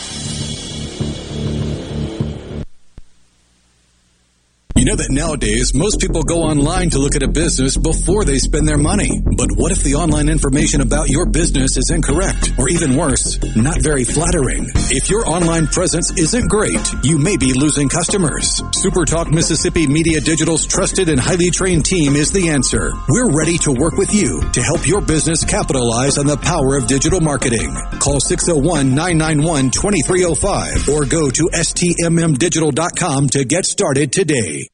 You 4.85 4.91
know 4.91 5.01
that 5.01 5.09
nowadays 5.09 5.73
most 5.73 5.97
people 5.99 6.23
go 6.23 6.43
online 6.43 6.91
to 6.91 6.99
look 6.99 7.17
at 7.17 7.23
a 7.23 7.29
business 7.29 7.75
before 7.75 8.27
they 8.27 8.37
spend 8.37 8.69
their 8.69 8.77
money. 8.77 9.23
But 9.25 9.49
what 9.57 9.73
if 9.73 9.83
the 9.83 9.95
online 9.95 10.29
information 10.29 10.83
about 10.83 11.09
your 11.09 11.25
business 11.25 11.79
is 11.79 11.89
incorrect? 11.89 12.53
Or 12.59 12.69
even 12.69 12.95
worse, 12.95 13.43
not 13.57 13.81
very 13.81 14.05
flattering? 14.05 14.69
If 14.93 15.09
your 15.09 15.27
online 15.27 15.69
presence 15.69 16.13
isn't 16.21 16.51
great, 16.51 16.85
you 17.03 17.17
may 17.17 17.39
be 17.39 17.55
losing 17.55 17.89
customers. 17.89 18.61
SuperTalk 18.77 19.33
Mississippi 19.33 19.87
Media 19.87 20.21
Digital's 20.21 20.67
trusted 20.67 21.09
and 21.09 21.19
highly 21.19 21.49
trained 21.49 21.87
team 21.87 22.15
is 22.15 22.31
the 22.31 22.51
answer. 22.51 22.93
We're 23.09 23.33
ready 23.33 23.57
to 23.65 23.73
work 23.73 23.97
with 23.97 24.13
you 24.13 24.43
to 24.53 24.61
help 24.61 24.87
your 24.87 25.01
business 25.01 25.45
capitalize 25.45 26.19
on 26.19 26.27
the 26.27 26.37
power 26.37 26.77
of 26.77 26.87
digital 26.87 27.23
marketing. 27.23 27.75
Call 28.01 28.21
601-991-2305 28.21 30.93
or 30.93 31.07
go 31.07 31.31
to 31.31 31.49
stmmdigital.com 31.57 33.29
to 33.31 33.47
get 33.47 33.65
started 33.65 34.13
today. 34.13 34.69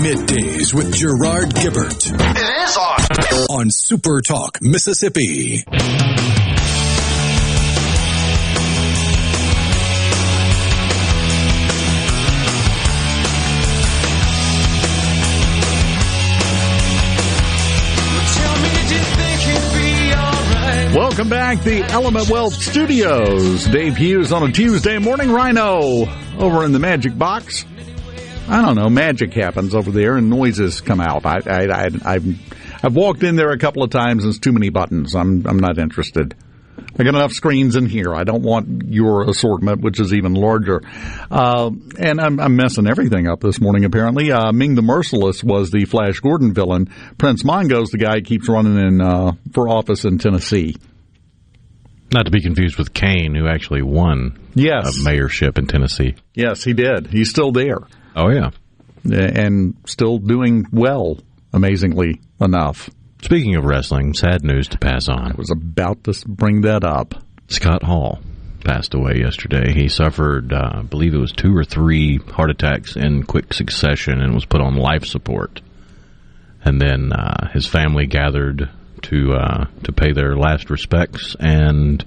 Bring! 0.00 0.16
Middays 0.16 0.74
with 0.74 0.94
Gerard 0.94 1.54
Gibert. 1.54 2.10
It 2.10 2.68
is 2.68 2.76
on! 2.76 3.60
On 3.60 3.70
Super 3.70 4.20
Talk, 4.20 4.58
Mississippi. 4.60 5.64
Welcome 20.94 21.28
back, 21.28 21.62
the 21.62 21.82
Element 21.90 22.28
Wealth 22.30 22.54
Studios. 22.54 23.66
Dave 23.66 23.96
Hughes 23.96 24.32
on 24.32 24.48
a 24.48 24.52
Tuesday 24.52 24.98
morning. 24.98 25.30
Rhino 25.30 26.06
over 26.38 26.64
in 26.64 26.72
the 26.72 26.78
Magic 26.78 27.16
Box. 27.16 27.64
I 28.48 28.62
don't 28.62 28.76
know. 28.76 28.88
Magic 28.88 29.34
happens 29.34 29.74
over 29.74 29.90
there, 29.90 30.16
and 30.16 30.30
noises 30.30 30.80
come 30.80 31.00
out. 31.00 31.26
I, 31.26 31.38
I, 31.46 31.66
I, 31.66 31.88
I've, 32.04 32.84
I've 32.84 32.94
walked 32.96 33.22
in 33.22 33.36
there 33.36 33.50
a 33.50 33.58
couple 33.58 33.82
of 33.82 33.90
times, 33.90 34.24
and 34.24 34.30
it's 34.30 34.38
too 34.40 34.52
many 34.52 34.70
buttons. 34.70 35.14
I'm, 35.14 35.46
I'm 35.46 35.58
not 35.58 35.78
interested. 35.78 36.34
I 36.98 37.04
got 37.04 37.14
enough 37.14 37.32
screens 37.32 37.76
in 37.76 37.86
here. 37.86 38.14
I 38.14 38.24
don't 38.24 38.42
want 38.42 38.86
your 38.88 39.28
assortment, 39.28 39.80
which 39.82 40.00
is 40.00 40.14
even 40.14 40.34
larger. 40.34 40.80
Uh, 41.30 41.70
and 41.98 42.20
I'm, 42.20 42.40
I'm 42.40 42.56
messing 42.56 42.88
everything 42.88 43.28
up 43.28 43.40
this 43.40 43.60
morning, 43.60 43.84
apparently. 43.84 44.32
Uh, 44.32 44.52
Ming 44.52 44.74
the 44.74 44.82
Merciless 44.82 45.44
was 45.44 45.70
the 45.70 45.84
Flash 45.84 46.20
Gordon 46.20 46.54
villain. 46.54 46.86
Prince 47.18 47.44
Mongo's 47.44 47.90
the 47.90 47.98
guy 47.98 48.16
who 48.16 48.22
keeps 48.22 48.48
running 48.48 48.78
in 48.78 49.00
uh, 49.00 49.32
for 49.52 49.68
office 49.68 50.04
in 50.04 50.18
Tennessee. 50.18 50.76
Not 52.12 52.24
to 52.24 52.30
be 52.30 52.40
confused 52.40 52.78
with 52.78 52.94
Kane, 52.94 53.34
who 53.34 53.46
actually 53.48 53.82
won 53.82 54.38
Yes. 54.54 54.96
a 54.96 55.00
mayorship 55.08 55.58
in 55.58 55.66
Tennessee. 55.66 56.14
Yes, 56.34 56.64
he 56.64 56.72
did. 56.72 57.08
He's 57.08 57.28
still 57.30 57.52
there. 57.52 57.78
Oh, 58.16 58.30
yeah. 58.30 58.50
And 59.04 59.76
still 59.86 60.18
doing 60.18 60.66
well, 60.72 61.18
amazingly 61.52 62.20
enough. 62.40 62.90
Speaking 63.22 63.56
of 63.56 63.64
wrestling, 63.64 64.14
sad 64.14 64.44
news 64.44 64.68
to 64.68 64.78
pass 64.78 65.08
on. 65.08 65.32
I 65.32 65.34
was 65.36 65.50
about 65.50 66.04
to 66.04 66.14
bring 66.26 66.62
that 66.62 66.84
up. 66.84 67.14
Scott 67.48 67.82
Hall 67.82 68.20
passed 68.64 68.94
away 68.94 69.18
yesterday. 69.20 69.72
He 69.72 69.88
suffered, 69.88 70.52
uh, 70.52 70.70
I 70.74 70.82
believe 70.82 71.14
it 71.14 71.18
was 71.18 71.32
two 71.32 71.56
or 71.56 71.64
three 71.64 72.18
heart 72.18 72.50
attacks 72.50 72.96
in 72.96 73.24
quick 73.24 73.54
succession 73.54 74.20
and 74.20 74.34
was 74.34 74.44
put 74.44 74.60
on 74.60 74.76
life 74.76 75.04
support. 75.04 75.60
And 76.64 76.80
then 76.80 77.12
uh, 77.12 77.50
his 77.52 77.66
family 77.66 78.06
gathered 78.06 78.68
to 79.02 79.32
uh, 79.32 79.66
to 79.84 79.92
pay 79.92 80.12
their 80.12 80.36
last 80.36 80.70
respects 80.70 81.36
and 81.38 82.04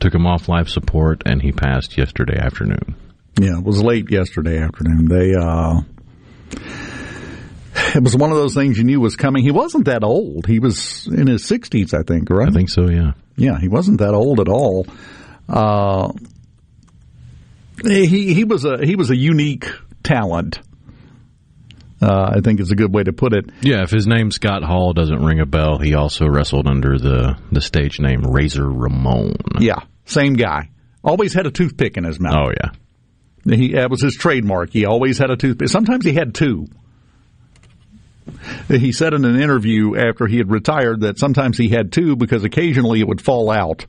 took 0.00 0.14
him 0.14 0.26
off 0.26 0.48
life 0.48 0.68
support, 0.68 1.22
and 1.26 1.42
he 1.42 1.52
passed 1.52 1.98
yesterday 1.98 2.38
afternoon. 2.38 2.94
Yeah, 3.40 3.58
it 3.58 3.64
was 3.64 3.82
late 3.82 4.10
yesterday 4.10 4.58
afternoon. 4.58 5.08
They, 5.08 5.34
uh, 5.34 5.80
it 7.94 8.02
was 8.02 8.14
one 8.14 8.30
of 8.30 8.36
those 8.36 8.54
things 8.54 8.76
you 8.76 8.84
knew 8.84 9.00
was 9.00 9.16
coming. 9.16 9.42
He 9.42 9.50
wasn't 9.50 9.86
that 9.86 10.04
old. 10.04 10.46
He 10.46 10.58
was 10.58 11.06
in 11.06 11.26
his 11.26 11.42
60s, 11.44 11.94
I 11.94 12.02
think, 12.02 12.28
right? 12.28 12.48
I 12.48 12.50
think 12.50 12.68
so, 12.68 12.88
yeah. 12.90 13.12
Yeah, 13.36 13.58
he 13.58 13.68
wasn't 13.68 14.00
that 14.00 14.12
old 14.12 14.40
at 14.40 14.48
all. 14.48 14.86
Uh, 15.48 16.12
he 17.82 18.34
he 18.34 18.44
was 18.44 18.66
a 18.66 18.84
he 18.84 18.94
was 18.94 19.10
a 19.10 19.16
unique 19.16 19.66
talent. 20.02 20.60
Uh, 22.02 22.32
I 22.36 22.40
think 22.40 22.60
is 22.60 22.70
a 22.70 22.76
good 22.76 22.94
way 22.94 23.02
to 23.02 23.12
put 23.12 23.32
it. 23.32 23.50
Yeah, 23.62 23.82
if 23.82 23.90
his 23.90 24.06
name 24.06 24.30
Scott 24.30 24.62
Hall 24.62 24.92
doesn't 24.92 25.22
ring 25.22 25.40
a 25.40 25.46
bell, 25.46 25.78
he 25.78 25.94
also 25.94 26.26
wrestled 26.26 26.66
under 26.66 26.98
the 26.98 27.38
the 27.50 27.60
stage 27.60 28.00
name 28.00 28.22
Razor 28.22 28.68
Ramon. 28.68 29.36
Yeah, 29.58 29.80
same 30.04 30.34
guy. 30.34 30.70
Always 31.02 31.32
had 31.32 31.46
a 31.46 31.50
toothpick 31.50 31.96
in 31.96 32.04
his 32.04 32.20
mouth. 32.20 32.36
Oh 32.36 32.50
yeah. 32.50 32.70
He, 33.44 33.72
that 33.72 33.90
was 33.90 34.02
his 34.02 34.14
trademark. 34.14 34.70
He 34.70 34.84
always 34.84 35.18
had 35.18 35.30
a 35.30 35.36
toothpick. 35.36 35.68
Sometimes 35.68 36.04
he 36.04 36.12
had 36.12 36.34
two. 36.34 36.66
He 38.68 38.92
said 38.92 39.14
in 39.14 39.24
an 39.24 39.40
interview 39.40 39.96
after 39.96 40.26
he 40.26 40.36
had 40.36 40.50
retired 40.50 41.00
that 41.00 41.18
sometimes 41.18 41.58
he 41.58 41.68
had 41.68 41.92
two 41.92 42.16
because 42.16 42.44
occasionally 42.44 43.00
it 43.00 43.08
would 43.08 43.20
fall 43.20 43.50
out. 43.50 43.84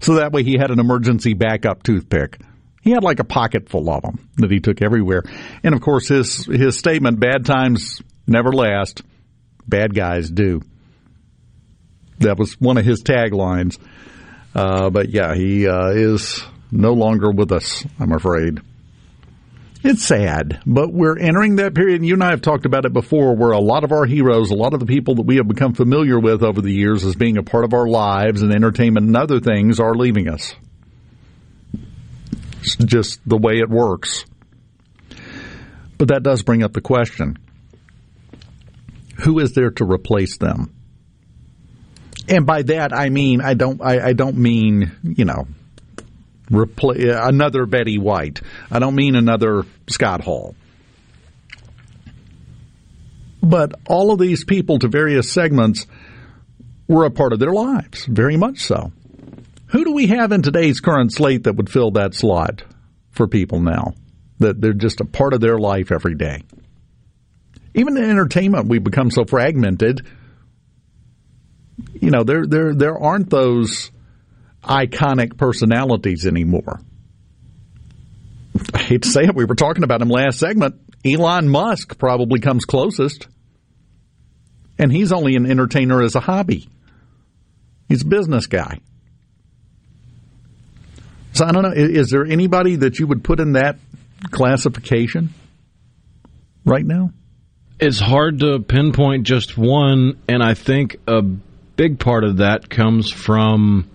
So 0.00 0.14
that 0.16 0.32
way 0.32 0.42
he 0.42 0.56
had 0.58 0.70
an 0.70 0.80
emergency 0.80 1.34
backup 1.34 1.82
toothpick. 1.82 2.38
He 2.82 2.90
had 2.90 3.02
like 3.02 3.20
a 3.20 3.24
pocket 3.24 3.68
full 3.68 3.90
of 3.90 4.02
them 4.02 4.28
that 4.36 4.50
he 4.50 4.60
took 4.60 4.82
everywhere. 4.82 5.22
And 5.62 5.74
of 5.74 5.80
course 5.80 6.08
his 6.08 6.44
his 6.46 6.78
statement 6.78 7.20
bad 7.20 7.44
times 7.44 8.02
never 8.26 8.52
last, 8.52 9.02
bad 9.66 9.94
guys 9.94 10.30
do. 10.30 10.62
That 12.20 12.38
was 12.38 12.60
one 12.60 12.78
of 12.78 12.84
his 12.84 13.02
taglines. 13.02 13.78
Uh, 14.54 14.90
but 14.90 15.10
yeah, 15.10 15.34
he 15.34 15.68
uh, 15.68 15.90
is 15.90 16.42
no 16.70 16.92
longer 16.92 17.30
with 17.30 17.52
us, 17.52 17.84
I'm 17.98 18.12
afraid. 18.12 18.60
It's 19.84 20.04
sad, 20.04 20.60
but 20.66 20.92
we're 20.92 21.16
entering 21.16 21.56
that 21.56 21.74
period, 21.74 22.00
and 22.00 22.06
you 22.06 22.14
and 22.14 22.24
I 22.24 22.30
have 22.30 22.42
talked 22.42 22.66
about 22.66 22.84
it 22.84 22.92
before, 22.92 23.36
where 23.36 23.52
a 23.52 23.60
lot 23.60 23.84
of 23.84 23.92
our 23.92 24.06
heroes, 24.06 24.50
a 24.50 24.56
lot 24.56 24.74
of 24.74 24.80
the 24.80 24.86
people 24.86 25.14
that 25.16 25.26
we 25.26 25.36
have 25.36 25.46
become 25.46 25.72
familiar 25.72 26.18
with 26.18 26.42
over 26.42 26.60
the 26.60 26.72
years 26.72 27.04
as 27.04 27.14
being 27.14 27.38
a 27.38 27.44
part 27.44 27.64
of 27.64 27.72
our 27.72 27.86
lives 27.86 28.42
and 28.42 28.52
entertainment 28.52 29.06
and 29.06 29.16
other 29.16 29.38
things 29.38 29.78
are 29.78 29.94
leaving 29.94 30.28
us. 30.28 30.54
It's 32.60 32.74
just 32.74 33.20
the 33.24 33.38
way 33.38 33.58
it 33.60 33.70
works. 33.70 34.24
But 35.96 36.08
that 36.08 36.22
does 36.22 36.42
bring 36.42 36.62
up 36.62 36.72
the 36.72 36.80
question 36.80 37.38
who 39.22 39.40
is 39.40 39.52
there 39.52 39.70
to 39.70 39.84
replace 39.84 40.38
them? 40.38 40.74
And 42.28 42.46
by 42.46 42.62
that 42.62 42.92
I 42.92 43.08
mean 43.08 43.40
I 43.40 43.54
don't 43.54 43.82
I, 43.82 44.08
I 44.08 44.12
don't 44.12 44.36
mean 44.36 44.92
you 45.02 45.24
know 45.24 45.48
repl- 46.50 47.28
another 47.28 47.66
Betty 47.66 47.98
White. 47.98 48.40
I 48.70 48.78
don't 48.78 48.94
mean 48.94 49.14
another 49.14 49.64
Scott 49.88 50.22
Hall. 50.22 50.54
But 53.42 53.74
all 53.86 54.10
of 54.10 54.18
these 54.18 54.44
people 54.44 54.78
to 54.80 54.88
various 54.88 55.30
segments 55.30 55.86
were 56.88 57.04
a 57.04 57.10
part 57.10 57.32
of 57.32 57.38
their 57.38 57.52
lives, 57.52 58.04
very 58.06 58.36
much 58.36 58.60
so. 58.60 58.92
Who 59.68 59.84
do 59.84 59.92
we 59.92 60.06
have 60.08 60.32
in 60.32 60.42
today's 60.42 60.80
current 60.80 61.12
slate 61.12 61.44
that 61.44 61.56
would 61.56 61.70
fill 61.70 61.92
that 61.92 62.14
slot 62.14 62.62
for 63.10 63.28
people 63.28 63.60
now? 63.60 63.94
That 64.38 64.60
they're 64.60 64.72
just 64.72 65.00
a 65.00 65.04
part 65.04 65.34
of 65.34 65.40
their 65.40 65.58
life 65.58 65.92
every 65.92 66.14
day. 66.14 66.42
Even 67.74 67.96
in 67.96 68.04
entertainment, 68.04 68.68
we've 68.68 68.82
become 68.82 69.10
so 69.10 69.24
fragmented. 69.24 70.06
You 72.00 72.10
know, 72.10 72.24
there 72.24 72.46
there 72.46 72.74
there 72.74 72.98
aren't 72.98 73.30
those 73.30 73.90
iconic 74.62 75.36
personalities 75.36 76.26
anymore. 76.26 76.80
I 78.74 78.78
hate 78.78 79.02
to 79.02 79.08
say 79.08 79.24
it, 79.24 79.34
we 79.34 79.44
were 79.44 79.54
talking 79.54 79.84
about 79.84 80.02
him 80.02 80.08
last 80.08 80.38
segment. 80.38 80.76
Elon 81.04 81.48
Musk 81.48 81.98
probably 81.98 82.40
comes 82.40 82.64
closest. 82.64 83.28
And 84.78 84.92
he's 84.92 85.12
only 85.12 85.36
an 85.36 85.50
entertainer 85.50 86.02
as 86.02 86.14
a 86.14 86.20
hobby. 86.20 86.68
He's 87.88 88.02
a 88.02 88.06
business 88.06 88.46
guy. 88.46 88.80
So 91.32 91.44
I 91.44 91.52
don't 91.52 91.62
know. 91.62 91.72
Is, 91.72 92.10
there 92.10 92.24
anybody 92.24 92.76
that 92.76 92.98
you 92.98 93.06
would 93.06 93.22
put 93.22 93.40
in 93.40 93.52
that 93.52 93.78
classification 94.30 95.32
right 96.64 96.84
now? 96.84 97.12
It's 97.80 98.00
hard 98.00 98.40
to 98.40 98.58
pinpoint 98.58 99.24
just 99.24 99.56
one, 99.56 100.18
and 100.28 100.42
I 100.42 100.54
think 100.54 100.96
a 101.06 101.22
big 101.22 102.00
part 102.00 102.24
of 102.24 102.38
that 102.38 102.68
comes 102.68 103.10
from 103.10 103.88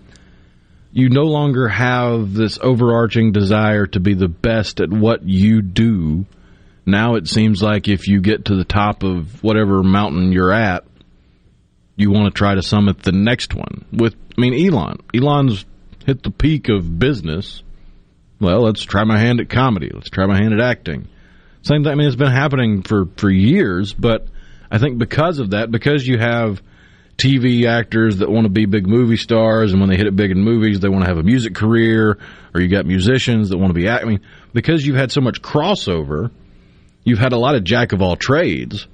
you 0.94 1.10
no 1.10 1.24
longer 1.24 1.68
have 1.68 2.34
this 2.34 2.60
overarching 2.61 3.32
desire 3.32 3.88
to 3.88 3.99
be 3.99 4.14
the 4.14 4.28
best 4.28 4.80
at 4.80 4.91
what 4.91 5.24
you 5.24 5.64
do. 5.64 6.26
Now 6.86 7.15
it 7.15 7.28
seems 7.28 7.64
like 7.64 7.88
if 7.88 8.07
you 8.07 8.22
get 8.22 8.45
to 8.45 8.56
the 8.56 8.64
top 8.64 9.02
of 9.02 9.44
whatever 9.44 9.82
mountain 9.82 10.32
you're 10.32 10.53
at, 10.53 10.86
you 11.95 12.11
want 12.11 12.34
to 12.34 12.38
try 12.38 12.53
to 12.53 12.61
summit 12.61 13.02
the 13.02 13.11
next 13.11 13.56
one. 13.56 13.86
With 13.91 14.15
I 14.38 14.41
mean 14.41 14.68
Elon. 14.68 14.99
Elon's 15.15 15.65
hit 16.06 16.22
the 16.22 16.32
peak 16.32 16.70
of 16.70 16.99
business. 16.99 17.64
Well, 18.40 18.61
let's 18.61 18.84
try 18.84 19.03
my 19.03 19.18
hand 19.18 19.40
at 19.40 19.49
comedy. 19.49 19.90
Let's 19.91 20.11
try 20.11 20.28
my 20.28 20.38
hand 20.38 20.53
at 20.53 20.61
acting. 20.61 21.07
Same 21.64 21.84
thing. 21.84 21.91
I 21.91 21.95
mean, 21.95 22.07
it's 22.07 22.15
been 22.15 22.32
happening 22.32 22.84
for 22.84 23.06
for 23.18 23.32
years, 23.32 23.94
but 23.94 24.28
I 24.70 24.78
think 24.78 24.99
because 24.99 25.40
of 25.40 25.52
that, 25.52 25.72
because 25.72 26.06
you 26.06 26.20
have 26.20 26.61
TV 27.18 27.65
actors 27.65 28.18
that 28.18 28.30
want 28.30 28.45
to 28.45 28.49
be 28.49 28.65
big 28.65 28.88
movie 28.88 29.18
stars, 29.18 29.72
and 29.72 29.80
when 29.80 29.90
they 29.90 29.98
hit 29.98 30.07
it 30.07 30.15
big 30.15 30.31
in 30.31 30.40
movies, 30.40 30.80
they 30.80 30.90
want 30.90 31.03
to 31.03 31.10
have 31.10 31.18
a 31.18 31.23
music 31.23 31.56
career, 31.56 32.18
or 32.53 32.61
you 32.61 32.68
got 32.68 32.85
musicians 32.85 33.49
that 33.49 33.57
want 33.57 33.69
to 33.69 33.73
be. 33.73 33.88
I 33.90 34.03
mean, 34.03 34.22
because 34.53 34.85
you've 34.85 34.95
had 34.95 35.11
so 35.11 35.22
much 35.22 35.41
crossover, 35.41 36.31
you've 37.03 37.19
had 37.19 37.34
a 37.34 37.38
lot 37.38 37.56
of 37.56 37.64
jack 37.64 37.94
of 37.94 38.02
all 38.02 38.15
trades 38.15 38.88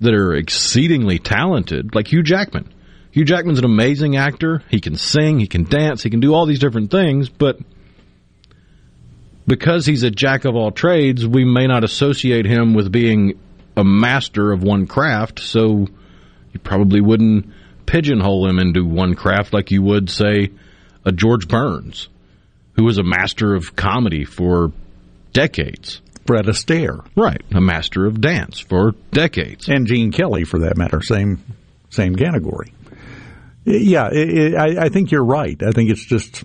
that 0.00 0.14
are 0.14 0.34
exceedingly 0.34 1.18
talented, 1.18 1.94
like 1.94 2.08
Hugh 2.08 2.22
Jackman. 2.22 2.72
Hugh 3.10 3.24
Jackman's 3.24 3.58
an 3.58 3.64
amazing 3.64 4.16
actor. 4.16 4.62
He 4.70 4.80
can 4.80 4.96
sing, 4.96 5.38
he 5.40 5.46
can 5.46 5.64
dance, 5.64 6.02
he 6.02 6.10
can 6.10 6.20
do 6.20 6.34
all 6.34 6.46
these 6.46 6.60
different 6.60 6.90
things, 6.90 7.28
but 7.28 7.58
because 9.46 9.86
he's 9.86 10.02
a 10.02 10.10
jack 10.10 10.44
of 10.44 10.54
all 10.54 10.70
trades, 10.70 11.26
we 11.26 11.44
may 11.44 11.66
not 11.66 11.82
associate 11.82 12.44
him 12.44 12.74
with 12.74 12.92
being 12.92 13.38
a 13.76 13.84
master 13.84 14.52
of 14.52 14.62
one 14.62 14.86
craft, 14.86 15.40
so 15.40 15.86
you 16.52 16.60
probably 16.62 17.00
wouldn't 17.00 17.46
pigeonhole 17.88 18.46
him 18.48 18.58
into 18.58 18.84
one 18.84 19.14
craft 19.14 19.54
like 19.54 19.70
you 19.70 19.82
would, 19.82 20.10
say, 20.10 20.50
a 21.04 21.10
George 21.10 21.48
Burns, 21.48 22.08
who 22.74 22.84
was 22.84 22.98
a 22.98 23.02
master 23.02 23.54
of 23.54 23.74
comedy 23.74 24.24
for 24.24 24.72
decades. 25.32 26.02
Fred 26.26 26.44
Astaire. 26.44 27.04
Right, 27.16 27.42
a 27.52 27.60
master 27.60 28.04
of 28.04 28.20
dance 28.20 28.58
for 28.58 28.92
decades. 29.10 29.68
And 29.68 29.86
Gene 29.86 30.12
Kelly, 30.12 30.44
for 30.44 30.60
that 30.60 30.76
matter, 30.76 31.00
same 31.00 31.42
same 31.88 32.14
category. 32.14 32.74
Yeah, 33.64 34.08
it, 34.12 34.28
it, 34.28 34.54
I, 34.54 34.84
I 34.84 34.88
think 34.90 35.10
you're 35.10 35.24
right. 35.24 35.60
I 35.62 35.70
think 35.70 35.90
it's 35.90 36.04
just 36.04 36.44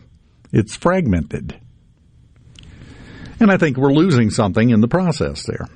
it's 0.54 0.78
fragmented, 0.78 1.60
and 3.42 3.52
I 3.52 3.58
think 3.58 3.76
we're 3.76 3.92
losing 3.92 4.30
something 4.30 4.70
in 4.70 4.80
the 4.80 4.88
process 4.88 5.46
there. 5.46 5.68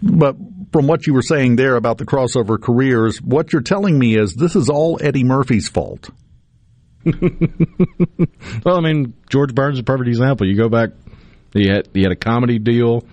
But 0.00 0.36
from 0.72 0.86
what 0.86 1.06
you 1.06 1.14
were 1.14 1.22
saying 1.22 1.56
there 1.56 1.76
about 1.76 1.98
the 1.98 2.04
crossover 2.04 2.60
careers, 2.60 3.20
what 3.22 3.52
you're 3.52 3.62
telling 3.62 3.98
me 3.98 4.16
is 4.16 4.34
this 4.34 4.56
is 4.56 4.68
all 4.68 4.98
Eddie 5.02 5.24
Murphy's 5.24 5.68
fault. 5.68 6.10
well, 7.04 8.76
I 8.76 8.80
mean, 8.80 9.14
George 9.30 9.54
Burns 9.54 9.76
is 9.76 9.80
a 9.80 9.84
perfect 9.84 10.08
example. 10.08 10.46
You 10.46 10.56
go 10.56 10.68
back, 10.68 10.90
he 11.54 11.68
had 11.68 11.88
he 11.94 12.02
had 12.02 12.12
a 12.12 12.16
comedy 12.16 12.58
deal 12.58 13.04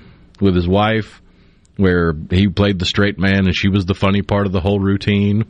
with 0.41 0.55
his 0.55 0.67
wife 0.67 1.21
where 1.77 2.13
he 2.29 2.47
played 2.47 2.79
the 2.79 2.85
straight 2.85 3.19
man 3.19 3.45
and 3.45 3.55
she 3.55 3.69
was 3.69 3.85
the 3.85 3.93
funny 3.93 4.21
part 4.21 4.45
of 4.45 4.51
the 4.51 4.59
whole 4.61 4.79
routine, 4.79 5.45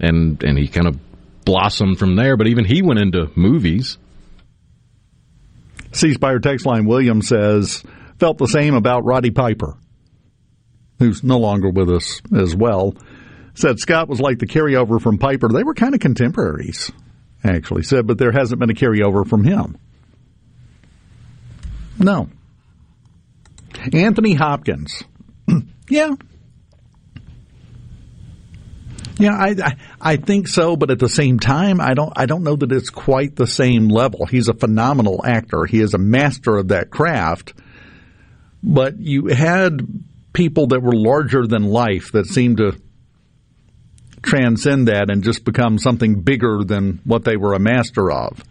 and 0.00 0.42
and 0.42 0.58
he 0.58 0.68
kind 0.68 0.86
of 0.86 0.98
blossomed 1.44 1.98
from 1.98 2.16
there. 2.16 2.36
But 2.36 2.46
even 2.46 2.64
he 2.64 2.82
went 2.82 3.00
into 3.00 3.30
movies. 3.34 3.98
C 5.92 6.12
Spire 6.12 6.40
text 6.40 6.66
line 6.66 6.86
William 6.86 7.22
says 7.22 7.82
felt 8.18 8.38
the 8.38 8.46
same 8.46 8.74
about 8.74 9.04
Roddy 9.04 9.30
Piper, 9.30 9.76
who's 10.98 11.22
no 11.22 11.38
longer 11.38 11.70
with 11.70 11.90
us 11.90 12.20
as 12.36 12.54
well. 12.54 12.94
Said 13.54 13.78
Scott 13.78 14.08
was 14.08 14.20
like 14.20 14.38
the 14.38 14.46
carryover 14.46 15.00
from 15.00 15.18
Piper. 15.18 15.48
They 15.48 15.62
were 15.62 15.74
kind 15.74 15.94
of 15.94 16.00
contemporaries, 16.00 16.90
actually. 17.42 17.82
Said, 17.82 18.06
but 18.06 18.18
there 18.18 18.32
hasn't 18.32 18.58
been 18.58 18.70
a 18.70 18.74
carryover 18.74 19.26
from 19.26 19.44
him. 19.44 19.78
No. 21.98 22.28
Anthony 23.92 24.34
Hopkins. 24.34 25.04
yeah. 25.88 26.14
Yeah, 29.16 29.36
I, 29.36 29.54
I 29.62 29.76
I 30.00 30.16
think 30.16 30.48
so, 30.48 30.76
but 30.76 30.90
at 30.90 30.98
the 30.98 31.08
same 31.08 31.38
time, 31.38 31.80
I 31.80 31.94
don't 31.94 32.12
I 32.16 32.26
don't 32.26 32.42
know 32.42 32.56
that 32.56 32.72
it's 32.72 32.90
quite 32.90 33.36
the 33.36 33.46
same 33.46 33.88
level. 33.88 34.26
He's 34.26 34.48
a 34.48 34.54
phenomenal 34.54 35.24
actor. 35.24 35.66
He 35.66 35.80
is 35.80 35.94
a 35.94 35.98
master 35.98 36.56
of 36.56 36.68
that 36.68 36.90
craft. 36.90 37.54
But 38.60 38.98
you 38.98 39.26
had 39.26 39.86
people 40.34 40.66
that 40.66 40.82
were 40.82 40.92
larger 40.92 41.46
than 41.46 41.64
life 41.64 42.12
that 42.12 42.26
seemed 42.26 42.58
to 42.58 42.72
transcend 44.20 44.88
that 44.88 45.10
and 45.10 45.22
just 45.22 45.44
become 45.44 45.78
something 45.78 46.20
bigger 46.20 46.64
than 46.64 47.00
what 47.04 47.24
they 47.24 47.36
were 47.36 47.54
a 47.54 47.58
master 47.58 48.10
of. 48.10 48.42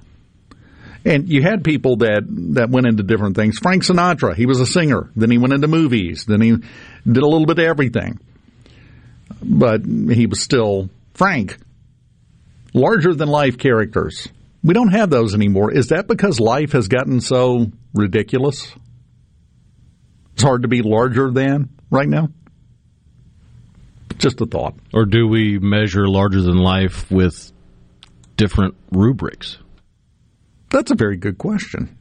And 1.05 1.27
you 1.27 1.41
had 1.41 1.63
people 1.63 1.97
that, 1.97 2.23
that 2.55 2.69
went 2.69 2.87
into 2.87 3.03
different 3.03 3.35
things. 3.35 3.59
Frank 3.59 3.83
Sinatra, 3.83 4.35
he 4.35 4.45
was 4.45 4.61
a 4.61 4.65
singer. 4.65 5.11
Then 5.15 5.29
he 5.29 5.37
went 5.37 5.53
into 5.53 5.67
movies. 5.67 6.25
Then 6.25 6.39
he 6.39 6.51
did 6.51 7.23
a 7.23 7.27
little 7.27 7.45
bit 7.45 7.59
of 7.59 7.65
everything. 7.65 8.19
But 9.41 9.85
he 9.85 10.25
was 10.25 10.41
still 10.41 10.89
Frank. 11.13 11.57
Larger 12.73 13.13
than 13.13 13.27
life 13.27 13.57
characters. 13.57 14.29
We 14.63 14.73
don't 14.73 14.93
have 14.93 15.09
those 15.09 15.35
anymore. 15.35 15.73
Is 15.73 15.89
that 15.89 16.07
because 16.07 16.39
life 16.39 16.71
has 16.71 16.87
gotten 16.87 17.19
so 17.19 17.67
ridiculous? 17.93 18.73
It's 20.33 20.43
hard 20.43 20.63
to 20.63 20.67
be 20.67 20.81
larger 20.81 21.31
than 21.31 21.69
right 21.89 22.07
now? 22.07 22.29
Just 24.17 24.41
a 24.41 24.45
thought. 24.45 24.75
Or 24.93 25.05
do 25.05 25.27
we 25.27 25.59
measure 25.59 26.07
larger 26.07 26.41
than 26.41 26.57
life 26.57 27.09
with 27.11 27.51
different 28.37 28.75
rubrics? 28.91 29.57
That's 30.69 30.91
a 30.91 30.95
very 30.95 31.17
good 31.17 31.37
question. 31.37 31.97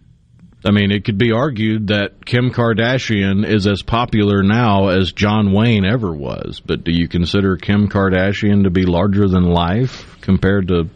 I 0.65 0.71
mean, 0.71 0.93
it 0.93 1.05
could 1.05 1.19
be 1.19 1.33
argued 1.33 1.89
that 1.89 2.25
Kim 2.25 2.51
Kardashian 2.51 3.45
is 3.45 3.67
as 3.67 3.83
popular 3.83 4.45
now 4.45 4.89
as 4.89 5.13
John 5.13 5.53
Wayne 5.53 5.85
ever 5.85 6.13
was. 6.13 6.63
But 6.65 6.85
do 6.85 6.93
you 6.93 7.09
consider 7.09 7.57
Kim 7.57 7.89
Kardashian 7.89 8.63
to 8.63 8.71
be 8.71 8.87
larger 8.87 9.27
than 9.27 9.45
life 9.45 10.17
compared 10.21 10.69
to 10.69 10.89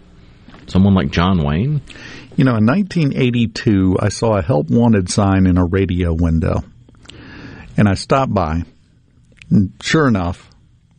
someone 0.69 0.95
like 0.95 1.11
John 1.11 1.43
Wayne? 1.43 1.83
You 2.37 2.45
know, 2.45 2.57
in 2.57 2.67
1982, 2.67 3.97
I 4.01 4.09
saw 4.09 4.37
a 4.37 4.43
help 4.43 4.71
wanted 4.71 5.11
sign 5.11 5.47
in 5.47 5.59
a 5.59 5.65
radio 5.65 6.15
window. 6.15 6.63
And 7.77 7.89
I 7.89 7.95
stopped 7.95 8.33
by. 8.33 8.63
And 9.51 9.73
sure 9.81 10.09
enough, 10.09 10.51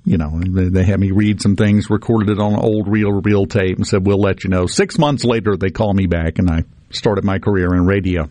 you 0.05 0.17
know, 0.17 0.39
they, 0.39 0.69
they 0.69 0.83
had 0.85 0.99
me 0.99 1.11
read 1.11 1.41
some 1.41 1.55
things, 1.55 1.89
recorded 1.89 2.29
it 2.29 2.39
on 2.39 2.55
old 2.55 2.87
reel 2.87 3.11
reel 3.11 3.45
tape, 3.45 3.77
and 3.77 3.85
said, 3.85 4.05
We'll 4.05 4.21
let 4.21 4.43
you 4.43 4.49
know. 4.49 4.65
Six 4.65 4.97
months 4.97 5.25
later, 5.25 5.57
they 5.57 5.69
called 5.69 5.95
me 5.95 6.07
back, 6.07 6.39
and 6.39 6.49
I 6.49 6.63
started 6.91 7.25
my 7.25 7.39
career 7.39 7.73
in 7.73 7.85
radio. 7.85 8.29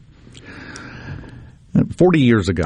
40 1.97 2.21
years 2.21 2.49
ago. 2.49 2.65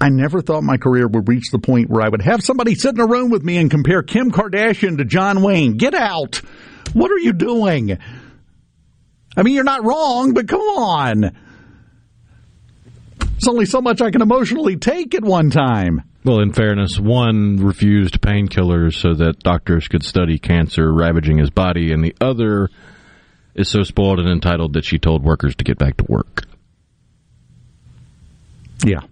I 0.00 0.10
never 0.10 0.42
thought 0.42 0.62
my 0.62 0.76
career 0.76 1.08
would 1.08 1.26
reach 1.26 1.50
the 1.50 1.58
point 1.58 1.88
where 1.88 2.02
I 2.02 2.08
would 2.08 2.22
have 2.22 2.42
somebody 2.42 2.74
sit 2.74 2.94
in 2.94 3.00
a 3.00 3.06
room 3.06 3.30
with 3.30 3.42
me 3.42 3.56
and 3.56 3.70
compare 3.70 4.02
Kim 4.02 4.30
Kardashian 4.30 4.98
to 4.98 5.04
John 5.04 5.42
Wayne. 5.42 5.78
Get 5.78 5.94
out! 5.94 6.42
What 6.92 7.10
are 7.10 7.18
you 7.18 7.32
doing? 7.32 7.98
I 9.36 9.42
mean, 9.42 9.54
you're 9.54 9.64
not 9.64 9.84
wrong, 9.84 10.34
but 10.34 10.48
come 10.48 10.60
on. 10.60 11.36
There's 13.46 13.54
only 13.54 13.66
so 13.66 13.80
much 13.80 14.02
I 14.02 14.10
can 14.10 14.22
emotionally 14.22 14.74
take 14.74 15.14
at 15.14 15.22
one 15.22 15.50
time. 15.50 16.02
Well, 16.24 16.40
in 16.40 16.52
fairness, 16.52 16.98
one 16.98 17.58
refused 17.58 18.20
painkillers 18.20 19.00
so 19.00 19.14
that 19.14 19.38
doctors 19.38 19.86
could 19.86 20.04
study 20.04 20.36
cancer 20.36 20.92
ravaging 20.92 21.38
his 21.38 21.50
body, 21.50 21.92
and 21.92 22.02
the 22.02 22.16
other 22.20 22.70
is 23.54 23.68
so 23.68 23.84
spoiled 23.84 24.18
and 24.18 24.28
entitled 24.28 24.72
that 24.72 24.84
she 24.84 24.98
told 24.98 25.22
workers 25.22 25.54
to 25.54 25.64
get 25.64 25.78
back 25.78 25.96
to 25.98 26.04
work. 26.08 26.42
Yeah. 28.84 29.02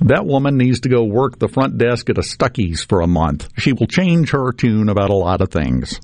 That 0.00 0.26
woman 0.26 0.56
needs 0.56 0.80
to 0.80 0.88
go 0.88 1.04
work 1.04 1.38
the 1.38 1.46
front 1.46 1.78
desk 1.78 2.10
at 2.10 2.18
a 2.18 2.22
Stuckey's 2.22 2.82
for 2.82 3.00
a 3.00 3.06
month. 3.06 3.48
She 3.58 3.74
will 3.74 3.86
change 3.86 4.32
her 4.32 4.50
tune 4.50 4.88
about 4.88 5.10
a 5.10 5.14
lot 5.14 5.40
of 5.40 5.50
things. 5.52 6.00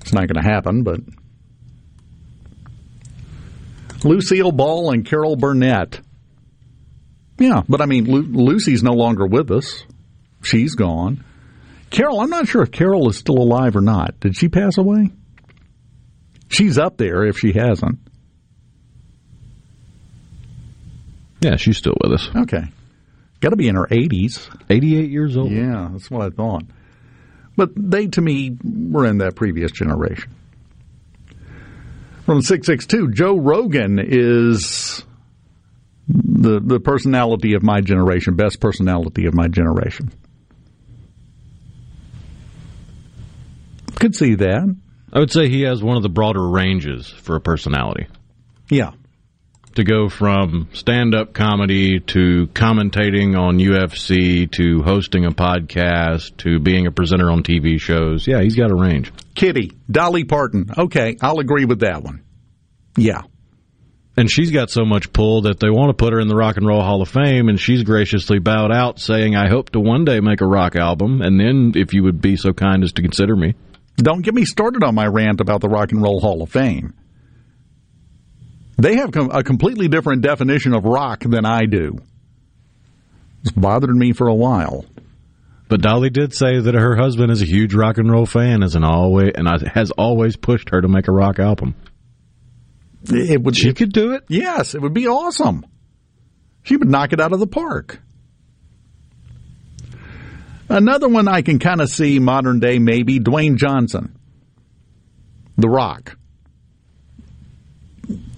It's 0.00 0.14
not 0.14 0.26
going 0.26 0.42
to 0.42 0.50
happen, 0.50 0.84
but. 0.84 1.00
Lucille 4.04 4.52
Ball 4.52 4.92
and 4.92 5.04
Carol 5.04 5.36
Burnett. 5.36 6.00
Yeah, 7.38 7.62
but 7.68 7.80
I 7.80 7.86
mean, 7.86 8.04
Lu- 8.04 8.22
Lucy's 8.22 8.82
no 8.82 8.92
longer 8.92 9.26
with 9.26 9.50
us. 9.50 9.84
She's 10.42 10.74
gone. 10.74 11.24
Carol, 11.90 12.20
I'm 12.20 12.30
not 12.30 12.46
sure 12.48 12.62
if 12.62 12.70
Carol 12.70 13.08
is 13.08 13.16
still 13.18 13.38
alive 13.38 13.76
or 13.76 13.80
not. 13.80 14.18
Did 14.20 14.36
she 14.36 14.48
pass 14.48 14.78
away? 14.78 15.10
She's 16.48 16.78
up 16.78 16.96
there 16.96 17.24
if 17.24 17.38
she 17.38 17.52
hasn't. 17.52 17.98
Yeah, 21.40 21.56
she's 21.56 21.76
still 21.76 21.94
with 22.02 22.12
us. 22.12 22.30
Okay. 22.34 22.62
Got 23.40 23.50
to 23.50 23.56
be 23.56 23.68
in 23.68 23.74
her 23.76 23.86
80s. 23.86 24.48
88 24.70 25.10
years 25.10 25.36
old. 25.36 25.50
Yeah, 25.52 25.88
that's 25.92 26.10
what 26.10 26.22
I 26.22 26.30
thought. 26.30 26.62
But 27.56 27.70
they, 27.76 28.06
to 28.08 28.20
me, 28.20 28.56
were 28.64 29.06
in 29.06 29.18
that 29.18 29.36
previous 29.36 29.70
generation. 29.70 30.32
From 32.24 32.40
662, 32.40 33.12
Joe 33.12 33.36
Rogan 33.36 33.98
is 33.98 35.04
the 36.08 36.60
the 36.60 36.80
personality 36.80 37.54
of 37.54 37.62
my 37.62 37.80
generation, 37.80 38.34
best 38.34 38.60
personality 38.60 39.26
of 39.26 39.34
my 39.34 39.48
generation. 39.48 40.10
Could 43.96 44.14
see 44.14 44.34
that. 44.36 44.74
I 45.12 45.18
would 45.18 45.30
say 45.30 45.48
he 45.48 45.62
has 45.62 45.82
one 45.82 45.96
of 45.96 46.02
the 46.02 46.08
broader 46.08 46.46
ranges 46.46 47.08
for 47.08 47.36
a 47.36 47.40
personality. 47.40 48.06
Yeah. 48.70 48.92
To 49.74 49.82
go 49.82 50.08
from 50.08 50.68
stand 50.72 51.16
up 51.16 51.34
comedy 51.34 51.98
to 51.98 52.46
commentating 52.54 53.36
on 53.36 53.58
UFC 53.58 54.48
to 54.52 54.82
hosting 54.82 55.24
a 55.24 55.32
podcast 55.32 56.36
to 56.38 56.60
being 56.60 56.86
a 56.86 56.92
presenter 56.92 57.28
on 57.28 57.42
TV 57.42 57.80
shows. 57.80 58.24
Yeah, 58.24 58.40
he's 58.40 58.54
got 58.54 58.70
a 58.70 58.76
range. 58.76 59.12
Kitty, 59.34 59.72
Dolly 59.90 60.22
Parton. 60.22 60.70
Okay, 60.78 61.16
I'll 61.20 61.40
agree 61.40 61.64
with 61.64 61.80
that 61.80 62.04
one. 62.04 62.22
Yeah. 62.96 63.22
And 64.16 64.30
she's 64.30 64.52
got 64.52 64.70
so 64.70 64.84
much 64.84 65.12
pull 65.12 65.42
that 65.42 65.58
they 65.58 65.70
want 65.70 65.90
to 65.90 65.94
put 65.94 66.12
her 66.12 66.20
in 66.20 66.28
the 66.28 66.36
Rock 66.36 66.56
and 66.56 66.66
Roll 66.66 66.82
Hall 66.82 67.02
of 67.02 67.08
Fame, 67.08 67.48
and 67.48 67.58
she's 67.58 67.82
graciously 67.82 68.38
bowed 68.38 68.70
out, 68.70 69.00
saying, 69.00 69.34
I 69.34 69.48
hope 69.48 69.70
to 69.70 69.80
one 69.80 70.04
day 70.04 70.20
make 70.20 70.40
a 70.40 70.46
rock 70.46 70.76
album, 70.76 71.20
and 71.20 71.40
then 71.40 71.72
if 71.74 71.92
you 71.92 72.04
would 72.04 72.20
be 72.20 72.36
so 72.36 72.52
kind 72.52 72.84
as 72.84 72.92
to 72.92 73.02
consider 73.02 73.34
me. 73.34 73.54
Don't 73.96 74.22
get 74.22 74.34
me 74.34 74.44
started 74.44 74.84
on 74.84 74.94
my 74.94 75.06
rant 75.06 75.40
about 75.40 75.60
the 75.60 75.68
Rock 75.68 75.90
and 75.90 76.00
Roll 76.00 76.20
Hall 76.20 76.42
of 76.42 76.50
Fame. 76.50 76.94
They 78.76 78.96
have 78.96 79.12
com- 79.12 79.30
a 79.32 79.42
completely 79.42 79.88
different 79.88 80.22
definition 80.22 80.74
of 80.74 80.84
rock 80.84 81.20
than 81.20 81.44
I 81.46 81.66
do. 81.66 81.98
It's 83.42 83.52
bothered 83.52 83.94
me 83.94 84.12
for 84.12 84.26
a 84.26 84.34
while. 84.34 84.84
But 85.68 85.80
Dolly 85.80 86.10
did 86.10 86.34
say 86.34 86.60
that 86.60 86.74
her 86.74 86.96
husband 86.96 87.30
is 87.30 87.42
a 87.42 87.46
huge 87.46 87.74
rock 87.74 87.98
and 87.98 88.10
roll 88.10 88.26
fan, 88.26 88.62
as 88.62 88.74
an 88.74 88.84
always, 88.84 89.32
and 89.34 89.48
has 89.66 89.90
always 89.92 90.36
pushed 90.36 90.70
her 90.70 90.80
to 90.80 90.88
make 90.88 91.08
a 91.08 91.12
rock 91.12 91.38
album. 91.38 91.74
It 93.08 93.42
would. 93.42 93.56
She 93.56 93.72
could 93.72 93.92
do 93.92 94.12
it. 94.12 94.24
Yes, 94.28 94.74
it 94.74 94.82
would 94.82 94.94
be 94.94 95.08
awesome. 95.08 95.64
She 96.62 96.76
would 96.76 96.88
knock 96.88 97.12
it 97.12 97.20
out 97.20 97.32
of 97.32 97.40
the 97.40 97.46
park. 97.46 98.00
Another 100.68 101.08
one 101.08 101.28
I 101.28 101.42
can 101.42 101.58
kind 101.58 101.80
of 101.80 101.90
see 101.90 102.18
modern 102.18 102.58
day 102.60 102.78
maybe 102.78 103.20
Dwayne 103.20 103.56
Johnson, 103.56 104.16
The 105.58 105.68
Rock. 105.68 106.16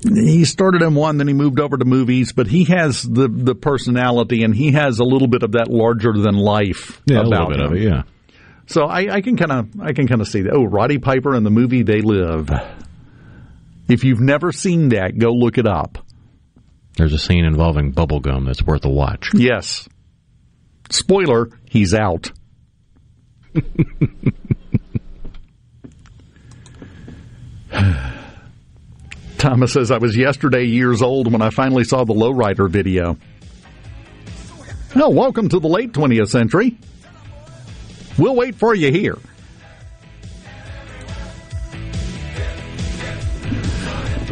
He 0.03 0.45
started 0.45 0.83
in 0.83 0.95
one, 0.95 1.19
then 1.19 1.27
he 1.29 1.35
moved 1.35 1.59
over 1.61 1.77
to 1.77 1.85
movies, 1.85 2.33
but 2.33 2.47
he 2.47 2.65
has 2.65 3.03
the 3.03 3.29
the 3.29 3.55
personality 3.55 4.43
and 4.45 4.55
he 4.55 4.73
has 4.73 4.99
a 5.01 5.05
little 5.05 5.29
bit 5.29 5.43
of 5.43 5.53
that 5.53 5.69
larger 5.69 6.13
than 6.13 6.35
life 6.37 7.01
Yeah, 7.07 7.19
a 7.19 7.21
about 7.27 7.49
little 7.49 7.49
bit 7.49 7.61
him. 7.61 7.67
of 7.67 7.73
it, 7.75 7.83
yeah. 7.83 8.03
So 8.69 8.85
I, 8.85 9.15
I 9.17 9.21
can 9.21 9.37
kind 9.37 9.53
of 9.53 9.81
I 9.81 9.93
can 9.93 10.07
kind 10.09 10.21
of 10.21 10.29
see 10.29 10.43
that. 10.43 10.53
Oh, 10.53 10.65
Roddy 10.65 10.99
Piper 10.99 11.35
in 11.35 11.43
the 11.45 11.51
movie 11.51 11.83
They 11.83 12.01
Live. 12.03 12.49
If 13.89 14.03
you've 14.05 14.21
never 14.21 14.51
seen 14.53 14.89
that, 14.91 15.17
go 15.19 15.31
look 15.31 15.59
it 15.59 15.67
up. 15.67 15.99
There's 16.97 17.13
a 17.13 17.19
scene 17.19 17.45
involving 17.45 17.93
bubblegum 17.93 18.47
that's 18.47 18.63
worth 18.63 18.85
a 18.85 18.89
watch. 18.91 19.31
Yes. 19.35 19.89
Spoiler, 20.91 21.51
he's 21.69 21.93
out. 21.95 22.31
Thomas 29.39 29.73
says, 29.73 29.91
I 29.91 29.99
was 29.99 30.17
yesterday 30.17 30.65
years 30.65 31.03
old 31.03 31.31
when 31.31 31.43
I 31.43 31.51
finally 31.51 31.85
saw 31.85 32.05
the 32.05 32.15
Lowrider 32.15 32.71
video. 32.71 33.17
Oh, 34.95 35.11
welcome 35.11 35.49
to 35.51 35.61
the 35.61 35.69
late 35.69 35.93
20th 35.93 36.29
century. 36.29 36.77
We'll 38.19 38.35
wait 38.35 38.55
for 38.55 38.75
you 38.75 38.91
here. 38.91 39.19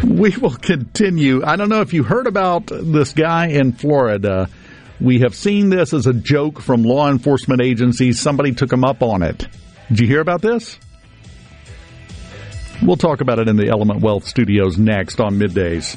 We 0.02 0.31
will 0.36 0.55
continue. 0.55 1.44
I 1.44 1.56
don't 1.56 1.68
know 1.68 1.81
if 1.81 1.93
you 1.93 2.02
heard 2.02 2.26
about 2.26 2.66
this 2.66 3.12
guy 3.12 3.48
in 3.48 3.72
Florida. 3.72 4.48
We 5.01 5.20
have 5.20 5.35
seen 5.35 5.70
this 5.70 5.93
as 5.93 6.06
a 6.06 6.14
joke 6.14 6.60
from 6.60 6.82
law 6.82 7.10
enforcement 7.10 7.60
agencies. 7.60 8.20
Somebody 8.20 8.52
took 8.52 8.72
him 8.72 8.85
up 8.85 9.02
on 9.02 9.22
it. 9.22 9.47
Did 9.89 10.01
you 10.01 10.06
hear 10.06 10.20
about 10.20 10.40
this? 10.40 10.78
We'll 12.83 12.97
talk 12.97 13.21
about 13.21 13.39
it 13.39 13.49
in 13.49 13.57
the 13.57 13.69
Element 13.69 14.01
Wealth 14.01 14.27
studios 14.27 14.79
next 14.79 15.21
on 15.21 15.37
middays. 15.37 15.97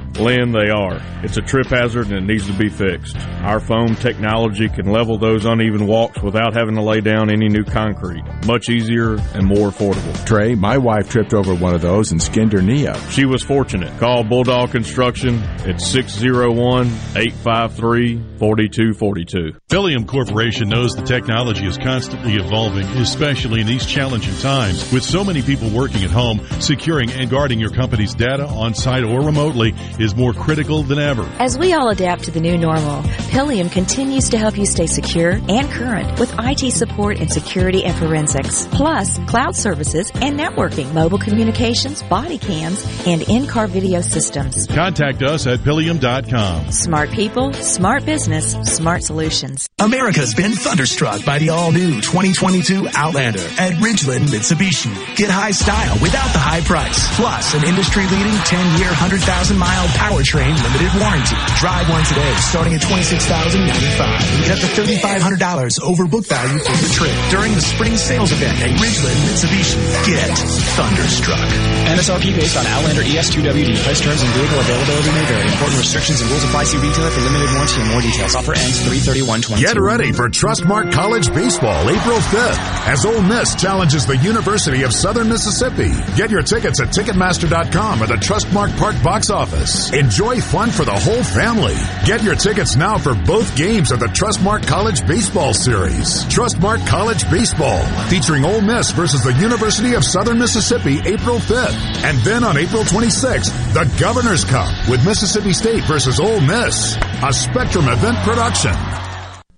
Lynn, 0.21 0.51
they 0.51 0.69
are. 0.69 1.01
It's 1.23 1.37
a 1.37 1.41
trip 1.41 1.67
hazard 1.67 2.07
and 2.07 2.17
it 2.17 2.31
needs 2.31 2.45
to 2.45 2.53
be 2.53 2.69
fixed. 2.69 3.17
Our 3.41 3.59
foam 3.59 3.95
technology 3.95 4.69
can 4.69 4.91
level 4.91 5.17
those 5.17 5.45
uneven 5.45 5.87
walks 5.87 6.21
without 6.21 6.53
having 6.53 6.75
to 6.75 6.81
lay 6.83 7.01
down 7.01 7.31
any 7.31 7.49
new 7.49 7.63
concrete. 7.63 8.23
Much 8.45 8.69
easier 8.69 9.17
and 9.33 9.45
more 9.45 9.69
affordable. 9.69 10.25
Trey, 10.25 10.53
my 10.53 10.77
wife 10.77 11.09
tripped 11.09 11.33
over 11.33 11.55
one 11.55 11.73
of 11.73 11.81
those 11.81 12.11
and 12.11 12.21
skinned 12.21 12.53
her 12.53 12.61
knee 12.61 12.85
up. 12.85 12.99
She 13.09 13.25
was 13.25 13.41
fortunate. 13.41 13.97
Call 13.99 14.23
Bulldog 14.23 14.71
Construction 14.71 15.41
at 15.65 15.81
601 15.81 16.85
853 17.15 18.21
4242. 18.37 19.59
Pileum 19.69 20.07
Corporation 20.07 20.69
knows 20.69 20.95
the 20.95 21.01
technology 21.03 21.65
is 21.65 21.77
constantly 21.77 22.35
evolving, 22.35 22.85
especially 22.97 23.61
in 23.61 23.67
these 23.67 23.85
challenging 23.85 24.35
times. 24.37 24.91
With 24.91 25.03
so 25.03 25.23
many 25.23 25.41
people 25.41 25.69
working 25.69 26.03
at 26.03 26.11
home, 26.11 26.41
securing 26.59 27.11
and 27.11 27.29
guarding 27.29 27.59
your 27.59 27.69
company's 27.69 28.13
data 28.15 28.47
on 28.47 28.73
site 28.73 29.03
or 29.03 29.21
remotely 29.21 29.73
is 29.99 30.10
more 30.15 30.33
critical 30.33 30.83
than 30.83 30.99
ever. 30.99 31.23
As 31.39 31.57
we 31.57 31.73
all 31.73 31.89
adapt 31.89 32.25
to 32.25 32.31
the 32.31 32.39
new 32.39 32.57
normal, 32.57 33.01
Pileum 33.31 33.71
continues 33.71 34.29
to 34.29 34.37
help 34.37 34.57
you 34.57 34.65
stay 34.65 34.85
secure 34.85 35.39
and 35.49 35.69
current 35.69 36.19
with 36.19 36.33
IT 36.39 36.71
support 36.71 37.19
and 37.19 37.31
security 37.31 37.83
and 37.83 37.95
forensics, 37.97 38.67
plus 38.71 39.17
cloud 39.27 39.55
services 39.55 40.11
and 40.15 40.39
networking, 40.39 40.93
mobile 40.93 41.17
communications, 41.17 42.03
body 42.03 42.37
cams, 42.37 42.85
and 43.07 43.21
in-car 43.23 43.67
video 43.67 44.01
systems. 44.01 44.67
Contact 44.67 45.21
us 45.23 45.47
at 45.47 45.59
Pileum.com. 45.59 46.71
Smart 46.71 47.09
people, 47.11 47.53
smart 47.53 48.05
business, 48.05 48.53
smart 48.63 49.03
solutions. 49.03 49.70
America's 49.81 50.37
been 50.37 50.53
thunderstruck 50.53 51.25
by 51.25 51.41
the 51.41 51.49
all-new 51.49 52.05
2022 52.05 52.85
Outlander 52.93 53.41
at 53.57 53.73
Ridgeland 53.81 54.29
Mitsubishi. 54.29 54.93
Get 55.17 55.33
high 55.33 55.57
style 55.57 55.97
without 55.97 56.29
the 56.37 56.37
high 56.37 56.61
price. 56.61 57.01
Plus, 57.17 57.57
an 57.57 57.65
industry-leading 57.65 58.37
10-year, 58.45 58.93
100,000-mile 58.93 59.87
powertrain 59.97 60.53
limited 60.53 60.93
warranty. 61.01 61.33
Drive 61.57 61.89
one 61.89 62.05
today, 62.05 62.29
starting 62.45 62.77
at 62.77 62.85
$26,095. 62.85 64.05
And 64.05 64.41
get 64.45 64.53
up 64.53 64.61
to 64.61 64.69
$3,500 64.85 65.81
over 65.81 66.05
book 66.05 66.29
value 66.29 66.61
for 66.61 66.77
the 66.77 66.89
trip 66.93 67.17
during 67.33 67.57
the 67.57 67.65
spring 67.65 67.97
sales 67.97 68.29
event 68.29 68.61
at 68.61 68.69
Ridgeland 68.77 69.17
Mitsubishi. 69.25 69.81
Get 70.05 70.29
thunderstruck. 70.77 71.49
MSRP 71.89 72.37
based 72.37 72.53
on 72.53 72.69
Outlander 72.69 73.01
E 73.01 73.17
ES2WD. 73.17 73.81
Price 73.81 73.97
terms 73.97 74.21
and 74.21 74.29
vehicle 74.37 74.61
availability 74.61 75.09
may 75.09 75.25
vary. 75.25 75.49
Important 75.49 75.81
restrictions 75.81 76.21
and 76.21 76.29
rules 76.29 76.45
apply. 76.45 76.69
See 76.69 76.77
retailer 76.77 77.09
for 77.09 77.25
limited 77.25 77.49
warranty 77.57 77.81
and 77.81 77.89
more 77.89 78.05
details. 78.05 78.37
Offer 78.37 78.53
ends 78.53 78.77
331.22. 78.85 79.70
Get 79.71 79.79
ready 79.79 80.11
for 80.11 80.27
Trustmark 80.27 80.91
College 80.91 81.33
Baseball 81.33 81.89
April 81.89 82.17
5th 82.17 82.87
as 82.87 83.05
Ole 83.05 83.21
Miss 83.21 83.55
challenges 83.55 84.05
the 84.05 84.17
University 84.17 84.83
of 84.83 84.91
Southern 84.91 85.29
Mississippi. 85.29 85.91
Get 86.17 86.29
your 86.29 86.41
tickets 86.41 86.81
at 86.81 86.89
Ticketmaster.com 86.89 88.03
or 88.03 88.05
the 88.05 88.15
Trustmark 88.15 88.77
Park 88.77 89.01
box 89.01 89.29
office. 89.29 89.93
Enjoy 89.93 90.41
fun 90.41 90.71
for 90.71 90.83
the 90.83 90.91
whole 90.91 91.23
family. 91.23 91.77
Get 92.05 92.21
your 92.21 92.35
tickets 92.35 92.75
now 92.75 92.97
for 92.97 93.15
both 93.15 93.55
games 93.55 93.93
of 93.93 94.01
the 94.01 94.07
Trustmark 94.07 94.67
College 94.67 95.07
Baseball 95.07 95.53
Series. 95.53 96.25
Trustmark 96.25 96.85
College 96.85 97.23
Baseball 97.31 97.81
featuring 98.09 98.43
Ole 98.43 98.59
Miss 98.59 98.91
versus 98.91 99.23
the 99.23 99.33
University 99.35 99.93
of 99.93 100.03
Southern 100.03 100.37
Mississippi 100.37 100.99
April 101.05 101.39
5th. 101.39 102.03
And 102.03 102.17
then 102.25 102.43
on 102.43 102.57
April 102.57 102.83
26th, 102.83 103.73
the 103.73 103.89
Governor's 103.97 104.43
Cup 104.43 104.89
with 104.89 105.05
Mississippi 105.05 105.53
State 105.53 105.85
versus 105.85 106.19
Ole 106.19 106.41
Miss. 106.41 106.97
A 107.23 107.31
Spectrum 107.31 107.87
event 107.87 108.17
production. 108.17 108.75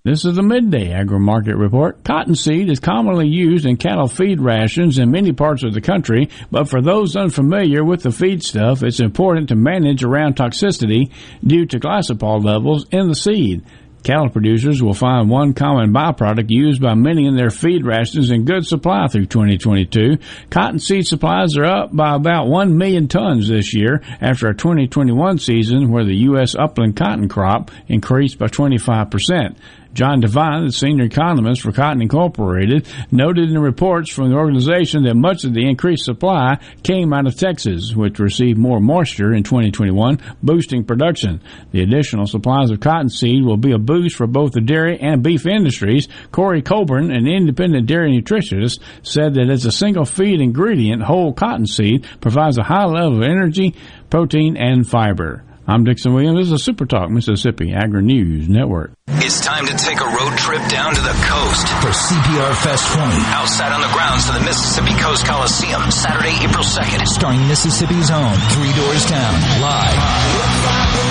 This 0.04 0.26
is 0.26 0.36
the 0.36 0.42
midday 0.42 0.92
agri 0.92 1.18
market 1.18 1.56
report. 1.56 2.04
Cottonseed 2.04 2.68
is 2.68 2.78
commonly 2.78 3.26
used 3.26 3.64
in 3.64 3.78
cattle 3.78 4.06
feed 4.06 4.38
rations 4.38 4.98
in 4.98 5.10
many 5.10 5.32
parts 5.32 5.64
of 5.64 5.72
the 5.72 5.80
country, 5.80 6.28
but 6.50 6.68
for 6.68 6.82
those 6.82 7.16
unfamiliar 7.16 7.82
with 7.82 8.02
the 8.02 8.10
feedstuff, 8.10 8.82
it's 8.82 9.00
important 9.00 9.48
to 9.48 9.54
manage 9.54 10.04
around 10.04 10.36
toxicity 10.36 11.10
due 11.42 11.64
to 11.64 11.80
gossypol 11.80 12.44
levels 12.44 12.84
in 12.90 13.08
the 13.08 13.14
seed. 13.14 13.64
Cattle 14.02 14.28
producers 14.28 14.82
will 14.82 14.92
find 14.92 15.30
one 15.30 15.54
common 15.54 15.94
byproduct 15.94 16.50
used 16.50 16.82
by 16.82 16.92
many 16.92 17.24
in 17.24 17.36
their 17.36 17.48
feed 17.48 17.86
rations 17.86 18.30
in 18.30 18.44
good 18.44 18.66
supply 18.66 19.06
through 19.06 19.24
2022. 19.24 20.18
Cottonseed 20.50 21.06
supplies 21.06 21.56
are 21.56 21.64
up 21.64 21.96
by 21.96 22.14
about 22.14 22.46
1 22.46 22.76
million 22.76 23.08
tons 23.08 23.48
this 23.48 23.72
year 23.72 24.02
after 24.20 24.48
a 24.48 24.54
2021 24.54 25.38
season 25.38 25.90
where 25.90 26.04
the 26.04 26.18
U.S. 26.28 26.54
upland 26.54 26.96
cotton 26.96 27.30
crop 27.30 27.70
increased 27.88 28.38
by 28.38 28.48
25%. 28.48 29.56
Jon 29.94 30.18
Devine, 30.18 30.66
the 30.66 30.72
senior 30.72 31.04
economist 31.04 31.62
for 31.62 31.70
Cotton 31.70 32.02
Incorporated, 32.02 32.86
noted 33.12 33.48
in 33.48 33.58
reports 33.58 34.12
from 34.12 34.28
the 34.28 34.36
organization 34.36 35.04
that 35.04 35.14
much 35.14 35.44
of 35.44 35.54
the 35.54 35.68
increased 35.68 36.04
supply 36.04 36.58
came 36.82 37.12
out 37.12 37.28
of 37.28 37.36
Texas, 37.36 37.94
which 37.94 38.18
received 38.18 38.58
more 38.58 38.80
moisture 38.80 39.32
in 39.32 39.44
2021, 39.44 40.18
boosting 40.42 40.84
production. 40.84 41.40
The 41.70 41.82
additional 41.82 42.26
supplies 42.26 42.72
of 42.72 42.80
cottonseed 42.80 43.44
will 43.44 43.56
be 43.56 43.70
a 43.70 43.78
boost 43.78 44.16
for 44.16 44.26
both 44.26 44.52
the 44.52 44.60
dairy 44.60 44.98
and 45.00 45.22
beef 45.22 45.46
industries. 45.46 46.08
Corey 46.32 46.60
Colburn, 46.60 47.12
an 47.12 47.28
independent 47.28 47.86
dairy 47.86 48.20
nutritionist, 48.20 48.80
said 49.02 49.34
that 49.34 49.48
as 49.48 49.64
a 49.64 49.72
single 49.72 50.04
feed 50.04 50.40
ingredient, 50.40 51.02
whole 51.02 51.32
cottonseed 51.32 52.04
provides 52.20 52.58
a 52.58 52.64
high 52.64 52.86
level 52.86 53.18
of 53.18 53.22
energy, 53.22 53.76
protein, 54.10 54.56
and 54.56 54.88
fiber. 54.88 55.44
I'm 55.66 55.84
Dixon 55.84 56.12
Williams. 56.12 56.36
This 56.38 56.46
is 56.48 56.52
a 56.52 56.58
Super 56.58 56.84
Talk 56.84 57.08
Mississippi 57.08 57.72
Agri 57.72 58.02
News 58.02 58.50
Network. 58.50 58.92
It's 59.24 59.40
time 59.40 59.64
to 59.64 59.72
take 59.72 59.98
a 59.98 60.04
road 60.04 60.36
trip 60.36 60.60
down 60.68 60.94
to 60.94 61.00
the 61.00 61.16
coast 61.24 61.66
for 61.80 61.88
CPR 61.88 62.52
Fest 62.60 62.92
20. 62.92 63.10
Outside 63.32 63.72
on 63.72 63.80
the 63.80 63.88
grounds 63.88 64.28
of 64.28 64.34
the 64.34 64.44
Mississippi 64.44 64.92
Coast 65.00 65.24
Coliseum, 65.24 65.90
Saturday, 65.90 66.36
April 66.44 66.62
2nd. 66.64 67.06
Starring 67.08 67.48
Mississippi's 67.48 68.10
own 68.10 68.36
Three 68.52 68.72
Doors 68.76 69.08
Down, 69.08 69.34
live. 69.64 71.04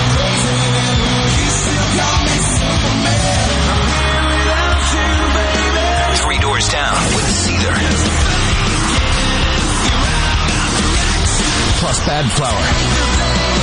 Three 6.22 6.40
Doors 6.40 6.70
Down 6.70 6.96
with 7.16 7.26
Seether. 7.26 7.74
Plus 11.80 12.00
Badflower. 12.02 13.62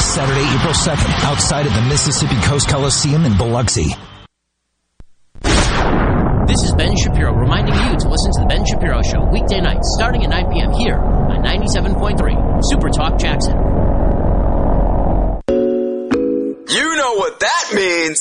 Saturday, 0.00 0.46
April 0.56 0.72
2nd, 0.72 1.24
outside 1.24 1.66
of 1.66 1.74
the 1.74 1.82
Mississippi 1.82 2.36
Coast 2.42 2.68
Coliseum 2.68 3.24
in 3.24 3.36
Biloxi. 3.36 3.94
This 6.46 6.62
is 6.62 6.74
Ben 6.74 6.94
Shapiro 6.96 7.32
reminding 7.32 7.74
you 7.74 7.96
to 7.98 8.08
listen 8.08 8.32
to 8.34 8.40
The 8.40 8.46
Ben 8.48 8.64
Shapiro 8.66 9.02
Show 9.02 9.24
weekday 9.32 9.60
nights 9.60 9.92
starting 9.96 10.22
at 10.24 10.30
9 10.30 10.52
p.m. 10.52 10.72
here 10.72 10.98
on 10.98 11.42
97.3 11.42 12.60
Super 12.62 12.90
Talk 12.90 13.18
Jackson. 13.18 13.56
You 16.68 16.96
know 16.96 17.14
what 17.14 17.40
that 17.40 17.72
means. 17.74 18.20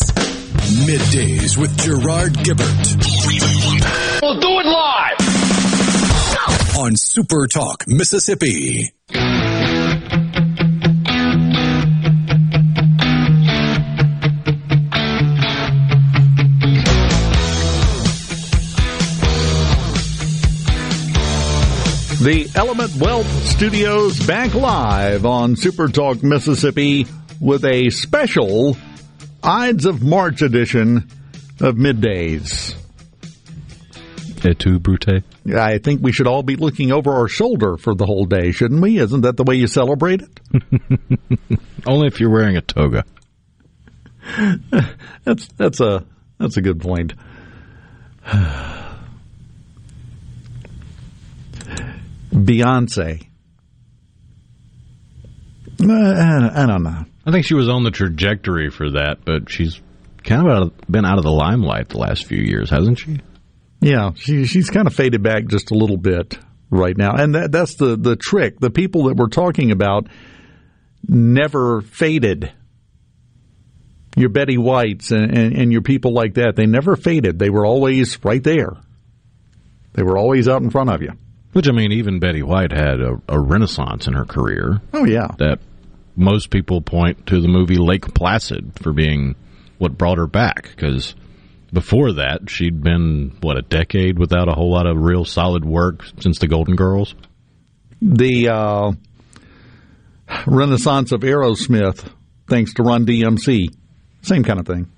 Middays 0.88 1.58
with 1.58 1.78
Gerard 1.78 2.34
Gibert. 2.34 4.22
We'll 4.22 4.40
do 4.40 4.50
it 4.50 4.66
live. 4.66 5.18
On 6.78 6.96
Super 6.96 7.48
Talk, 7.48 7.84
Mississippi. 7.88 8.94
The 22.24 22.50
Element 22.56 22.96
Wealth 22.96 23.28
Studios 23.44 24.26
back 24.26 24.54
live 24.54 25.26
on 25.26 25.58
Super 25.58 25.90
Talk 25.90 26.24
Mississippi 26.24 27.06
with 27.42 27.66
a 27.66 27.90
special 27.90 28.78
Ides 29.44 29.86
of 29.86 30.02
March 30.02 30.42
edition 30.42 31.10
of 31.60 31.76
Middays. 31.76 32.76
Et 34.46 34.58
tu, 34.58 34.80
Brute? 34.80 35.22
I 35.54 35.80
think 35.80 36.02
we 36.02 36.14
should 36.14 36.28
all 36.28 36.44
be 36.44 36.56
looking 36.56 36.94
over 36.94 37.12
our 37.12 37.28
shoulder 37.28 37.76
for 37.76 37.94
the 37.94 38.06
whole 38.06 38.24
day, 38.24 38.52
shouldn't 38.54 38.82
we? 38.82 39.00
Isn't 39.00 39.22
that 39.22 39.36
the 39.36 39.44
way 39.44 39.56
you 39.56 39.68
celebrate 39.68 40.22
it? 40.22 40.40
Only 41.86 42.08
if 42.08 42.22
you're 42.22 42.32
wearing 42.32 42.56
a 42.56 42.62
toga. 42.62 43.04
that's 45.26 45.46
that's 45.58 45.82
a 45.82 46.06
that's 46.38 46.56
a 46.56 46.62
good 46.62 46.80
point. 46.80 47.16
Beyonce. 52.34 53.28
Uh, 55.80 56.50
I 56.54 56.66
don't 56.66 56.84
know. 56.84 57.06
I 57.26 57.32
think 57.32 57.46
she 57.46 57.54
was 57.54 57.70
on 57.70 57.84
the 57.84 57.92
trajectory 57.92 58.70
for 58.70 58.92
that, 58.92 59.20
but 59.26 59.50
she's 59.50 59.80
kind 60.24 60.48
of 60.48 60.54
out 60.54 60.62
of, 60.64 60.78
been 60.90 61.06
out 61.06 61.18
of 61.18 61.24
the 61.24 61.32
limelight 61.32 61.90
the 61.90 62.00
last 62.00 62.26
few 62.26 62.42
years, 62.42 62.70
hasn't 62.70 63.00
she? 63.00 63.20
Yeah, 63.82 64.12
she 64.16 64.46
she's 64.46 64.70
kind 64.70 64.88
of 64.88 64.94
faded 64.94 65.24
back 65.24 65.46
just 65.48 65.72
a 65.72 65.76
little 65.76 65.98
bit 65.98 66.38
right 66.70 66.98
now, 66.98 67.16
and 67.16 67.36
that 67.36 67.52
that's 67.52 67.76
the 67.76 67.98
the 67.98 68.16
trick. 68.16 68.60
The 68.60 68.70
people 68.70 69.06
that 69.06 69.18
we're 69.18 69.28
talking 69.28 69.72
about 69.72 70.08
never 71.08 71.82
faded. 71.82 72.52
Your 74.16 74.30
Betty 74.30 74.58
Whites 74.60 75.12
and, 75.12 75.36
and, 75.36 75.58
and 75.58 75.72
your 75.72 75.82
people 75.82 76.14
like 76.14 76.36
that, 76.36 76.56
they 76.56 76.68
never 76.68 76.96
faded. 76.96 77.40
They 77.40 77.50
were 77.50 77.66
always 77.66 78.24
right 78.24 78.44
there. 78.44 78.74
They 79.94 80.04
were 80.04 80.20
always 80.20 80.48
out 80.48 80.62
in 80.62 80.70
front 80.70 80.92
of 80.92 81.02
you. 81.02 81.14
Which 81.54 81.70
I 81.70 81.72
mean, 81.72 81.92
even 81.92 82.20
Betty 82.20 82.44
White 82.44 82.72
had 82.72 83.00
a, 83.00 83.22
a 83.30 83.40
renaissance 83.40 84.08
in 84.08 84.14
her 84.14 84.26
career. 84.26 84.82
Oh 84.94 85.06
yeah, 85.06 85.28
that 85.38 85.60
most 86.16 86.50
people 86.50 86.82
point 86.82 87.28
to 87.28 87.42
the 87.42 87.48
movie 87.48 87.78
Lake 87.78 88.14
Placid 88.14 88.74
for 88.82 88.94
being 88.94 89.36
what 89.78 89.98
brought 89.98 90.18
her 90.18 90.28
back 90.28 90.70
because 90.70 91.16
before 91.72 92.14
that 92.14 92.50
she'd 92.50 92.84
been 92.84 93.36
what 93.42 93.58
a 93.58 93.62
decade 93.64 94.20
without 94.20 94.48
a 94.48 94.54
whole 94.54 94.72
lot 94.72 94.86
of 94.86 94.98
real 94.98 95.26
solid 95.26 95.66
work 95.66 96.04
since 96.20 96.40
the 96.40 96.48
Golden 96.48 96.76
Girls. 96.76 97.16
The 98.02 98.50
uh, 98.50 98.92
renaissance 100.46 101.12
of 101.12 101.22
Aerosmith, 101.22 102.08
thanks 102.48 102.74
to 102.76 102.84
Run 102.84 103.06
DMC, 103.06 103.74
same 104.22 104.44
kind 104.44 104.60
of 104.60 104.68
thing. 104.68 104.92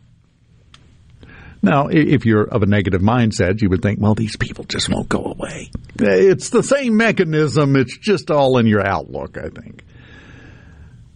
Now, 1.66 1.88
if 1.88 2.28
you're 2.28 2.44
of 2.44 2.62
a 2.62 2.68
negative 2.68 3.02
mindset, 3.02 3.60
you 3.60 3.70
would 3.70 3.82
think, 3.82 4.00
well, 4.00 4.14
these 4.14 4.38
people 4.38 4.66
just 4.66 4.88
won't 4.88 5.10
go 5.10 5.24
away. 5.36 5.72
It's 5.98 6.52
the 6.52 6.62
same 6.62 6.96
mechanism, 6.96 7.76
it's 7.76 7.98
just 7.98 8.30
all 8.30 8.60
in 8.60 8.68
your 8.68 8.86
outlook, 8.86 9.36
I 9.36 9.50
think. 9.50 9.84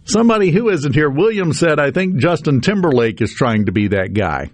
Somebody 0.06 0.50
who 0.50 0.70
isn't 0.70 0.96
here, 0.96 1.08
William 1.08 1.54
said, 1.54 1.80
I 1.80 1.92
think 1.92 2.16
Justin 2.16 2.62
Timberlake 2.62 3.22
is 3.22 3.32
trying 3.32 3.68
to 3.68 3.72
be 3.72 3.90
that 3.90 4.16
guy. 4.16 4.50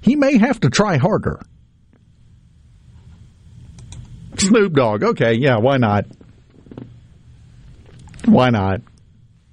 He 0.00 0.16
may 0.16 0.38
have 0.38 0.60
to 0.60 0.70
try 0.70 0.96
harder. 0.96 1.42
Snoop 4.38 4.72
Dogg, 4.72 5.04
okay, 5.04 5.34
yeah, 5.34 5.58
why 5.58 5.76
not? 5.76 6.06
Why 8.24 8.48
not? 8.48 8.80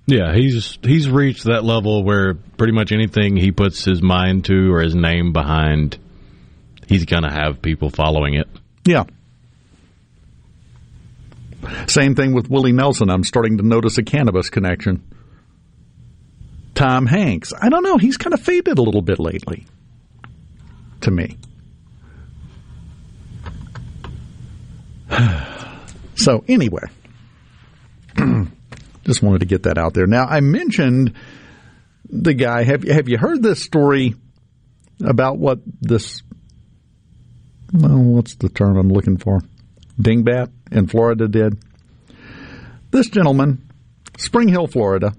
Yeah, 0.08 0.36
he's 0.36 0.78
he's 0.84 1.10
reached 1.10 1.46
that 1.46 1.64
level 1.64 2.04
where 2.04 2.36
pretty 2.36 2.74
much 2.74 2.92
anything 2.92 3.38
he 3.38 3.52
puts 3.52 3.84
his 3.84 4.04
mind 4.04 4.46
to 4.46 4.72
or 4.72 4.82
his 4.82 4.94
name 4.94 5.34
behind, 5.34 5.98
he's 6.88 7.06
gonna 7.06 7.34
have 7.34 7.62
people 7.62 7.90
following 7.90 8.36
it. 8.36 8.48
Yeah. 8.86 9.06
Same 11.88 12.14
thing 12.14 12.34
with 12.34 12.50
Willie 12.50 12.72
Nelson. 12.72 13.10
I'm 13.10 13.24
starting 13.24 13.58
to 13.58 13.64
notice 13.64 13.98
a 13.98 14.04
cannabis 14.04 14.52
connection. 14.52 15.02
Tom 16.76 17.08
Hanks. 17.08 17.54
I 17.60 17.70
don't 17.70 17.82
know. 17.82 17.98
He's 17.98 18.18
kind 18.18 18.34
of 18.34 18.42
faded 18.42 18.78
a 18.78 18.82
little 18.82 19.02
bit 19.02 19.18
lately. 19.20 19.66
To 21.02 21.10
me. 21.10 21.38
so, 26.16 26.44
anyway. 26.48 26.84
Just 29.06 29.22
wanted 29.22 29.40
to 29.40 29.46
get 29.46 29.64
that 29.64 29.78
out 29.78 29.94
there. 29.94 30.08
Now, 30.08 30.26
I 30.26 30.40
mentioned 30.40 31.14
the 32.10 32.34
guy. 32.34 32.64
Have, 32.64 32.84
have 32.84 33.08
you 33.08 33.18
heard 33.18 33.42
this 33.42 33.64
story 33.64 34.16
about 35.04 35.38
what 35.38 35.60
this, 35.82 36.24
well, 37.72 37.98
what's 37.98 38.36
the 38.36 38.50
term 38.50 38.78
I'm 38.78 38.90
looking 38.90 39.18
for? 39.18 39.42
Dingbat 40.02 40.52
in 40.72 40.88
Florida 40.88 41.28
did? 41.28 41.60
This 42.92 43.10
gentleman, 43.10 43.70
Spring 44.18 44.48
Hill, 44.48 44.68
Florida, 44.68 45.14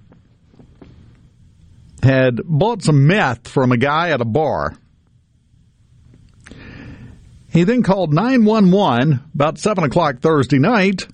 had 2.03 2.41
bought 2.45 2.83
some 2.83 3.07
meth 3.07 3.49
from 3.49 3.73
a 3.73 3.77
guy 3.77 4.11
at 4.11 4.21
a 4.21 4.25
bar. 4.25 4.77
He 7.51 7.65
then 7.65 7.83
called 7.83 8.13
911 8.13 9.21
about 9.35 9.59
7 9.59 9.85
o'clock 9.85 10.21
Thursday 10.21 10.59
night 10.59 11.07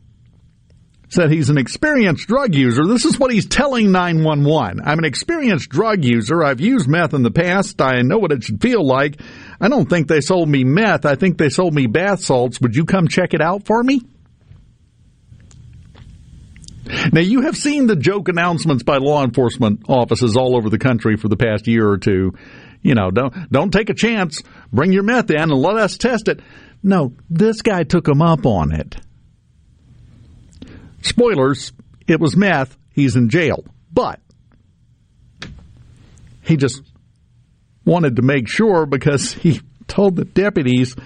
said 1.13 1.31
he's 1.31 1.51
an 1.51 1.59
experienced 1.59 2.27
drug 2.27 2.55
user. 2.55 2.87
This 2.87 3.05
is 3.05 3.19
what 3.19 3.33
he's 3.33 3.47
telling 3.47 3.93
911. 3.93 4.81
I'm 4.85 4.99
an 4.99 5.05
experienced 5.05 5.69
drug 5.69 6.05
user. 6.05 6.43
I've 6.43 6.61
used 6.61 6.89
meth 6.89 7.15
in 7.15 7.23
the 7.23 7.31
past. 7.31 7.81
I 7.81 8.01
know 8.03 8.19
what 8.19 8.33
it 8.33 8.43
should 8.43 8.61
feel 8.61 8.85
like. 8.85 9.21
I 9.61 9.69
don't 9.69 9.89
think 9.89 10.09
they 10.09 10.21
sold 10.21 10.49
me 10.49 10.65
meth. 10.65 11.05
I 11.05 11.17
think 11.17 11.39
they 11.39 11.51
sold 11.51 11.75
me 11.75 11.87
bath 11.87 12.21
salts. 12.21 12.61
Would 12.61 12.75
you 12.75 12.85
come 12.85 13.09
check 13.09 13.35
it 13.35 13.41
out 13.41 13.67
for 13.67 13.83
me? 13.83 14.01
Now, 17.13 17.21
you 17.21 17.43
have 17.43 17.57
seen 17.57 17.87
the 17.87 17.97
joke 17.97 18.29
announcements 18.29 18.83
by 18.83 18.99
law 18.99 19.25
enforcement 19.25 19.83
offices 19.89 20.37
all 20.37 20.57
over 20.57 20.69
the 20.69 20.79
country 20.79 21.17
for 21.17 21.29
the 21.29 21.37
past 21.37 21.67
year 21.67 21.89
or 21.89 21.99
two. 21.99 22.33
You 22.83 22.95
know, 22.95 23.11
don't, 23.11 23.51
don't 23.51 23.71
take 23.71 23.89
a 23.89 23.95
chance. 23.95 24.43
Bring 24.73 24.93
your 24.93 25.05
meth 25.05 25.31
in 25.31 25.41
and 25.41 25.53
let 25.53 25.77
us 25.77 25.97
test 25.97 26.29
it. 26.29 26.41
No, 26.83 27.15
this 27.31 27.63
guy 27.63 27.85
took 27.85 28.09
him 28.09 28.21
up 28.21 28.45
on 28.45 28.73
it. 28.73 28.97
Spoilers, 31.03 31.73
it 32.07 32.21
was 32.21 32.37
meth. 32.37 32.77
He's 32.91 33.17
in 33.17 33.29
jail. 33.29 33.65
But 33.93 34.21
he 36.43 36.57
just 36.57 36.83
wanted 37.85 38.17
to 38.17 38.23
make 38.23 38.49
sure 38.49 38.87
because 38.87 39.33
he 39.35 39.61
told 39.87 40.17
the 40.17 40.25
deputies 40.25 40.97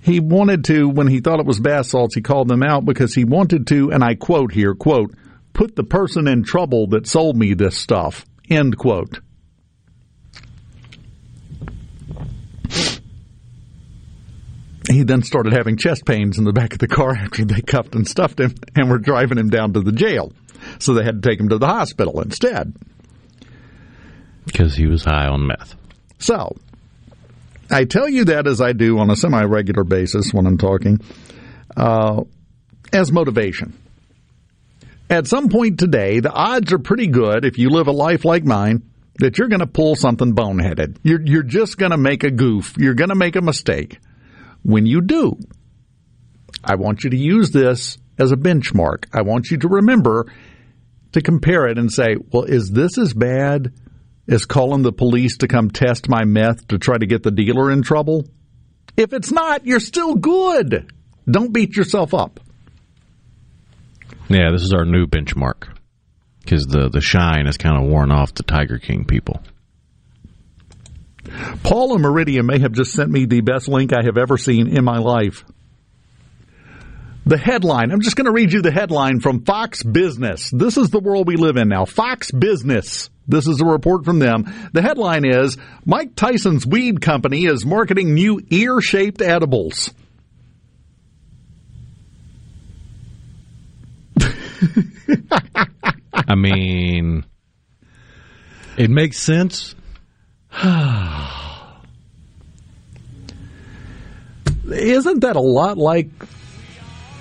he 0.00 0.18
wanted 0.18 0.64
to, 0.64 0.88
when 0.88 1.06
he 1.06 1.20
thought 1.20 1.38
it 1.38 1.46
was 1.46 1.60
bath 1.60 1.86
salts, 1.86 2.16
he 2.16 2.22
called 2.22 2.48
them 2.48 2.62
out 2.62 2.84
because 2.84 3.14
he 3.14 3.24
wanted 3.24 3.68
to, 3.68 3.92
and 3.92 4.02
I 4.02 4.16
quote 4.16 4.52
here, 4.52 4.74
quote, 4.74 5.14
put 5.52 5.76
the 5.76 5.84
person 5.84 6.26
in 6.26 6.42
trouble 6.42 6.88
that 6.88 7.06
sold 7.06 7.36
me 7.36 7.54
this 7.54 7.78
stuff, 7.78 8.24
end 8.50 8.76
quote. 8.76 9.20
He 14.88 15.02
then 15.02 15.22
started 15.22 15.52
having 15.52 15.76
chest 15.76 16.04
pains 16.04 16.38
in 16.38 16.44
the 16.44 16.52
back 16.52 16.72
of 16.72 16.78
the 16.78 16.88
car 16.88 17.14
after 17.14 17.44
they 17.44 17.60
cuffed 17.60 17.94
and 17.94 18.06
stuffed 18.06 18.40
him 18.40 18.54
and 18.74 18.90
were 18.90 18.98
driving 18.98 19.38
him 19.38 19.50
down 19.50 19.72
to 19.74 19.80
the 19.80 19.92
jail. 19.92 20.32
So 20.78 20.94
they 20.94 21.04
had 21.04 21.22
to 21.22 21.28
take 21.28 21.40
him 21.40 21.48
to 21.50 21.58
the 21.58 21.66
hospital 21.66 22.20
instead. 22.20 22.74
Because 24.44 24.74
he 24.74 24.86
was 24.86 25.04
high 25.04 25.26
on 25.26 25.46
meth. 25.46 25.74
So, 26.18 26.56
I 27.70 27.84
tell 27.84 28.08
you 28.08 28.26
that 28.26 28.46
as 28.46 28.60
I 28.60 28.72
do 28.72 28.98
on 28.98 29.10
a 29.10 29.16
semi 29.16 29.42
regular 29.44 29.84
basis 29.84 30.32
when 30.32 30.46
I'm 30.46 30.58
talking, 30.58 31.00
uh, 31.76 32.22
as 32.92 33.12
motivation. 33.12 33.78
At 35.08 35.26
some 35.26 35.48
point 35.48 35.78
today, 35.78 36.20
the 36.20 36.32
odds 36.32 36.72
are 36.72 36.78
pretty 36.78 37.06
good 37.06 37.44
if 37.44 37.58
you 37.58 37.70
live 37.70 37.86
a 37.86 37.92
life 37.92 38.24
like 38.24 38.44
mine 38.44 38.82
that 39.18 39.38
you're 39.38 39.48
going 39.48 39.60
to 39.60 39.66
pull 39.66 39.94
something 39.94 40.34
boneheaded. 40.34 40.96
You're, 41.02 41.20
you're 41.20 41.42
just 41.42 41.76
going 41.76 41.90
to 41.90 41.98
make 41.98 42.24
a 42.24 42.30
goof. 42.30 42.74
You're 42.78 42.94
going 42.94 43.10
to 43.10 43.14
make 43.14 43.36
a 43.36 43.42
mistake. 43.42 43.98
When 44.62 44.86
you 44.86 45.00
do, 45.00 45.38
I 46.64 46.76
want 46.76 47.04
you 47.04 47.10
to 47.10 47.16
use 47.16 47.50
this 47.50 47.98
as 48.18 48.32
a 48.32 48.36
benchmark. 48.36 49.06
I 49.12 49.22
want 49.22 49.50
you 49.50 49.58
to 49.58 49.68
remember 49.68 50.26
to 51.12 51.20
compare 51.20 51.66
it 51.66 51.78
and 51.78 51.92
say, 51.92 52.16
well, 52.32 52.44
is 52.44 52.70
this 52.70 52.98
as 52.98 53.12
bad 53.12 53.72
as 54.28 54.44
calling 54.44 54.82
the 54.82 54.92
police 54.92 55.38
to 55.38 55.48
come 55.48 55.70
test 55.70 56.08
my 56.08 56.24
meth 56.24 56.68
to 56.68 56.78
try 56.78 56.96
to 56.96 57.06
get 57.06 57.22
the 57.22 57.30
dealer 57.30 57.70
in 57.70 57.82
trouble? 57.82 58.26
If 58.96 59.12
it's 59.12 59.32
not, 59.32 59.66
you're 59.66 59.80
still 59.80 60.14
good. 60.14 60.92
Don't 61.30 61.52
beat 61.52 61.76
yourself 61.76 62.14
up. 62.14 62.40
Yeah, 64.28 64.50
this 64.52 64.62
is 64.62 64.72
our 64.72 64.84
new 64.84 65.06
benchmark 65.06 65.68
because 66.40 66.66
the, 66.66 66.88
the 66.88 67.00
shine 67.00 67.46
has 67.46 67.56
kind 67.56 67.76
of 67.76 67.90
worn 67.90 68.10
off 68.10 68.34
the 68.34 68.42
Tiger 68.42 68.78
King 68.78 69.04
people. 69.04 69.42
Paula 71.62 71.98
Meridian 71.98 72.46
may 72.46 72.58
have 72.58 72.72
just 72.72 72.92
sent 72.92 73.10
me 73.10 73.26
the 73.26 73.40
best 73.40 73.68
link 73.68 73.92
I 73.92 74.02
have 74.04 74.18
ever 74.18 74.36
seen 74.38 74.68
in 74.68 74.84
my 74.84 74.98
life. 74.98 75.44
The 77.24 77.38
headline, 77.38 77.92
I'm 77.92 78.00
just 78.00 78.16
going 78.16 78.24
to 78.26 78.32
read 78.32 78.52
you 78.52 78.62
the 78.62 78.72
headline 78.72 79.20
from 79.20 79.44
Fox 79.44 79.84
Business. 79.84 80.50
This 80.50 80.76
is 80.76 80.90
the 80.90 80.98
world 80.98 81.28
we 81.28 81.36
live 81.36 81.56
in 81.56 81.68
now. 81.68 81.84
Fox 81.84 82.32
Business. 82.32 83.10
This 83.28 83.46
is 83.46 83.60
a 83.60 83.64
report 83.64 84.04
from 84.04 84.18
them. 84.18 84.52
The 84.72 84.82
headline 84.82 85.24
is 85.24 85.56
Mike 85.84 86.16
Tyson's 86.16 86.66
Weed 86.66 87.00
Company 87.00 87.44
is 87.44 87.64
marketing 87.64 88.14
new 88.14 88.40
ear 88.50 88.80
shaped 88.80 89.22
edibles. 89.22 89.94
I 96.12 96.34
mean, 96.34 97.24
it 98.76 98.90
makes 98.90 99.18
sense 99.18 99.76
Isn't 104.70 105.20
that 105.20 105.36
a 105.36 105.40
lot 105.40 105.78
like 105.78 106.08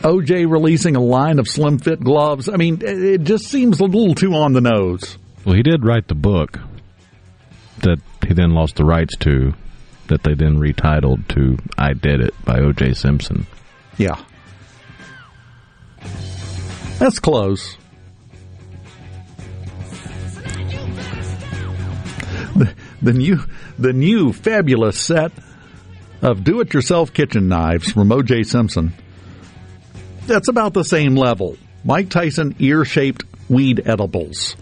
OJ 0.02 0.49
releasing 0.49 0.95
a 0.95 1.02
line 1.02 1.40
of 1.40 1.48
slim 1.48 1.80
fit 1.80 1.99
gloves? 1.99 2.49
I 2.49 2.58
mean, 2.58 2.82
it 2.82 3.24
just 3.24 3.45
seems 3.45 3.80
a 3.80 3.86
little 3.86 4.16
too 4.16 4.34
on 4.34 4.53
the 4.53 4.62
nose. 4.62 5.18
Well, 5.45 5.56
he 5.56 5.64
did 5.64 5.86
write 5.86 6.08
the 6.08 6.16
book 6.16 6.60
that 7.82 7.99
he 8.28 8.34
then 8.34 8.52
lost 8.52 8.76
the 8.76 8.86
rights 8.86 9.16
to, 9.18 9.53
that 10.08 10.24
they 10.24 10.34
then 10.34 10.58
retitled 10.58 11.28
to 11.30 11.58
I 11.78 11.94
Did 11.94 12.22
It 12.22 12.34
by 12.45 12.60
OJ 12.60 12.95
Simpson. 12.95 13.48
Yeah. 13.98 14.22
That's 16.99 17.20
close. 17.20 17.78
The 23.02 23.14
new 23.14 23.40
the 23.80 23.94
new 23.94 24.34
fabulous 24.34 24.99
set 24.99 25.32
of 26.22 26.44
do-it-yourself 26.44 27.14
kitchen 27.14 27.48
knives 27.48 27.91
from 27.91 28.11
O.J. 28.11 28.44
Simpson. 28.44 28.94
That's 30.28 30.49
about 30.49 30.73
the 30.73 30.84
same 30.84 31.15
level. 31.15 31.57
Mike 31.84 32.10
Tyson 32.10 32.56
ear-shaped 32.60 33.23
weed 33.49 33.82
edibles. 33.86 34.56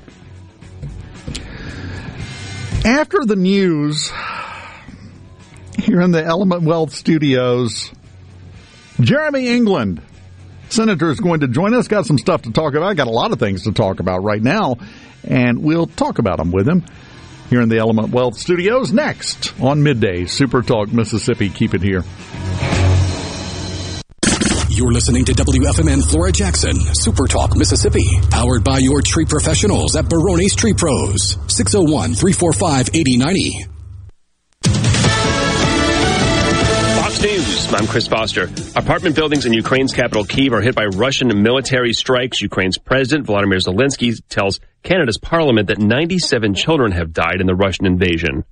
After 2.85 3.25
the 3.25 3.35
news, 3.35 4.09
here 5.77 5.99
in 5.99 6.11
the 6.11 6.23
Element 6.23 6.63
Wealth 6.63 6.93
Studios, 6.93 7.91
Jeremy 9.01 9.49
England, 9.49 10.01
Senator, 10.69 11.11
is 11.11 11.19
going 11.19 11.41
to 11.41 11.49
join 11.49 11.73
us. 11.73 11.89
Got 11.89 12.05
some 12.05 12.17
stuff 12.17 12.43
to 12.43 12.53
talk 12.53 12.73
about. 12.73 12.87
I 12.87 12.93
got 12.93 13.07
a 13.07 13.11
lot 13.11 13.33
of 13.33 13.39
things 13.39 13.63
to 13.63 13.73
talk 13.73 13.99
about 13.99 14.23
right 14.23 14.41
now, 14.41 14.77
and 15.25 15.61
we'll 15.61 15.87
talk 15.87 16.19
about 16.19 16.37
them 16.37 16.51
with 16.51 16.69
him 16.69 16.85
here 17.49 17.61
in 17.61 17.69
the 17.69 17.77
Element 17.77 18.09
Wealth 18.09 18.37
Studios 18.37 18.93
next 18.93 19.59
on 19.59 19.81
Midday 19.81 20.25
Super 20.25 20.61
Talk 20.61 20.93
Mississippi. 20.93 21.49
Keep 21.49 21.73
it 21.73 21.81
here. 21.81 22.03
You're 24.69 24.93
listening 24.93 25.25
to 25.25 25.33
WFMN 25.33 26.09
Flora 26.09 26.31
Jackson, 26.31 26.79
Super 26.93 27.27
Talk, 27.27 27.57
Mississippi, 27.57 28.05
powered 28.29 28.63
by 28.63 28.77
your 28.77 29.01
tree 29.01 29.25
professionals 29.25 29.95
at 29.95 30.05
Barone's 30.05 30.55
Tree 30.55 30.73
Pros, 30.73 31.37
601 31.47 32.13
345 32.15 32.89
8090. 32.93 33.65
Fox 37.01 37.21
News. 37.21 37.73
I'm 37.73 37.87
Chris 37.87 38.07
Foster. 38.07 38.49
Apartment 38.75 39.15
buildings 39.15 39.45
in 39.45 39.51
Ukraine's 39.51 39.91
capital 39.91 40.23
Kiev 40.23 40.53
are 40.53 40.61
hit 40.61 40.75
by 40.75 40.85
Russian 40.85 41.41
military 41.41 41.91
strikes. 41.91 42.41
Ukraine's 42.41 42.77
president 42.77 43.25
Vladimir 43.25 43.57
Zelensky 43.57 44.15
tells 44.29 44.59
Canada's 44.83 45.17
parliament 45.17 45.67
that 45.67 45.79
97 45.79 46.53
children 46.53 46.91
have 46.91 47.11
died 47.13 47.41
in 47.41 47.47
the 47.47 47.55
Russian 47.55 47.85
invasion. 47.85 48.43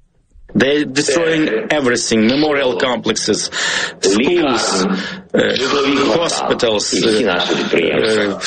They're 0.54 0.86
destroying 0.86 1.68
everything 1.72 2.26
memorial 2.26 2.80
complexes, 2.80 3.46
schools, 4.00 4.86
uh, 4.86 5.56
hospitals, 6.18 6.94
uh, 6.94 7.28
uh, 8.26 8.40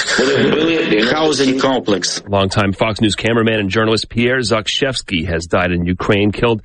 housing 1.12 1.58
complex. 1.60 2.22
Longtime 2.26 2.72
Fox 2.72 3.02
News 3.02 3.14
cameraman 3.16 3.60
and 3.60 3.68
journalist 3.68 4.08
Pierre 4.08 4.38
Zakrzewski 4.38 5.26
has 5.26 5.44
died 5.46 5.72
in 5.72 5.84
Ukraine, 5.84 6.32
killed 6.32 6.62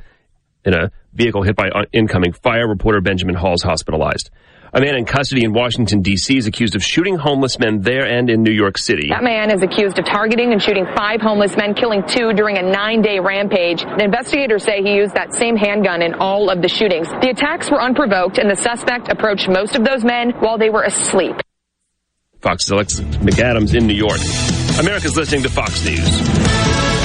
in 0.63 0.73
a 0.73 0.89
vehicle 1.13 1.43
hit 1.43 1.57
by 1.57 1.69
incoming 1.91 2.31
fire. 2.31 2.67
Reporter 2.67 3.01
Benjamin 3.01 3.35
Hall 3.35 3.55
is 3.55 3.61
hospitalized. 3.61 4.29
A 4.75 4.81
man 4.81 4.95
in 4.95 5.05
custody 5.05 5.45
in 5.45 5.53
Washington, 5.53 6.01
D.C. 6.01 6.35
is 6.35 6.47
accused 6.47 6.75
of 6.75 6.83
shooting 6.83 7.15
homeless 7.15 7.57
men 7.57 7.79
there 7.79 8.05
and 8.05 8.29
in 8.29 8.43
New 8.43 8.51
York 8.51 8.77
City. 8.77 9.07
That 9.07 9.23
man 9.23 9.49
is 9.49 9.63
accused 9.63 9.97
of 9.97 10.03
targeting 10.03 10.51
and 10.51 10.61
shooting 10.61 10.85
five 10.97 11.21
homeless 11.21 11.55
men, 11.55 11.75
killing 11.75 12.03
two 12.05 12.33
during 12.33 12.57
a 12.57 12.61
nine 12.61 13.01
day 13.01 13.19
rampage. 13.19 13.83
The 13.83 14.03
investigators 14.03 14.65
say 14.65 14.83
he 14.83 14.95
used 14.95 15.15
that 15.15 15.33
same 15.33 15.55
handgun 15.55 16.01
in 16.01 16.15
all 16.15 16.49
of 16.49 16.61
the 16.61 16.67
shootings. 16.67 17.07
The 17.07 17.29
attacks 17.29 17.71
were 17.71 17.81
unprovoked, 17.81 18.37
and 18.37 18.51
the 18.51 18.57
suspect 18.57 19.07
approached 19.07 19.47
most 19.47 19.77
of 19.77 19.85
those 19.85 20.03
men 20.03 20.31
while 20.39 20.57
they 20.57 20.69
were 20.69 20.83
asleep. 20.83 21.37
Fox's 22.41 22.69
Alex 22.69 22.99
McAdams 22.99 23.75
in 23.75 23.87
New 23.87 23.93
York. 23.93 24.19
America's 24.77 25.15
listening 25.15 25.43
to 25.43 25.49
Fox 25.49 25.85
News. 25.85 27.04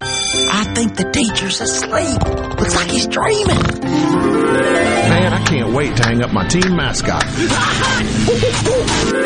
I 0.00 0.64
think 0.74 0.96
the 0.96 1.10
teacher's 1.10 1.60
asleep. 1.60 2.20
Looks 2.58 2.74
like 2.74 2.90
he's 2.90 3.06
dreaming. 3.06 3.58
Man, 5.08 5.32
I 5.32 5.44
can't 5.44 5.72
wait 5.72 5.96
to 5.96 6.04
hang 6.04 6.22
up 6.22 6.32
my 6.32 6.46
team 6.48 6.76
mascot. 6.76 7.24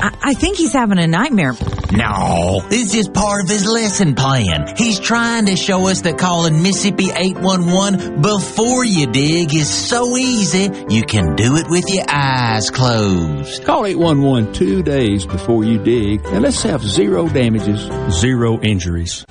I, 0.00 0.16
I 0.22 0.34
think 0.34 0.56
he's 0.56 0.72
having 0.72 0.98
a 0.98 1.06
nightmare. 1.06 1.54
No, 1.90 2.60
this 2.68 2.94
is 2.94 3.08
part 3.08 3.44
of 3.44 3.50
his 3.50 3.66
lesson 3.66 4.14
plan. 4.14 4.74
He's 4.76 5.00
trying 5.00 5.46
to 5.46 5.56
show 5.56 5.88
us 5.88 6.02
that 6.02 6.18
calling 6.18 6.62
Mississippi 6.62 7.10
811 7.10 8.20
before 8.22 8.84
you 8.84 9.06
dig 9.06 9.54
is 9.54 9.68
so 9.68 10.16
easy, 10.16 10.70
you 10.88 11.02
can 11.02 11.34
do 11.34 11.56
it 11.56 11.68
with 11.68 11.84
your 11.88 12.04
eyes 12.08 12.70
closed. 12.70 13.64
Call 13.64 13.86
811 13.86 14.52
two 14.52 14.82
days 14.82 15.26
before 15.26 15.64
you 15.64 15.82
dig, 15.82 16.24
and 16.26 16.42
let's 16.42 16.62
have 16.62 16.82
zero 16.82 17.28
damages, 17.28 17.80
zero 18.12 18.60
injuries. 18.60 19.24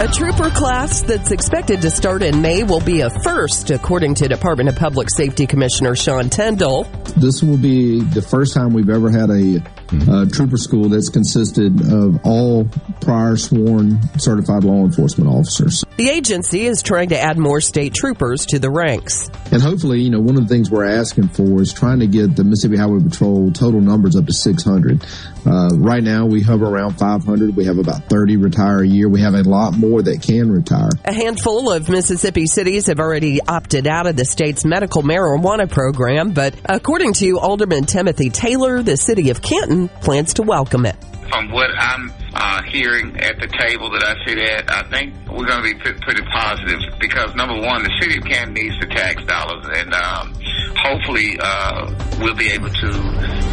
A 0.00 0.08
trooper 0.08 0.50
class 0.50 1.02
that's 1.02 1.30
expected 1.30 1.80
to 1.82 1.90
start 1.90 2.22
in 2.22 2.42
May 2.42 2.62
will 2.62 2.80
be 2.80 3.00
a 3.00 3.10
first, 3.22 3.70
according 3.70 4.14
to 4.16 4.28
Department 4.28 4.68
of 4.68 4.76
Public 4.76 5.08
Safety 5.08 5.46
Commissioner 5.46 5.94
Sean 5.94 6.30
Tindell. 6.30 6.84
This 7.16 7.42
will 7.42 7.56
be 7.56 8.00
the 8.00 8.22
first 8.22 8.54
time 8.54 8.72
we've 8.72 8.90
ever 8.90 9.10
had 9.10 9.30
a 9.30 9.60
uh, 9.92 10.26
trooper 10.30 10.56
school 10.56 10.88
that's 10.88 11.08
consisted 11.08 11.80
of 11.92 12.20
all 12.24 12.68
prior 13.00 13.36
sworn 13.36 13.98
certified 14.18 14.64
law 14.64 14.84
enforcement 14.84 15.30
officers. 15.30 15.84
The 15.96 16.08
agency 16.08 16.66
is 16.66 16.82
trying 16.82 17.10
to 17.10 17.20
add 17.20 17.38
more 17.38 17.60
state 17.60 17.94
troopers 17.94 18.46
to 18.46 18.58
the 18.58 18.70
ranks. 18.70 19.28
And 19.52 19.62
hopefully, 19.62 20.00
you 20.00 20.10
know, 20.10 20.20
one 20.20 20.36
of 20.36 20.48
the 20.48 20.54
things 20.54 20.70
we're 20.70 20.84
asking 20.84 21.28
for 21.28 21.60
is 21.60 21.72
trying 21.72 22.00
to 22.00 22.06
get 22.06 22.34
the 22.34 22.44
Mississippi 22.44 22.76
Highway 22.76 23.02
Patrol 23.02 23.52
total 23.52 23.80
numbers 23.80 24.16
up 24.16 24.26
to 24.26 24.32
600. 24.32 25.04
Uh, 25.46 25.68
right 25.74 26.02
now, 26.02 26.26
we 26.26 26.40
hover 26.40 26.66
around 26.66 26.94
500. 26.94 27.54
We 27.54 27.66
have 27.66 27.78
about 27.78 28.08
30 28.08 28.38
retire 28.38 28.82
a 28.82 28.86
year. 28.86 29.08
We 29.08 29.20
have 29.20 29.34
a 29.34 29.42
lot 29.42 29.76
more 29.76 30.02
that 30.02 30.22
can 30.22 30.50
retire. 30.50 30.88
A 31.04 31.12
handful 31.12 31.70
of 31.70 31.88
Mississippi 31.88 32.46
cities 32.46 32.86
have 32.86 32.98
already 32.98 33.40
opted 33.42 33.86
out 33.86 34.06
of 34.06 34.16
the 34.16 34.24
state's 34.24 34.64
medical 34.64 35.02
marijuana 35.02 35.70
program, 35.70 36.32
but 36.32 36.54
according 36.64 37.12
to 37.14 37.38
Alderman 37.38 37.84
Timothy 37.84 38.30
Taylor, 38.30 38.82
the 38.82 38.96
city 38.96 39.30
of 39.30 39.42
Canton 39.42 39.83
plans 39.88 40.34
to 40.34 40.42
welcome 40.42 40.86
it. 40.86 40.96
From 41.30 41.50
what 41.50 41.70
I'm 41.76 42.12
uh, 42.34 42.62
hearing 42.64 43.16
at 43.18 43.38
the 43.38 43.46
table 43.46 43.90
that 43.90 44.02
I 44.04 44.14
sit 44.26 44.38
at, 44.38 44.70
I 44.70 44.82
think 44.90 45.14
we're 45.28 45.46
going 45.46 45.62
to 45.62 45.74
be 45.74 45.74
p- 45.74 45.98
pretty 46.02 46.22
positive 46.22 46.80
because 47.00 47.34
number 47.34 47.54
one, 47.54 47.82
the 47.82 47.90
city 48.00 48.18
of 48.18 48.24
Canton 48.24 48.54
needs 48.54 48.78
the 48.80 48.86
tax 48.86 49.24
dollars, 49.24 49.64
and 49.74 49.94
um, 49.94 50.34
hopefully 50.76 51.38
uh, 51.40 52.18
we'll 52.20 52.34
be 52.36 52.50
able 52.50 52.68
to 52.70 52.90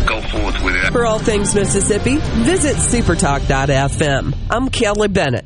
go 0.07 0.21
forth 0.21 0.63
with 0.63 0.75
it. 0.75 0.91
For 0.91 1.05
all 1.05 1.19
things 1.19 1.55
Mississippi, 1.55 2.17
visit 2.43 2.75
supertalk.fm. 2.75 4.35
I'm 4.49 4.69
Kelly 4.69 5.07
Bennett. 5.07 5.45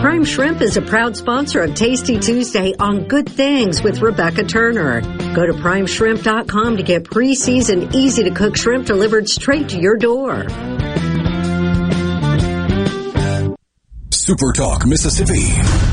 Prime 0.00 0.24
Shrimp 0.24 0.60
is 0.60 0.76
a 0.76 0.82
proud 0.82 1.16
sponsor 1.16 1.64
of 1.64 1.74
Tasty 1.74 2.20
Tuesday 2.20 2.72
on 2.78 3.08
Good 3.08 3.28
Things 3.28 3.82
with 3.82 4.00
Rebecca 4.00 4.44
Turner. 4.44 5.00
Go 5.34 5.44
to 5.44 5.52
primeshrimp.com 5.54 6.76
to 6.76 6.82
get 6.84 7.02
pre-seasoned, 7.02 7.96
easy 7.96 8.22
to 8.22 8.30
cook 8.30 8.56
shrimp 8.56 8.86
delivered 8.86 9.28
straight 9.28 9.70
to 9.70 9.80
your 9.80 9.96
door. 9.96 10.46
Super 14.12 14.52
Talk 14.52 14.86
Mississippi, 14.86 15.48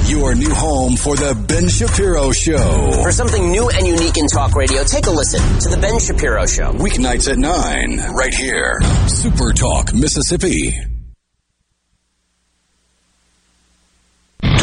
your 0.07 0.36
new 0.36 0.53
home 0.53 0.98
for 0.98 1.15
the 1.15 1.34
Ben 1.48 1.68
Shapiro 1.68 2.32
Show. 2.32 2.91
For 3.02 3.11
something 3.11 3.49
new 3.49 3.68
and 3.69 3.88
unique 3.88 4.18
in 4.18 4.27
talk 4.27 4.53
radio, 4.53 4.84
take 4.84 5.07
a 5.07 5.11
listen 5.11 5.41
to 5.61 5.69
the 5.69 5.77
Ben 5.82 5.99
Shapiro 5.99 6.45
Show. 6.45 6.73
Weeknights 6.73 7.32
at 7.32 7.40
9, 7.40 8.14
right 8.14 8.34
here. 8.36 8.80
Super 9.07 9.52
Talk 9.52 9.95
Mississippi. 9.95 10.94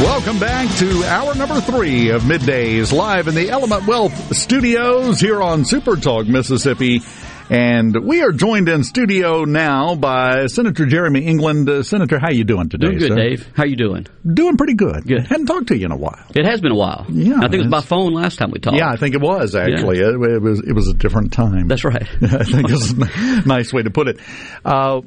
Welcome 0.00 0.38
back 0.38 0.74
to 0.78 1.04
hour 1.04 1.34
number 1.34 1.60
three 1.60 2.08
of 2.08 2.22
Middays, 2.22 2.90
live 2.90 3.28
in 3.28 3.34
the 3.34 3.50
Element 3.50 3.86
Wealth 3.86 4.34
studios 4.34 5.20
here 5.20 5.42
on 5.42 5.66
Super 5.66 5.96
Talk, 5.96 6.26
Mississippi. 6.26 7.02
And 7.50 7.94
we 8.04 8.22
are 8.22 8.32
joined 8.32 8.70
in 8.70 8.82
studio 8.82 9.44
now 9.44 9.94
by 9.96 10.46
Senator 10.46 10.86
Jeremy 10.86 11.26
England. 11.26 11.68
Uh, 11.68 11.82
Senator, 11.82 12.18
how 12.18 12.30
you 12.30 12.44
doing 12.44 12.70
today? 12.70 12.86
Doing 12.86 12.98
good, 12.98 13.08
sir? 13.08 13.14
Dave. 13.14 13.52
How 13.54 13.64
you 13.64 13.76
doing? 13.76 14.06
Doing 14.26 14.56
pretty 14.56 14.74
good. 14.74 15.06
Good. 15.06 15.26
Hadn't 15.26 15.46
talked 15.46 15.66
to 15.68 15.76
you 15.76 15.84
in 15.84 15.92
a 15.92 15.96
while. 15.96 16.24
It 16.34 16.46
has 16.46 16.60
been 16.62 16.72
a 16.72 16.76
while. 16.76 17.04
Yeah, 17.10 17.36
I 17.36 17.48
think 17.48 17.54
it 17.54 17.58
was 17.58 17.66
by 17.66 17.80
phone 17.82 18.14
last 18.14 18.38
time 18.38 18.52
we 18.52 18.58
talked. 18.58 18.78
Yeah, 18.78 18.88
I 18.88 18.96
think 18.96 19.14
it 19.14 19.20
was 19.20 19.54
actually. 19.54 19.98
Yeah. 19.98 20.10
It, 20.10 20.14
it 20.14 20.42
was 20.42 20.60
it 20.60 20.72
was 20.72 20.88
a 20.88 20.94
different 20.94 21.32
time. 21.34 21.68
That's 21.68 21.84
right. 21.84 22.02
I 22.22 22.44
think 22.44 22.70
it's 22.70 22.92
a 22.92 23.46
nice 23.46 23.72
way 23.72 23.82
to 23.82 23.90
put 23.90 24.08
it. 24.08 24.18
Uh, 24.64 25.02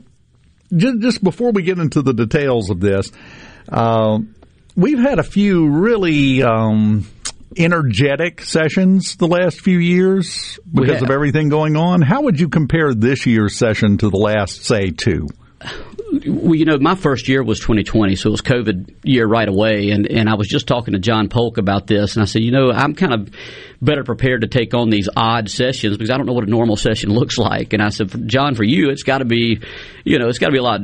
just, 0.76 1.00
just 1.00 1.24
before 1.24 1.52
we 1.52 1.64
get 1.64 1.80
into 1.80 2.02
the 2.02 2.14
details 2.14 2.70
of 2.70 2.80
this, 2.80 3.12
uh, 3.70 4.20
we've 4.76 5.00
had 5.00 5.20
a 5.20 5.24
few 5.24 5.68
really 5.70 6.44
um, 6.44 7.08
energetic 7.58 8.42
sessions 8.42 9.16
the 9.18 9.28
last 9.28 9.62
few 9.62 9.78
years 9.78 10.60
because 10.72 11.02
of 11.02 11.10
everything 11.10 11.50
going 11.50 11.76
on. 11.76 12.02
How 12.02 12.22
would 12.24 12.40
you 12.40 12.50
compare 12.50 12.94
this 12.94 13.26
year's 13.26 13.56
session 13.56 13.98
to 14.00 14.10
the 14.10 14.18
last, 14.18 14.64
say, 14.66 14.92
two? 14.92 15.28
Well, 16.28 16.56
you 16.56 16.66
know, 16.66 16.78
my 16.78 16.96
first 16.96 17.28
year 17.28 17.44
was 17.44 17.60
2020, 17.60 18.16
so 18.16 18.30
it 18.30 18.32
was 18.32 18.42
COVID 18.42 18.96
year 19.04 19.26
right 19.26 19.48
away, 19.48 19.90
and 19.90 20.06
and 20.06 20.30
I 20.30 20.36
was 20.36 20.48
just 20.48 20.68
talking 20.68 20.94
to 20.94 21.00
John 21.00 21.28
Polk 21.30 21.58
about 21.58 21.88
this, 21.88 22.16
and 22.16 22.22
I 22.22 22.26
said, 22.26 22.44
you 22.44 22.52
know, 22.52 22.72
I'm 22.72 22.94
kind 22.94 23.14
of 23.14 23.30
better 23.84 24.04
prepared 24.04 24.42
to 24.42 24.48
take 24.48 24.74
on 24.74 24.90
these 24.90 25.10
odd 25.16 25.50
sessions 25.50 25.98
because 25.98 26.10
I 26.10 26.18
don't 26.18 26.26
know 26.26 26.34
what 26.34 26.46
a 26.46 26.50
normal 26.50 26.76
session 26.76 27.10
looks 27.14 27.38
like. 27.38 27.74
And 27.74 27.82
I 27.82 27.90
said, 27.90 28.28
John, 28.28 28.56
for 28.56 28.64
you, 28.64 28.90
it's 28.90 29.04
got 29.04 29.20
to 29.20 29.26
be, 29.26 29.60
you 30.04 30.20
know, 30.20 30.28
it's 30.28 30.40
got 30.40 30.48
to 30.48 30.54
be 30.54 30.60
a 30.60 30.64
lot 30.64 30.82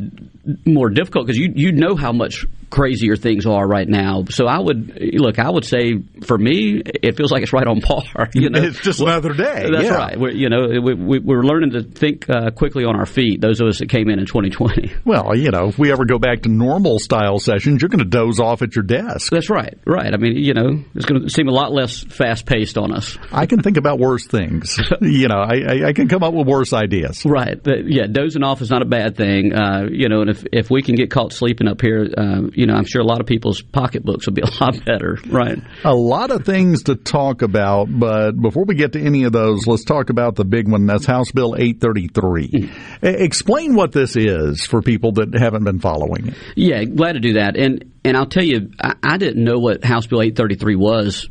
more 0.65 0.89
difficult 0.89 1.27
because 1.27 1.37
you 1.37 1.51
you 1.55 1.71
know 1.71 1.95
how 1.95 2.11
much 2.11 2.45
crazier 2.69 3.15
things 3.15 3.45
are 3.45 3.67
right 3.67 3.87
now. 3.87 4.23
So 4.29 4.45
I 4.45 4.59
would 4.59 4.97
look, 5.13 5.39
I 5.39 5.49
would 5.49 5.65
say 5.65 6.01
for 6.23 6.37
me, 6.37 6.81
it 6.85 7.17
feels 7.17 7.31
like 7.31 7.43
it's 7.43 7.53
right 7.53 7.67
on 7.67 7.81
par. 7.81 8.29
You 8.33 8.49
know, 8.49 8.61
It's 8.61 8.79
just 8.79 8.99
another 8.99 9.33
day. 9.33 9.69
That's 9.71 9.85
yeah. 9.85 9.95
right. 9.95 10.19
We're, 10.19 10.31
you 10.31 10.49
know, 10.49 10.67
we, 10.81 10.93
we, 10.93 11.19
we're 11.19 11.43
learning 11.43 11.71
to 11.71 11.83
think 11.83 12.29
uh, 12.29 12.51
quickly 12.51 12.85
on 12.85 12.95
our 12.95 13.05
feet. 13.05 13.41
Those 13.41 13.59
of 13.61 13.67
us 13.67 13.79
that 13.79 13.89
came 13.89 14.09
in 14.09 14.19
in 14.19 14.25
2020. 14.25 14.93
Well, 15.05 15.35
you 15.35 15.51
know, 15.51 15.67
if 15.69 15.79
we 15.79 15.91
ever 15.91 16.05
go 16.05 16.19
back 16.19 16.43
to 16.43 16.49
normal 16.49 16.99
style 16.99 17.39
sessions, 17.39 17.81
you're 17.81 17.89
going 17.89 17.99
to 17.99 18.05
doze 18.05 18.39
off 18.39 18.61
at 18.61 18.75
your 18.75 18.83
desk. 18.83 19.31
That's 19.31 19.49
right. 19.49 19.77
Right. 19.85 20.13
I 20.13 20.17
mean, 20.17 20.37
you 20.37 20.53
know, 20.53 20.83
it's 20.95 21.05
going 21.05 21.23
to 21.23 21.29
seem 21.29 21.47
a 21.47 21.51
lot 21.51 21.71
less 21.71 22.03
fast 22.03 22.45
paced 22.45 22.77
on 22.77 22.88
us. 22.91 23.17
I 23.31 23.45
can 23.45 23.61
think 23.61 23.77
about 23.77 23.99
worse 23.99 24.25
things. 24.27 24.79
you 25.01 25.27
know, 25.27 25.37
I, 25.37 25.55
I, 25.55 25.87
I 25.89 25.93
can 25.93 26.07
come 26.07 26.23
up 26.23 26.33
with 26.33 26.47
worse 26.47 26.73
ideas. 26.73 27.23
Right. 27.25 27.61
But, 27.61 27.85
yeah, 27.85 28.07
dozing 28.07 28.43
off 28.43 28.61
is 28.61 28.69
not 28.69 28.81
a 28.81 28.85
bad 28.85 29.15
thing. 29.15 29.53
Uh, 29.53 29.87
you 29.91 30.09
know, 30.09 30.21
and 30.21 30.29
if 30.29 30.45
if 30.51 30.69
we 30.69 30.81
can 30.81 30.95
get 30.95 31.11
caught 31.11 31.33
sleeping 31.33 31.67
up 31.67 31.81
here, 31.81 32.07
uh, 32.17 32.41
you 32.53 32.65
know, 32.65 32.73
I'm 32.73 32.85
sure 32.85 33.01
a 33.01 33.05
lot 33.05 33.19
of 33.19 33.27
people's 33.27 33.61
pocketbooks 33.61 34.25
will 34.25 34.33
be 34.33 34.41
a 34.59 34.63
lot 34.63 34.83
better. 34.85 35.17
Right. 35.27 35.59
A 35.83 35.93
lot 35.95 36.31
of 36.31 36.45
things 36.45 36.83
to 36.83 36.95
talk 36.95 37.41
about, 37.41 37.87
but 37.89 38.31
before 38.31 38.65
we 38.65 38.75
get 38.75 38.93
to 38.93 39.01
any 39.01 39.23
of 39.23 39.31
those, 39.31 39.67
let's 39.67 39.83
talk 39.83 40.09
about 40.09 40.35
the 40.35 40.45
big 40.45 40.67
one. 40.69 40.85
That's 40.85 41.05
House 41.05 41.31
Bill 41.31 41.55
833. 41.57 42.45
E- 42.53 42.69
Explain 43.01 43.75
what 43.75 43.91
this 43.91 44.15
is 44.15 44.65
for 44.65 44.81
people 44.81 45.13
that 45.13 45.33
haven't 45.37 45.63
been 45.63 45.79
following 45.79 46.27
it. 46.29 46.33
Yeah, 46.55 46.83
glad 46.83 47.13
to 47.13 47.19
do 47.19 47.33
that. 47.33 47.55
And 47.57 47.91
and 48.03 48.15
I'll 48.15 48.25
tell 48.27 48.43
you, 48.43 48.71
I, 48.81 48.95
I 49.03 49.17
didn't 49.17 49.43
know 49.43 49.59
what 49.59 49.83
House 49.83 50.07
Bill 50.07 50.21
833 50.21 50.75
was 50.75 51.29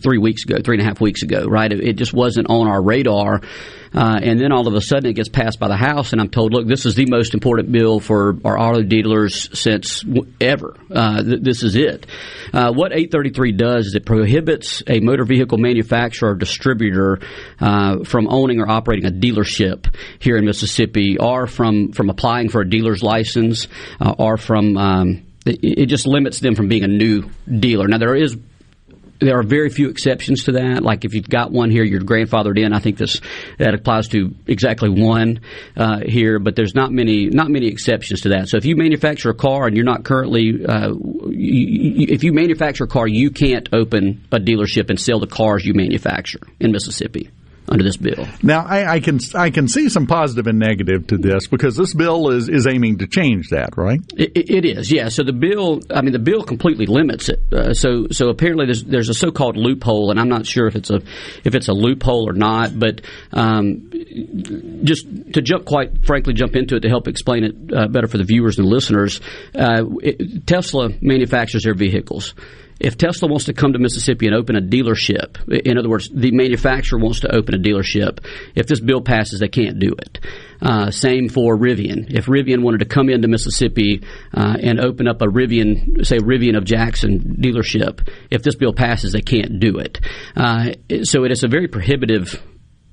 three 0.00 0.18
weeks 0.18 0.44
ago, 0.44 0.56
three 0.62 0.76
and 0.76 0.82
a 0.82 0.84
half 0.84 1.00
weeks 1.00 1.22
ago, 1.22 1.44
right? 1.44 1.72
It, 1.72 1.94
just 1.94 2.12
wasn't 2.12 2.48
on 2.48 2.68
our 2.68 2.80
radar. 2.80 3.40
Uh, 3.94 4.20
and 4.22 4.38
then 4.38 4.52
all 4.52 4.68
of 4.68 4.74
a 4.74 4.80
sudden 4.80 5.10
it 5.10 5.14
gets 5.14 5.28
passed 5.28 5.58
by 5.58 5.68
the 5.68 5.76
House, 5.76 6.12
and 6.12 6.20
I'm 6.20 6.28
told, 6.28 6.52
look, 6.52 6.66
this 6.66 6.84
is 6.84 6.94
the 6.94 7.06
most 7.06 7.34
important 7.34 7.72
bill 7.72 7.98
for 7.98 8.36
our 8.44 8.58
auto 8.58 8.82
dealers 8.82 9.58
since 9.58 10.04
ever. 10.40 10.76
Uh, 10.90 11.22
th- 11.22 11.40
this 11.40 11.62
is 11.62 11.76
it. 11.76 12.06
Uh, 12.52 12.72
what 12.72 12.92
833 12.92 13.52
does 13.52 13.86
is 13.86 13.94
it 13.94 14.04
prohibits 14.04 14.82
a 14.86 15.00
motor 15.00 15.24
vehicle 15.24 15.56
manufacturer 15.56 16.32
or 16.32 16.34
distributor 16.34 17.20
uh, 17.58 18.04
from 18.04 18.28
owning 18.28 18.60
or 18.60 18.68
operating 18.68 19.06
a 19.06 19.10
dealership 19.10 19.94
here 20.18 20.36
in 20.36 20.44
Mississippi, 20.44 21.16
or 21.18 21.46
from 21.46 21.92
from 21.92 22.10
applying 22.10 22.50
for 22.50 22.60
a 22.60 22.68
dealer's 22.68 23.02
license, 23.02 23.66
uh, 24.00 24.14
or 24.18 24.36
from 24.36 24.76
um, 24.76 25.26
it 25.46 25.86
just 25.86 26.06
limits 26.06 26.40
them 26.40 26.54
from 26.54 26.68
being 26.68 26.84
a 26.84 26.88
new 26.88 27.30
dealer. 27.48 27.88
Now 27.88 27.98
there 27.98 28.16
is 28.16 28.36
there 29.20 29.38
are 29.38 29.42
very 29.42 29.70
few 29.70 29.88
exceptions 29.88 30.44
to 30.44 30.52
that. 30.52 30.82
Like 30.82 31.04
if 31.04 31.14
you've 31.14 31.28
got 31.28 31.50
one 31.50 31.70
here, 31.70 31.84
you're 31.84 32.00
grandfathered 32.00 32.58
in. 32.58 32.72
I 32.72 32.78
think 32.78 32.98
this 32.98 33.20
that 33.58 33.74
applies 33.74 34.08
to 34.08 34.34
exactly 34.46 34.88
one 34.88 35.40
uh, 35.76 36.00
here, 36.00 36.38
but 36.38 36.56
there's 36.56 36.74
not 36.74 36.92
many 36.92 37.26
not 37.26 37.50
many 37.50 37.66
exceptions 37.68 38.22
to 38.22 38.30
that. 38.30 38.48
So 38.48 38.56
if 38.56 38.64
you 38.64 38.76
manufacture 38.76 39.30
a 39.30 39.34
car 39.34 39.66
and 39.66 39.76
you're 39.76 39.84
not 39.84 40.04
currently, 40.04 40.64
uh, 40.64 40.92
you, 41.28 42.06
if 42.08 42.24
you 42.24 42.32
manufacture 42.32 42.84
a 42.84 42.88
car, 42.88 43.06
you 43.06 43.30
can't 43.30 43.68
open 43.72 44.24
a 44.32 44.38
dealership 44.38 44.90
and 44.90 45.00
sell 45.00 45.20
the 45.20 45.26
cars 45.26 45.64
you 45.64 45.74
manufacture 45.74 46.40
in 46.60 46.72
Mississippi 46.72 47.30
under 47.68 47.84
this 47.84 47.96
bill. 47.96 48.26
Now, 48.42 48.64
I, 48.64 48.94
I, 48.94 49.00
can 49.00 49.18
I 49.34 49.50
can 49.50 49.68
see 49.68 49.88
some 49.88 50.06
positive 50.06 50.46
and 50.46 50.58
negative 50.58 51.08
to 51.08 51.18
this 51.18 51.46
because 51.46 51.76
this 51.76 51.94
bill 51.94 52.30
is, 52.30 52.48
is 52.48 52.66
aiming 52.66 52.98
to 52.98 53.06
change 53.06 53.50
that, 53.50 53.76
right? 53.76 54.00
it, 54.16 54.50
it 54.50 54.64
is, 54.64 54.90
yeah. 54.90 55.08
So 55.08 55.22
the 55.22 55.32
bill, 55.32 55.80
I 55.90 56.02
mean, 56.02 56.12
the 56.12 56.18
bill 56.18 56.42
completely 56.42 56.86
limits 56.86 57.28
it. 57.28 57.40
Uh, 57.52 57.74
so 57.74 58.06
so 58.10 58.28
apparently 58.28 58.66
there's 58.66 58.84
there's 58.84 59.08
a 59.08 59.14
so-called 59.14 59.56
loophole, 59.56 60.10
and 60.10 60.20
I'm 60.20 60.28
not 60.28 60.46
sure 60.46 60.66
if 60.66 60.76
it's 60.76 60.90
a 60.90 61.00
if 61.44 61.54
it's 61.54 61.68
a 61.68 61.72
loophole 61.72 62.28
or 62.28 62.32
not. 62.32 62.78
But 62.78 63.02
um, 63.32 63.90
just 64.84 65.06
to 65.32 65.42
jump, 65.42 65.64
quite 65.64 66.04
frankly, 66.06 66.34
jump 66.34 66.56
into 66.56 66.76
it 66.76 66.80
to 66.80 66.88
help 66.88 67.08
explain 67.08 67.44
it 67.44 67.54
uh, 67.74 67.88
better 67.88 68.06
for 68.06 68.18
the 68.18 68.24
viewers 68.24 68.58
and 68.58 68.68
listeners. 68.68 69.20
Uh, 69.54 69.84
it, 70.02 70.46
Tesla 70.46 70.90
manufactures 71.00 71.64
their 71.64 71.74
vehicles 71.74 72.34
if 72.78 72.98
Tesla 72.98 73.28
wants 73.28 73.46
to 73.46 73.54
come 73.54 73.72
to 73.72 73.78
Mississippi 73.78 74.26
and 74.26 74.34
open 74.34 74.56
a 74.56 74.60
dealership, 74.60 75.48
in 75.48 75.78
other 75.78 75.88
words, 75.88 76.10
the 76.12 76.30
manufacturer 76.32 76.98
wants 76.98 77.20
to 77.20 77.34
open 77.34 77.54
a 77.54 77.58
dealership, 77.58 78.24
if 78.54 78.66
this 78.66 78.80
bill 78.80 79.00
passes, 79.00 79.40
they 79.40 79.48
can't 79.48 79.78
do 79.78 79.94
it. 79.98 80.20
Uh, 80.60 80.90
same 80.90 81.28
for 81.28 81.56
Rivian. 81.56 82.06
If 82.10 82.26
Rivian 82.26 82.62
wanted 82.62 82.78
to 82.78 82.86
come 82.86 83.08
into 83.08 83.28
Mississippi 83.28 84.02
uh, 84.34 84.56
and 84.62 84.80
open 84.80 85.08
up 85.08 85.22
a 85.22 85.26
Rivian, 85.26 86.06
say 86.06 86.18
Rivian 86.18 86.56
of 86.56 86.64
Jackson 86.64 87.36
dealership, 87.40 88.08
if 88.30 88.42
this 88.42 88.56
bill 88.56 88.72
passes, 88.72 89.12
they 89.12 89.20
can't 89.20 89.58
do 89.60 89.78
it. 89.78 90.00
Uh, 90.34 90.72
so 91.02 91.24
it 91.24 91.32
is 91.32 91.44
a 91.44 91.48
very 91.48 91.68
prohibitive 91.68 92.42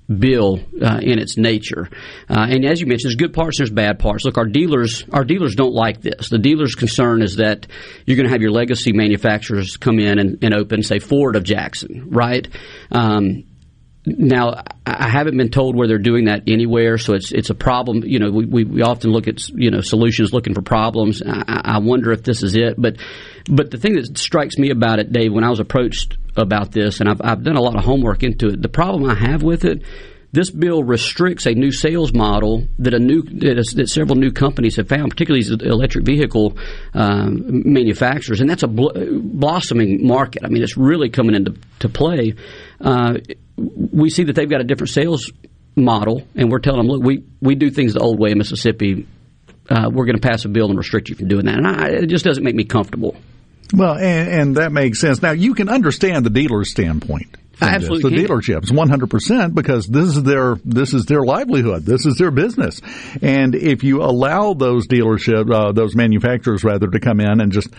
bill 0.07 0.59
uh, 0.81 0.99
in 1.01 1.19
its 1.19 1.37
nature. 1.37 1.89
Uh, 2.29 2.47
and 2.49 2.65
as 2.65 2.81
you 2.81 2.87
mentioned, 2.87 3.09
there's 3.09 3.15
good 3.15 3.33
parts, 3.33 3.57
there's 3.57 3.71
bad 3.71 3.99
parts. 3.99 4.25
Look, 4.25 4.37
our 4.37 4.45
dealers, 4.45 5.03
our 5.11 5.23
dealers 5.23 5.55
don't 5.55 5.73
like 5.73 6.01
this. 6.01 6.29
The 6.29 6.39
dealers' 6.39 6.75
concern 6.75 7.21
is 7.21 7.37
that 7.37 7.67
you're 8.05 8.17
going 8.17 8.27
to 8.27 8.31
have 8.31 8.41
your 8.41 8.51
legacy 8.51 8.93
manufacturers 8.93 9.77
come 9.77 9.99
in 9.99 10.19
and, 10.19 10.43
and 10.43 10.53
open, 10.53 10.83
say, 10.83 10.99
Ford 10.99 11.35
of 11.35 11.43
Jackson, 11.43 12.09
right? 12.09 12.47
Um, 12.91 13.45
now, 14.05 14.63
I 14.85 15.07
haven't 15.07 15.37
been 15.37 15.49
told 15.49 15.77
where 15.77 15.87
they're 15.87 15.97
doing 15.97 16.25
that 16.25 16.43
anywhere, 16.45 16.97
so 16.97 17.13
it's 17.13 17.31
it's 17.31 17.49
a 17.49 17.55
problem. 17.55 18.03
You 18.03 18.19
know, 18.19 18.31
we, 18.31 18.65
we, 18.65 18.81
often 18.81 19.11
look 19.11 19.29
at 19.29 19.47
you 19.47 19.71
know 19.71 19.79
solutions 19.79 20.33
looking 20.33 20.53
for 20.53 20.61
problems. 20.61 21.21
I, 21.25 21.61
I 21.63 21.77
wonder 21.79 22.11
if 22.11 22.21
this 22.21 22.43
is 22.43 22.53
it, 22.55 22.75
but 22.77 22.97
but 23.49 23.71
the 23.71 23.77
thing 23.77 23.95
that 23.95 24.17
strikes 24.17 24.57
me 24.57 24.71
about 24.71 24.99
it, 24.99 25.13
Dave, 25.13 25.31
when 25.31 25.45
I 25.45 25.49
was 25.49 25.61
approached 25.61 26.17
about 26.35 26.71
this, 26.71 26.99
and 26.99 27.09
I've, 27.09 27.21
I've 27.23 27.43
done 27.43 27.55
a 27.55 27.61
lot 27.61 27.75
of 27.75 27.83
homework 27.83 28.23
into 28.23 28.47
it, 28.47 28.61
the 28.61 28.69
problem 28.69 29.09
I 29.09 29.15
have 29.15 29.43
with 29.43 29.65
it 29.65 29.83
this 30.33 30.49
bill 30.49 30.83
restricts 30.83 31.45
a 31.45 31.53
new 31.53 31.71
sales 31.71 32.11
model 32.11 32.67
that 32.79 32.95
a 32.95 32.99
new 32.99 33.21
that, 33.21 33.87
several 33.87 34.15
new 34.15 34.31
companies 34.31 34.75
have 34.77 34.89
found, 34.89 35.11
particularly 35.11 35.43
these 35.43 35.51
electric 35.51 36.05
vehicle 36.05 36.57
um, 36.95 37.61
manufacturers, 37.71 38.41
and 38.41 38.49
that's 38.49 38.63
a 38.63 38.67
bl- 38.67 38.89
blossoming 39.21 40.05
market. 40.05 40.43
I 40.43 40.47
mean, 40.47 40.63
it's 40.63 40.75
really 40.75 41.09
coming 41.09 41.35
into 41.35 41.55
to 41.79 41.87
play. 41.87 42.33
Uh, 42.81 43.19
we 43.55 44.09
see 44.09 44.23
that 44.23 44.33
they've 44.33 44.49
got 44.49 44.59
a 44.59 44.63
different 44.63 44.89
sales 44.89 45.31
model, 45.75 46.27
and 46.35 46.51
we're 46.51 46.59
telling 46.59 46.79
them, 46.79 46.87
look, 46.87 47.03
we, 47.03 47.23
we 47.39 47.53
do 47.53 47.69
things 47.69 47.93
the 47.93 47.99
old 47.99 48.19
way 48.19 48.31
in 48.31 48.39
Mississippi. 48.39 49.07
Uh, 49.69 49.89
we're 49.93 50.05
going 50.05 50.17
to 50.19 50.27
pass 50.27 50.45
a 50.45 50.49
bill 50.49 50.67
and 50.67 50.77
restrict 50.77 51.09
you 51.09 51.15
from 51.15 51.27
doing 51.27 51.45
that. 51.45 51.57
And 51.57 51.67
I, 51.67 51.89
it 51.89 52.07
just 52.07 52.25
doesn't 52.25 52.43
make 52.43 52.55
me 52.55 52.65
comfortable. 52.65 53.15
Well, 53.73 53.95
and, 53.95 54.29
and, 54.29 54.55
that 54.57 54.71
makes 54.71 55.01
sense. 55.01 55.21
Now, 55.21 55.31
you 55.31 55.55
can 55.55 55.67
understand 55.67 56.25
the 56.25 56.29
dealer's 56.29 56.71
standpoint. 56.71 57.35
Absolutely, 57.61 58.11
this, 58.11 58.21
the 58.21 58.27
dealerships, 58.27 58.71
one 58.71 58.89
hundred 58.89 59.09
percent, 59.09 59.55
because 59.55 59.87
this 59.87 60.17
is 60.17 60.23
their 60.23 60.55
this 60.65 60.93
is 60.93 61.05
their 61.05 61.23
livelihood, 61.23 61.85
this 61.85 62.05
is 62.05 62.15
their 62.17 62.31
business, 62.31 62.81
and 63.21 63.55
if 63.55 63.83
you 63.83 64.01
allow 64.01 64.53
those 64.53 64.87
dealerships, 64.87 65.53
uh, 65.53 65.71
those 65.71 65.95
manufacturers 65.95 66.63
rather, 66.63 66.87
to 66.87 66.99
come 66.99 67.19
in 67.19 67.39
and 67.39 67.51
just 67.51 67.69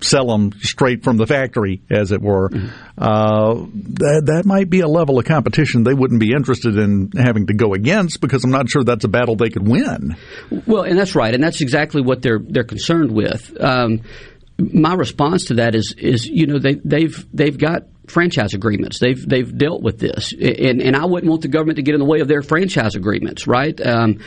sell 0.00 0.26
them 0.26 0.52
straight 0.60 1.02
from 1.02 1.16
the 1.16 1.26
factory, 1.26 1.80
as 1.88 2.12
it 2.12 2.20
were, 2.20 2.50
mm-hmm. 2.50 2.66
uh, 2.98 3.54
that 3.54 4.22
that 4.26 4.42
might 4.44 4.68
be 4.68 4.80
a 4.80 4.88
level 4.88 5.18
of 5.18 5.24
competition 5.24 5.84
they 5.84 5.94
wouldn't 5.94 6.20
be 6.20 6.32
interested 6.32 6.76
in 6.76 7.10
having 7.16 7.46
to 7.46 7.54
go 7.54 7.74
against 7.74 8.20
because 8.20 8.44
I'm 8.44 8.50
not 8.50 8.68
sure 8.68 8.84
that's 8.84 9.04
a 9.04 9.08
battle 9.08 9.36
they 9.36 9.50
could 9.50 9.66
win. 9.66 10.16
Well, 10.66 10.82
and 10.82 10.98
that's 10.98 11.14
right, 11.14 11.32
and 11.32 11.42
that's 11.42 11.60
exactly 11.60 12.02
what 12.02 12.22
they're 12.22 12.40
they're 12.40 12.64
concerned 12.64 13.12
with. 13.12 13.56
Um, 13.60 14.02
my 14.58 14.94
response 14.94 15.46
to 15.46 15.54
that 15.54 15.74
is 15.74 15.94
is 15.98 16.26
you 16.26 16.46
know 16.46 16.58
they 16.58 16.74
they've 16.74 17.26
they've 17.32 17.58
got 17.58 17.84
franchise 18.06 18.54
agreements. 18.54 18.98
They've 18.98 19.28
they've 19.28 19.56
dealt 19.56 19.82
with 19.82 19.98
this, 19.98 20.32
and 20.32 20.80
and 20.80 20.96
I 20.96 21.04
wouldn't 21.04 21.28
want 21.28 21.42
the 21.42 21.48
government 21.48 21.76
to 21.76 21.82
get 21.82 21.94
in 21.94 22.00
the 22.00 22.06
way 22.06 22.20
of 22.20 22.28
their 22.28 22.42
franchise 22.42 22.94
agreements, 22.94 23.46
right? 23.46 23.78
Um, 23.84 24.20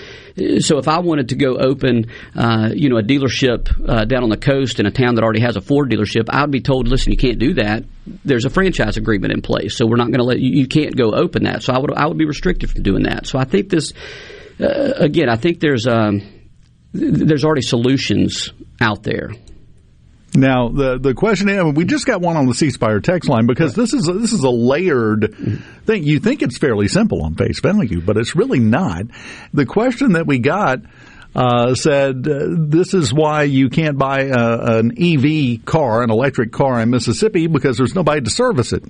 so 0.59 0.77
if 0.77 0.87
I 0.87 0.99
wanted 0.99 1.29
to 1.29 1.35
go 1.35 1.57
open, 1.57 2.11
uh, 2.35 2.69
you 2.73 2.89
know, 2.89 2.97
a 2.97 3.03
dealership 3.03 3.69
uh, 3.87 4.05
down 4.05 4.23
on 4.23 4.29
the 4.29 4.37
coast 4.37 4.79
in 4.79 4.85
a 4.85 4.91
town 4.91 5.15
that 5.15 5.23
already 5.23 5.41
has 5.41 5.55
a 5.55 5.61
Ford 5.61 5.89
dealership, 5.89 6.25
I'd 6.29 6.51
be 6.51 6.61
told, 6.61 6.87
listen, 6.87 7.11
you 7.11 7.17
can't 7.17 7.39
do 7.39 7.55
that. 7.55 7.85
There's 8.23 8.45
a 8.45 8.49
franchise 8.49 8.97
agreement 8.97 9.33
in 9.33 9.41
place, 9.41 9.75
so 9.75 9.87
we're 9.87 9.97
not 9.97 10.07
going 10.07 10.19
to 10.19 10.25
let 10.25 10.39
you. 10.39 10.61
You 10.61 10.67
can't 10.67 10.95
go 10.95 11.13
open 11.13 11.43
that. 11.45 11.63
So 11.63 11.73
I 11.73 11.79
would 11.79 11.93
I 11.93 12.07
would 12.07 12.17
be 12.17 12.25
restricted 12.25 12.69
from 12.69 12.83
doing 12.83 13.03
that. 13.03 13.27
So 13.27 13.39
I 13.39 13.45
think 13.45 13.69
this, 13.69 13.93
uh, 14.59 14.93
again, 14.97 15.29
I 15.29 15.37
think 15.37 15.59
there's 15.59 15.87
um, 15.87 16.21
there's 16.93 17.45
already 17.45 17.61
solutions 17.61 18.51
out 18.81 19.03
there. 19.03 19.31
Now 20.35 20.69
the 20.69 20.99
the 20.99 21.13
question 21.13 21.49
is, 21.49 21.63
we 21.73 21.85
just 21.85 22.05
got 22.05 22.21
one 22.21 22.37
on 22.37 22.45
the 22.45 22.53
C 22.53 22.69
Spire 22.69 22.99
text 22.99 23.29
line 23.29 23.47
because 23.47 23.73
this 23.73 23.93
is 23.93 24.07
a, 24.07 24.13
this 24.13 24.31
is 24.31 24.43
a 24.43 24.49
layered 24.49 25.35
thing. 25.85 26.03
You 26.03 26.19
think 26.19 26.41
it's 26.43 26.57
fairly 26.57 26.87
simple 26.87 27.23
on 27.23 27.35
face 27.35 27.59
value, 27.61 27.99
but 27.99 28.17
it's 28.17 28.35
really 28.35 28.59
not. 28.59 29.05
The 29.53 29.65
question 29.65 30.13
that 30.13 30.27
we 30.27 30.39
got 30.39 30.81
uh, 31.35 31.73
said 31.73 32.27
uh, 32.27 32.45
this 32.57 32.93
is 32.93 33.13
why 33.13 33.43
you 33.43 33.69
can't 33.69 33.97
buy 33.97 34.23
a, 34.23 34.79
an 34.79 34.91
EV 34.97 35.65
car, 35.65 36.03
an 36.03 36.11
electric 36.11 36.51
car 36.51 36.79
in 36.79 36.89
Mississippi 36.89 37.47
because 37.47 37.77
there's 37.77 37.95
nobody 37.95 38.21
to 38.21 38.29
service 38.29 38.71
it. 38.71 38.83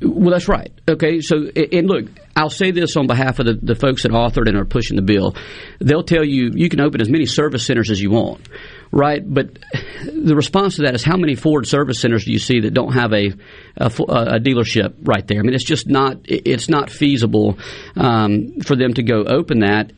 Well, 0.00 0.30
that's 0.30 0.48
right. 0.48 0.72
Okay, 0.88 1.20
so 1.20 1.36
and 1.54 1.88
look, 1.88 2.06
I'll 2.34 2.50
say 2.50 2.70
this 2.70 2.96
on 2.96 3.06
behalf 3.06 3.38
of 3.38 3.46
the, 3.46 3.58
the 3.62 3.74
folks 3.74 4.02
that 4.02 4.12
authored 4.12 4.48
and 4.48 4.56
are 4.56 4.66
pushing 4.66 4.96
the 4.96 5.02
bill. 5.02 5.34
They'll 5.80 6.02
tell 6.02 6.24
you 6.24 6.52
you 6.54 6.68
can 6.68 6.80
open 6.80 7.00
as 7.00 7.08
many 7.08 7.26
service 7.26 7.66
centers 7.66 7.90
as 7.90 8.00
you 8.00 8.10
want 8.10 8.46
right? 8.90 9.22
But 9.22 9.58
the 10.04 10.34
response 10.34 10.76
to 10.76 10.82
that 10.82 10.94
is 10.94 11.04
how 11.04 11.16
many 11.16 11.34
Ford 11.34 11.66
service 11.66 12.00
centers 12.00 12.24
do 12.24 12.32
you 12.32 12.38
see 12.38 12.60
that 12.60 12.74
don't 12.74 12.92
have 12.92 13.12
a 13.12 13.32
a, 13.76 13.86
a 13.86 14.40
dealership 14.40 14.94
right 15.02 15.26
there? 15.26 15.38
I 15.38 15.42
mean, 15.42 15.54
it's 15.54 15.64
just 15.64 15.88
not 15.88 16.18
it's 16.24 16.68
not 16.68 16.90
feasible 16.90 17.58
um, 17.96 18.60
for 18.64 18.76
them 18.76 18.94
to 18.94 19.02
go 19.02 19.24
open 19.24 19.60
that. 19.60 19.92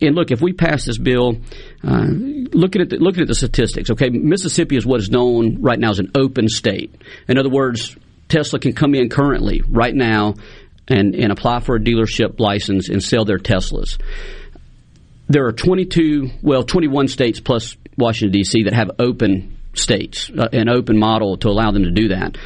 And 0.00 0.14
look, 0.14 0.30
if 0.30 0.40
we 0.40 0.52
pass 0.52 0.84
this 0.84 0.98
bill, 0.98 1.38
uh, 1.84 2.06
looking 2.08 2.82
at 2.82 2.90
the, 2.90 2.96
looking 2.96 3.22
at 3.22 3.28
the 3.28 3.34
statistics, 3.34 3.90
okay, 3.90 4.08
Mississippi 4.08 4.76
is 4.76 4.86
what 4.86 5.00
is 5.00 5.10
known 5.10 5.60
right 5.60 5.78
now 5.78 5.90
as 5.90 5.98
an 5.98 6.10
open 6.14 6.48
state. 6.48 6.94
In 7.28 7.38
other 7.38 7.50
words, 7.50 7.96
Tesla 8.28 8.58
can 8.58 8.72
come 8.72 8.94
in 8.94 9.08
currently 9.08 9.62
right 9.68 9.94
now 9.94 10.34
and, 10.88 11.14
and 11.14 11.32
apply 11.32 11.60
for 11.60 11.76
a 11.76 11.80
dealership 11.80 12.40
license 12.40 12.88
and 12.88 13.02
sell 13.02 13.24
their 13.24 13.38
Teslas 13.38 13.98
there 15.30 15.46
are 15.46 15.52
22, 15.52 16.28
well, 16.42 16.64
21 16.64 17.06
states 17.06 17.38
plus 17.38 17.76
Washington, 18.00 18.32
D.C., 18.32 18.64
that 18.64 18.72
have 18.72 18.90
open 18.98 19.58
states, 19.74 20.30
uh, 20.36 20.48
an 20.52 20.68
open 20.68 20.98
model 20.98 21.36
to 21.38 21.48
allow 21.48 21.70
them 21.70 21.84
to 21.84 21.90
do 21.90 22.08
that. 22.08 22.36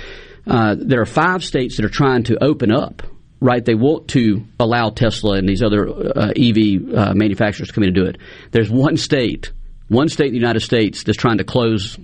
Uh, 0.47 0.77
there 0.79 1.01
are 1.01 1.07
five 1.07 1.43
states 1.43 1.77
that 1.77 1.85
are 1.85 1.91
trying 1.91 2.25
to 2.25 2.43
open 2.43 2.71
up, 2.71 3.03
right? 3.41 3.65
They 3.65 3.75
want 3.75 4.09
to 4.09 4.45
allow 4.61 4.91
Tesla 4.91 5.37
and 5.37 5.49
these 5.49 5.63
other 5.63 5.89
uh, 5.89 6.33
EV 6.37 6.95
uh, 6.95 7.15
manufacturers 7.15 7.69
to 7.69 7.75
come 7.75 7.85
in 7.85 7.89
and 7.89 7.97
do 7.97 8.05
it. 8.05 8.19
There's 8.51 8.71
one 8.71 8.97
state, 8.97 9.53
one 9.89 10.09
state 10.09 10.27
in 10.27 10.33
the 10.33 10.39
United 10.39 10.61
States 10.61 11.05
that's 11.05 11.19
trying 11.19 11.39
to 11.39 11.45
close 11.45 11.99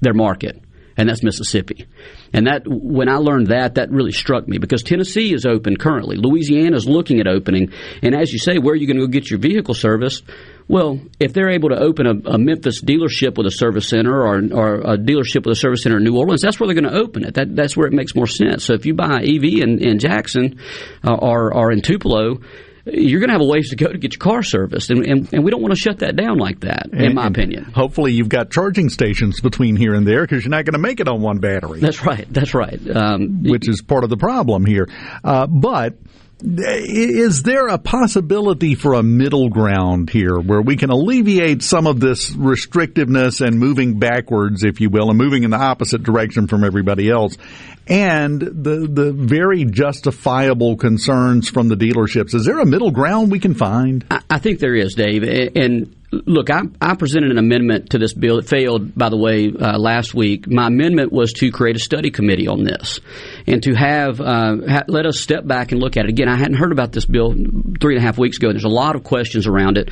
their 0.00 0.14
market, 0.14 0.62
and 0.96 1.08
that's 1.08 1.24
Mississippi. 1.24 1.86
And 2.32 2.46
that 2.46 2.62
when 2.66 3.08
I 3.08 3.16
learned 3.16 3.48
that, 3.48 3.74
that 3.74 3.90
really 3.90 4.12
struck 4.12 4.46
me 4.46 4.58
because 4.58 4.82
Tennessee 4.82 5.32
is 5.32 5.44
open 5.44 5.76
currently. 5.76 6.16
Louisiana 6.16 6.76
is 6.76 6.88
looking 6.88 7.20
at 7.20 7.26
opening. 7.26 7.72
And 8.02 8.14
as 8.14 8.32
you 8.32 8.38
say, 8.38 8.58
where 8.58 8.74
are 8.74 8.76
you 8.76 8.86
going 8.86 8.98
to 8.98 9.06
go 9.06 9.10
get 9.10 9.30
your 9.30 9.40
vehicle 9.40 9.74
service? 9.74 10.22
Well, 10.66 11.00
if 11.20 11.32
they're 11.32 11.50
able 11.50 11.68
to 11.70 11.78
open 11.78 12.06
a, 12.06 12.30
a, 12.30 12.38
Memphis 12.38 12.82
dealership 12.82 13.36
with 13.36 13.46
a 13.46 13.50
service 13.50 13.88
center 13.88 14.22
or, 14.22 14.36
or 14.52 14.74
a 14.76 14.96
dealership 14.96 15.44
with 15.44 15.52
a 15.52 15.56
service 15.56 15.82
center 15.82 15.98
in 15.98 16.04
New 16.04 16.16
Orleans, 16.16 16.40
that's 16.40 16.58
where 16.58 16.66
they're 16.66 16.80
going 16.80 16.92
to 16.92 16.98
open 16.98 17.24
it. 17.24 17.34
That, 17.34 17.54
that's 17.54 17.76
where 17.76 17.86
it 17.86 17.92
makes 17.92 18.14
more 18.14 18.26
sense. 18.26 18.64
So 18.64 18.74
if 18.74 18.86
you 18.86 18.94
buy 18.94 19.20
an 19.20 19.24
EV 19.24 19.62
in, 19.62 19.78
in 19.84 19.98
Jackson 19.98 20.58
uh, 21.06 21.14
or, 21.14 21.54
or 21.54 21.70
in 21.70 21.82
Tupelo, 21.82 22.40
you're 22.86 23.20
going 23.20 23.28
to 23.28 23.34
have 23.34 23.40
a 23.40 23.46
ways 23.46 23.70
to 23.70 23.76
go 23.76 23.90
to 23.90 23.96
get 23.96 24.12
your 24.12 24.18
car 24.18 24.42
serviced, 24.42 24.90
and, 24.90 25.06
and, 25.06 25.32
and 25.32 25.44
we 25.44 25.50
don't 25.50 25.62
want 25.62 25.72
to 25.72 25.80
shut 25.80 26.00
that 26.00 26.16
down 26.16 26.36
like 26.36 26.60
that, 26.60 26.88
in 26.92 27.00
and, 27.00 27.14
my 27.14 27.26
opinion. 27.26 27.64
Hopefully, 27.74 28.12
you've 28.12 28.28
got 28.28 28.50
charging 28.50 28.90
stations 28.90 29.40
between 29.40 29.76
here 29.76 29.94
and 29.94 30.06
there 30.06 30.22
because 30.22 30.44
you're 30.44 30.50
not 30.50 30.66
going 30.66 30.74
to 30.74 30.78
make 30.78 31.00
it 31.00 31.08
on 31.08 31.22
one 31.22 31.38
battery. 31.38 31.80
That's 31.80 32.04
right. 32.04 32.26
That's 32.30 32.52
right. 32.52 32.78
Um, 32.94 33.42
Which 33.42 33.68
is 33.68 33.80
part 33.80 34.04
of 34.04 34.10
the 34.10 34.18
problem 34.18 34.66
here. 34.66 34.88
Uh, 35.22 35.46
but 35.46 35.96
is 36.46 37.42
there 37.42 37.68
a 37.68 37.78
possibility 37.78 38.74
for 38.74 38.94
a 38.94 39.02
middle 39.02 39.48
ground 39.48 40.10
here 40.10 40.38
where 40.38 40.60
we 40.60 40.76
can 40.76 40.90
alleviate 40.90 41.62
some 41.62 41.86
of 41.86 42.00
this 42.00 42.30
restrictiveness 42.32 43.44
and 43.44 43.58
moving 43.58 43.98
backwards, 43.98 44.62
if 44.62 44.80
you 44.80 44.90
will, 44.90 45.08
and 45.08 45.16
moving 45.16 45.44
in 45.44 45.50
the 45.50 45.56
opposite 45.56 46.02
direction 46.02 46.46
from 46.46 46.62
everybody 46.62 47.08
else, 47.08 47.38
and 47.86 48.40
the 48.40 48.86
the 48.90 49.12
very 49.12 49.64
justifiable 49.64 50.76
concerns 50.76 51.48
from 51.48 51.68
the 51.68 51.76
dealerships? 51.76 52.34
Is 52.34 52.44
there 52.44 52.60
a 52.60 52.66
middle 52.66 52.90
ground 52.90 53.30
we 53.30 53.40
can 53.40 53.54
find? 53.54 54.04
I, 54.10 54.20
I 54.28 54.38
think 54.38 54.60
there 54.60 54.74
is, 54.74 54.94
Dave, 54.94 55.22
and 55.22 55.96
look, 56.26 56.50
I, 56.50 56.62
I, 56.80 56.94
presented 56.94 57.30
an 57.30 57.38
amendment 57.38 57.90
to 57.90 57.98
this 57.98 58.12
bill. 58.12 58.38
It 58.38 58.46
failed, 58.48 58.94
by 58.94 59.08
the 59.08 59.16
way, 59.16 59.52
uh, 59.52 59.78
last 59.78 60.14
week. 60.14 60.48
My 60.48 60.66
amendment 60.66 61.12
was 61.12 61.32
to 61.34 61.50
create 61.50 61.76
a 61.76 61.80
study 61.80 62.10
committee 62.10 62.48
on 62.48 62.64
this 62.64 63.00
and 63.46 63.62
to 63.64 63.74
have 63.74 64.20
uh, 64.20 64.56
ha- 64.68 64.84
let 64.88 65.06
us 65.06 65.20
step 65.20 65.46
back 65.46 65.72
and 65.72 65.80
look 65.80 65.96
at 65.96 66.04
it. 66.04 66.10
Again, 66.10 66.28
I 66.28 66.36
hadn't 66.36 66.56
heard 66.56 66.72
about 66.72 66.92
this 66.92 67.06
bill 67.06 67.32
three 67.80 67.96
and 67.96 68.02
a 68.02 68.06
half 68.06 68.18
weeks 68.18 68.38
ago. 68.38 68.50
There's 68.50 68.64
a 68.64 68.68
lot 68.68 68.96
of 68.96 69.04
questions 69.04 69.46
around 69.46 69.78
it. 69.78 69.90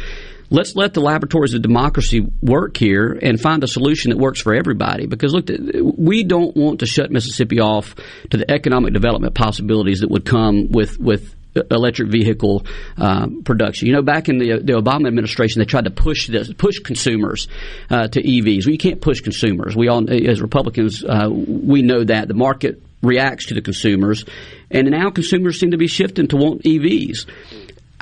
Let's 0.51 0.77
let 0.77 0.93
the 0.93 1.01
laboratories 1.01 1.55
of 1.55 1.63
democracy 1.63 2.27
work 2.43 2.77
here 2.77 3.19
and 3.23 3.41
find 3.41 3.65
a 3.65 3.67
solution 3.67 4.11
that 4.11 4.19
works 4.19 4.41
for 4.41 4.55
everybody. 4.55 5.07
Because 5.07 5.33
look, 5.33 5.49
we 5.97 6.25
don't 6.25 6.55
want 6.55 6.81
to 6.81 6.87
shut 6.87 7.11
Mississippi 7.11 7.59
off 7.61 7.95
to 8.31 8.37
the 8.37 8.51
economic 8.51 8.93
development 8.93 9.35
possibilities 9.35 10.01
that 10.01 10.11
would 10.11 10.27
come 10.27 10.69
with 10.71 11.01
with 11.01 11.35
electric 11.71 12.11
vehicle 12.11 12.67
uh, 12.97 13.27
production. 13.45 13.89
You 13.89 13.95
know, 13.95 14.03
back 14.03 14.29
in 14.29 14.39
the, 14.39 14.61
the 14.63 14.75
Obama 14.75 15.09
administration, 15.09 15.61
they 15.61 15.67
tried 15.67 15.85
to 15.85 15.91
push 15.91 16.29
this, 16.29 16.53
push 16.53 16.79
consumers 16.79 17.49
uh, 17.91 18.09
to 18.09 18.23
EVs. 18.23 18.67
Well, 18.67 18.73
you 18.73 18.79
can't 18.79 19.01
push 19.01 19.21
consumers. 19.21 19.77
We 19.77 19.89
all, 19.89 20.09
as 20.11 20.41
Republicans, 20.41 21.05
uh, 21.05 21.29
we 21.31 21.83
know 21.83 22.05
that 22.05 22.29
the 22.29 22.35
market 22.35 22.83
reacts 23.03 23.47
to 23.47 23.55
the 23.55 23.63
consumers, 23.63 24.25
and 24.71 24.91
now 24.91 25.11
consumers 25.11 25.59
seem 25.59 25.73
to 25.73 25.77
be 25.77 25.89
shifting 25.89 26.29
to 26.29 26.37
want 26.37 26.63
EVs. 26.63 27.27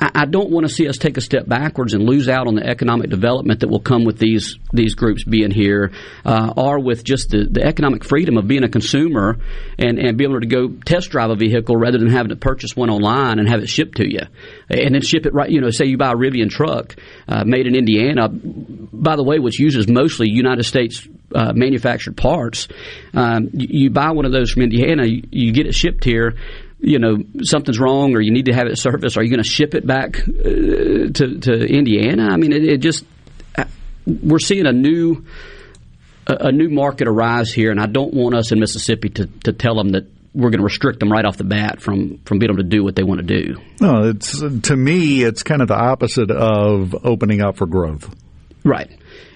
I, 0.01 0.25
don't 0.25 0.49
want 0.49 0.67
to 0.67 0.73
see 0.73 0.87
us 0.87 0.97
take 0.97 1.17
a 1.17 1.21
step 1.21 1.47
backwards 1.47 1.93
and 1.93 2.03
lose 2.03 2.27
out 2.27 2.47
on 2.47 2.55
the 2.55 2.65
economic 2.65 3.11
development 3.11 3.59
that 3.59 3.69
will 3.69 3.79
come 3.81 4.03
with 4.03 4.17
these 4.17 4.57
these 4.73 4.95
groups 4.95 5.23
being 5.23 5.51
here, 5.51 5.91
uh, 6.25 6.53
or 6.57 6.83
with 6.83 7.03
just 7.03 7.29
the, 7.29 7.47
the 7.49 7.63
economic 7.63 8.03
freedom 8.03 8.37
of 8.37 8.47
being 8.47 8.63
a 8.63 8.69
consumer 8.69 9.37
and, 9.77 9.99
and 9.99 10.17
be 10.17 10.23
able 10.23 10.39
to 10.39 10.47
go 10.47 10.69
test 10.85 11.11
drive 11.11 11.29
a 11.29 11.35
vehicle 11.35 11.75
rather 11.75 11.99
than 11.99 12.09
having 12.09 12.29
to 12.29 12.35
purchase 12.35 12.75
one 12.75 12.89
online 12.89 13.37
and 13.37 13.47
have 13.47 13.61
it 13.61 13.69
shipped 13.69 13.97
to 13.97 14.11
you, 14.11 14.21
and 14.69 14.95
then 14.95 15.01
ship 15.01 15.27
it 15.27 15.33
right. 15.33 15.51
You 15.51 15.61
know, 15.61 15.69
say 15.69 15.85
you 15.85 15.97
buy 15.97 16.11
a 16.11 16.15
Rivian 16.15 16.49
truck 16.49 16.95
uh, 17.27 17.43
made 17.45 17.67
in 17.67 17.75
Indiana, 17.75 18.27
by 18.27 19.15
the 19.15 19.23
way, 19.23 19.37
which 19.37 19.59
uses 19.59 19.87
mostly 19.87 20.29
United 20.29 20.63
States 20.63 21.07
uh, 21.35 21.53
manufactured 21.53 22.17
parts. 22.17 22.67
Um, 23.13 23.49
you, 23.53 23.83
you, 23.83 23.89
buy 23.89 24.11
one 24.11 24.25
of 24.25 24.31
those 24.31 24.51
from 24.51 24.63
Indiana, 24.63 25.05
you, 25.05 25.23
you, 25.31 25.53
get 25.53 25.65
it 25.65 25.73
shipped 25.73 26.03
here 26.03 26.35
you 26.81 26.99
know 26.99 27.17
something's 27.41 27.79
wrong 27.79 28.15
or 28.15 28.21
you 28.21 28.31
need 28.31 28.45
to 28.45 28.53
have 28.53 28.67
it 28.67 28.77
serviced 28.77 29.17
are 29.17 29.23
you 29.23 29.29
going 29.29 29.43
to 29.43 29.49
ship 29.49 29.75
it 29.75 29.85
back 29.85 30.19
uh, 30.19 30.23
to 31.13 31.39
to 31.39 31.65
Indiana 31.65 32.27
I 32.31 32.37
mean 32.37 32.51
it, 32.51 32.63
it, 32.63 32.77
just 32.79 33.05
uh, 33.55 33.65
we're 34.05 34.39
seeing 34.39 34.65
a 34.65 34.73
new 34.73 35.25
a, 36.27 36.51
new 36.51 36.69
market 36.69 37.07
arise 37.07 37.51
here 37.51 37.71
and 37.71 37.79
I 37.79 37.85
don't 37.85 38.13
want 38.13 38.35
us 38.35 38.51
in 38.51 38.59
Mississippi 38.59 39.09
to, 39.09 39.27
to 39.43 39.53
tell 39.53 39.75
them 39.75 39.89
that 39.89 40.07
we're 40.33 40.49
going 40.49 40.59
to 40.59 40.65
restrict 40.65 40.99
them 40.99 41.11
right 41.11 41.25
off 41.25 41.37
the 41.37 41.43
bat 41.43 41.81
from 41.81 42.19
from 42.19 42.39
being 42.39 42.51
able 42.51 42.63
to 42.63 42.69
do 42.69 42.83
what 42.83 42.95
they 42.95 43.03
want 43.03 43.19
to 43.19 43.27
do. 43.27 43.57
No, 43.79 44.09
it's 44.09 44.39
to 44.39 44.75
me 44.75 45.23
it's 45.23 45.43
kind 45.43 45.61
of 45.61 45.67
the 45.67 45.75
opposite 45.75 46.31
of 46.31 46.95
opening 47.05 47.41
up 47.41 47.57
for 47.57 47.67
growth. 47.67 48.13
Right. 48.63 48.89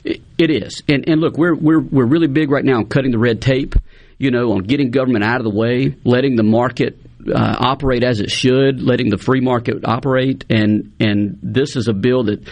It, 0.04 0.22
it 0.38 0.50
is. 0.52 0.84
And 0.88 1.08
and 1.10 1.20
look, 1.20 1.38
we're 1.38 1.56
we're 1.56 1.82
we're 1.82 2.06
really 2.06 2.28
big 2.28 2.50
right 2.50 2.64
now 2.64 2.78
on 2.78 2.86
cutting 2.86 3.12
the 3.12 3.20
red 3.20 3.42
tape, 3.42 3.76
you 4.18 4.32
know, 4.32 4.54
on 4.54 4.64
getting 4.64 4.92
government 4.92 5.24
out 5.24 5.38
of 5.38 5.44
the 5.44 5.56
way, 5.56 5.96
letting 6.04 6.36
the 6.36 6.44
market 6.44 7.00
uh, 7.28 7.56
operate 7.60 8.04
as 8.04 8.20
it 8.20 8.30
should, 8.30 8.82
letting 8.82 9.10
the 9.10 9.18
free 9.18 9.42
market 9.42 9.84
operate, 9.86 10.46
and 10.50 10.94
and 11.00 11.40
this 11.42 11.76
is 11.76 11.88
a 11.88 11.94
bill 11.94 12.26
that 12.26 12.48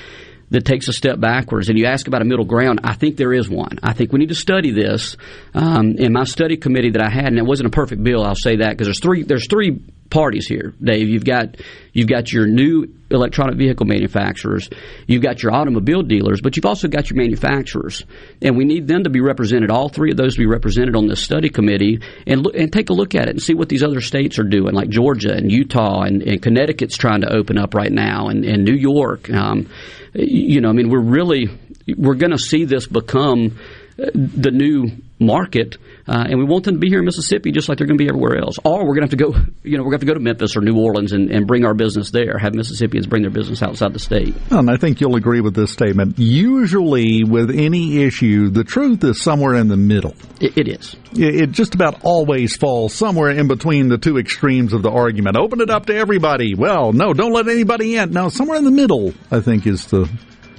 that 0.54 0.66
takes 0.66 0.88
a 0.88 0.94
step 0.94 1.20
backwards. 1.20 1.68
And 1.68 1.80
you 1.80 1.88
ask 1.88 2.08
about 2.08 2.22
a 2.22 2.26
middle 2.26 2.46
ground. 2.46 2.82
I 2.84 2.94
think 2.94 3.18
there 3.18 3.34
is 3.34 3.50
one. 3.50 3.80
I 3.82 3.94
think 3.94 4.14
we 4.14 4.20
need 4.20 4.30
to 4.30 4.36
study 4.36 4.72
this. 4.72 5.18
Um, 5.56 5.96
in 5.98 6.14
my 6.14 6.26
study 6.26 6.58
committee 6.58 6.92
that 6.92 7.02
I 7.02 7.10
had, 7.10 7.26
and 7.26 7.40
it 7.40 7.46
wasn't 7.46 7.68
a 7.68 7.72
perfect 7.72 8.04
bill, 8.04 8.24
I'll 8.24 8.36
say 8.36 8.58
that 8.58 8.70
because 8.70 8.86
there's 8.86 9.00
three 9.00 9.24
there's 9.24 9.48
three 9.48 9.82
parties 10.12 10.48
here, 10.48 10.76
Dave. 10.82 11.10
You've 11.10 11.26
got 11.26 11.58
you've 11.92 12.08
got 12.08 12.32
your 12.32 12.46
new 12.46 12.86
electronic 13.10 13.58
vehicle 13.58 13.86
manufacturers, 13.86 14.70
you've 15.08 15.24
got 15.24 15.42
your 15.42 15.54
automobile 15.54 16.04
dealers, 16.04 16.40
but 16.42 16.56
you've 16.56 16.66
also 16.66 16.88
got 16.88 17.10
your 17.10 17.18
manufacturers, 17.18 18.04
and 18.42 18.56
we 18.56 18.66
need 18.66 18.88
them 18.88 19.04
to 19.06 19.10
be 19.10 19.22
represented. 19.22 19.72
All 19.72 19.90
three 19.90 20.12
of 20.12 20.18
those 20.18 20.36
to 20.36 20.40
be 20.40 20.46
represented 20.46 20.96
on 20.96 21.08
this 21.08 21.22
study 21.22 21.50
committee, 21.50 22.00
and 22.28 22.44
look, 22.44 22.56
and 22.56 22.72
take 22.72 22.92
a 22.92 22.94
look 22.94 23.16
at 23.16 23.28
it 23.28 23.32
and 23.32 23.42
see 23.42 23.56
what 23.56 23.70
these 23.70 23.84
other 23.84 24.02
states 24.02 24.38
are 24.38 24.44
doing, 24.44 24.74
like 24.74 24.90
Georgia 24.90 25.34
and 25.34 25.52
Utah 25.52 26.02
and, 26.02 26.22
and 26.22 26.42
Connecticut's 26.42 26.98
trying 26.98 27.22
to 27.22 27.34
open 27.34 27.58
up 27.58 27.74
right 27.74 27.92
now, 27.92 28.28
and, 28.28 28.46
and 28.46 28.64
New 28.64 28.76
York. 28.76 29.32
Um, 29.32 29.68
you 30.14 30.62
know, 30.62 30.70
I 30.70 30.74
mean, 30.74 30.90
we're 30.90 31.00
really 31.00 31.50
we're 31.98 32.16
going 32.16 32.32
to 32.32 32.40
see 32.40 32.66
this 32.66 32.88
become 32.88 33.58
the 33.98 34.52
new 34.52 34.92
market, 35.26 35.78
uh, 36.08 36.26
and 36.28 36.38
we 36.38 36.46
want 36.46 36.66
them 36.66 36.76
to 36.76 36.80
be 36.80 36.90
here 36.90 37.00
in 37.00 37.06
Mississippi 37.06 37.52
just 37.52 37.70
like 37.70 37.78
they're 37.78 37.88
going 37.88 37.98
to 37.98 38.04
be 38.04 38.10
everywhere 38.10 38.38
else. 38.38 38.58
Or 38.64 38.80
we're 38.80 38.96
going 38.96 39.08
to 39.08 39.10
have 39.10 39.10
to 39.12 39.16
go, 39.18 39.34
you 39.64 39.78
know, 39.78 39.84
we're 39.84 39.92
going 39.92 40.00
to 40.00 40.06
have 40.06 40.08
to 40.08 40.08
go 40.08 40.14
to 40.16 40.20
Memphis 40.20 40.56
or 40.56 40.62
New 40.62 40.78
Orleans 40.78 41.12
and, 41.14 41.32
and 41.32 41.48
bring 41.48 41.66
our 41.66 41.74
business 41.74 42.12
there. 42.12 42.38
Have 42.38 42.54
Mississippians 42.54 43.08
bring 43.08 43.22
their 43.22 43.32
business 43.32 43.62
outside 43.62 43.94
the 43.94 44.00
state. 44.00 44.36
And 44.52 44.70
I 44.70 44.78
think 44.78 45.02
you'll 45.02 45.16
agree 45.16 45.42
with 45.42 45.56
this 45.56 45.72
statement. 45.72 46.20
Usually, 46.20 47.24
with 47.24 47.50
any 47.52 48.04
issue, 48.04 48.50
the 48.50 48.64
truth 48.64 49.04
is 49.04 49.22
somewhere 49.22 49.56
in 49.56 49.68
the 49.68 49.78
middle. 49.78 50.16
it, 50.40 50.58
it 50.58 50.68
is. 50.68 50.96
It, 51.14 51.36
it 51.36 51.52
just 51.52 51.76
about 51.76 52.04
always 52.04 52.56
falls 52.56 52.94
somewhere 52.94 53.30
in 53.30 53.48
between 53.48 53.88
the 53.90 53.98
two 53.98 54.18
extremes 54.18 54.74
of 54.74 54.82
the 54.82 54.92
argument. 54.92 55.38
Open 55.38 55.62
it 55.62 55.70
up 55.70 55.88
to 55.88 55.96
everybody. 55.96 56.56
Well, 56.56 56.94
no, 56.94 57.14
don't 57.14 57.34
let 57.34 57.48
anybody 57.48 57.96
in. 57.96 58.12
Now, 58.12 58.30
somewhere 58.30 58.58
in 58.58 58.66
the 58.66 58.72
middle, 58.72 59.14
I 59.32 59.40
think, 59.40 59.68
is 59.68 59.86
the 59.88 60.10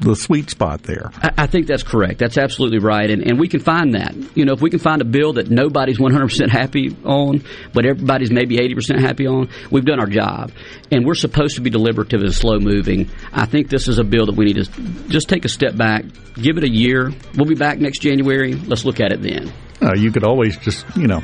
the 0.00 0.14
sweet 0.16 0.50
spot 0.50 0.82
there. 0.82 1.10
I, 1.16 1.30
I 1.38 1.46
think 1.46 1.66
that's 1.66 1.82
correct. 1.82 2.18
That's 2.18 2.38
absolutely 2.38 2.78
right, 2.78 3.10
and 3.10 3.22
and 3.22 3.38
we 3.38 3.48
can 3.48 3.60
find 3.60 3.94
that. 3.94 4.14
You 4.36 4.44
know, 4.44 4.52
if 4.52 4.60
we 4.60 4.70
can 4.70 4.78
find 4.78 5.00
a 5.00 5.04
bill 5.04 5.34
that 5.34 5.50
nobody's 5.50 5.98
100 5.98 6.26
percent 6.26 6.50
happy 6.50 6.96
on, 7.04 7.42
but 7.72 7.86
everybody's 7.86 8.30
maybe 8.30 8.58
80 8.58 8.74
percent 8.74 9.00
happy 9.00 9.26
on, 9.26 9.48
we've 9.70 9.84
done 9.84 10.00
our 10.00 10.06
job. 10.06 10.52
And 10.90 11.04
we're 11.04 11.14
supposed 11.14 11.56
to 11.56 11.60
be 11.60 11.70
deliberative 11.70 12.20
and 12.20 12.34
slow 12.34 12.58
moving. 12.58 13.10
I 13.32 13.46
think 13.46 13.68
this 13.68 13.88
is 13.88 13.98
a 13.98 14.04
bill 14.04 14.26
that 14.26 14.36
we 14.36 14.46
need 14.46 14.64
to 14.64 14.70
just 15.08 15.28
take 15.28 15.44
a 15.44 15.48
step 15.48 15.76
back, 15.76 16.04
give 16.34 16.58
it 16.58 16.64
a 16.64 16.70
year. 16.70 17.12
We'll 17.36 17.48
be 17.48 17.54
back 17.54 17.78
next 17.78 18.00
January. 18.00 18.54
Let's 18.54 18.84
look 18.84 19.00
at 19.00 19.12
it 19.12 19.22
then. 19.22 19.52
Uh, 19.82 19.94
you 19.94 20.10
could 20.10 20.24
always 20.24 20.56
just, 20.56 20.84
you 20.96 21.06
know, 21.06 21.20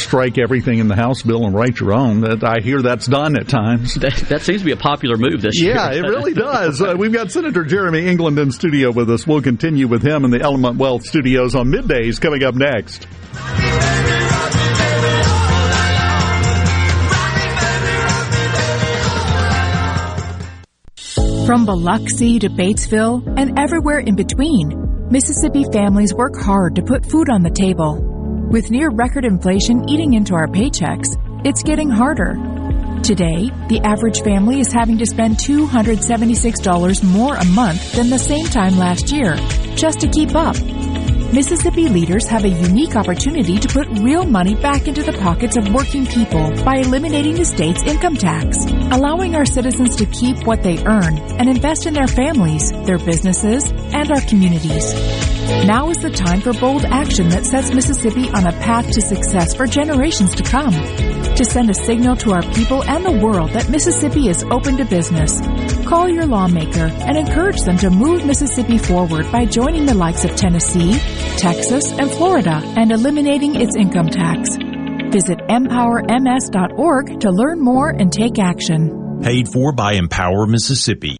strike 0.00 0.38
everything 0.38 0.78
in 0.78 0.88
the 0.88 0.96
House 0.96 1.22
bill 1.22 1.44
and 1.44 1.54
write 1.54 1.80
your 1.80 1.92
own. 1.92 2.20
That 2.20 2.42
I 2.44 2.60
hear 2.60 2.82
that's 2.82 3.06
done 3.06 3.38
at 3.38 3.48
times. 3.48 3.94
That, 3.94 4.14
that 4.28 4.42
seems 4.42 4.60
to 4.60 4.64
be 4.64 4.72
a 4.72 4.76
popular 4.76 5.16
move 5.16 5.42
this 5.42 5.60
year. 5.60 5.74
Yeah, 5.74 5.92
it 5.92 6.02
really 6.02 6.34
does. 6.50 6.80
Uh, 6.80 6.94
we've 6.96 7.12
got 7.12 7.30
Senator 7.30 7.64
Jeremy 7.64 8.06
England 8.06 8.38
in 8.38 8.50
studio 8.50 8.90
with 8.90 9.10
us. 9.10 9.26
We'll 9.26 9.42
continue 9.42 9.86
with 9.88 10.02
him 10.02 10.24
in 10.24 10.30
the 10.30 10.40
Element 10.40 10.76
Wealth 10.76 11.04
studios 11.04 11.54
on 11.54 11.68
middays 11.68 12.20
coming 12.20 12.42
up 12.42 12.54
next. 12.54 13.06
From 21.46 21.66
Biloxi 21.66 22.38
to 22.38 22.48
Batesville 22.48 23.34
and 23.36 23.58
everywhere 23.58 23.98
in 23.98 24.14
between, 24.14 25.08
Mississippi 25.10 25.64
families 25.72 26.14
work 26.14 26.36
hard 26.36 26.76
to 26.76 26.82
put 26.82 27.04
food 27.04 27.28
on 27.28 27.42
the 27.42 27.50
table. 27.50 28.19
With 28.50 28.68
near 28.68 28.90
record 28.90 29.24
inflation 29.24 29.88
eating 29.88 30.14
into 30.14 30.34
our 30.34 30.48
paychecks, 30.48 31.14
it's 31.46 31.62
getting 31.62 31.88
harder. 31.88 32.34
Today, 33.00 33.48
the 33.68 33.80
average 33.84 34.22
family 34.22 34.58
is 34.58 34.72
having 34.72 34.98
to 34.98 35.06
spend 35.06 35.36
$276 35.36 37.04
more 37.04 37.36
a 37.36 37.44
month 37.44 37.92
than 37.92 38.10
the 38.10 38.18
same 38.18 38.46
time 38.46 38.76
last 38.76 39.12
year 39.12 39.36
just 39.76 40.00
to 40.00 40.08
keep 40.08 40.34
up. 40.34 40.56
Mississippi 41.32 41.88
leaders 41.88 42.26
have 42.26 42.42
a 42.42 42.48
unique 42.48 42.96
opportunity 42.96 43.56
to 43.56 43.68
put 43.68 43.86
real 44.00 44.24
money 44.24 44.56
back 44.56 44.88
into 44.88 45.04
the 45.04 45.12
pockets 45.12 45.56
of 45.56 45.72
working 45.72 46.04
people 46.04 46.50
by 46.64 46.78
eliminating 46.78 47.36
the 47.36 47.44
state's 47.44 47.84
income 47.84 48.16
tax, 48.16 48.56
allowing 48.90 49.36
our 49.36 49.46
citizens 49.46 49.94
to 49.94 50.06
keep 50.06 50.44
what 50.44 50.64
they 50.64 50.84
earn 50.84 51.18
and 51.38 51.48
invest 51.48 51.86
in 51.86 51.94
their 51.94 52.08
families, 52.08 52.72
their 52.84 52.98
businesses, 52.98 53.70
and 53.70 54.10
our 54.10 54.20
communities. 54.22 54.92
Now 55.66 55.90
is 55.90 55.98
the 55.98 56.10
time 56.10 56.40
for 56.40 56.52
bold 56.52 56.84
action 56.84 57.28
that 57.28 57.46
sets 57.46 57.72
Mississippi 57.72 58.28
on 58.30 58.46
a 58.46 58.52
path 58.52 58.90
to 58.90 59.00
success 59.00 59.54
for 59.54 59.68
generations 59.68 60.34
to 60.34 60.42
come. 60.42 60.72
To 60.72 61.44
send 61.44 61.70
a 61.70 61.74
signal 61.74 62.16
to 62.16 62.32
our 62.32 62.42
people 62.54 62.82
and 62.82 63.04
the 63.04 63.24
world 63.24 63.50
that 63.50 63.68
Mississippi 63.68 64.28
is 64.28 64.42
open 64.50 64.78
to 64.78 64.84
business, 64.84 65.40
call 65.90 66.08
your 66.08 66.24
lawmaker 66.24 66.86
and 66.86 67.18
encourage 67.18 67.62
them 67.62 67.76
to 67.76 67.90
move 67.90 68.24
Mississippi 68.24 68.78
forward 68.78 69.30
by 69.32 69.44
joining 69.44 69.86
the 69.86 69.94
likes 69.94 70.24
of 70.24 70.36
Tennessee, 70.36 70.92
Texas, 71.36 71.90
and 71.90 72.08
Florida 72.08 72.62
and 72.76 72.92
eliminating 72.92 73.60
its 73.60 73.74
income 73.74 74.08
tax. 74.08 74.50
Visit 75.10 75.38
empowerms.org 75.48 77.20
to 77.20 77.30
learn 77.32 77.60
more 77.60 77.90
and 77.90 78.12
take 78.12 78.38
action. 78.38 79.20
Paid 79.20 79.48
for 79.48 79.72
by 79.72 79.94
Empower 79.94 80.46
Mississippi. 80.46 81.19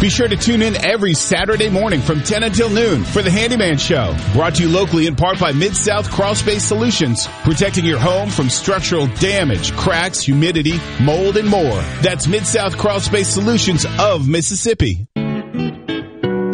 Be 0.00 0.08
sure 0.08 0.28
to 0.28 0.36
tune 0.36 0.62
in 0.62 0.82
every 0.82 1.12
Saturday 1.12 1.68
morning 1.68 2.00
from 2.00 2.22
10 2.22 2.42
until 2.42 2.70
noon 2.70 3.04
for 3.04 3.20
the 3.20 3.30
Handyman 3.30 3.76
Show. 3.76 4.16
Brought 4.32 4.54
to 4.54 4.62
you 4.62 4.70
locally 4.70 5.06
in 5.06 5.14
part 5.14 5.38
by 5.38 5.52
Mid-South 5.52 6.10
Crawl 6.10 6.34
Space 6.34 6.64
Solutions. 6.64 7.28
Protecting 7.42 7.84
your 7.84 7.98
home 7.98 8.30
from 8.30 8.48
structural 8.48 9.08
damage, 9.16 9.74
cracks, 9.76 10.22
humidity, 10.22 10.80
mold, 11.02 11.36
and 11.36 11.46
more. 11.46 11.82
That's 12.00 12.26
Mid-South 12.26 12.78
Crawl 12.78 13.00
Space 13.00 13.28
Solutions 13.28 13.84
of 13.98 14.26
Mississippi. 14.26 15.06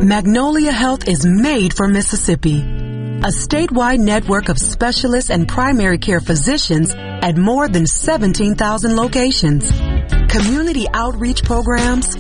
Magnolia 0.03 0.73
Health 0.73 1.07
is 1.07 1.25
made 1.25 1.73
for 1.73 1.87
Mississippi. 1.87 2.63
A 2.63 3.31
statewide 3.31 4.01
network 4.01 4.49
of 4.49 4.59
specialists 4.59 5.31
and 5.31 5.47
primary 5.47 5.99
care 5.99 6.21
physicians 6.21 6.93
at 6.97 7.37
more 7.37 7.69
than 7.69 7.87
17,000 7.87 8.97
locations. 8.97 9.71
Community 10.29 10.87
outreach 10.93 11.45
programs 11.45 12.17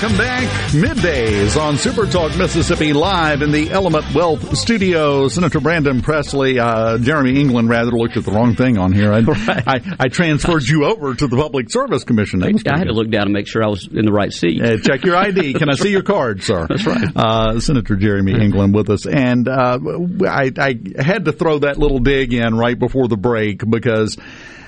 Welcome 0.00 0.16
back. 0.16 0.48
Middays 0.70 1.60
on 1.60 1.76
Super 1.76 2.06
Talk 2.06 2.34
Mississippi 2.38 2.94
live 2.94 3.42
in 3.42 3.52
the 3.52 3.70
Element 3.70 4.14
Wealth 4.14 4.56
Studio. 4.56 5.28
Senator 5.28 5.60
Brandon 5.60 6.00
Presley, 6.00 6.58
uh, 6.58 6.96
Jeremy 6.96 7.38
England 7.38 7.68
rather 7.68 7.90
looked 7.90 8.16
at 8.16 8.24
the 8.24 8.32
wrong 8.32 8.54
thing 8.54 8.78
on 8.78 8.94
here. 8.94 9.12
I, 9.12 9.20
right. 9.20 9.68
I, 9.68 9.96
I, 10.00 10.08
transferred 10.08 10.62
you 10.62 10.86
over 10.86 11.14
to 11.14 11.26
the 11.26 11.36
Public 11.36 11.70
Service 11.70 12.04
Commission. 12.04 12.42
I, 12.42 12.46
I 12.46 12.78
had 12.78 12.86
to 12.86 12.94
look 12.94 13.10
down 13.10 13.26
to 13.26 13.30
make 13.30 13.46
sure 13.46 13.62
I 13.62 13.66
was 13.66 13.88
in 13.88 14.06
the 14.06 14.12
right 14.12 14.32
seat. 14.32 14.62
Uh, 14.62 14.78
check 14.78 15.04
your 15.04 15.16
ID. 15.16 15.52
Can 15.58 15.68
I 15.68 15.74
see 15.74 15.90
your 15.90 16.02
card, 16.02 16.42
sir? 16.42 16.66
That's 16.66 16.86
right. 16.86 17.14
Uh, 17.14 17.60
Senator 17.60 17.94
Jeremy 17.94 18.42
England 18.42 18.74
with 18.74 18.88
us. 18.88 19.04
And 19.04 19.46
uh, 19.48 19.78
I, 20.26 20.50
I 20.56 20.78
had 20.98 21.26
to 21.26 21.32
throw 21.32 21.58
that 21.58 21.76
little 21.76 21.98
dig 21.98 22.32
in 22.32 22.56
right 22.56 22.78
before 22.78 23.06
the 23.06 23.18
break 23.18 23.68
because 23.68 24.16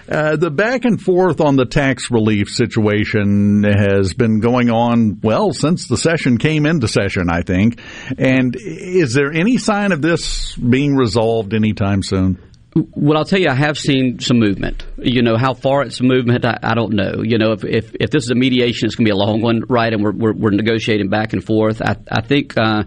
uh, 0.08 0.36
the 0.36 0.50
back 0.50 0.84
and 0.84 1.00
forth 1.00 1.40
on 1.40 1.56
the 1.56 1.64
tax 1.64 2.10
relief 2.10 2.48
situation 2.48 3.64
has 3.64 4.14
been 4.14 4.40
going 4.40 4.70
on, 4.70 5.20
well, 5.22 5.52
since 5.52 5.86
the 5.86 5.96
session 5.96 6.38
came 6.38 6.66
into 6.66 6.88
session, 6.88 7.28
I 7.30 7.42
think. 7.42 7.80
And 8.18 8.56
is 8.58 9.14
there 9.14 9.32
any 9.32 9.58
sign 9.58 9.92
of 9.92 10.02
this 10.02 10.56
being 10.56 10.94
resolved 10.96 11.54
anytime 11.54 12.02
soon? 12.02 12.38
Well, 12.74 13.18
I'll 13.18 13.26
tell 13.26 13.38
you, 13.38 13.50
I 13.50 13.54
have 13.54 13.76
seen 13.76 14.18
some 14.18 14.38
movement. 14.38 14.86
You 14.96 15.22
know, 15.22 15.36
how 15.36 15.52
far 15.52 15.82
it's 15.82 16.00
movement, 16.00 16.46
I, 16.46 16.58
I 16.62 16.74
don't 16.74 16.94
know. 16.94 17.22
You 17.22 17.36
know, 17.36 17.52
if, 17.52 17.64
if, 17.64 17.94
if 18.00 18.10
this 18.10 18.24
is 18.24 18.30
a 18.30 18.34
mediation, 18.34 18.86
it's 18.86 18.94
going 18.94 19.04
to 19.04 19.10
be 19.10 19.14
a 19.14 19.16
long 19.16 19.42
one, 19.42 19.62
right? 19.68 19.92
And 19.92 20.02
we're, 20.02 20.12
we're, 20.12 20.32
we're 20.32 20.50
negotiating 20.50 21.10
back 21.10 21.34
and 21.34 21.44
forth. 21.44 21.82
I, 21.82 21.96
I 22.10 22.22
think 22.22 22.56
uh, 22.56 22.84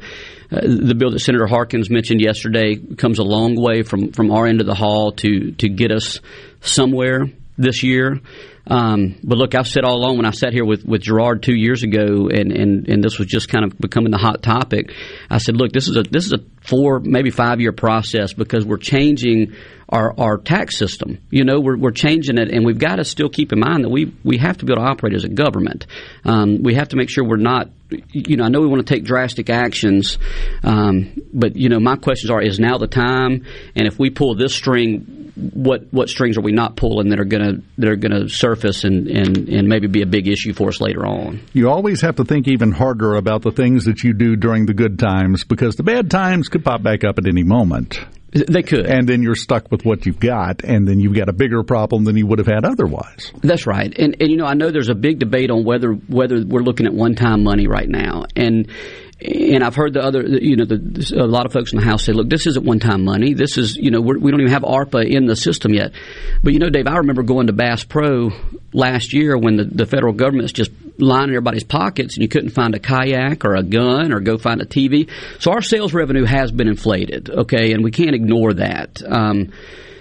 Uh, 0.52 0.62
the 0.62 0.96
bill 0.96 1.12
that 1.12 1.20
Senator 1.20 1.48
Harkins 1.48 1.90
mentioned 1.90 2.22
yesterday 2.22 2.76
comes 2.76 3.20
a 3.20 3.24
long 3.24 3.56
way 3.60 3.84
from, 3.84 4.12
from 4.12 4.32
our 4.32 4.46
end 4.46 4.62
of 4.62 4.68
the 4.68 4.76
hall 4.76 5.12
to, 5.14 5.52
to 5.54 5.70
get 5.70 5.92
us 5.92 6.20
somewhere 6.62 7.28
this 7.58 7.84
year. 7.84 8.20
Um, 8.68 9.16
but 9.24 9.38
look, 9.38 9.56
I've 9.56 9.68
said 9.68 9.84
all 9.84 9.98
along 9.98 10.18
when 10.18 10.26
I 10.26 10.32
sat 10.32 10.54
here 10.54 10.66
with, 10.66 10.86
with 10.86 11.02
Gerard 11.02 11.44
two 11.44 11.56
years 11.56 11.84
ago, 11.84 12.30
and, 12.30 12.52
and, 12.52 12.88
and 12.88 13.04
this 13.04 13.20
was 13.20 13.28
just 13.28 13.50
kind 13.50 13.64
of 13.64 13.78
becoming 13.78 14.12
the 14.12 14.18
hot 14.18 14.42
topic. 14.42 14.92
I 15.30 15.38
said, 15.38 15.56
look, 15.56 15.72
this 15.72 15.88
is 15.88 15.98
a 15.98 16.04
this 16.04 16.26
is 16.26 16.34
a 16.34 16.40
four 16.62 17.00
maybe 17.00 17.30
five 17.30 17.62
year 17.62 17.72
process 17.72 18.34
because 18.34 18.66
we're 18.66 18.78
changing 18.78 19.54
our, 19.88 20.20
our 20.20 20.38
tax 20.38 20.78
system. 20.78 21.20
You 21.30 21.44
know, 21.44 21.60
we're, 21.60 21.78
we're 21.78 21.92
changing 21.92 22.38
it, 22.38 22.50
and 22.50 22.66
we've 22.66 22.80
got 22.80 22.96
to 22.96 23.06
still 23.06 23.30
keep 23.30 23.54
in 23.54 23.60
mind 23.60 23.84
that 23.84 23.90
we 23.90 24.14
we 24.24 24.38
have 24.38 24.58
to 24.58 24.66
be 24.66 24.74
able 24.74 24.84
to 24.84 24.90
operate 24.90 25.14
as 25.14 25.24
a 25.24 25.30
government. 25.30 25.86
Um, 26.24 26.64
we 26.64 26.74
have 26.76 26.90
to 26.90 26.96
make 26.96 27.10
sure 27.10 27.24
we're 27.24 27.38
not. 27.38 27.70
You 28.12 28.38
know, 28.38 28.46
I 28.46 28.50
know 28.50 28.62
we 28.62 28.68
want 28.68 28.86
to 28.86 28.94
take 28.94 29.04
drastic 29.04 29.52
actions, 29.52 30.18
um, 30.64 31.22
but 31.32 31.56
you 31.56 31.70
know, 31.70 31.80
my 31.80 31.98
questions 31.98 32.32
are: 32.32 32.42
Is 32.42 32.60
now 32.60 32.78
the 32.78 32.88
time? 32.88 33.46
And 33.76 33.88
if 33.88 34.00
we 34.00 34.10
pull 34.10 34.36
this 34.36 34.56
string, 34.56 35.25
what 35.36 35.92
what 35.92 36.10
strings 36.10 36.38
are 36.38 36.42
we 36.42 36.52
not 36.52 36.76
pulling 36.76 37.10
that 37.10 37.20
are 37.20 37.26
going 37.26 37.44
to 37.44 37.64
that 37.78 37.90
are 37.90 37.96
going 37.96 38.12
to 38.12 38.30
surface 38.30 38.84
and, 38.84 39.08
and 39.08 39.50
and 39.50 39.68
maybe 39.68 39.88
be 39.88 40.02
a 40.02 40.06
big 40.06 40.28
issue 40.28 40.54
for 40.54 40.70
us 40.70 40.80
later 40.80 41.06
on. 41.06 41.42
You 41.54 41.70
always 41.70 42.02
have 42.02 42.16
to 42.18 42.26
think 42.26 42.48
even 42.48 42.72
harder 42.72 43.16
about 43.16 43.42
the 43.42 43.52
things 43.52 43.86
that 43.86 44.04
you 44.04 44.14
do 44.14 44.36
during 44.36 44.66
the 44.66 44.74
good 44.74 44.98
times 44.98 45.44
because 45.44 45.76
the 45.76 45.84
bad 45.84 46.10
times 46.10 46.48
could 46.48 46.64
pop 46.64 46.82
back 46.82 47.04
up 47.04 47.18
at 47.18 47.28
any 47.28 47.44
moment. 47.44 48.00
They 48.36 48.64
could. 48.64 48.86
And 48.86 49.08
then 49.08 49.24
you're 49.24 49.36
stuck 49.36 49.72
with 49.72 49.86
what 49.86 50.06
you've 50.06 50.20
got, 50.20 50.62
and 50.66 50.86
then 50.86 51.00
you've 51.00 51.16
got 51.16 51.30
a 51.30 51.34
bigger 51.34 51.64
problem 51.64 52.04
than 52.04 52.18
you 52.18 52.28
would 52.28 52.40
have 52.40 52.48
had 52.48 52.66
otherwise. 52.66 53.32
That's 53.42 53.66
right. 53.66 53.98
And, 53.98 54.18
and 54.20 54.30
you 54.30 54.36
know, 54.36 54.46
I 54.46 54.56
know 54.56 54.72
there's 54.72 54.90
a 54.90 54.96
big 54.96 55.20
debate 55.20 55.50
on 55.50 55.64
whether 55.64 55.94
whether 55.94 56.44
we're 56.46 56.62
looking 56.62 56.86
at 56.86 56.94
one 56.94 57.16
time 57.16 57.44
money 57.44 57.68
right 57.68 57.88
now. 57.88 58.26
And 58.36 58.70
and 59.22 59.64
I've 59.64 59.76
heard 59.76 59.94
the 59.94 60.04
other, 60.04 60.24
you 60.24 60.58
know, 60.58 60.66
the, 60.66 61.14
a 61.18 61.26
lot 61.26 61.46
of 61.46 61.54
folks 61.54 61.72
in 61.72 61.80
the 61.80 61.86
House 61.86 62.04
say, 62.04 62.12
look, 62.12 62.30
this 62.30 62.48
isn't 62.48 62.66
one 62.66 62.80
time 62.80 63.06
money. 63.06 63.34
This 63.34 63.58
is, 63.58 63.78
you 63.78 63.90
know, 63.90 64.02
we're, 64.02 64.20
we 64.20 64.32
do 64.32 64.38
not 64.38 64.42
even 64.42 64.52
have 64.52 64.64
ARPA 64.64 65.10
in 65.10 65.26
the 65.26 65.38
system 65.38 65.74
yet. 65.74 65.94
But, 66.44 66.52
you 66.52 66.60
know, 66.60 66.70
Dave, 66.70 66.88
I 66.88 66.98
remember 66.98 67.24
going 67.24 67.48
to 67.48 67.54
Bass 67.54 67.86
Pro 67.86 68.32
last 68.74 69.14
year 69.14 69.38
when 69.38 69.56
the, 69.56 69.64
the 69.64 69.86
federal 69.86 70.12
government's 70.12 70.52
just 70.52 70.72
lining 70.98 71.30
everybody's 71.30 71.64
pockets 71.64 72.16
and 72.16 72.24
you 72.24 72.28
couldn't 72.28 72.50
find 72.50 72.76
a 72.76 72.80
kayak 72.80 73.46
or 73.46 73.56
a 73.56 73.64
gun 73.64 74.12
or 74.12 74.20
go 74.20 74.38
find 74.38 74.62
a 74.62 74.66
TV. 74.66 75.10
So 75.40 75.52
our 75.52 75.62
sales 75.62 75.94
revenue 75.94 76.26
has 76.26 76.52
been 76.52 76.68
inflated, 76.68 77.30
okay, 77.30 77.72
and 77.72 77.84
we 77.84 77.92
can't 77.92 78.16
ignore 78.16 78.54
that. 78.56 79.02
Um, 79.06 79.54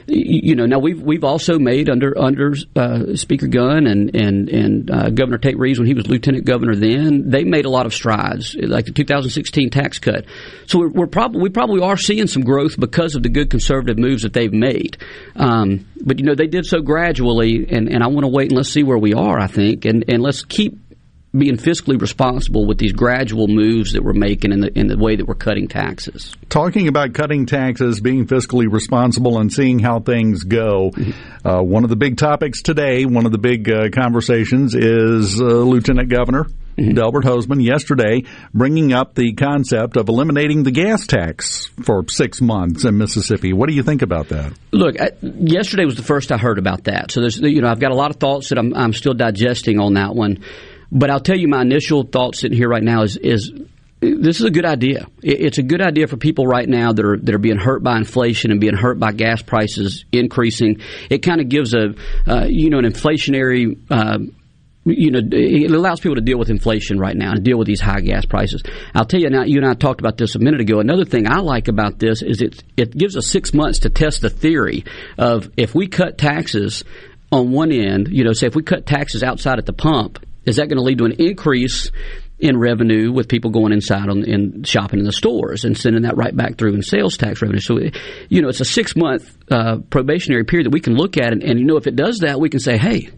you 0.07 0.55
know, 0.55 0.67
now 0.67 0.79
we've 0.79 1.01
we've 1.01 1.25
also 1.25 1.59
made 1.59 1.89
under 1.89 2.17
under 2.19 2.55
uh, 2.77 3.15
Speaker 3.15 3.47
Gunn 3.47 3.87
and 3.87 4.15
and 4.15 4.49
and 4.49 4.91
uh, 4.91 5.11
Governor 5.11 5.39
Tate 5.39 5.59
Reeves 5.59 5.79
when 5.79 5.87
he 5.87 5.95
was 5.95 6.07
Lieutenant 6.07 6.45
Governor. 6.45 6.75
Then 6.75 7.31
they 7.31 7.45
made 7.45 7.65
a 7.65 7.71
lot 7.71 7.87
of 7.87 7.95
strides, 7.95 8.55
like 8.55 8.87
the 8.87 8.93
2016 8.93 9.71
tax 9.71 9.99
cut. 9.99 10.27
So 10.67 10.79
we're, 10.79 10.91
we're 10.91 11.07
probably 11.07 11.41
we 11.41 11.51
probably 11.51 11.83
are 11.83 11.97
seeing 11.97 12.27
some 12.27 12.43
growth 12.43 12.79
because 12.79 13.15
of 13.15 13.23
the 13.23 13.29
good 13.29 13.51
conservative 13.51 13.99
moves 13.99 14.23
that 14.23 14.33
they've 14.33 14.53
made. 14.53 14.99
Um, 15.37 15.87
but 16.05 16.19
you 16.19 16.25
know, 16.25 16.35
they 16.35 16.47
did 16.47 16.67
so 16.67 16.81
gradually, 16.81 17.67
and, 17.71 17.89
and 17.89 18.03
I 18.03 18.09
want 18.09 18.25
to 18.25 18.29
wait 18.29 18.51
and 18.51 18.57
let's 18.57 18.71
see 18.71 18.83
where 18.83 18.99
we 18.99 19.15
are. 19.15 19.39
I 19.39 19.47
think, 19.47 19.85
and 19.85 20.05
and 20.09 20.23
let's 20.23 20.45
keep 20.45 20.79
being 21.37 21.57
fiscally 21.57 22.01
responsible 22.01 22.67
with 22.67 22.79
these 22.79 22.93
gradual 22.93 23.49
moves 23.49 23.93
that 23.93 24.05
we're 24.05 24.13
making 24.13 24.53
in 24.53 24.61
the 24.61 24.79
in 24.79 24.87
the 24.87 24.97
way 24.97 25.17
that 25.17 25.27
we're 25.27 25.35
cutting 25.35 25.67
taxes. 25.67 26.35
Talking 26.49 26.89
about 26.89 27.13
cutting 27.13 27.47
taxes, 27.47 28.01
being 28.01 28.27
fiscally 28.27 28.71
responsible, 28.71 29.39
and 29.39 29.53
seeing 29.53 29.79
how 29.79 30.01
things 30.01 30.45
go. 30.45 30.91
Mm-hmm. 30.91 31.47
Uh, 31.47 31.63
one 31.63 31.85
of 31.85 31.91
the 31.91 31.97
big 31.97 32.17
topics 32.17 32.63
today, 32.63 33.05
one 33.05 33.27
of 33.27 33.33
the 33.33 33.39
big 33.39 33.71
uh, 33.71 33.89
conversations, 33.91 34.75
is 34.75 35.41
uh, 35.41 35.45
Lieutenant 35.45 36.09
Governor. 36.09 36.47
Mm-hmm. 36.77 36.95
Delbert 36.95 37.25
Hosemann 37.25 37.65
yesterday 37.65 38.25
bringing 38.53 38.93
up 38.93 39.15
the 39.15 39.35
concept 39.35 39.97
of 39.97 40.09
eliminating 40.09 40.65
the 40.65 40.73
gas 40.73 41.07
tax 41.07 41.71
for 41.85 42.05
six 42.09 42.41
months 42.41 42.85
in 42.85 42.99
Mississippi. 42.99 43.53
What 43.53 43.69
do 43.69 43.77
you 43.77 43.85
think 43.85 44.03
about 44.03 44.31
that? 44.31 44.53
Look, 44.73 45.01
I, 45.01 45.11
yesterday 45.23 45.85
was 45.85 45.95
the 45.95 46.03
first 46.03 46.33
I 46.33 46.37
heard 46.37 46.59
about 46.59 46.85
that. 46.85 47.13
So 47.13 47.21
there's, 47.21 47.39
you 47.39 47.63
know, 47.63 47.69
I've 47.69 47.79
got 47.79 47.93
a 47.93 47.95
lot 47.95 48.11
of 48.11 48.17
thoughts 48.17 48.49
that 48.49 48.59
I'm, 48.59 48.75
I'm 48.75 48.93
still 48.93 49.15
digesting 49.15 49.79
on 49.79 49.95
that 49.95 50.17
one. 50.17 50.43
But 50.91 51.11
I'll 51.11 51.21
tell 51.21 51.37
you 51.37 51.49
my 51.49 51.63
initial 51.63 52.05
thought 52.05 52.37
sitting 52.37 52.57
here 52.57 52.69
right 52.69 52.83
now 52.83 53.03
is 53.03 53.17
is 53.17 53.53
this 54.01 54.41
is 54.41 54.45
a 54.45 54.51
good 54.51 54.67
idea. 54.67 55.07
It's 55.23 55.59
a 55.59 55.63
good 55.63 55.81
idea 55.81 56.07
for 56.07 56.17
people 56.17 56.47
right 56.47 56.69
now 56.69 56.93
that 56.93 57.05
are 57.05 57.17
that 57.19 57.35
are 57.35 57.39
being 57.39 57.59
hurt 57.59 57.83
by 57.83 57.97
inflation 57.97 58.51
and 58.51 58.61
being 58.61 58.77
hurt 58.77 58.99
by 58.99 59.13
gas 59.13 59.43
prices 59.43 60.05
increasing. 60.13 60.81
It 61.11 61.19
kind 61.19 61.41
of 61.41 61.49
gives 61.49 61.75
a 61.75 61.95
uh, 62.27 62.45
you 62.47 62.71
know 62.71 62.79
an 62.79 62.85
inflationary. 62.85 63.79
Uh, 63.91 64.19
you 64.87 65.11
know, 65.11 65.21
it 65.33 65.71
allows 65.71 66.01
people 66.01 66.17
to 66.17 66.21
deal 66.21 66.39
with 66.39 66.51
inflation 66.51 66.99
right 66.99 67.17
now 67.17 67.31
and 67.33 67.43
deal 67.43 67.57
with 67.57 67.67
these 67.67 67.81
high 67.81 68.01
gas 68.01 68.27
prices. 68.27 68.63
I'll 68.95 69.07
tell 69.07 69.19
you 69.19 69.31
now, 69.31 69.45
you 69.45 69.57
and 69.57 69.67
I 69.67 69.73
talked 69.73 70.01
about 70.01 70.19
this 70.19 70.35
a 70.35 70.39
minute 70.39 70.61
ago. 70.61 70.79
Another 70.79 71.07
thing 71.07 71.27
I 71.27 71.39
like 71.39 71.69
about 71.69 71.99
this 71.99 72.21
is 72.21 72.43
it, 72.43 72.63
it 72.77 72.95
gives 72.95 73.17
us 73.17 73.27
six 73.27 73.55
months 73.55 73.79
to 73.81 73.89
test 73.89 74.21
the 74.21 74.29
theory 74.29 74.85
of 75.17 75.51
if 75.57 75.75
we 75.75 75.87
cut 75.87 76.19
taxes 76.19 76.85
on 77.33 77.51
one 77.51 77.73
end, 77.73 78.09
you 78.11 78.25
know, 78.25 78.35
say 78.35 78.47
if 78.47 78.55
we 78.55 78.63
cut 78.63 78.85
taxes 78.85 79.23
outside 79.23 79.59
at 79.59 79.65
the 79.65 79.73
pump, 79.73 80.19
is 80.47 80.57
that 80.57 80.69
going 80.69 80.77
to 80.77 80.83
lead 80.83 80.99
to 80.99 81.05
an 81.05 81.13
increase 81.19 81.91
in 82.39 82.59
revenue 82.59 83.13
with 83.13 83.29
people 83.29 83.51
going 83.51 83.73
inside 83.73 84.09
on, 84.09 84.29
and 84.29 84.67
shopping 84.67 84.99
in 84.99 85.05
the 85.05 85.13
stores 85.13 85.65
and 85.65 85.77
sending 85.79 86.03
that 86.03 86.17
right 86.17 86.37
back 86.37 86.57
through 86.57 86.75
in 86.75 86.83
sales 86.83 87.17
tax 87.17 87.43
revenue? 87.43 87.61
So, 87.61 87.79
you 88.29 88.43
know, 88.43 88.49
it's 88.49 88.61
a 88.61 88.65
six 88.65 88.97
month 88.97 89.37
uh, 89.51 89.79
probationary 89.91 90.45
period 90.45 90.67
that 90.67 90.73
we 90.73 90.81
can 90.81 90.95
look 90.95 91.17
at, 91.17 91.33
and, 91.33 91.43
and 91.43 91.59
you 91.59 91.65
know, 91.65 91.77
if 91.77 91.87
it 91.87 91.97
does 91.97 92.19
that, 92.19 92.41
we 92.41 92.49
can 92.49 92.61
say, 92.61 92.77
hey, 92.77 93.11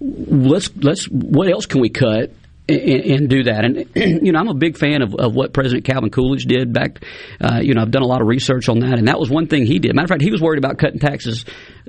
let's 0.00 0.70
let's 0.76 1.06
what 1.06 1.50
else 1.50 1.66
can 1.66 1.80
we 1.80 1.88
cut 1.88 2.32
and, 2.68 2.80
and, 2.80 3.28
do 3.28 3.44
that. 3.44 3.64
And 3.64 3.76
you 4.26 4.32
know, 4.32 4.38
I'm 4.38 4.48
a 4.48 4.54
big 4.54 4.78
fan 4.78 5.02
of, 5.02 5.14
of 5.14 5.34
what 5.34 5.52
President 5.52 5.84
Calvin 5.84 6.10
Coolidge 6.10 6.44
did 6.44 6.72
back. 6.72 7.04
Uh, 7.40 7.60
you 7.62 7.74
know, 7.74 7.82
I've 7.82 7.90
done 7.90 8.02
a 8.02 8.06
lot 8.06 8.20
of 8.20 8.26
research 8.26 8.68
on 8.68 8.80
that, 8.80 8.98
and 8.98 9.08
that 9.08 9.18
was 9.18 9.30
one 9.30 9.46
thing 9.46 9.66
he 9.66 9.78
did. 9.78 9.94
Matter 9.94 10.04
of 10.04 10.08
fact, 10.10 10.22
he 10.22 10.30
was 10.30 10.40
worried 10.40 10.58
about 10.58 10.78
cutting 10.78 10.98
taxes 10.98 11.44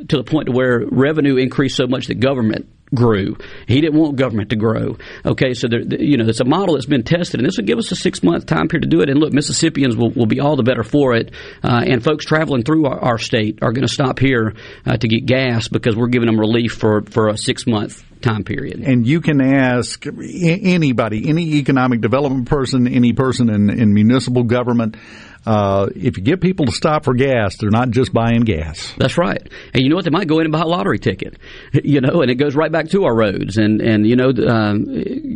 to 0.08 0.18
the 0.18 0.24
point 0.24 0.48
to 0.48 0.52
where 0.52 0.84
revenue 0.86 1.38
increased 1.38 1.76
so 1.76 1.88
much 1.88 2.08
that 2.08 2.20
government 2.20 2.70
grew. 2.94 3.38
He 3.68 3.82
didn't 3.82 4.00
want 4.00 4.16
government 4.16 4.50
to 4.52 4.56
grow. 4.56 4.98
Okay, 5.26 5.54
so 5.54 5.68
there, 5.68 5.82
you 5.82 6.18
know 6.18 6.28
it's 6.28 6.40
a 6.40 6.46
model 6.46 6.76
that's 6.76 6.86
been 6.86 7.04
tested, 7.04 7.40
and 7.40 7.48
this 7.48 7.58
will 7.58 7.66
give 7.66 7.78
us 7.78 7.92
a 7.92 7.96
six 7.96 8.22
month 8.24 8.46
time 8.46 8.68
period 8.68 8.84
to 8.84 8.96
do 8.96 9.02
it. 9.02 9.10
And 9.10 9.20
look, 9.20 9.34
Mississippians 9.34 9.96
will, 9.96 10.12
will 10.12 10.26
be 10.28 10.40
all 10.40 10.56
the 10.56 10.64
better 10.64 10.84
for 10.84 11.16
it, 11.16 11.32
uh, 11.64 11.84
and 11.86 12.04
folks 12.04 12.26
traveling 12.26 12.64
through 12.64 12.86
our, 12.86 13.00
our 13.00 13.18
state 13.18 13.60
are 13.62 13.72
going 13.72 13.88
to 13.88 13.94
stop 13.94 14.20
here 14.20 14.54
uh, 14.86 14.98
to 14.98 15.08
get 15.08 15.26
gas 15.26 15.68
because 15.68 15.96
we're 15.96 16.08
giving 16.08 16.28
them 16.28 16.40
relief 16.40 16.74
for 16.74 17.02
for 17.04 17.30
a 17.30 17.38
six 17.38 17.66
month 17.66 18.04
time 18.22 18.44
period. 18.44 18.82
And 18.82 19.06
you 19.06 19.22
can 19.22 19.42
ask 19.42 20.06
anybody, 20.06 21.30
any 21.30 21.56
economic 21.56 22.02
development 22.02 22.48
person, 22.48 22.88
any 22.88 23.14
person 23.14 23.50
in, 23.50 23.70
in 23.70 23.94
municipal 23.94 24.44
government. 24.44 24.98
Uh, 25.46 25.88
if 25.96 26.18
you 26.18 26.24
get 26.24 26.42
people 26.42 26.66
to 26.66 26.72
stop 26.72 27.06
for 27.06 27.14
gas, 27.14 27.58
they're 27.58 27.70
not 27.70 27.92
just 27.92 28.12
buying 28.12 28.42
gas. 28.42 28.94
That's 28.98 29.18
right. 29.18 29.42
And 29.74 29.84
you 29.84 29.90
know 29.90 29.96
what? 29.96 30.06
They 30.06 30.12
might 30.12 30.28
go 30.28 30.40
in 30.40 30.46
and 30.46 30.52
buy 30.52 30.62
a 30.62 30.68
lottery 30.68 31.00
ticket, 31.00 31.38
you 31.84 32.02
know, 32.02 32.22
and 32.22 32.32
it 32.32 32.36
goes 32.36 32.56
right 32.56 32.72
back 32.72 32.90
to 32.90 33.04
our 33.06 33.16
roads. 33.16 33.58
And, 33.58 33.82
and 33.82 34.08
you 34.08 34.16
know, 34.16 34.32
um, 34.48 34.86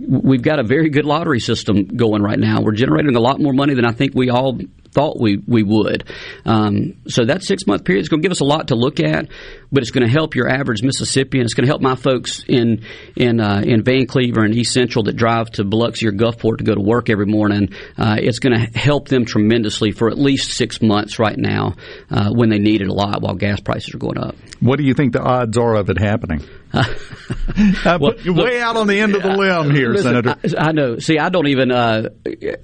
we've 0.08 0.42
got 0.42 0.60
a 0.60 0.64
very 0.64 0.90
good 0.90 1.06
lottery 1.06 1.40
system 1.40 1.86
going 1.86 2.24
right 2.24 2.40
now. 2.40 2.62
We're 2.62 2.74
generating 2.74 3.16
a 3.16 3.20
lot 3.20 3.40
more 3.40 3.54
money 3.54 3.76
than 3.76 3.86
I 3.86 3.92
think 3.92 4.14
we 4.16 4.30
all 4.30 4.60
thought 4.92 5.20
we, 5.20 5.38
we 5.48 5.64
would. 5.64 6.04
Um, 6.46 6.96
so 7.08 7.26
that 7.26 7.44
six 7.44 7.66
month 7.68 7.84
period 7.84 8.02
is 8.02 8.10
going 8.10 8.22
to 8.22 8.26
give 8.26 8.32
us 8.32 8.40
a 8.40 8.46
lot 8.46 8.70
to 8.70 8.76
look 8.76 9.00
at, 9.00 9.28
but 9.72 9.84
it's 9.84 9.92
going 9.92 10.06
to 10.06 10.12
help 10.12 10.36
your 10.36 10.50
average 10.50 10.82
Mississippian. 10.82 11.46
It's 11.46 11.54
going 11.54 11.66
to 11.66 11.72
help 11.72 11.82
my 11.82 11.96
folks 11.96 12.44
in 12.48 12.84
in 13.16 13.40
uh, 13.40 13.62
in 13.66 13.84
Vancleave 13.84 14.38
and 14.38 14.56
East 14.56 14.74
Central 14.74 15.04
that 15.04 15.16
drive 15.16 15.50
to 15.52 15.64
Biloxi 15.64 16.08
or 16.08 16.12
Gulfport 16.12 16.58
to 16.58 16.64
go 16.64 16.76
to 16.76 16.82
work 16.82 17.10
every 17.10 17.26
morning. 17.26 17.70
Uh, 17.98 18.18
it's 18.20 18.40
going 18.40 18.58
to 18.58 18.80
help 18.80 19.08
them 19.08 19.26
tremendously 19.26 19.92
for 19.92 20.10
at 20.10 20.18
least 20.18 20.52
six 20.52 20.82
months 20.82 21.20
right 21.20 21.38
now 21.38 21.76
uh, 22.10 22.32
when 22.32 22.50
they 22.50 22.60
need 22.60 22.82
it 22.82 22.88
a 22.88 22.94
lot 22.94 23.22
while 23.22 23.36
gas 23.36 23.60
prices 23.60 23.94
are 23.94 24.00
going 24.00 24.18
up. 24.18 24.36
What 24.60 24.78
do 24.78 24.84
you 24.84 24.94
think 24.94 25.14
the 25.14 25.22
odds 25.22 25.58
are 25.58 25.76
of 25.76 25.90
it 25.90 25.98
happening? 25.98 26.44
uh, 26.74 27.98
well, 28.00 28.14
you're 28.22 28.36
way 28.36 28.62
out 28.62 28.78
on 28.78 28.88
the 28.88 29.00
end 29.00 29.16
of 29.16 29.24
the 29.24 29.30
limb 29.30 29.74
here, 29.74 29.90
listen, 29.90 30.24
Senator. 30.24 30.36
I, 30.58 30.70
I, 30.70 30.72
know. 30.72 31.00
See, 31.00 31.18
I 31.18 31.30
don't 31.30 31.48
even. 31.48 31.72
Uh, 31.72 32.10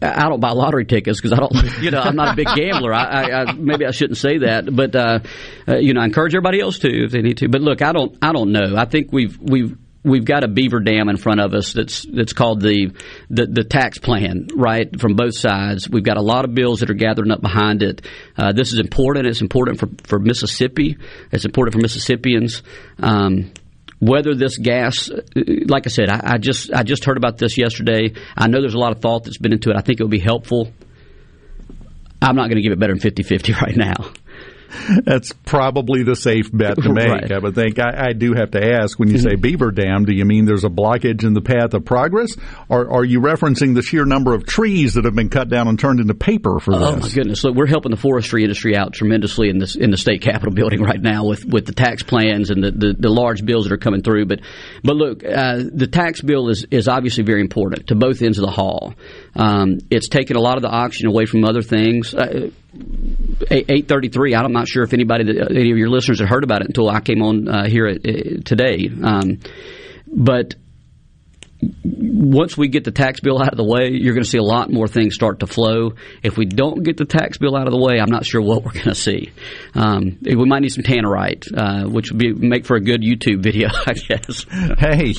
I 0.02 0.30
don't 0.30 0.40
buy 0.40 0.52
lottery 0.52 0.86
tickets 0.86 1.20
because 1.20 1.34
I 1.34 1.38
don't. 1.38 1.82
You 1.82 1.92
know, 1.92 2.02
I'm 2.02 2.16
not 2.16 2.34
a 2.34 2.36
big 2.36 2.48
gambler. 2.56 2.94
I, 2.94 3.04
I, 3.04 3.42
I 3.42 3.54
maybe 3.54 3.86
I 3.86 3.92
shouldn't 3.92 4.18
say 4.18 4.40
that, 4.40 4.74
but 4.74 4.96
uh, 4.96 5.20
uh, 5.68 5.78
you 5.78 5.94
know, 5.94 6.02
I 6.02 6.06
encourage 6.06 6.36
everybody 6.36 6.60
else 6.60 6.80
to 6.80 6.88
if 6.88 7.12
they 7.12 7.22
need 7.22 7.38
to. 7.38 7.50
But 7.50 7.62
look, 7.62 7.82
I 7.82 7.94
don't. 7.94 8.16
I 8.22 8.32
don't 8.32 8.52
know. 8.52 8.76
I 8.78 8.86
think 8.86 9.12
we've 9.12 9.38
we've 9.40 9.76
we've 10.06 10.24
got 10.24 10.44
a 10.44 10.48
beaver 10.48 10.80
dam 10.80 11.10
in 11.10 11.18
front 11.18 11.42
of 11.42 11.54
us 11.54 11.74
that's 11.74 12.04
that's 12.04 12.34
called 12.34 12.62
the, 12.62 12.96
the, 13.30 13.48
the 13.48 13.64
tax 13.64 13.98
plan, 13.98 14.48
right? 14.56 15.00
From 15.00 15.16
both 15.16 15.36
sides, 15.36 15.90
we've 15.90 16.04
got 16.04 16.18
a 16.18 16.22
lot 16.22 16.46
of 16.46 16.54
bills 16.54 16.82
that 16.82 16.90
are 16.90 16.96
gathering 16.96 17.32
up 17.32 17.42
behind 17.42 17.82
it. 17.82 18.06
Uh, 18.38 18.54
this 18.54 18.72
is 18.72 18.80
important. 18.80 19.26
It's 19.26 19.42
important 19.42 19.80
for 19.80 19.90
for 20.04 20.20
Mississippi. 20.20 20.98
It's 21.32 21.46
important 21.46 21.74
for 21.74 21.82
Mississippians. 21.82 22.62
Um, 23.02 23.52
whether 24.06 24.36
this 24.36 24.58
gas, 24.58 25.10
like 25.36 25.88
I 25.88 25.90
said, 25.90 26.10
I, 26.10 26.34
I, 26.34 26.38
just 26.38 26.72
I 26.72 26.84
just 26.84 27.06
heard 27.06 27.18
about 27.18 27.38
this 27.38 27.58
yesterday. 27.58 28.14
I 28.38 28.48
know 28.48 28.62
there's 28.62 28.76
a 28.76 28.80
lot 28.80 28.92
of 28.92 29.02
thought 29.02 29.24
that's 29.24 29.40
been 29.40 29.54
into 29.54 29.72
it. 29.72 29.76
I 29.78 29.82
think 29.82 30.00
it 30.00 30.04
would 30.04 30.12
be 30.12 30.20
helpful. 30.20 30.72
I'm 32.22 32.36
not 32.36 32.50
going 32.50 32.58
to 32.58 32.62
give 32.62 32.72
it 32.72 32.80
better 32.80 32.96
than 32.96 33.02
50-50 33.02 33.62
right 33.62 33.76
now. 33.76 34.12
That's 35.04 35.32
probably 35.46 36.04
the 36.04 36.16
safe 36.16 36.52
bet 36.52 36.76
to 36.82 36.94
make. 36.94 37.10
Right. 37.10 37.32
I 37.32 37.40
would 37.40 37.56
think. 37.56 37.80
I, 37.80 38.10
I, 38.10 38.14
do 38.14 38.34
have 38.34 38.52
to 38.52 38.64
ask 38.64 38.98
when 39.00 39.10
you 39.10 39.18
say 39.18 39.36
beaver 39.36 39.72
dam, 39.72 40.06
do 40.06 40.14
you 40.14 40.26
mean 40.26 40.46
there's 40.46 40.64
a 40.64 40.70
blockage 40.70 41.24
in 41.24 41.34
the 41.34 41.42
path 41.42 41.74
of 41.74 41.86
progress, 41.86 42.36
or 42.70 42.92
are 42.92 43.04
you 43.04 43.20
referencing 43.20 43.76
the 43.76 43.82
sheer 43.82 44.06
number 44.06 44.34
of 44.34 44.46
trees 44.46 44.94
that 44.96 45.06
have 45.06 45.16
been 45.16 45.30
cut 45.30 45.50
down 45.50 45.68
and 45.68 45.80
turned 45.80 46.00
into 46.00 46.14
paper 46.14 46.60
for 46.60 46.74
oh, 46.74 46.80
this? 46.80 46.88
Oh 46.88 46.98
my 46.98 47.10
goodness! 47.10 47.44
Look, 47.44 47.56
we're 47.56 47.68
helping 47.68 47.92
the 47.92 47.98
forestry 47.98 48.44
industry 48.44 48.76
out 48.76 48.94
tremendously 48.94 49.50
in 49.50 49.60
this 49.60 49.76
in 49.76 49.92
the 49.92 49.98
state 49.98 50.22
capitol 50.22 50.54
building 50.54 50.82
right 50.82 51.02
now 51.02 51.26
with, 51.26 51.46
with 51.46 51.66
the 51.66 51.74
tax 51.74 52.04
plans 52.04 52.50
and 52.50 52.64
the, 52.64 52.72
the, 52.72 52.96
the 52.98 53.10
large 53.10 53.46
bills 53.46 53.66
that 53.66 53.74
are 53.74 53.78
coming 53.78 54.02
through. 54.02 54.26
But 54.26 54.42
but 54.84 54.96
look, 54.96 55.24
uh, 55.24 55.64
the 55.72 55.88
tax 55.88 56.22
bill 56.22 56.50
is 56.50 56.66
is 56.72 56.88
obviously 56.88 57.24
very 57.24 57.42
important 57.42 57.88
to 57.88 57.96
both 57.96 58.22
ends 58.22 58.38
of 58.38 58.46
the 58.46 58.52
hall. 58.52 58.94
Um, 59.36 59.80
it's 59.90 60.08
taken 60.08 60.38
a 60.38 60.40
lot 60.40 60.56
of 60.56 60.62
the 60.62 60.70
oxygen 60.70 61.08
away 61.08 61.26
from 61.26 61.44
other 61.44 61.62
things. 61.62 62.14
Uh, 62.14 62.52
833. 63.52 64.36
I'm 64.36 64.52
not 64.52 64.68
sure 64.68 64.84
if 64.84 64.94
anybody, 64.94 65.26
that, 65.26 65.52
any 65.52 65.72
of 65.72 65.78
your 65.78 65.90
listeners 65.90 66.20
had 66.20 66.30
heard 66.30 66.44
about 66.44 66.62
it 66.62 66.68
until 66.68 66.90
I 66.90 67.02
came 67.02 67.22
on 67.22 67.48
uh, 67.48 67.68
here 67.68 67.88
at, 67.88 67.98
uh, 68.06 68.42
today. 68.44 68.90
Um, 69.04 69.40
but 70.08 70.56
once 71.62 72.58
we 72.58 72.68
get 72.68 72.84
the 72.84 72.92
tax 72.92 73.20
bill 73.20 73.42
out 73.42 73.50
of 73.50 73.58
the 73.58 73.64
way, 73.64 73.90
you're 73.92 74.14
going 74.14 74.24
to 74.24 74.30
see 74.30 74.38
a 74.38 74.44
lot 74.44 74.72
more 74.72 74.88
things 74.88 75.16
start 75.16 75.40
to 75.40 75.48
flow. 75.48 75.94
If 76.24 76.38
we 76.38 76.46
don't 76.46 76.84
get 76.84 76.98
the 76.98 77.06
tax 77.06 77.38
bill 77.38 77.56
out 77.56 77.68
of 77.68 77.72
the 77.72 77.80
way, 77.80 78.00
I'm 78.00 78.10
not 78.10 78.26
sure 78.26 78.42
what 78.42 78.64
we're 78.64 78.74
going 78.74 78.86
to 78.86 78.96
see. 78.96 79.32
Um, 79.74 80.18
we 80.22 80.46
might 80.46 80.62
need 80.62 80.74
some 80.74 80.84
tannerite, 80.84 81.46
uh, 81.56 81.90
which 81.90 82.12
would 82.12 82.20
be, 82.20 82.34
make 82.34 82.66
for 82.66 82.76
a 82.76 82.82
good 82.82 83.02
YouTube 83.02 83.42
video, 83.42 83.70
I 83.86 83.94
guess. 83.94 84.46
Hey, 84.78 85.14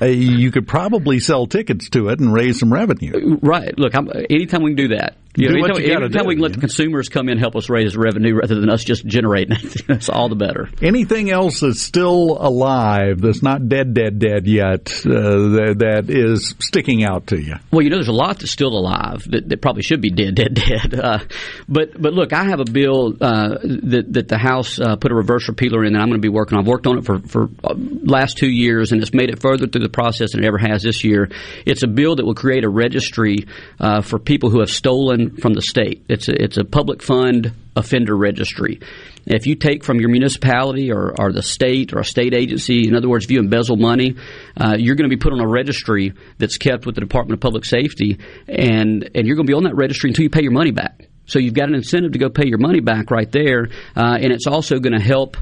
uh, 0.00 0.06
you 0.06 0.50
could 0.50 0.66
probably 0.66 1.20
sell 1.20 1.46
tickets 1.46 1.90
to 1.90 2.08
it 2.08 2.20
and 2.20 2.32
raise 2.32 2.58
some 2.58 2.72
revenue. 2.72 3.38
Right. 3.42 3.76
Look, 3.78 3.94
I'm, 3.94 4.08
anytime 4.30 4.62
we 4.62 4.70
can 4.70 4.88
do 4.88 4.96
that, 4.96 5.16
you 5.34 5.48
know, 5.48 5.54
anytime, 5.64 6.02
you 6.02 6.08
do, 6.08 6.24
we 6.24 6.34
can 6.34 6.42
let 6.42 6.52
the 6.52 6.60
consumers 6.60 7.08
come 7.08 7.28
in 7.28 7.32
and 7.32 7.40
help 7.40 7.56
us 7.56 7.70
raise 7.70 7.96
revenue 7.96 8.34
rather 8.34 8.54
than 8.54 8.68
us 8.68 8.84
just 8.84 9.06
generating 9.06 9.56
it, 9.62 9.86
that's 9.86 10.10
all 10.10 10.28
the 10.28 10.36
better. 10.36 10.68
Anything 10.82 11.30
else 11.30 11.60
that's 11.60 11.80
still 11.80 12.36
alive, 12.38 13.20
that's 13.20 13.42
not 13.42 13.66
dead, 13.68 13.94
dead, 13.94 14.18
dead 14.18 14.46
yet, 14.46 14.92
uh, 15.06 15.10
that, 15.10 15.76
that 15.78 16.10
is 16.10 16.54
sticking 16.58 17.02
out 17.02 17.28
to 17.28 17.40
you? 17.40 17.54
Well, 17.70 17.82
you 17.82 17.88
know, 17.88 17.96
there's 17.96 18.08
a 18.08 18.12
lot 18.12 18.40
that's 18.40 18.50
still 18.50 18.76
alive 18.76 19.24
that, 19.30 19.48
that 19.48 19.62
probably 19.62 19.82
should 19.82 20.02
be 20.02 20.10
dead, 20.10 20.34
dead, 20.34 20.54
dead. 20.66 20.94
Uh, 20.94 21.20
but 21.66 22.00
but 22.00 22.12
look, 22.12 22.32
I 22.34 22.44
have 22.44 22.60
a 22.60 22.70
bill 22.70 23.14
uh, 23.20 23.56
that 23.62 24.04
that 24.10 24.28
the 24.28 24.38
House 24.38 24.78
uh, 24.78 24.96
put 24.96 25.12
a 25.12 25.14
reverse 25.14 25.48
repealer 25.48 25.82
in, 25.84 25.94
and 25.94 26.02
I'm 26.02 26.08
going 26.08 26.20
to 26.20 26.26
be 26.26 26.28
working. 26.28 26.58
on. 26.58 26.64
I've 26.64 26.68
worked 26.68 26.86
on 26.86 26.98
it 26.98 27.06
for 27.06 27.20
for 27.20 27.48
uh, 27.64 27.74
last 27.74 28.36
two 28.36 28.50
years, 28.50 28.92
and 28.92 29.00
it's 29.00 29.14
made 29.14 29.30
it 29.30 29.40
further 29.40 29.66
through 29.66 29.82
the 29.82 29.88
process 29.88 30.32
than 30.32 30.44
it 30.44 30.46
ever 30.46 30.58
has 30.58 30.82
this 30.82 31.04
year. 31.04 31.30
It's 31.64 31.82
a 31.82 31.88
bill 31.88 32.16
that 32.16 32.26
will 32.26 32.34
create 32.34 32.64
a 32.64 32.68
registry 32.68 33.46
uh, 33.80 34.02
for 34.02 34.18
people 34.18 34.50
who 34.50 34.60
have 34.60 34.70
stolen 34.70 35.21
stolen 35.22 35.40
from 35.40 35.54
the 35.54 35.62
state. 35.62 36.04
It's 36.08 36.28
a, 36.28 36.42
it's 36.42 36.56
a 36.56 36.64
public 36.64 37.02
fund 37.02 37.52
offender 37.74 38.16
registry. 38.16 38.80
If 39.24 39.46
you 39.46 39.54
take 39.54 39.84
from 39.84 40.00
your 40.00 40.10
municipality 40.10 40.92
or, 40.92 41.14
or 41.18 41.32
the 41.32 41.42
state 41.42 41.92
or 41.92 42.00
a 42.00 42.04
state 42.04 42.34
agency, 42.34 42.88
in 42.88 42.94
other 42.94 43.08
words, 43.08 43.24
if 43.24 43.30
you 43.30 43.38
embezzle 43.38 43.76
money, 43.76 44.16
uh, 44.56 44.76
you're 44.78 44.96
going 44.96 45.08
to 45.08 45.14
be 45.14 45.20
put 45.20 45.32
on 45.32 45.40
a 45.40 45.48
registry 45.48 46.12
that's 46.38 46.58
kept 46.58 46.86
with 46.86 46.96
the 46.96 47.00
Department 47.00 47.38
of 47.38 47.40
Public 47.40 47.64
Safety, 47.64 48.18
and, 48.48 49.08
and 49.14 49.26
you're 49.26 49.36
going 49.36 49.46
to 49.46 49.50
be 49.50 49.56
on 49.56 49.64
that 49.64 49.76
registry 49.76 50.10
until 50.10 50.24
you 50.24 50.30
pay 50.30 50.42
your 50.42 50.52
money 50.52 50.72
back. 50.72 51.08
So 51.26 51.38
you've 51.38 51.54
got 51.54 51.68
an 51.68 51.76
incentive 51.76 52.12
to 52.12 52.18
go 52.18 52.28
pay 52.28 52.46
your 52.46 52.58
money 52.58 52.80
back 52.80 53.10
right 53.10 53.30
there, 53.30 53.68
uh, 53.96 54.18
and 54.20 54.32
it's 54.32 54.46
also 54.46 54.80
going 54.80 54.92
to 54.92 55.02
help 55.02 55.36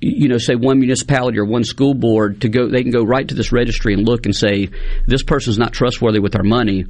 you 0.00 0.28
know, 0.28 0.38
say 0.38 0.54
one 0.54 0.78
municipality 0.78 1.38
or 1.38 1.44
one 1.44 1.64
school 1.64 1.92
board 1.92 2.42
to 2.42 2.48
go, 2.48 2.68
they 2.68 2.82
can 2.82 2.92
go 2.92 3.02
right 3.02 3.26
to 3.26 3.34
this 3.34 3.50
registry 3.50 3.94
and 3.94 4.06
look 4.06 4.26
and 4.26 4.36
say, 4.36 4.68
this 5.06 5.24
person's 5.24 5.58
not 5.58 5.72
trustworthy 5.72 6.20
with 6.20 6.36
our 6.36 6.44
money. 6.44 6.84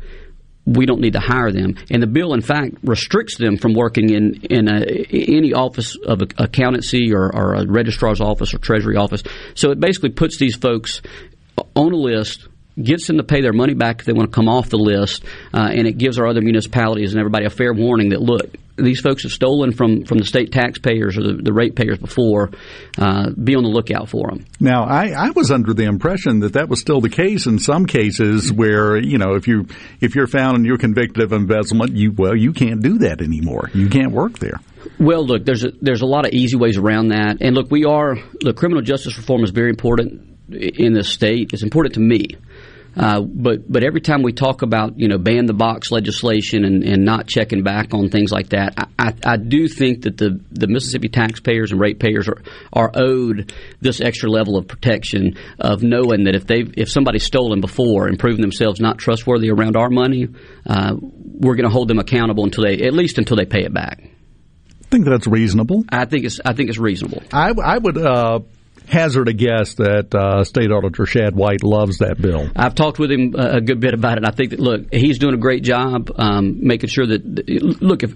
We 0.76 0.86
don't 0.86 1.00
need 1.00 1.14
to 1.14 1.20
hire 1.20 1.50
them. 1.50 1.76
And 1.90 2.02
the 2.02 2.06
bill, 2.06 2.34
in 2.34 2.42
fact, 2.42 2.76
restricts 2.82 3.38
them 3.38 3.56
from 3.56 3.74
working 3.74 4.10
in 4.10 4.34
in 4.50 4.68
a, 4.68 4.84
any 5.10 5.54
office 5.54 5.96
of 5.96 6.22
accountancy 6.36 7.12
or, 7.14 7.34
or 7.34 7.54
a 7.54 7.66
registrar's 7.66 8.20
office 8.20 8.52
or 8.52 8.58
treasury 8.58 8.96
office. 8.96 9.22
So 9.54 9.70
it 9.70 9.80
basically 9.80 10.10
puts 10.10 10.38
these 10.38 10.56
folks 10.56 11.00
on 11.74 11.92
a 11.92 11.96
list 11.96 12.48
gets 12.80 13.08
them 13.08 13.16
to 13.16 13.24
pay 13.24 13.40
their 13.40 13.52
money 13.52 13.74
back 13.74 14.00
if 14.00 14.06
they 14.06 14.12
want 14.12 14.30
to 14.30 14.34
come 14.34 14.48
off 14.48 14.68
the 14.68 14.78
list, 14.78 15.24
uh, 15.52 15.68
and 15.72 15.86
it 15.88 15.98
gives 15.98 16.18
our 16.18 16.28
other 16.28 16.40
municipalities 16.40 17.12
and 17.12 17.18
everybody 17.18 17.44
a 17.44 17.50
fair 17.50 17.72
warning 17.72 18.10
that 18.10 18.22
look, 18.22 18.54
these 18.78 19.00
folks 19.00 19.24
have 19.24 19.32
stolen 19.32 19.72
from, 19.72 20.04
from 20.04 20.18
the 20.18 20.24
state 20.24 20.52
taxpayers 20.52 21.16
or 21.18 21.22
the, 21.22 21.42
the 21.42 21.52
ratepayers 21.52 21.98
before. 21.98 22.50
Uh, 22.96 23.30
be 23.30 23.54
on 23.54 23.62
the 23.62 23.68
lookout 23.68 24.08
for 24.08 24.28
them. 24.28 24.44
Now, 24.60 24.84
I, 24.84 25.10
I 25.10 25.30
was 25.30 25.50
under 25.50 25.74
the 25.74 25.84
impression 25.84 26.40
that 26.40 26.54
that 26.54 26.68
was 26.68 26.80
still 26.80 27.00
the 27.00 27.08
case 27.08 27.46
in 27.46 27.58
some 27.58 27.86
cases 27.86 28.52
where 28.52 28.96
you 28.96 29.18
know 29.18 29.34
if 29.34 29.46
you 29.46 29.66
if 30.00 30.14
you're 30.14 30.26
found 30.26 30.56
and 30.56 30.66
you're 30.66 30.78
convicted 30.78 31.22
of 31.22 31.32
embezzlement, 31.32 31.96
you 31.96 32.12
well 32.12 32.36
you 32.36 32.52
can't 32.52 32.82
do 32.82 32.98
that 32.98 33.20
anymore. 33.20 33.70
You 33.74 33.88
can't 33.88 34.12
work 34.12 34.38
there. 34.38 34.60
Well, 34.98 35.24
look, 35.24 35.44
there's 35.44 35.64
a, 35.64 35.72
there's 35.80 36.02
a 36.02 36.06
lot 36.06 36.26
of 36.26 36.32
easy 36.32 36.56
ways 36.56 36.76
around 36.76 37.08
that, 37.08 37.38
and 37.40 37.54
look, 37.54 37.70
we 37.70 37.84
are 37.84 38.16
the 38.40 38.52
criminal 38.52 38.82
justice 38.82 39.16
reform 39.16 39.44
is 39.44 39.50
very 39.50 39.70
important 39.70 40.38
in 40.50 40.94
this 40.94 41.08
state. 41.08 41.52
It's 41.52 41.62
important 41.62 41.94
to 41.94 42.00
me. 42.00 42.36
Uh, 42.96 43.20
but 43.20 43.70
but 43.70 43.84
every 43.84 44.00
time 44.00 44.22
we 44.22 44.32
talk 44.32 44.62
about 44.62 44.98
you 44.98 45.08
know 45.08 45.18
ban 45.18 45.46
the 45.46 45.52
box 45.52 45.90
legislation 45.90 46.64
and, 46.64 46.82
and 46.82 47.04
not 47.04 47.26
checking 47.26 47.62
back 47.62 47.94
on 47.94 48.08
things 48.08 48.32
like 48.32 48.48
that, 48.48 48.74
I, 48.76 48.86
I, 48.98 49.14
I, 49.24 49.36
do 49.36 49.68
think 49.68 50.02
that 50.02 50.16
the, 50.16 50.40
the 50.50 50.66
Mississippi 50.66 51.08
taxpayers 51.08 51.70
and 51.70 51.80
ratepayers 51.80 52.28
are, 52.28 52.42
are 52.72 52.90
owed 52.94 53.52
this 53.80 54.00
extra 54.00 54.28
level 54.28 54.56
of 54.56 54.66
protection 54.66 55.36
of 55.60 55.82
knowing 55.82 56.24
that 56.24 56.34
if 56.34 56.46
they 56.46 56.64
if 56.76 56.90
somebody's 56.90 57.24
stolen 57.24 57.60
before 57.60 58.08
and 58.08 58.18
proven 58.18 58.40
themselves 58.40 58.80
not 58.80 58.98
trustworthy 58.98 59.50
around 59.50 59.76
our 59.76 59.90
money, 59.90 60.28
uh, 60.66 60.96
we're 61.00 61.54
going 61.54 61.68
to 61.68 61.72
hold 61.72 61.88
them 61.88 61.98
accountable 61.98 62.44
until 62.44 62.64
they 62.64 62.84
at 62.84 62.92
least 62.94 63.18
until 63.18 63.36
they 63.36 63.46
pay 63.46 63.64
it 63.64 63.72
back. 63.72 64.00
I 64.02 64.90
think 64.90 65.04
that's 65.04 65.26
reasonable. 65.26 65.84
I 65.90 66.06
think 66.06 66.24
it's 66.24 66.40
I 66.44 66.54
think 66.54 66.70
it's 66.70 66.78
reasonable. 66.78 67.22
I, 67.32 67.52
I 67.62 67.76
would 67.76 67.98
uh, 67.98 68.40
hazard 68.88 69.28
a 69.28 69.32
guess 69.32 69.74
that 69.74 70.14
uh, 70.14 70.44
State 70.44 70.70
Auditor 70.70 71.06
Shad 71.06 71.34
White 71.34 71.62
loves 71.62 71.98
that 71.98 72.20
bill. 72.20 72.48
I've 72.56 72.74
talked 72.74 72.98
with 72.98 73.10
him 73.10 73.34
a 73.36 73.60
good 73.60 73.80
bit 73.80 73.94
about 73.94 74.18
it. 74.18 74.24
I 74.26 74.30
think 74.30 74.50
that 74.50 74.60
look, 74.60 74.92
he's 74.92 75.18
doing 75.18 75.34
a 75.34 75.38
great 75.38 75.62
job 75.62 76.10
um, 76.16 76.66
making 76.66 76.88
sure 76.88 77.06
that 77.06 77.48
look 77.80 78.02
if 78.02 78.14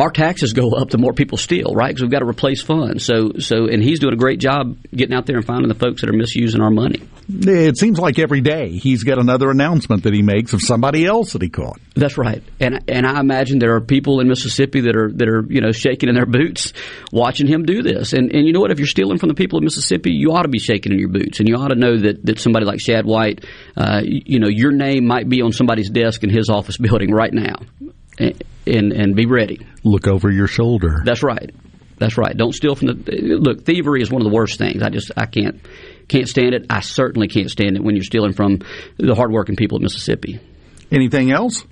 our 0.00 0.10
taxes 0.10 0.54
go 0.54 0.72
up, 0.72 0.88
the 0.88 0.98
more 0.98 1.12
people 1.12 1.36
steal, 1.36 1.74
right? 1.74 1.88
Because 1.88 2.02
we've 2.02 2.10
got 2.10 2.20
to 2.20 2.28
replace 2.28 2.62
funds. 2.62 3.04
So, 3.04 3.32
so, 3.38 3.66
and 3.66 3.82
he's 3.82 3.98
doing 3.98 4.14
a 4.14 4.16
great 4.16 4.40
job 4.40 4.78
getting 4.94 5.14
out 5.14 5.26
there 5.26 5.36
and 5.36 5.44
finding 5.44 5.68
the 5.68 5.74
folks 5.74 6.00
that 6.00 6.08
are 6.08 6.16
misusing 6.16 6.62
our 6.62 6.70
money. 6.70 7.02
It 7.28 7.76
seems 7.76 7.98
like 7.98 8.18
every 8.18 8.40
day 8.40 8.70
he's 8.70 9.04
got 9.04 9.18
another 9.18 9.50
announcement 9.50 10.04
that 10.04 10.14
he 10.14 10.22
makes 10.22 10.54
of 10.54 10.62
somebody 10.62 11.04
else 11.04 11.34
that 11.34 11.42
he 11.42 11.50
caught. 11.50 11.78
That's 11.94 12.18
right, 12.18 12.42
and 12.58 12.82
and 12.88 13.06
I 13.06 13.20
imagine 13.20 13.60
there 13.60 13.76
are 13.76 13.80
people 13.80 14.20
in 14.20 14.26
Mississippi 14.26 14.80
that 14.80 14.96
are 14.96 15.12
that 15.12 15.28
are 15.28 15.44
you 15.48 15.60
know 15.60 15.70
shaking 15.70 16.08
in 16.08 16.16
their 16.16 16.26
boots 16.26 16.72
watching 17.12 17.46
him 17.46 17.64
do 17.64 17.82
this. 17.82 18.14
And 18.14 18.32
and 18.34 18.46
you 18.46 18.52
know 18.52 18.60
what? 18.60 18.72
If 18.72 18.78
you're 18.78 18.88
stealing 18.88 19.18
from 19.18 19.28
the 19.28 19.34
people 19.34 19.58
of 19.58 19.64
Mississippi, 19.64 20.10
you 20.12 20.32
ought 20.32 20.42
to 20.42 20.48
be 20.48 20.58
shaking 20.58 20.92
in 20.92 20.98
your 20.98 21.08
boots, 21.08 21.38
and 21.38 21.48
you 21.48 21.54
ought 21.54 21.68
to 21.68 21.76
know 21.76 21.98
that 21.98 22.24
that 22.26 22.40
somebody 22.40 22.66
like 22.66 22.80
Shad 22.80 23.04
White, 23.06 23.44
uh, 23.76 24.00
you 24.02 24.40
know, 24.40 24.48
your 24.48 24.72
name 24.72 25.06
might 25.06 25.28
be 25.28 25.40
on 25.40 25.52
somebody's 25.52 25.90
desk 25.90 26.24
in 26.24 26.30
his 26.30 26.48
office 26.48 26.78
building 26.78 27.12
right 27.12 27.32
now 27.32 27.56
and 28.20 28.92
and 28.92 29.16
be 29.16 29.26
ready. 29.26 29.66
Look 29.84 30.06
over 30.06 30.30
your 30.30 30.46
shoulder. 30.46 31.02
That's 31.04 31.22
right. 31.22 31.54
That's 31.98 32.16
right. 32.16 32.34
Don't 32.36 32.54
steal 32.54 32.74
from 32.74 32.88
the 32.88 33.38
look. 33.38 33.64
Thievery 33.64 34.00
is 34.00 34.10
one 34.10 34.22
of 34.22 34.28
the 34.30 34.34
worst 34.34 34.58
things. 34.58 34.82
I 34.82 34.88
just 34.88 35.12
I 35.16 35.26
can't 35.26 35.60
can't 36.08 36.28
stand 36.28 36.54
it. 36.54 36.66
I 36.70 36.80
certainly 36.80 37.28
can't 37.28 37.50
stand 37.50 37.76
it 37.76 37.84
when 37.84 37.94
you're 37.94 38.04
stealing 38.04 38.32
from 38.32 38.60
the 38.96 39.14
hardworking 39.14 39.56
people 39.56 39.76
of 39.76 39.82
Mississippi. 39.82 40.40
Anything 40.90 41.30
else? 41.30 41.64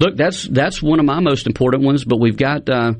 Look, 0.00 0.16
that's 0.16 0.48
that's 0.48 0.82
one 0.82 0.98
of 0.98 1.04
my 1.04 1.20
most 1.20 1.46
important 1.46 1.84
ones. 1.84 2.04
But 2.04 2.20
we've 2.20 2.36
got. 2.36 2.68
Uh, 2.68 2.94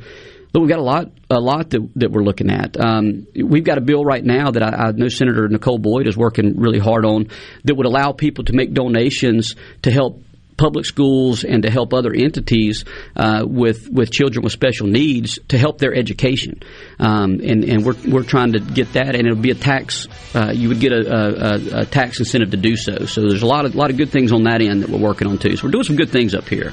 Look, 0.57 0.63
we've 0.63 0.71
got 0.71 0.79
a 0.79 0.83
lot, 0.83 1.13
a 1.29 1.39
lot 1.39 1.69
that, 1.71 1.87
that 1.97 2.11
we're 2.11 2.23
looking 2.23 2.51
at. 2.51 2.81
Um, 2.81 3.27
we've 3.35 3.63
got 3.63 3.77
a 3.77 3.83
bill 3.83 4.07
right 4.07 4.25
now 4.25 4.53
that 4.53 4.63
I, 4.63 4.87
I, 4.87 4.93
know 4.93 5.09
Senator 5.09 5.47
Nicole 5.49 5.77
Boyd 5.77 6.07
is 6.07 6.17
working 6.17 6.59
really 6.59 6.79
hard 6.79 7.05
on 7.05 7.29
that 7.65 7.75
would 7.75 7.85
allow 7.85 8.13
people 8.13 8.45
to 8.45 8.55
make 8.55 8.73
donations 8.73 9.55
to 9.83 9.91
help 9.91 10.23
public 10.57 10.85
schools 10.85 11.45
and 11.45 11.63
to 11.63 11.71
help 11.71 11.93
other 11.93 12.13
entities 12.13 12.85
uh, 13.17 13.45
with 13.47 13.89
with 13.91 14.11
children 14.11 14.43
with 14.43 14.53
special 14.53 14.87
needs 14.87 15.39
to 15.49 15.59
help 15.59 15.79
their 15.79 15.95
education. 15.95 16.63
Um, 16.99 17.41
and 17.43 17.65
and 17.65 17.85
we're 17.85 17.97
we're 18.07 18.23
trying 18.23 18.53
to 18.53 18.61
get 18.61 18.93
that, 18.95 19.15
and 19.15 19.27
it'll 19.27 19.37
be 19.37 19.51
a 19.51 19.55
tax. 19.55 20.07
Uh, 20.35 20.53
you 20.53 20.69
would 20.69 20.81
get 20.81 20.93
a, 20.93 20.99
a, 20.99 21.81
a, 21.81 21.87
tax 21.87 22.19
incentive 22.19 22.51
to 22.51 22.57
do 22.57 22.77
so. 22.77 23.07
So 23.07 23.23
there's 23.23 23.43
a 23.43 23.47
lot 23.47 23.65
of 23.65 23.75
a 23.75 23.79
lot 23.79 23.91
of 23.91 23.97
good 23.97 24.11
things 24.11 24.33
on 24.33 24.45
that 24.45 24.61
end 24.61 24.83
that 24.83 24.91
we're 24.91 24.99
working 24.99 25.29
on 25.29 25.39
too. 25.39 25.57
So 25.57 25.67
we're 25.67 25.73
doing 25.73 25.85
some 25.85 25.97
good 25.97 26.11
things 26.11 26.35
up 26.35 26.49
here. 26.49 26.73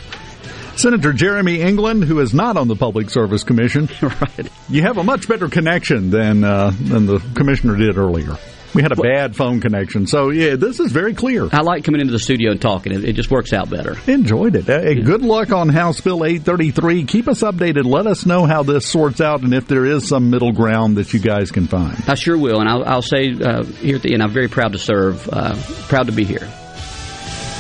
Senator 0.76 1.14
Jeremy 1.14 1.62
England, 1.62 2.04
who 2.04 2.20
is 2.20 2.34
not 2.34 2.58
on 2.58 2.68
the 2.68 2.76
Public 2.76 3.10
Service 3.10 3.44
Commission, 3.44 3.88
right? 4.02 4.50
You 4.70 4.82
have 4.82 4.98
a 4.98 5.04
much 5.04 5.28
better 5.28 5.48
connection 5.48 6.10
than 6.10 6.44
uh, 6.44 6.72
than 6.80 7.06
the 7.06 7.20
commissioner 7.36 7.76
did 7.76 7.98
earlier. 7.98 8.38
We 8.74 8.82
had 8.82 8.92
a 8.92 8.96
bad 8.96 9.36
phone 9.36 9.60
connection, 9.60 10.08
so 10.08 10.30
yeah, 10.30 10.56
this 10.56 10.80
is 10.80 10.92
very 10.92 11.14
clear. 11.14 11.48
I 11.52 11.62
like 11.62 11.84
coming 11.84 12.02
into 12.02 12.12
the 12.12 12.20
studio 12.20 12.52
and 12.52 12.62
talking. 12.62 12.92
It, 12.92 13.04
it 13.04 13.14
just 13.14 13.30
works 13.30 13.54
out 13.54 13.70
better. 13.70 13.96
Enjoyed 14.08 14.56
it. 14.56 14.66
Hey, 14.66 14.96
yeah. 14.96 15.04
Good 15.04 15.22
luck 15.22 15.52
on 15.52 15.70
House 15.70 16.02
Bill 16.02 16.26
833. 16.26 17.06
Keep 17.06 17.28
us 17.28 17.42
updated. 17.42 17.86
Let 17.86 18.08
us 18.08 18.26
know 18.26 18.46
how 18.46 18.64
this 18.64 18.86
sorts 18.86 19.22
out 19.22 19.42
and 19.42 19.54
if 19.54 19.68
there 19.68 19.86
is 19.86 20.08
some 20.08 20.30
middle 20.30 20.52
ground 20.52 20.98
that 20.98 21.14
you 21.14 21.20
guys 21.20 21.52
can 21.52 21.68
find. 21.68 21.98
I 22.08 22.16
sure 22.16 22.38
will, 22.38 22.60
and 22.60 22.70
I'll, 22.70 22.84
I'll 22.84 23.02
say 23.02 23.32
uh, 23.32 23.64
here 23.64 23.98
at 23.98 24.02
the 24.02 24.14
end, 24.14 24.24
I'm 24.24 24.32
very 24.32 24.48
proud 24.48 24.74
to 24.74 24.80
serve. 24.80 25.30
Uh, 25.32 25.56
proud 25.88 26.08
to 26.08 26.12
be 26.12 26.24
here. 26.24 26.50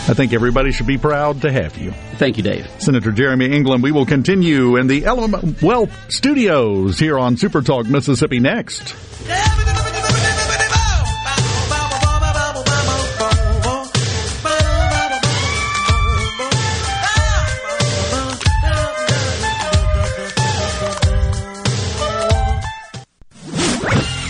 I 0.06 0.14
think 0.14 0.33
everybody 0.33 0.74
should 0.74 0.88
be 0.88 0.98
proud 0.98 1.43
to 1.43 1.51
have 1.51 1.77
you. 1.77 1.92
Thank 2.17 2.35
you, 2.35 2.43
Dave. 2.43 2.69
Senator 2.80 3.14
Jeremy 3.14 3.45
England, 3.56 3.83
we 3.83 3.93
will 3.93 4.06
continue 4.06 4.75
in 4.75 4.88
the 4.88 5.06
Element 5.06 5.61
Wealth 5.61 6.11
Studios 6.11 7.00
here 7.00 7.17
on 7.17 7.38
Super 7.38 7.61
Talk 7.61 7.85
Mississippi 7.85 8.40
next. 8.42 8.93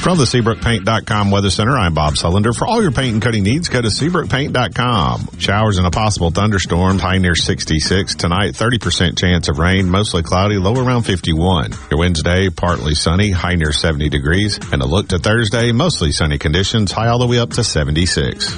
From 0.04 0.18
the 0.18 0.26
SeabrookPaint.com 0.26 1.32
Weather 1.32 1.50
Center, 1.50 1.78
I'm 1.78 1.94
Bob 1.94 2.16
Sullender. 2.16 2.54
For 2.54 2.68
all 2.68 2.82
your 2.82 2.92
paint 2.92 3.14
and 3.14 3.22
cutting 3.22 3.44
needs, 3.44 3.70
go 3.70 3.82
to 3.82 3.88
SeabrookPaint.com. 3.88 5.40
Showers 5.40 5.78
and 5.78 5.88
a 5.88 5.92
possible 5.92 6.30
thunderstorm, 6.30 7.00
high 7.00 7.20
near 7.20 7.36
66. 7.36 8.16
Tonight, 8.16 8.52
30% 8.52 9.18
chance 9.18 9.48
of 9.48 9.60
rain, 9.60 9.90
mostly 9.90 10.22
cloudy, 10.22 10.58
low 10.58 10.76
around 10.76 11.04
51. 11.04 11.72
Your 11.90 12.02
Wednesday, 12.02 12.50
partly 12.50 12.96
sunny, 12.96 13.32
high 13.32 13.56
near 13.56 13.72
70 13.72 14.10
degrees. 14.10 14.60
And 14.74 14.82
a 14.82 14.86
look 14.86 15.08
to 15.08 15.20
Thursday, 15.20 15.72
mostly 15.72 16.12
sunny 16.12 16.38
conditions, 16.38 16.92
high 16.92 17.08
all 17.08 17.20
the 17.20 17.28
way 17.28 17.40
up 17.40 17.52
to 17.52 17.64
76. 17.64 18.54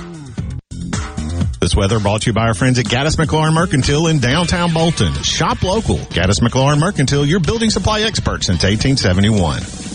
This 1.59 1.75
weather 1.75 1.99
brought 1.99 2.24
to 2.24 2.32
you 2.32 2.33
by 2.33 2.48
our 2.48 2.56
friends 2.56 2.80
at 2.80 2.85
Gaddis 2.85 3.24
McLaurin 3.24 3.53
Mercantile 3.53 4.07
in 4.07 4.17
downtown 4.17 4.74
Bolton. 4.74 5.14
Shop 5.22 5.61
local. 5.61 5.98
Gaddis 5.98 6.40
McLaurin 6.40 6.80
Mercantile, 6.80 7.24
your 7.24 7.40
building 7.40 7.69
supply 7.69 8.01
expert 8.01 8.43
since 8.43 8.64
1871. 8.64 9.94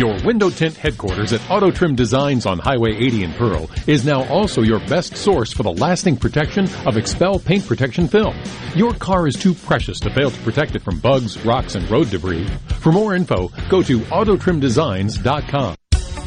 Your 0.00 0.18
window 0.24 0.48
tint 0.48 0.78
headquarters 0.78 1.34
at 1.34 1.50
Auto 1.50 1.70
Trim 1.70 1.94
Designs 1.94 2.46
on 2.46 2.58
Highway 2.58 2.92
80 2.94 3.22
in 3.24 3.32
Pearl 3.34 3.70
is 3.86 4.02
now 4.02 4.24
also 4.30 4.62
your 4.62 4.78
best 4.86 5.14
source 5.14 5.52
for 5.52 5.62
the 5.62 5.72
lasting 5.72 6.16
protection 6.16 6.64
of 6.86 6.94
XPEL 6.94 7.44
paint 7.44 7.66
protection 7.66 8.08
film. 8.08 8.34
Your 8.74 8.94
car 8.94 9.28
is 9.28 9.36
too 9.36 9.52
precious 9.52 10.00
to 10.00 10.10
fail 10.14 10.30
to 10.30 10.40
protect 10.40 10.74
it 10.74 10.80
from 10.80 11.00
bugs, 11.00 11.36
rocks, 11.44 11.74
and 11.74 11.90
road 11.90 12.08
debris. 12.08 12.48
For 12.78 12.92
more 12.92 13.14
info, 13.14 13.48
go 13.68 13.82
to 13.82 13.98
autotrimdesigns.com. 13.98 15.74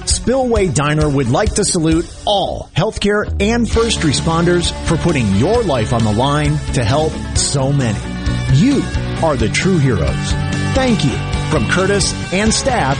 Spillway 0.05 0.67
Diner 0.67 1.09
would 1.09 1.29
like 1.29 1.55
to 1.55 1.65
salute 1.65 2.05
all 2.27 2.69
healthcare 2.75 3.25
and 3.41 3.67
first 3.67 4.01
responders 4.01 4.71
for 4.87 4.97
putting 4.97 5.25
your 5.37 5.63
life 5.63 5.93
on 5.93 6.03
the 6.03 6.13
line 6.13 6.59
to 6.75 6.83
help 6.83 7.11
so 7.35 7.73
many. 7.73 7.97
You 8.55 8.83
are 9.23 9.35
the 9.35 9.49
true 9.49 9.79
heroes. 9.79 10.31
Thank 10.75 11.03
you 11.03 11.17
from 11.49 11.67
Curtis 11.71 12.13
and 12.31 12.53
staff 12.53 12.99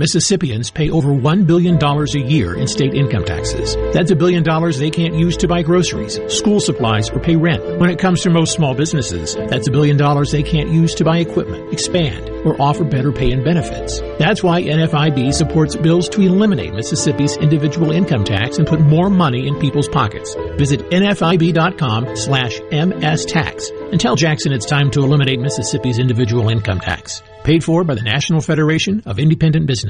Mississippians 0.00 0.70
pay 0.70 0.88
over 0.88 1.10
$1 1.10 1.46
billion 1.46 1.76
a 1.76 2.26
year 2.26 2.56
in 2.56 2.66
state 2.66 2.94
income 2.94 3.22
taxes. 3.22 3.76
That's 3.92 4.10
a 4.10 4.16
billion 4.16 4.42
dollars 4.42 4.78
they 4.78 4.88
can't 4.88 5.12
use 5.14 5.36
to 5.36 5.46
buy 5.46 5.62
groceries, 5.62 6.18
school 6.34 6.58
supplies, 6.58 7.10
or 7.10 7.20
pay 7.20 7.36
rent. 7.36 7.62
When 7.78 7.90
it 7.90 7.98
comes 7.98 8.22
to 8.22 8.30
most 8.30 8.54
small 8.54 8.74
businesses, 8.74 9.34
that's 9.34 9.68
a 9.68 9.70
billion 9.70 9.98
dollars 9.98 10.32
they 10.32 10.42
can't 10.42 10.70
use 10.70 10.94
to 10.94 11.04
buy 11.04 11.18
equipment, 11.18 11.70
expand, 11.70 12.30
or 12.46 12.56
offer 12.58 12.82
better 12.82 13.12
pay 13.12 13.30
and 13.30 13.44
benefits. 13.44 14.00
That's 14.18 14.42
why 14.42 14.62
NFIB 14.62 15.34
supports 15.34 15.76
bills 15.76 16.08
to 16.10 16.22
eliminate 16.22 16.72
Mississippi's 16.72 17.36
individual 17.36 17.90
income 17.90 18.24
tax 18.24 18.56
and 18.56 18.66
put 18.66 18.80
more 18.80 19.10
money 19.10 19.46
in 19.46 19.60
people's 19.60 19.88
pockets. 19.88 20.34
Visit 20.56 20.80
nfib.com 20.88 22.16
slash 22.16 22.58
mstax 22.58 23.68
and 23.92 24.00
tell 24.00 24.16
Jackson 24.16 24.52
it's 24.54 24.64
time 24.64 24.90
to 24.92 25.00
eliminate 25.00 25.40
Mississippi's 25.40 25.98
individual 25.98 26.48
income 26.48 26.80
tax. 26.80 27.22
Paid 27.44 27.64
for 27.64 27.84
by 27.84 27.94
the 27.94 28.02
National 28.02 28.40
Federation 28.40 29.02
of 29.06 29.18
Independent 29.18 29.66
Business. 29.66 29.89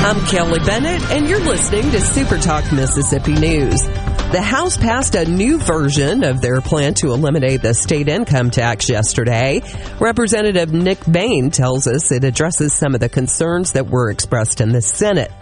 I'm 0.00 0.24
Kelly 0.26 0.60
Bennett, 0.60 1.02
and 1.10 1.28
you're 1.28 1.40
listening 1.40 1.90
to 1.90 2.00
Super 2.00 2.38
Talk 2.38 2.70
Mississippi 2.72 3.34
News. 3.34 3.82
The 3.82 4.40
House 4.40 4.78
passed 4.78 5.16
a 5.16 5.24
new 5.24 5.58
version 5.58 6.22
of 6.22 6.40
their 6.40 6.60
plan 6.60 6.94
to 6.94 7.08
eliminate 7.08 7.62
the 7.62 7.74
state 7.74 8.08
income 8.08 8.50
tax 8.50 8.88
yesterday. 8.88 9.60
Representative 10.00 10.72
Nick 10.72 10.98
Bain 11.10 11.50
tells 11.50 11.88
us 11.88 12.12
it 12.12 12.22
addresses 12.22 12.72
some 12.72 12.94
of 12.94 13.00
the 13.00 13.08
concerns 13.08 13.72
that 13.72 13.88
were 13.88 14.10
expressed 14.10 14.60
in 14.60 14.70
the 14.70 14.80
Senate. 14.80 15.32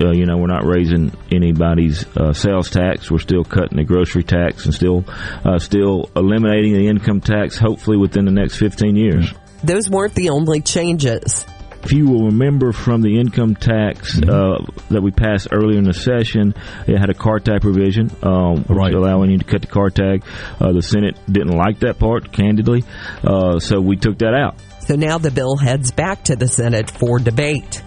Uh, 0.00 0.12
you 0.12 0.26
know, 0.26 0.36
we're 0.36 0.46
not 0.46 0.66
raising 0.66 1.10
anybody's 1.32 2.06
uh, 2.16 2.34
sales 2.34 2.70
tax. 2.70 3.10
We're 3.10 3.18
still 3.18 3.44
cutting 3.44 3.78
the 3.78 3.84
grocery 3.84 4.24
tax 4.24 4.66
and 4.66 4.74
still, 4.74 5.04
uh, 5.44 5.58
still 5.58 6.10
eliminating 6.14 6.74
the 6.74 6.86
income 6.86 7.22
tax. 7.22 7.58
Hopefully, 7.58 7.96
within 7.96 8.26
the 8.26 8.30
next 8.30 8.56
15 8.58 8.94
years. 8.94 9.32
Those 9.64 9.88
weren't 9.88 10.14
the 10.14 10.28
only 10.28 10.60
changes. 10.60 11.46
If 11.84 11.92
you 11.92 12.08
will 12.08 12.26
remember 12.26 12.72
from 12.72 13.02
the 13.02 13.18
income 13.18 13.56
tax 13.56 14.20
uh, 14.22 14.64
that 14.90 15.02
we 15.02 15.10
passed 15.10 15.48
earlier 15.50 15.78
in 15.78 15.84
the 15.84 15.94
session, 15.94 16.54
it 16.86 16.96
had 16.96 17.10
a 17.10 17.14
car 17.14 17.40
tag 17.40 17.60
provision, 17.60 18.10
um, 18.22 18.64
right. 18.68 18.94
allowing 18.94 19.30
you 19.30 19.38
to 19.38 19.44
cut 19.44 19.62
the 19.62 19.66
car 19.66 19.90
tag. 19.90 20.24
Uh, 20.60 20.72
the 20.72 20.82
Senate 20.82 21.18
didn't 21.30 21.56
like 21.56 21.80
that 21.80 21.98
part, 21.98 22.32
candidly, 22.32 22.84
uh, 23.24 23.58
so 23.58 23.80
we 23.80 23.96
took 23.96 24.18
that 24.18 24.32
out. 24.32 24.56
So 24.86 24.94
now 24.94 25.18
the 25.18 25.30
bill 25.30 25.56
heads 25.56 25.90
back 25.90 26.24
to 26.24 26.36
the 26.36 26.48
Senate 26.48 26.90
for 26.90 27.18
debate. 27.18 27.82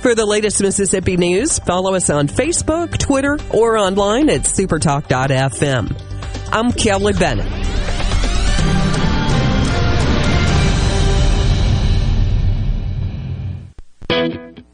For 0.00 0.16
the 0.16 0.26
latest 0.26 0.60
Mississippi 0.60 1.16
news, 1.16 1.60
follow 1.60 1.94
us 1.94 2.10
on 2.10 2.26
Facebook, 2.26 2.98
Twitter, 2.98 3.38
or 3.50 3.76
online 3.76 4.28
at 4.30 4.42
supertalk.fm. 4.42 5.96
I'm 6.52 6.72
Kelly 6.72 7.12
Bennett. 7.12 9.11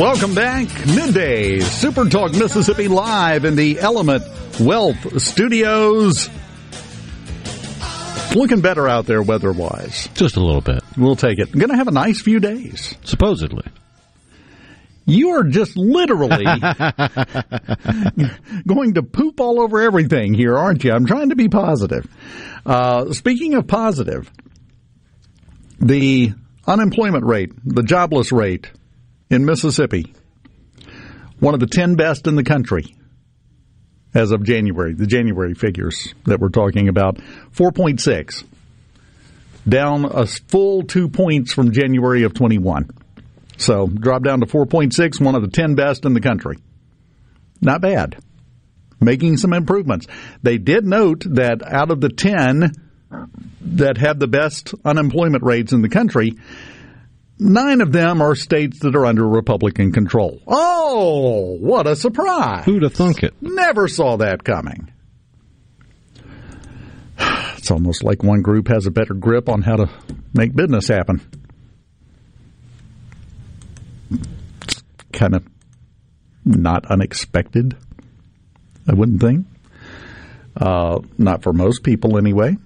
Welcome 0.00 0.34
back. 0.34 0.66
Midday 0.86 1.60
Super 1.60 2.06
Talk 2.06 2.32
Mississippi 2.32 2.88
live 2.88 3.44
in 3.44 3.54
the 3.54 3.78
Element 3.80 4.24
Wealth 4.58 5.20
Studios. 5.20 6.30
Looking 8.34 8.62
better 8.62 8.88
out 8.88 9.04
there 9.04 9.20
weather 9.20 9.52
wise. 9.52 10.08
Just 10.14 10.38
a 10.38 10.40
little 10.40 10.62
bit. 10.62 10.82
We'll 10.96 11.16
take 11.16 11.38
it. 11.38 11.52
Going 11.52 11.68
to 11.68 11.76
have 11.76 11.86
a 11.86 11.90
nice 11.90 12.22
few 12.22 12.40
days. 12.40 12.94
Supposedly. 13.04 13.66
You 15.04 15.32
are 15.32 15.44
just 15.44 15.76
literally 15.76 16.46
going 18.66 18.94
to 18.94 19.02
poop 19.02 19.38
all 19.38 19.60
over 19.60 19.82
everything 19.82 20.32
here, 20.32 20.56
aren't 20.56 20.82
you? 20.82 20.92
I'm 20.92 21.04
trying 21.04 21.28
to 21.28 21.36
be 21.36 21.50
positive. 21.50 22.06
Uh, 22.64 23.12
speaking 23.12 23.52
of 23.52 23.66
positive, 23.66 24.30
the 25.78 26.32
unemployment 26.66 27.26
rate, 27.26 27.52
the 27.66 27.82
jobless 27.82 28.32
rate 28.32 28.70
in 29.30 29.44
Mississippi, 29.44 30.12
one 31.38 31.54
of 31.54 31.60
the 31.60 31.66
10 31.66 31.94
best 31.94 32.26
in 32.26 32.34
the 32.34 32.44
country 32.44 32.94
as 34.12 34.32
of 34.32 34.42
January, 34.42 34.92
the 34.92 35.06
January 35.06 35.54
figures 35.54 36.14
that 36.24 36.40
we're 36.40 36.48
talking 36.48 36.88
about, 36.88 37.16
4.6, 37.54 38.44
down 39.68 40.04
a 40.04 40.26
full 40.26 40.82
two 40.82 41.08
points 41.08 41.52
from 41.52 41.72
January 41.72 42.24
of 42.24 42.34
21. 42.34 42.90
So 43.56 43.86
drop 43.86 44.24
down 44.24 44.40
to 44.40 44.46
4.6, 44.46 45.20
one 45.20 45.34
of 45.34 45.42
the 45.42 45.48
10 45.48 45.74
best 45.74 46.04
in 46.04 46.14
the 46.14 46.20
country. 46.20 46.58
Not 47.60 47.82
bad. 47.82 48.16
Making 49.00 49.36
some 49.36 49.52
improvements. 49.52 50.06
They 50.42 50.58
did 50.58 50.84
note 50.84 51.24
that 51.34 51.62
out 51.62 51.90
of 51.90 52.00
the 52.00 52.08
10 52.08 52.72
that 53.60 53.98
had 53.98 54.18
the 54.18 54.26
best 54.26 54.74
unemployment 54.84 55.44
rates 55.44 55.72
in 55.72 55.82
the 55.82 55.88
country, 55.88 56.36
nine 57.40 57.80
of 57.80 57.92
them 57.92 58.22
are 58.22 58.34
states 58.34 58.78
that 58.80 58.94
are 58.94 59.06
under 59.06 59.26
Republican 59.26 59.92
control. 59.92 60.40
Oh, 60.46 61.56
what 61.60 61.86
a 61.86 61.96
surprise. 61.96 62.64
Who'd 62.64 62.82
have 62.82 62.94
thunk 62.94 63.22
it? 63.22 63.34
Never 63.40 63.88
saw 63.88 64.16
that 64.18 64.44
coming. 64.44 64.92
It's 67.56 67.70
almost 67.70 68.02
like 68.02 68.22
one 68.22 68.42
group 68.42 68.68
has 68.68 68.86
a 68.86 68.90
better 68.90 69.14
grip 69.14 69.48
on 69.48 69.62
how 69.62 69.76
to 69.76 69.90
make 70.32 70.54
business 70.54 70.88
happen. 70.88 71.20
kind 75.20 75.34
of 75.34 75.46
not 76.46 76.86
unexpected, 76.86 77.76
I 78.88 78.94
wouldn't 78.94 79.20
think. 79.20 79.46
Uh, 80.56 81.00
not 81.18 81.42
for 81.42 81.52
most 81.52 81.82
people, 81.82 82.16
anyway. 82.16 82.56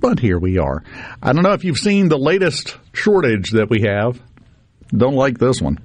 But 0.00 0.20
here 0.20 0.38
we 0.38 0.58
are. 0.58 0.82
I 1.22 1.32
don't 1.32 1.42
know 1.42 1.52
if 1.52 1.64
you've 1.64 1.78
seen 1.78 2.08
the 2.08 2.18
latest 2.18 2.76
shortage 2.92 3.50
that 3.50 3.68
we 3.68 3.82
have. 3.82 4.20
Don't 4.96 5.14
like 5.14 5.38
this 5.38 5.60
one. 5.60 5.78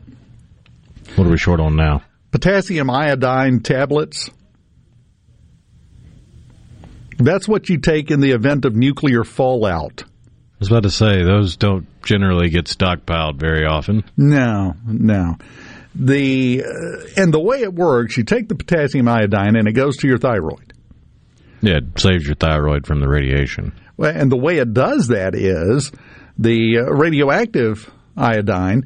What 1.16 1.28
are 1.28 1.32
we 1.32 1.38
short 1.38 1.60
on 1.60 1.76
now? 1.76 2.04
Potassium 2.32 2.90
iodine 2.90 3.60
tablets. 3.60 4.30
That's 7.18 7.48
what 7.48 7.70
you 7.70 7.78
take 7.78 8.12
in 8.12 8.20
the 8.20 8.32
event 8.32 8.66
of 8.66 8.76
nuclear 8.76 9.24
fallout. 9.24 10.04
I 10.04 10.60
was 10.60 10.70
about 10.70 10.84
to 10.84 10.92
say, 10.92 11.24
those 11.24 11.58
don't 11.58 11.88
generally 12.04 12.50
get 12.50 12.66
stockpiled 12.66 13.38
very 13.40 13.66
often. 13.66 14.04
No, 14.18 14.76
no. 14.86 15.38
The 15.96 16.64
uh, 16.64 17.22
and 17.22 17.34
the 17.34 17.40
way 17.40 17.62
it 17.62 17.74
works, 17.74 18.18
you 18.18 18.24
take 18.24 18.48
the 18.48 18.56
potassium 18.56 19.08
iodine 19.08 19.56
and 19.56 19.68
it 19.68 19.74
goes 19.74 19.98
to 19.98 20.08
your 20.08 20.18
thyroid. 20.18 20.74
Yeah, 21.62 21.78
it 21.78 22.00
saves 22.00 22.26
your 22.26 22.36
thyroid 22.36 22.88
from 22.88 23.00
the 23.00 23.08
radiation. 23.08 23.74
And 24.10 24.32
the 24.32 24.38
way 24.38 24.58
it 24.58 24.74
does 24.74 25.08
that 25.08 25.36
is 25.36 25.92
the 26.38 26.80
uh, 26.80 26.94
radioactive 26.94 27.92
iodine. 28.18 28.84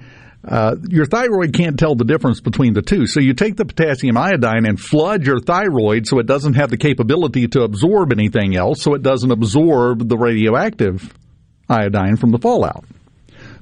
Uh, 0.48 0.76
your 0.88 1.06
thyroid 1.06 1.54
can't 1.54 1.78
tell 1.78 1.96
the 1.96 2.06
difference 2.06 2.40
between 2.40 2.74
the 2.74 2.82
two. 2.82 3.06
So 3.06 3.20
you 3.20 3.34
take 3.34 3.58
the 3.58 3.66
potassium 3.66 4.16
iodine 4.16 4.66
and 4.66 4.80
flood 4.80 5.26
your 5.26 5.40
thyroid 5.40 6.08
so 6.08 6.20
it 6.20 6.26
doesn't 6.26 6.54
have 6.54 6.70
the 6.70 6.78
capability 6.78 7.48
to 7.50 7.64
absorb 7.64 8.14
anything 8.14 8.56
else, 8.56 8.82
so 8.82 8.94
it 8.94 9.02
doesn't 9.02 9.32
absorb 9.32 10.08
the 10.08 10.18
radioactive 10.18 11.14
iodine 11.70 12.16
from 12.16 12.32
the 12.32 12.38
fallout. 12.38 12.86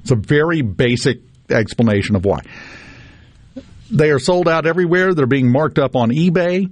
It's 0.00 0.12
a 0.12 0.16
very 0.16 0.62
basic 0.62 1.22
explanation 1.50 2.14
of 2.14 2.24
why. 2.24 2.40
They 3.90 4.10
are 4.10 4.18
sold 4.18 4.48
out 4.48 4.66
everywhere. 4.66 5.14
They're 5.14 5.26
being 5.26 5.50
marked 5.50 5.78
up 5.78 5.96
on 5.96 6.10
eBay. 6.10 6.70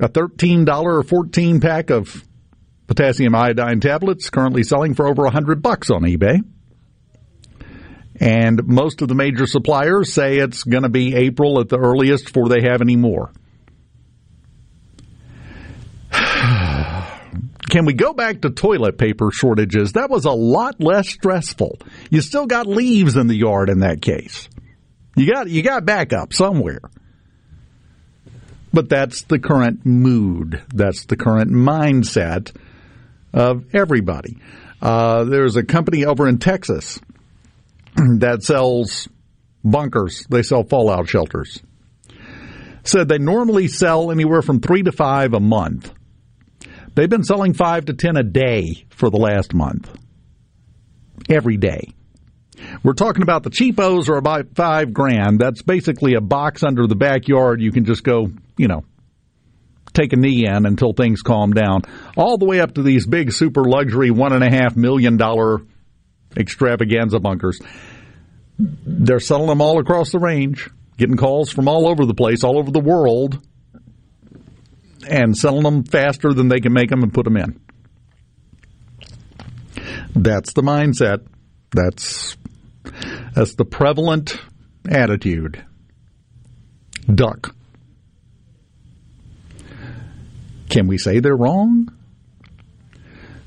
A 0.00 0.08
$13 0.08 0.68
or 0.68 1.02
14 1.04 1.60
pack 1.60 1.90
of 1.90 2.24
potassium 2.86 3.34
iodine 3.34 3.80
tablets 3.80 4.30
currently 4.30 4.62
selling 4.62 4.94
for 4.94 5.06
over 5.06 5.22
100 5.22 5.62
bucks 5.62 5.90
on 5.90 6.02
eBay. 6.02 6.40
And 8.20 8.66
most 8.66 9.02
of 9.02 9.08
the 9.08 9.14
major 9.14 9.46
suppliers 9.46 10.12
say 10.12 10.38
it's 10.38 10.62
going 10.62 10.84
to 10.84 10.88
be 10.88 11.14
April 11.14 11.60
at 11.60 11.68
the 11.68 11.78
earliest 11.78 12.26
before 12.26 12.48
they 12.48 12.62
have 12.62 12.80
any 12.80 12.96
more. 12.96 13.32
Can 16.12 17.86
we 17.86 17.92
go 17.92 18.12
back 18.12 18.42
to 18.42 18.50
toilet 18.50 18.98
paper 18.98 19.30
shortages? 19.32 19.92
That 19.92 20.10
was 20.10 20.26
a 20.26 20.30
lot 20.30 20.80
less 20.80 21.08
stressful. 21.08 21.80
You 22.10 22.20
still 22.20 22.46
got 22.46 22.68
leaves 22.68 23.16
in 23.16 23.26
the 23.26 23.34
yard 23.34 23.68
in 23.68 23.80
that 23.80 24.00
case. 24.00 24.48
You 25.16 25.32
got 25.32 25.48
you 25.48 25.62
got 25.62 25.84
backup 25.84 26.32
somewhere. 26.32 26.80
But 28.72 28.88
that's 28.88 29.22
the 29.22 29.38
current 29.38 29.84
mood. 29.86 30.62
That's 30.72 31.06
the 31.06 31.16
current 31.16 31.50
mindset 31.52 32.52
of 33.34 33.74
everybody. 33.74 34.38
Uh, 34.80 35.24
there's 35.24 35.56
a 35.56 35.62
company 35.62 36.04
over 36.04 36.28
in 36.28 36.38
Texas 36.38 37.00
that 37.96 38.42
sells 38.42 39.08
bunkers. 39.64 40.26
They 40.30 40.42
sell 40.42 40.64
fallout 40.64 41.08
shelters. 41.08 41.60
Said 42.84 43.08
they 43.08 43.18
normally 43.18 43.68
sell 43.68 44.10
anywhere 44.10 44.42
from 44.42 44.60
three 44.60 44.82
to 44.82 44.92
five 44.92 45.34
a 45.34 45.40
month. 45.40 45.92
They've 46.94 47.10
been 47.10 47.24
selling 47.24 47.54
five 47.54 47.86
to 47.86 47.94
ten 47.94 48.16
a 48.16 48.22
day 48.22 48.84
for 48.90 49.10
the 49.10 49.16
last 49.16 49.54
month. 49.54 49.90
Every 51.28 51.56
day. 51.56 51.92
We're 52.82 52.92
talking 52.92 53.22
about 53.22 53.42
the 53.42 53.50
cheapos 53.50 54.08
are 54.08 54.16
about 54.16 54.54
five 54.54 54.92
grand. 54.92 55.40
That's 55.40 55.62
basically 55.62 56.14
a 56.14 56.20
box 56.20 56.62
under 56.62 56.86
the 56.86 56.94
backyard. 56.94 57.60
You 57.60 57.72
can 57.72 57.84
just 57.84 58.04
go, 58.04 58.30
you 58.56 58.68
know, 58.68 58.84
take 59.94 60.12
a 60.12 60.16
knee 60.16 60.46
in 60.46 60.66
until 60.66 60.92
things 60.92 61.22
calm 61.22 61.52
down. 61.52 61.82
All 62.16 62.36
the 62.36 62.44
way 62.44 62.60
up 62.60 62.74
to 62.74 62.82
these 62.82 63.06
big 63.06 63.32
super 63.32 63.64
luxury 63.64 64.10
one 64.10 64.32
and 64.32 64.44
a 64.44 64.50
half 64.50 64.76
million 64.76 65.16
dollar 65.16 65.60
extravaganza 66.36 67.20
bunkers. 67.20 67.60
They're 68.58 69.20
selling 69.20 69.48
them 69.48 69.60
all 69.60 69.80
across 69.80 70.10
the 70.10 70.18
range, 70.18 70.68
getting 70.96 71.16
calls 71.16 71.50
from 71.50 71.68
all 71.68 71.88
over 71.88 72.04
the 72.06 72.14
place, 72.14 72.44
all 72.44 72.58
over 72.58 72.70
the 72.70 72.80
world, 72.80 73.40
and 75.08 75.36
selling 75.36 75.62
them 75.62 75.84
faster 75.84 76.32
than 76.32 76.48
they 76.48 76.60
can 76.60 76.72
make 76.72 76.90
them 76.90 77.02
and 77.02 77.12
put 77.12 77.24
them 77.24 77.36
in. 77.36 77.60
That's 80.14 80.52
the 80.52 80.62
mindset. 80.62 81.26
That's 81.72 82.36
that's 83.34 83.54
the 83.56 83.64
prevalent 83.64 84.40
attitude. 84.88 85.64
Duck. 87.12 87.54
Can 90.74 90.88
we 90.88 90.98
say 90.98 91.20
they're 91.20 91.36
wrong? 91.36 91.88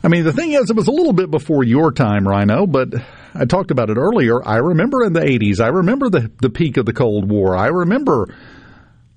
I 0.02 0.08
mean, 0.08 0.24
the 0.24 0.32
thing 0.32 0.54
is, 0.54 0.70
it 0.70 0.78
was 0.78 0.88
a 0.88 0.92
little 0.92 1.12
bit 1.12 1.30
before 1.30 1.62
your 1.62 1.92
time, 1.92 2.26
Rhino, 2.26 2.66
but 2.66 2.94
I 3.34 3.44
talked 3.44 3.70
about 3.70 3.90
it 3.90 3.98
earlier. 3.98 4.42
I 4.42 4.60
remember 4.60 5.04
in 5.04 5.12
the 5.12 5.20
80s, 5.20 5.60
I 5.60 5.68
remember 5.68 6.10
the, 6.10 6.32
the 6.42 6.50
peak 6.50 6.78
of 6.78 6.86
the 6.86 6.94
Cold 6.94 7.30
War. 7.30 7.58
I 7.58 7.68
remember 7.68 8.34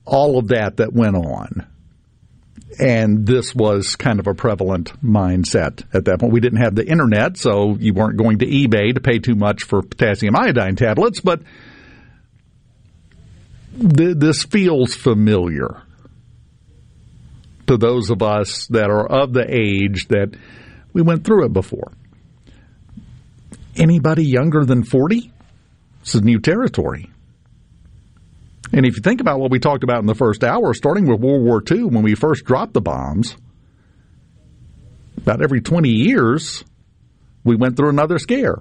all 0.04 0.38
of 0.40 0.48
that 0.48 0.78
that 0.78 0.92
went 0.92 1.14
on. 1.14 1.68
And 2.80 3.28
this 3.28 3.54
was 3.54 3.94
kind 3.94 4.18
of 4.18 4.26
a 4.26 4.34
prevalent 4.34 5.00
mindset 5.00 5.84
at 5.94 6.06
that 6.06 6.18
point. 6.18 6.32
We 6.32 6.40
didn't 6.40 6.62
have 6.62 6.74
the 6.74 6.88
internet, 6.88 7.36
so 7.36 7.76
you 7.78 7.94
weren't 7.94 8.16
going 8.16 8.40
to 8.40 8.46
eBay 8.46 8.92
to 8.92 9.00
pay 9.00 9.20
too 9.20 9.36
much 9.36 9.62
for 9.62 9.82
potassium 9.82 10.34
iodine 10.34 10.74
tablets, 10.74 11.20
but 11.20 11.42
th- 13.78 14.16
this 14.16 14.42
feels 14.42 14.96
familiar 14.96 15.84
to 17.70 17.76
those 17.76 18.10
of 18.10 18.20
us 18.20 18.66
that 18.70 18.90
are 18.90 19.06
of 19.06 19.32
the 19.32 19.46
age 19.48 20.08
that 20.08 20.36
we 20.92 21.02
went 21.02 21.24
through 21.24 21.44
it 21.44 21.52
before. 21.52 21.92
Anybody 23.76 24.24
younger 24.24 24.64
than 24.64 24.82
40? 24.82 25.32
This 26.00 26.16
is 26.16 26.22
new 26.22 26.40
territory. 26.40 27.08
And 28.72 28.84
if 28.84 28.96
you 28.96 29.02
think 29.02 29.20
about 29.20 29.38
what 29.38 29.52
we 29.52 29.60
talked 29.60 29.84
about 29.84 30.00
in 30.00 30.06
the 30.06 30.16
first 30.16 30.42
hour, 30.42 30.74
starting 30.74 31.06
with 31.06 31.20
World 31.20 31.44
War 31.44 31.62
II, 31.70 31.84
when 31.84 32.02
we 32.02 32.16
first 32.16 32.44
dropped 32.44 32.72
the 32.72 32.80
bombs, 32.80 33.36
about 35.18 35.40
every 35.40 35.60
20 35.60 35.90
years, 35.90 36.64
we 37.44 37.54
went 37.54 37.76
through 37.76 37.90
another 37.90 38.18
scare 38.18 38.56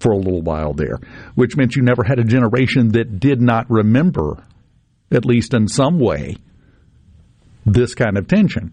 for 0.00 0.12
a 0.12 0.18
little 0.18 0.42
while 0.42 0.74
there, 0.74 0.98
which 1.34 1.56
meant 1.56 1.76
you 1.76 1.82
never 1.82 2.04
had 2.04 2.18
a 2.18 2.24
generation 2.24 2.90
that 2.90 3.20
did 3.20 3.40
not 3.40 3.70
remember, 3.70 4.44
at 5.10 5.24
least 5.24 5.54
in 5.54 5.66
some 5.66 5.98
way, 5.98 6.36
this 7.64 7.94
kind 7.94 8.16
of 8.18 8.28
tension. 8.28 8.72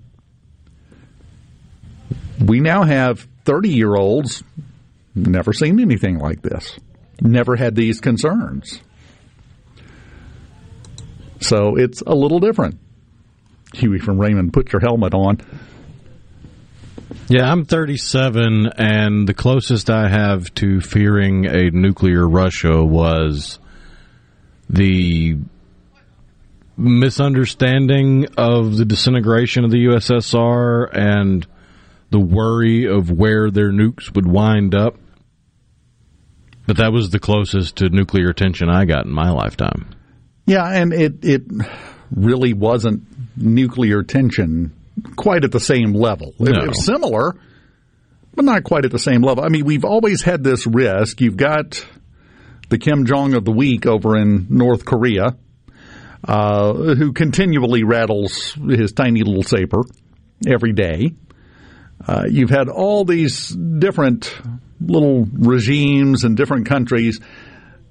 We 2.43 2.59
now 2.59 2.84
have 2.84 3.27
30 3.45 3.69
year 3.69 3.95
olds 3.95 4.43
never 5.16 5.53
seen 5.53 5.80
anything 5.80 6.19
like 6.19 6.42
this, 6.42 6.80
never 7.22 7.56
had 7.56 7.76
these 7.76 8.00
concerns. 8.00 8.80
So 11.42 11.77
it's 11.77 12.01
a 12.06 12.14
little 12.14 12.40
different. 12.40 12.80
Huey 13.74 14.00
from 14.00 14.19
Raymond, 14.19 14.53
put 14.53 14.74
your 14.74 14.82
helmet 14.82 15.14
on. 15.14 15.40
Yeah, 17.27 17.50
I'm 17.50 17.66
37, 17.66 18.68
and 18.77 19.27
the 19.27 19.34
closest 19.34 19.90
I 19.90 20.09
have 20.09 20.53
to 20.56 20.82
fearing 20.82 21.45
a 21.45 21.69
nuclear 21.69 22.27
Russia 22.27 22.84
was 22.84 23.59
the 24.69 25.38
misunderstanding 26.80 28.27
of 28.38 28.77
the 28.77 28.85
disintegration 28.85 29.66
of 29.66 29.72
the 29.72 29.85
USSR 29.85 30.90
and 30.93 31.45
the 32.09 32.19
worry 32.19 32.85
of 32.85 33.11
where 33.11 33.51
their 33.51 33.72
nukes 33.72 34.14
would 34.16 34.25
wind 34.25 34.74
up. 34.74 34.95
But 36.66 36.77
that 36.77 36.91
was 36.93 37.09
the 37.09 37.19
closest 37.19 37.77
to 37.77 37.90
nuclear 37.90 38.32
tension 38.33 38.69
I 38.69 38.85
got 38.85 39.06
in 39.06 39.11
my 39.11 39.30
lifetime. 39.32 39.90
Yeah, 40.45 40.66
and 40.67 40.93
it 40.93 41.24
it 41.25 41.43
really 42.11 42.53
wasn't 42.53 43.03
nuclear 43.35 44.03
tension 44.03 44.72
quite 45.16 45.43
at 45.43 45.51
the 45.51 45.59
same 45.59 45.93
level. 45.93 46.33
It, 46.40 46.56
No. 46.56 46.64
it 46.64 46.67
was 46.69 46.85
similar, 46.85 47.35
but 48.35 48.45
not 48.45 48.64
quite 48.64 48.85
at 48.85 48.91
the 48.91 48.99
same 48.99 49.22
level. 49.22 49.43
I 49.43 49.49
mean, 49.49 49.66
we've 49.66 49.85
always 49.85 50.22
had 50.24 50.43
this 50.43 50.66
risk. 50.67 51.22
You've 51.22 51.38
got 51.38 51.85
the 52.69 52.77
Kim 52.77 53.06
Jong 53.06 53.33
of 53.33 53.45
the 53.45 53.51
week 53.51 53.85
over 53.85 54.16
in 54.17 54.48
North 54.49 54.85
Korea, 54.85 55.35
uh, 56.23 56.73
who 56.73 57.14
continually 57.14 57.83
rattles 57.83 58.53
his 58.53 58.91
tiny 58.91 59.23
little 59.23 59.43
saber 59.43 59.81
every 60.48 60.73
day. 60.73 61.11
Uh, 62.06 62.25
you've 62.30 62.49
had 62.49 62.69
all 62.69 63.06
these 63.06 63.49
different 63.49 64.33
little 64.81 65.25
regimes 65.31 66.23
in 66.23 66.35
different 66.35 66.67
countries 66.67 67.19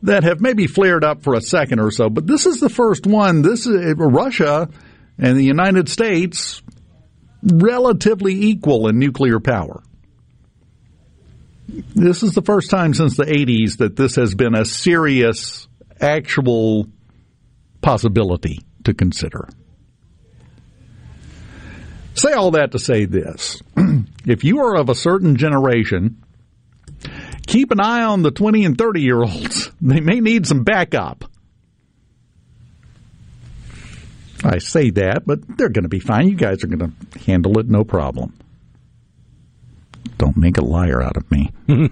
that 0.02 0.24
have 0.24 0.40
maybe 0.40 0.66
flared 0.66 1.04
up 1.04 1.22
for 1.22 1.34
a 1.34 1.40
second 1.40 1.80
or 1.80 1.90
so, 1.90 2.08
but 2.08 2.26
this 2.26 2.46
is 2.46 2.60
the 2.60 2.70
first 2.70 3.06
one. 3.06 3.42
This 3.42 3.66
is 3.66 3.94
Russia 3.96 4.68
and 5.18 5.36
the 5.36 5.44
United 5.44 5.88
States 5.88 6.62
relatively 7.42 8.34
equal 8.34 8.88
in 8.88 8.98
nuclear 8.98 9.40
power. 9.40 9.82
This 11.68 12.22
is 12.22 12.32
the 12.32 12.42
first 12.42 12.70
time 12.70 12.94
since 12.94 13.16
the 13.16 13.24
80s 13.24 13.78
that 13.78 13.96
this 13.96 14.16
has 14.16 14.34
been 14.34 14.54
a 14.54 14.64
serious, 14.64 15.68
actual 16.00 16.86
possibility 17.88 18.60
to 18.84 18.92
consider. 18.92 19.48
Say 22.12 22.34
all 22.34 22.50
that 22.50 22.72
to 22.72 22.78
say 22.78 23.06
this. 23.06 23.62
if 24.26 24.44
you 24.44 24.58
are 24.58 24.76
of 24.76 24.90
a 24.90 24.94
certain 24.94 25.36
generation, 25.36 26.22
keep 27.46 27.70
an 27.70 27.80
eye 27.80 28.02
on 28.02 28.20
the 28.20 28.30
20 28.30 28.66
and 28.66 28.76
30 28.76 29.00
year 29.00 29.22
olds. 29.22 29.70
They 29.80 30.00
may 30.00 30.20
need 30.20 30.46
some 30.46 30.64
backup. 30.64 31.24
I 34.44 34.58
say 34.58 34.90
that, 34.90 35.22
but 35.24 35.56
they're 35.56 35.70
going 35.70 35.84
to 35.84 35.88
be 35.88 36.00
fine. 36.00 36.28
You 36.28 36.34
guys 36.34 36.62
are 36.62 36.66
going 36.66 36.92
to 36.92 37.18
handle 37.20 37.58
it 37.58 37.70
no 37.70 37.84
problem. 37.84 38.34
Don't 40.18 40.36
make 40.36 40.58
a 40.58 40.64
liar 40.64 41.00
out 41.00 41.16
of 41.16 41.30
me. 41.30 41.52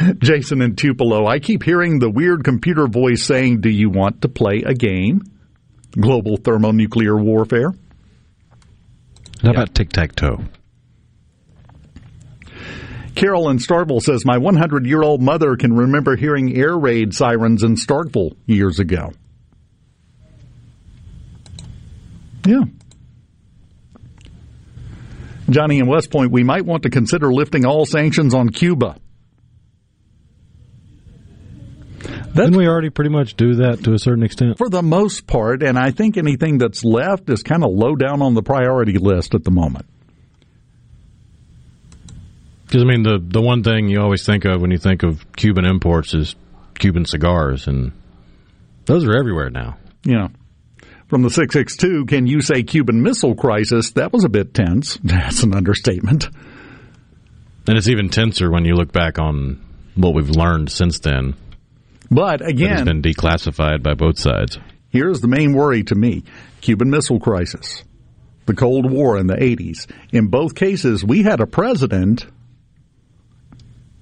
Jason 0.18 0.62
in 0.62 0.76
Tupelo, 0.76 1.26
I 1.26 1.38
keep 1.38 1.62
hearing 1.62 1.98
the 1.98 2.10
weird 2.10 2.44
computer 2.44 2.86
voice 2.86 3.24
saying, 3.24 3.60
Do 3.60 3.70
you 3.70 3.90
want 3.90 4.22
to 4.22 4.28
play 4.28 4.62
a 4.64 4.74
game? 4.74 5.22
Global 5.92 6.36
thermonuclear 6.36 7.16
warfare. 7.16 7.72
How 9.42 9.50
about 9.50 9.74
tic 9.74 9.90
tac 9.90 10.14
toe? 10.14 10.38
Carol 13.14 13.50
in 13.50 13.58
Starkville 13.58 14.00
says, 14.00 14.24
My 14.24 14.38
100 14.38 14.86
year 14.86 15.02
old 15.02 15.20
mother 15.20 15.56
can 15.56 15.74
remember 15.74 16.16
hearing 16.16 16.56
air 16.56 16.76
raid 16.76 17.14
sirens 17.14 17.62
in 17.62 17.74
Starkville 17.74 18.36
years 18.46 18.78
ago. 18.78 19.12
Yeah. 22.46 22.64
Johnny 25.50 25.78
in 25.78 25.86
West 25.86 26.10
Point, 26.10 26.32
we 26.32 26.44
might 26.44 26.64
want 26.64 26.84
to 26.84 26.90
consider 26.90 27.32
lifting 27.32 27.66
all 27.66 27.84
sanctions 27.84 28.32
on 28.32 28.48
Cuba. 28.48 28.96
Didn't 32.34 32.56
we 32.56 32.66
already 32.66 32.90
pretty 32.90 33.10
much 33.10 33.34
do 33.34 33.56
that 33.56 33.84
to 33.84 33.92
a 33.92 33.98
certain 33.98 34.22
extent? 34.22 34.56
For 34.56 34.70
the 34.70 34.82
most 34.82 35.26
part, 35.26 35.62
and 35.62 35.78
I 35.78 35.90
think 35.90 36.16
anything 36.16 36.58
that's 36.58 36.82
left 36.82 37.28
is 37.28 37.42
kind 37.42 37.62
of 37.62 37.70
low 37.72 37.94
down 37.94 38.22
on 38.22 38.34
the 38.34 38.42
priority 38.42 38.96
list 38.98 39.34
at 39.34 39.44
the 39.44 39.50
moment. 39.50 39.86
Because 42.66 42.82
I 42.82 42.86
mean, 42.86 43.02
the 43.02 43.18
the 43.22 43.42
one 43.42 43.62
thing 43.62 43.88
you 43.88 44.00
always 44.00 44.24
think 44.24 44.46
of 44.46 44.62
when 44.62 44.70
you 44.70 44.78
think 44.78 45.02
of 45.02 45.30
Cuban 45.36 45.66
imports 45.66 46.14
is 46.14 46.34
Cuban 46.78 47.04
cigars, 47.04 47.66
and 47.66 47.92
those 48.86 49.04
are 49.04 49.14
everywhere 49.14 49.50
now. 49.50 49.76
Yeah. 50.04 50.28
From 51.08 51.20
the 51.20 51.28
662, 51.28 52.06
can 52.06 52.26
you 52.26 52.40
say 52.40 52.62
Cuban 52.62 53.02
Missile 53.02 53.34
Crisis? 53.34 53.90
That 53.90 54.14
was 54.14 54.24
a 54.24 54.30
bit 54.30 54.54
tense. 54.54 54.98
That's 55.04 55.42
an 55.42 55.54
understatement. 55.54 56.30
And 57.68 57.76
it's 57.76 57.88
even 57.88 58.08
tenser 58.08 58.50
when 58.50 58.64
you 58.64 58.74
look 58.74 58.90
back 58.90 59.18
on 59.18 59.62
what 59.94 60.14
we've 60.14 60.30
learned 60.30 60.72
since 60.72 60.98
then. 61.00 61.34
But 62.12 62.46
again, 62.46 62.72
it's 62.72 62.82
been 62.82 63.00
declassified 63.00 63.82
by 63.82 63.94
both 63.94 64.18
sides. 64.18 64.58
here's 64.90 65.20
the 65.20 65.28
main 65.28 65.54
worry 65.54 65.82
to 65.84 65.94
me 65.94 66.24
Cuban 66.60 66.90
Missile 66.90 67.18
Crisis, 67.18 67.84
the 68.44 68.54
Cold 68.54 68.90
War 68.90 69.16
in 69.16 69.28
the 69.28 69.36
80s. 69.36 69.90
In 70.12 70.26
both 70.26 70.54
cases, 70.54 71.02
we 71.02 71.22
had 71.22 71.40
a 71.40 71.46
president 71.46 72.26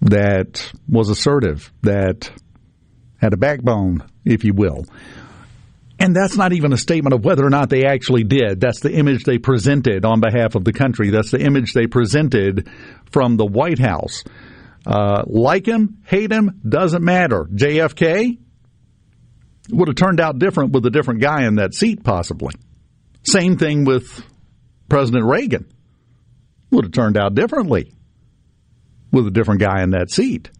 that 0.00 0.72
was 0.88 1.08
assertive, 1.08 1.72
that 1.82 2.32
had 3.18 3.32
a 3.32 3.36
backbone, 3.36 4.02
if 4.24 4.42
you 4.42 4.54
will. 4.54 4.86
And 6.00 6.16
that's 6.16 6.36
not 6.36 6.52
even 6.52 6.72
a 6.72 6.78
statement 6.78 7.14
of 7.14 7.24
whether 7.24 7.46
or 7.46 7.50
not 7.50 7.70
they 7.70 7.84
actually 7.84 8.24
did. 8.24 8.58
That's 8.60 8.80
the 8.80 8.92
image 8.92 9.22
they 9.22 9.38
presented 9.38 10.04
on 10.04 10.20
behalf 10.20 10.56
of 10.56 10.64
the 10.64 10.72
country. 10.72 11.10
That's 11.10 11.30
the 11.30 11.40
image 11.40 11.74
they 11.74 11.86
presented 11.86 12.68
from 13.12 13.36
the 13.36 13.46
White 13.46 13.78
House. 13.78 14.24
Uh, 14.86 15.22
like 15.26 15.66
him, 15.66 15.98
hate 16.06 16.32
him, 16.32 16.60
doesn't 16.66 17.04
matter. 17.04 17.44
JFK 17.44 18.38
would 19.70 19.88
have 19.88 19.96
turned 19.96 20.20
out 20.20 20.38
different 20.38 20.72
with 20.72 20.86
a 20.86 20.90
different 20.90 21.20
guy 21.20 21.46
in 21.46 21.56
that 21.56 21.74
seat, 21.74 22.02
possibly. 22.02 22.54
Same 23.22 23.58
thing 23.58 23.84
with 23.84 24.24
President 24.88 25.24
Reagan. 25.24 25.70
Would 26.70 26.84
have 26.84 26.92
turned 26.92 27.16
out 27.16 27.34
differently 27.34 27.92
with 29.12 29.26
a 29.26 29.30
different 29.30 29.60
guy 29.60 29.82
in 29.82 29.90
that 29.90 30.10
seat. 30.10 30.50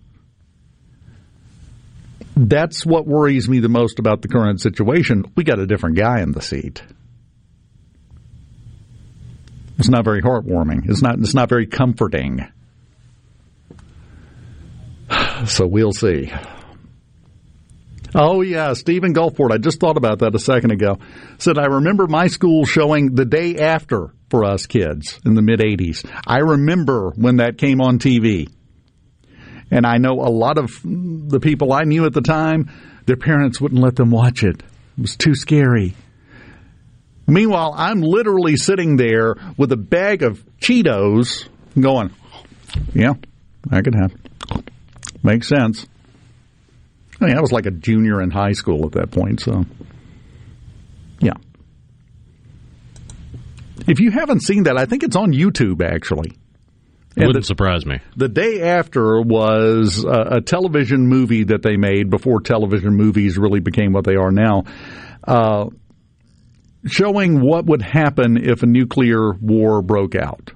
That's 2.36 2.84
what 2.86 3.06
worries 3.06 3.48
me 3.48 3.60
the 3.60 3.68
most 3.68 3.98
about 3.98 4.22
the 4.22 4.28
current 4.28 4.60
situation. 4.60 5.24
We 5.36 5.44
got 5.44 5.58
a 5.58 5.66
different 5.66 5.96
guy 5.96 6.20
in 6.20 6.32
the 6.32 6.40
seat. 6.40 6.82
It's 9.78 9.88
not 9.88 10.04
very 10.04 10.22
heartwarming. 10.22 10.88
It's 10.88 11.02
not. 11.02 11.18
It's 11.18 11.34
not 11.34 11.48
very 11.48 11.66
comforting. 11.66 12.46
So 15.46 15.66
we'll 15.66 15.92
see. 15.92 16.32
Oh 18.14 18.40
yeah, 18.40 18.72
Stephen 18.72 19.14
Gulfport. 19.14 19.52
I 19.52 19.58
just 19.58 19.78
thought 19.78 19.96
about 19.96 20.18
that 20.18 20.34
a 20.34 20.38
second 20.38 20.72
ago. 20.72 20.98
Said 21.38 21.58
I 21.58 21.66
remember 21.66 22.06
my 22.06 22.26
school 22.26 22.64
showing 22.64 23.14
the 23.14 23.24
day 23.24 23.56
after 23.58 24.12
for 24.28 24.44
us 24.44 24.66
kids 24.66 25.20
in 25.24 25.34
the 25.34 25.42
mid 25.42 25.60
'80s. 25.60 26.08
I 26.26 26.38
remember 26.38 27.12
when 27.14 27.36
that 27.36 27.56
came 27.56 27.80
on 27.80 27.98
TV, 27.98 28.48
and 29.70 29.86
I 29.86 29.98
know 29.98 30.20
a 30.20 30.30
lot 30.30 30.58
of 30.58 30.80
the 30.82 31.38
people 31.40 31.72
I 31.72 31.84
knew 31.84 32.04
at 32.04 32.12
the 32.12 32.20
time, 32.20 32.70
their 33.06 33.16
parents 33.16 33.60
wouldn't 33.60 33.80
let 33.80 33.96
them 33.96 34.10
watch 34.10 34.42
it. 34.42 34.60
It 34.98 35.00
was 35.00 35.16
too 35.16 35.34
scary. 35.34 35.94
Meanwhile, 37.28 37.74
I'm 37.76 38.00
literally 38.00 38.56
sitting 38.56 38.96
there 38.96 39.36
with 39.56 39.70
a 39.70 39.76
bag 39.76 40.24
of 40.24 40.44
Cheetos, 40.60 41.48
going, 41.78 42.10
"Yeah, 42.92 43.14
that 43.68 43.84
could 43.84 43.94
happen. 43.94 44.20
Makes 45.22 45.48
sense." 45.48 45.86
I 47.20 47.26
mean, 47.26 47.36
I 47.36 47.40
was 47.40 47.52
like 47.52 47.66
a 47.66 47.70
junior 47.70 48.22
in 48.22 48.30
high 48.30 48.52
school 48.52 48.86
at 48.86 48.92
that 48.92 49.10
point, 49.10 49.40
so 49.40 49.64
yeah. 51.20 51.34
If 53.86 54.00
you 54.00 54.10
haven't 54.10 54.40
seen 54.40 54.64
that, 54.64 54.78
I 54.78 54.86
think 54.86 55.02
it's 55.02 55.16
on 55.16 55.32
YouTube 55.32 55.82
actually. 55.82 56.32
It 57.16 57.26
wouldn't 57.26 57.44
surprise 57.46 57.84
me. 57.84 57.98
The 58.16 58.28
day 58.28 58.62
after 58.62 59.20
was 59.20 60.04
a, 60.04 60.36
a 60.36 60.40
television 60.40 61.08
movie 61.08 61.44
that 61.44 61.62
they 61.62 61.76
made 61.76 62.08
before 62.08 62.40
television 62.40 62.94
movies 62.96 63.36
really 63.36 63.60
became 63.60 63.92
what 63.92 64.04
they 64.04 64.14
are 64.14 64.30
now, 64.30 64.64
uh, 65.26 65.66
showing 66.86 67.40
what 67.40 67.66
would 67.66 67.82
happen 67.82 68.36
if 68.36 68.62
a 68.62 68.66
nuclear 68.66 69.32
war 69.34 69.82
broke 69.82 70.14
out 70.14 70.52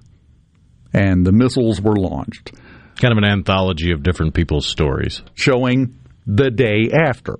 and 0.93 1.27
the 1.27 1.33
missiles 1.33 1.81
were 1.81 1.97
launched. 1.97 2.53
Kind 2.97 3.13
of 3.13 3.19
an 3.19 3.25
anthology 3.25 3.93
of 3.93 4.03
different 4.03 4.35
people's 4.35 4.67
stories. 4.67 5.23
Showing 5.35 5.99
the 6.27 6.51
day 6.51 6.91
after 6.93 7.37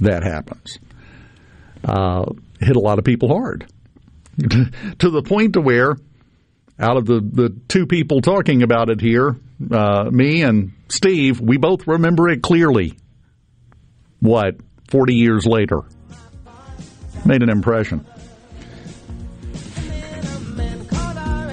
that 0.00 0.22
happens. 0.22 0.78
Uh, 1.84 2.26
hit 2.60 2.76
a 2.76 2.80
lot 2.80 2.98
of 2.98 3.04
people 3.04 3.28
hard. 3.28 3.66
to 4.38 5.10
the 5.10 5.22
point 5.22 5.54
to 5.54 5.60
where, 5.60 5.96
out 6.78 6.96
of 6.96 7.06
the, 7.06 7.20
the 7.20 7.56
two 7.68 7.86
people 7.86 8.20
talking 8.20 8.62
about 8.62 8.90
it 8.90 9.00
here, 9.00 9.36
uh, 9.70 10.04
me 10.10 10.42
and 10.42 10.72
Steve, 10.88 11.40
we 11.40 11.56
both 11.56 11.86
remember 11.86 12.28
it 12.28 12.42
clearly. 12.42 12.94
What, 14.20 14.56
40 14.90 15.14
years 15.14 15.46
later? 15.46 15.80
Made 17.24 17.42
an 17.42 17.48
impression. 17.48 18.06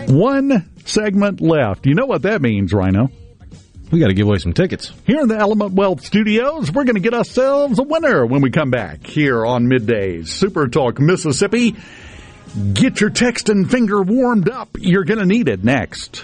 One 0.08 0.70
segment 0.86 1.42
left. 1.42 1.86
You 1.86 1.96
know 1.96 2.06
what 2.06 2.24
that 2.24 2.42
means, 2.42 2.74
Rhino? 2.74 3.10
We 3.92 4.00
got 4.00 4.08
to 4.08 4.14
give 4.16 4.28
away 4.28 4.40
some 4.40 4.54
tickets. 4.54 4.92
Here 5.06 5.22
in 5.22 5.28
the 5.28 5.38
Element 5.38 5.74
Wealth 5.74 6.04
Studios, 6.04 6.72
we're 6.72 6.84
going 6.84 6.96
to 6.96 7.02
get 7.02 7.14
ourselves 7.14 7.78
a 7.78 7.84
winner 7.84 8.26
when 8.26 8.42
we 8.42 8.50
come 8.50 8.72
back 8.72 9.06
here 9.06 9.46
on 9.46 9.68
Middays. 9.68 10.30
Super 10.30 10.68
Talk 10.68 11.00
Mississippi. 11.00 11.76
Get 12.74 13.02
your 13.02 13.12
text 13.12 13.50
and 13.50 13.70
finger 13.70 14.02
warmed 14.02 14.50
up. 14.50 14.78
You're 14.80 15.04
going 15.04 15.20
to 15.20 15.26
need 15.26 15.48
it 15.48 15.64
next. 15.64 16.24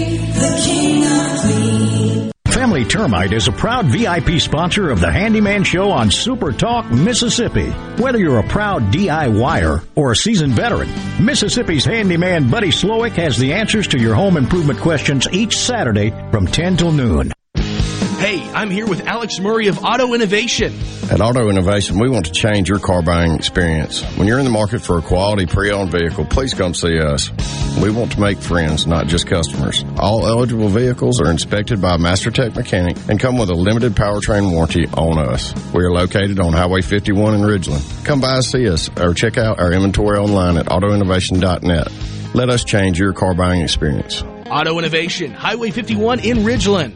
Family 2.71 2.87
Termite 2.87 3.33
is 3.33 3.49
a 3.49 3.51
proud 3.51 3.87
VIP 3.87 4.39
sponsor 4.39 4.91
of 4.91 5.01
the 5.01 5.11
Handyman 5.11 5.65
Show 5.65 5.91
on 5.91 6.09
Super 6.09 6.53
Talk, 6.53 6.89
Mississippi. 6.89 7.69
Whether 8.01 8.17
you're 8.17 8.39
a 8.39 8.47
proud 8.47 8.93
DIYer 8.93 9.85
or 9.93 10.13
a 10.13 10.15
seasoned 10.15 10.53
veteran, 10.53 10.87
Mississippi's 11.19 11.83
handyman 11.83 12.49
Buddy 12.49 12.69
Slowick 12.69 13.11
has 13.11 13.37
the 13.37 13.51
answers 13.51 13.89
to 13.89 13.99
your 13.99 14.15
home 14.15 14.37
improvement 14.37 14.79
questions 14.79 15.27
each 15.33 15.57
Saturday 15.57 16.11
from 16.31 16.47
10 16.47 16.77
till 16.77 16.93
noon. 16.93 17.33
Hey, 17.55 18.41
I'm 18.53 18.69
here 18.69 18.87
with 18.87 19.05
Alex 19.05 19.41
Murray 19.41 19.67
of 19.67 19.83
Auto 19.83 20.13
Innovation. 20.13 20.73
At 21.11 21.19
Auto 21.19 21.49
Innovation, 21.49 21.99
we 21.99 22.07
want 22.07 22.27
to 22.27 22.31
change 22.31 22.69
your 22.69 22.79
car 22.79 23.01
buying 23.01 23.33
experience. 23.33 24.01
When 24.15 24.29
you're 24.29 24.39
in 24.39 24.45
the 24.45 24.49
market 24.49 24.81
for 24.81 24.97
a 24.97 25.01
quality 25.01 25.45
pre-owned 25.45 25.91
vehicle, 25.91 26.23
please 26.23 26.53
come 26.53 26.73
see 26.73 27.01
us. 27.01 27.31
We 27.79 27.89
want 27.89 28.11
to 28.13 28.19
make 28.19 28.39
friends, 28.39 28.85
not 28.85 29.07
just 29.07 29.27
customers. 29.27 29.83
All 29.97 30.27
eligible 30.27 30.67
vehicles 30.67 31.21
are 31.21 31.31
inspected 31.31 31.81
by 31.81 31.95
a 31.95 31.97
Master 31.97 32.31
Tech 32.31 32.55
mechanic 32.55 32.97
and 33.09 33.19
come 33.19 33.37
with 33.37 33.49
a 33.49 33.55
limited 33.55 33.93
powertrain 33.93 34.51
warranty 34.51 34.87
on 34.87 35.17
us. 35.17 35.53
We 35.73 35.83
are 35.83 35.91
located 35.91 36.39
on 36.39 36.53
Highway 36.53 36.81
51 36.81 37.35
in 37.35 37.41
Ridgeland. 37.41 38.05
Come 38.05 38.21
by 38.21 38.35
and 38.35 38.43
see 38.43 38.67
us 38.69 38.89
or 38.99 39.13
check 39.13 39.37
out 39.37 39.59
our 39.59 39.71
inventory 39.71 40.17
online 40.17 40.57
at 40.57 40.65
autoinnovation.net. 40.67 41.87
Let 42.35 42.49
us 42.49 42.63
change 42.63 42.99
your 42.99 43.13
car 43.13 43.33
buying 43.33 43.61
experience. 43.61 44.23
Auto 44.49 44.77
Innovation, 44.77 45.31
Highway 45.31 45.71
51 45.71 46.19
in 46.19 46.39
Ridgeland. 46.39 46.95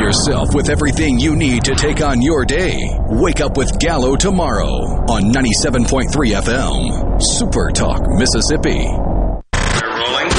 Yourself 0.00 0.54
with 0.54 0.70
everything 0.70 1.18
you 1.20 1.36
need 1.36 1.64
to 1.64 1.74
take 1.74 2.00
on 2.00 2.22
your 2.22 2.46
day. 2.46 2.80
Wake 3.08 3.40
up 3.40 3.56
with 3.58 3.78
Gallo 3.78 4.16
tomorrow 4.16 4.66
on 4.66 5.30
97.3 5.30 6.08
FM. 6.08 7.22
Super 7.22 7.70
Talk, 7.70 8.00
Mississippi. 8.08 8.86
Rolling 8.88 10.30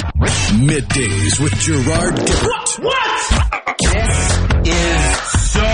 Middays 0.67 1.39
with 1.39 1.53
Gerard 1.59 2.15
Gibert. 2.15 2.79
What? 2.83 3.77
This 3.79 4.39
is 4.67 5.51
so 5.51 5.67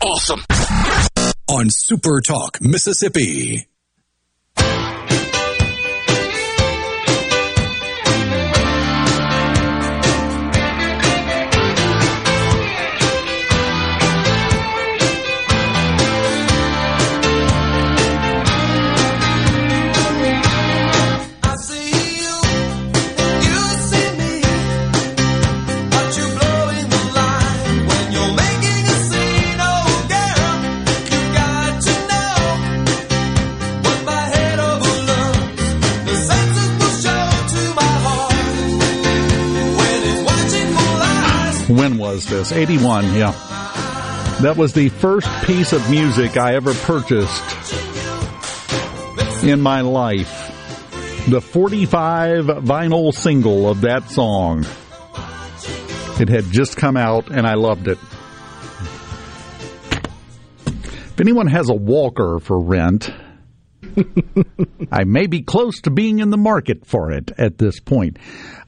awesome. 0.00 0.40
On 1.48 1.68
Super 1.68 2.22
Talk, 2.22 2.58
Mississippi. 2.62 3.66
Was 41.98 42.26
this? 42.26 42.52
81, 42.52 43.14
yeah. 43.14 43.32
That 44.42 44.56
was 44.56 44.72
the 44.72 44.88
first 44.88 45.28
piece 45.44 45.72
of 45.72 45.90
music 45.90 46.36
I 46.36 46.54
ever 46.54 46.72
purchased 46.72 47.42
in 49.42 49.60
my 49.60 49.80
life. 49.80 50.46
The 51.28 51.40
45 51.40 52.46
vinyl 52.46 53.12
single 53.12 53.68
of 53.68 53.80
that 53.80 54.10
song. 54.10 54.64
It 56.20 56.28
had 56.28 56.44
just 56.50 56.76
come 56.76 56.96
out 56.96 57.30
and 57.30 57.46
I 57.46 57.54
loved 57.54 57.88
it. 57.88 57.98
If 60.66 61.20
anyone 61.20 61.48
has 61.48 61.68
a 61.68 61.74
walker 61.74 62.38
for 62.38 62.60
rent, 62.60 63.10
I 64.92 65.04
may 65.04 65.26
be 65.26 65.42
close 65.42 65.80
to 65.82 65.90
being 65.90 66.18
in 66.18 66.30
the 66.30 66.36
market 66.36 66.86
for 66.86 67.10
it 67.12 67.30
at 67.38 67.58
this 67.58 67.80
point. 67.80 68.18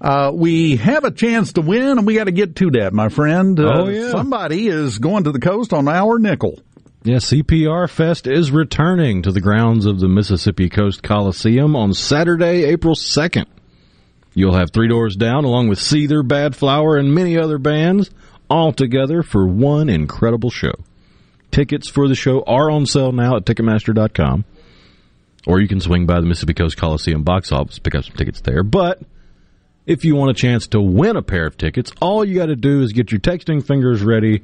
Uh, 0.00 0.30
we 0.34 0.76
have 0.76 1.04
a 1.04 1.10
chance 1.10 1.52
to 1.54 1.60
win, 1.60 1.98
and 1.98 2.06
we 2.06 2.14
got 2.14 2.24
to 2.24 2.32
get 2.32 2.56
to 2.56 2.70
that, 2.72 2.92
my 2.92 3.08
friend. 3.08 3.58
Uh, 3.58 3.82
Oh, 3.82 3.88
yeah. 3.88 4.10
Somebody 4.10 4.68
is 4.68 4.98
going 4.98 5.24
to 5.24 5.32
the 5.32 5.40
coast 5.40 5.72
on 5.72 5.88
our 5.88 6.18
nickel. 6.18 6.58
Yeah, 7.02 7.16
CPR 7.16 7.88
Fest 7.88 8.26
is 8.26 8.50
returning 8.50 9.22
to 9.22 9.32
the 9.32 9.40
grounds 9.40 9.86
of 9.86 10.00
the 10.00 10.08
Mississippi 10.08 10.68
Coast 10.68 11.02
Coliseum 11.02 11.74
on 11.74 11.94
Saturday, 11.94 12.64
April 12.64 12.94
2nd. 12.94 13.46
You'll 14.34 14.54
have 14.56 14.70
Three 14.70 14.88
Doors 14.88 15.16
Down 15.16 15.44
along 15.44 15.68
with 15.68 15.78
Seether, 15.78 16.22
Badflower, 16.22 16.98
and 17.00 17.14
many 17.14 17.38
other 17.38 17.58
bands 17.58 18.10
all 18.50 18.72
together 18.72 19.22
for 19.22 19.46
one 19.46 19.88
incredible 19.88 20.50
show. 20.50 20.72
Tickets 21.50 21.88
for 21.88 22.06
the 22.06 22.14
show 22.14 22.42
are 22.46 22.70
on 22.70 22.86
sale 22.86 23.12
now 23.12 23.36
at 23.36 23.44
Ticketmaster.com. 23.44 24.44
Or 25.46 25.60
you 25.60 25.68
can 25.68 25.80
swing 25.80 26.06
by 26.06 26.20
the 26.20 26.26
Mississippi 26.26 26.54
Coast 26.54 26.76
Coliseum 26.76 27.22
box 27.22 27.50
office, 27.50 27.78
pick 27.78 27.94
up 27.94 28.04
some 28.04 28.16
tickets 28.16 28.40
there. 28.42 28.62
But 28.62 29.00
if 29.86 30.04
you 30.04 30.14
want 30.14 30.30
a 30.30 30.34
chance 30.34 30.66
to 30.68 30.80
win 30.80 31.16
a 31.16 31.22
pair 31.22 31.46
of 31.46 31.56
tickets, 31.56 31.92
all 32.00 32.24
you 32.24 32.36
got 32.36 32.46
to 32.46 32.56
do 32.56 32.82
is 32.82 32.92
get 32.92 33.10
your 33.10 33.20
texting 33.20 33.64
fingers 33.64 34.02
ready 34.02 34.42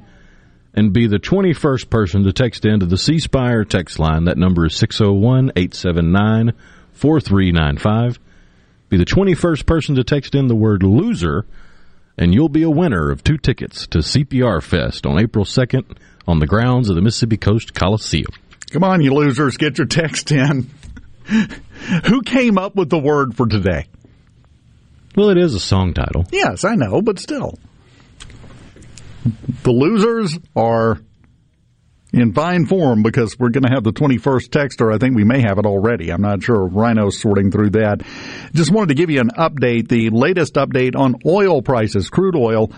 and 0.74 0.92
be 0.92 1.06
the 1.06 1.18
21st 1.18 1.88
person 1.90 2.24
to 2.24 2.32
text 2.32 2.64
into 2.64 2.86
the 2.86 2.98
C 2.98 3.18
Spire 3.18 3.64
text 3.64 3.98
line. 3.98 4.24
That 4.24 4.38
number 4.38 4.66
is 4.66 4.76
601 4.76 5.52
879 5.56 6.52
4395. 6.92 8.18
Be 8.88 8.96
the 8.96 9.04
21st 9.04 9.66
person 9.66 9.94
to 9.96 10.04
text 10.04 10.34
in 10.34 10.48
the 10.48 10.54
word 10.54 10.82
loser, 10.82 11.44
and 12.16 12.32
you'll 12.32 12.48
be 12.48 12.62
a 12.62 12.70
winner 12.70 13.10
of 13.10 13.24
two 13.24 13.36
tickets 13.36 13.86
to 13.88 13.98
CPR 13.98 14.62
Fest 14.62 15.06
on 15.06 15.18
April 15.18 15.44
2nd 15.44 15.96
on 16.26 16.38
the 16.38 16.46
grounds 16.46 16.88
of 16.88 16.96
the 16.96 17.02
Mississippi 17.02 17.36
Coast 17.36 17.74
Coliseum. 17.74 18.30
Come 18.70 18.84
on, 18.84 19.00
you 19.02 19.12
losers, 19.14 19.56
get 19.56 19.78
your 19.78 19.86
text 19.86 20.30
in. 20.32 20.70
Who 22.06 22.22
came 22.22 22.58
up 22.58 22.76
with 22.76 22.90
the 22.90 22.98
word 22.98 23.36
for 23.36 23.46
today? 23.46 23.86
Well, 25.16 25.30
it 25.30 25.38
is 25.38 25.54
a 25.54 25.60
song 25.60 25.94
title. 25.94 26.26
Yes, 26.30 26.64
I 26.64 26.74
know, 26.74 27.00
but 27.02 27.18
still. 27.18 27.58
The 29.62 29.72
losers 29.72 30.38
are 30.54 31.00
in 32.12 32.32
fine 32.32 32.66
form 32.66 33.02
because 33.02 33.38
we're 33.38 33.50
going 33.50 33.64
to 33.64 33.72
have 33.72 33.82
the 33.82 33.92
21st 33.92 34.48
texter. 34.48 34.94
I 34.94 34.98
think 34.98 35.16
we 35.16 35.24
may 35.24 35.40
have 35.40 35.58
it 35.58 35.66
already. 35.66 36.10
I'm 36.10 36.22
not 36.22 36.42
sure. 36.42 36.66
Rhino's 36.66 37.20
sorting 37.20 37.50
through 37.50 37.70
that. 37.70 38.02
Just 38.54 38.70
wanted 38.70 38.88
to 38.88 38.94
give 38.94 39.10
you 39.10 39.20
an 39.20 39.30
update, 39.36 39.88
the 39.88 40.10
latest 40.10 40.54
update 40.54 40.96
on 40.96 41.16
oil 41.26 41.62
prices, 41.62 42.08
crude 42.08 42.36
oil. 42.36 42.70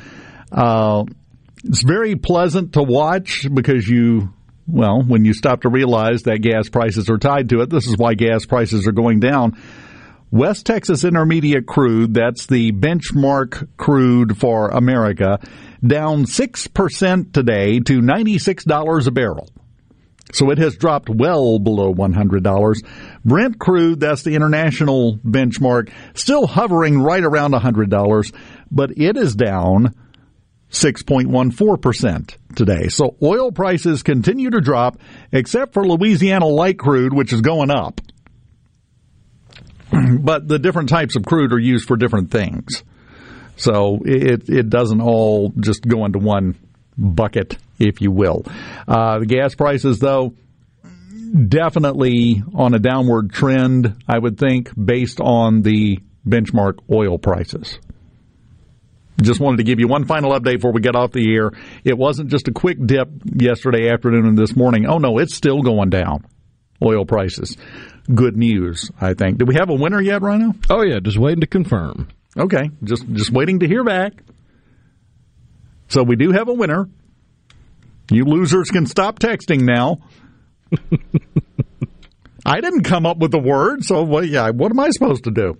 Uh, 0.51 1.05
it's 1.65 1.83
very 1.83 2.17
pleasant 2.17 2.75
to 2.75 2.83
watch 2.83 3.47
because 3.53 3.87
you, 3.87 4.33
well, 4.69 5.03
when 5.03 5.25
you 5.25 5.33
stop 5.33 5.63
to 5.63 5.71
realize 5.71 6.23
that 6.25 6.43
gas 6.43 6.69
prices 6.69 7.09
are 7.09 7.19
tied 7.19 7.49
to 7.49 7.63
it, 7.63 7.71
this 7.71 7.87
is 7.87 7.97
why 7.97 8.15
gas 8.15 8.45
prices 8.45 8.87
are 8.87 8.93
going 8.93 9.19
down. 9.19 9.57
West 10.31 10.67
Texas 10.67 11.05
Intermediate 11.05 11.67
crude, 11.67 12.13
that's 12.13 12.47
the 12.47 12.71
benchmark 12.73 13.67
crude 13.79 14.37
for 14.37 14.69
America, 14.69 15.41
down 15.85 16.25
6% 16.25 17.33
today 17.33 17.81
to 17.81 18.01
$96 18.01 19.07
a 19.07 19.11
barrel. 19.11 19.49
So 20.33 20.51
it 20.51 20.59
has 20.59 20.77
dropped 20.77 21.09
well 21.09 21.59
below 21.59 21.95
$100. 21.95 22.77
Brent 23.25 23.59
crude, 23.59 24.01
that's 24.01 24.23
the 24.23 24.35
international 24.35 25.17
benchmark, 25.25 25.91
still 26.13 26.47
hovering 26.47 27.01
right 27.01 27.25
around 27.25 27.55
$100, 27.55 28.35
but 28.71 28.91
it 28.99 29.17
is 29.17 29.35
down 29.35 29.95
6.14% 30.71 32.37
today. 32.55 32.89
So 32.89 33.17
oil 33.23 33.53
prices 33.53 34.03
continue 34.03 34.51
to 34.51 34.61
drop, 34.61 34.99
except 35.33 35.73
for 35.73 35.87
Louisiana 35.87 36.47
light 36.47 36.79
crude, 36.79 37.15
which 37.15 37.33
is 37.33 37.41
going 37.41 37.71
up. 37.71 38.01
but 40.21 40.47
the 40.47 40.59
different 40.59 40.89
types 40.89 41.17
of 41.17 41.25
crude 41.25 41.53
are 41.53 41.59
used 41.59 41.87
for 41.87 41.97
different 41.97 42.31
things. 42.31 42.83
So 43.57 44.01
it 44.05 44.49
it 44.49 44.71
doesn't 44.71 45.01
all 45.01 45.53
just 45.59 45.83
go 45.83 46.05
into 46.05 46.19
one 46.19 46.55
bucket, 46.97 47.57
if 47.79 48.01
you 48.01 48.11
will. 48.11 48.45
Uh, 48.87 49.19
the 49.21 49.27
gas 49.27 49.55
prices, 49.55 49.99
though, 49.99 50.35
definitely 51.49 52.43
on 52.55 52.75
a 52.75 52.79
downward 52.79 53.33
trend. 53.33 53.97
I 54.07 54.19
would 54.19 54.39
think 54.39 54.71
based 54.77 55.21
on 55.21 55.63
the 55.63 55.99
benchmark 56.27 56.79
oil 56.93 57.19
prices. 57.19 57.79
Just 59.21 59.41
wanted 59.41 59.57
to 59.59 59.65
give 59.65 59.81
you 59.81 59.89
one 59.89 60.07
final 60.07 60.33
update 60.33 60.57
before 60.57 60.73
we 60.73 60.81
get 60.81 60.95
off 60.95 61.13
the 61.13 61.35
air. 61.35 61.51
It 61.85 61.99
wasn't 61.99 62.31
just 62.31 62.49
a 62.49 62.53
quick 62.53 62.79
dip 62.85 63.09
yesterday 63.25 63.91
afternoon 63.91 64.27
and 64.27 64.39
this 64.39 64.55
morning. 64.55 64.87
Oh 64.87 64.99
no, 64.99 65.19
it's 65.19 65.35
still 65.35 65.63
going 65.63 65.91
down. 65.91 66.25
Oil 66.83 67.05
prices. 67.05 67.57
Good 68.15 68.37
news, 68.37 68.91
I 69.01 69.15
think. 69.15 69.39
Do 69.39 69.45
we 69.45 69.57
have 69.57 69.71
a 69.71 69.75
winner 69.75 70.01
yet, 70.01 70.23
Rhino? 70.23 70.55
Oh 70.71 70.83
yeah, 70.83 71.01
just 71.01 71.19
waiting 71.19 71.41
to 71.41 71.47
confirm. 71.47 72.09
Okay, 72.37 72.71
just 72.85 73.07
just 73.13 73.33
waiting 73.33 73.59
to 73.61 73.67
hear 73.67 73.83
back. 73.83 74.13
So 75.89 76.03
we 76.03 76.17
do 76.17 76.33
have 76.33 76.49
a 76.49 76.55
winner. 76.55 76.89
You 78.11 78.25
losers 78.25 78.71
can 78.71 78.87
stop 78.87 79.19
texting 79.19 79.63
now. 79.63 79.99
I 82.47 82.61
didn't 82.61 82.85
come 82.85 83.05
up 83.05 83.19
with 83.19 83.31
the 83.31 83.39
word, 83.39 83.85
so 83.85 84.03
what, 84.03 84.27
yeah, 84.29 84.51
what 84.51 84.71
am 84.71 84.81
I 84.81 84.89
supposed 84.91 85.25
to 85.25 85.31
do? 85.31 85.59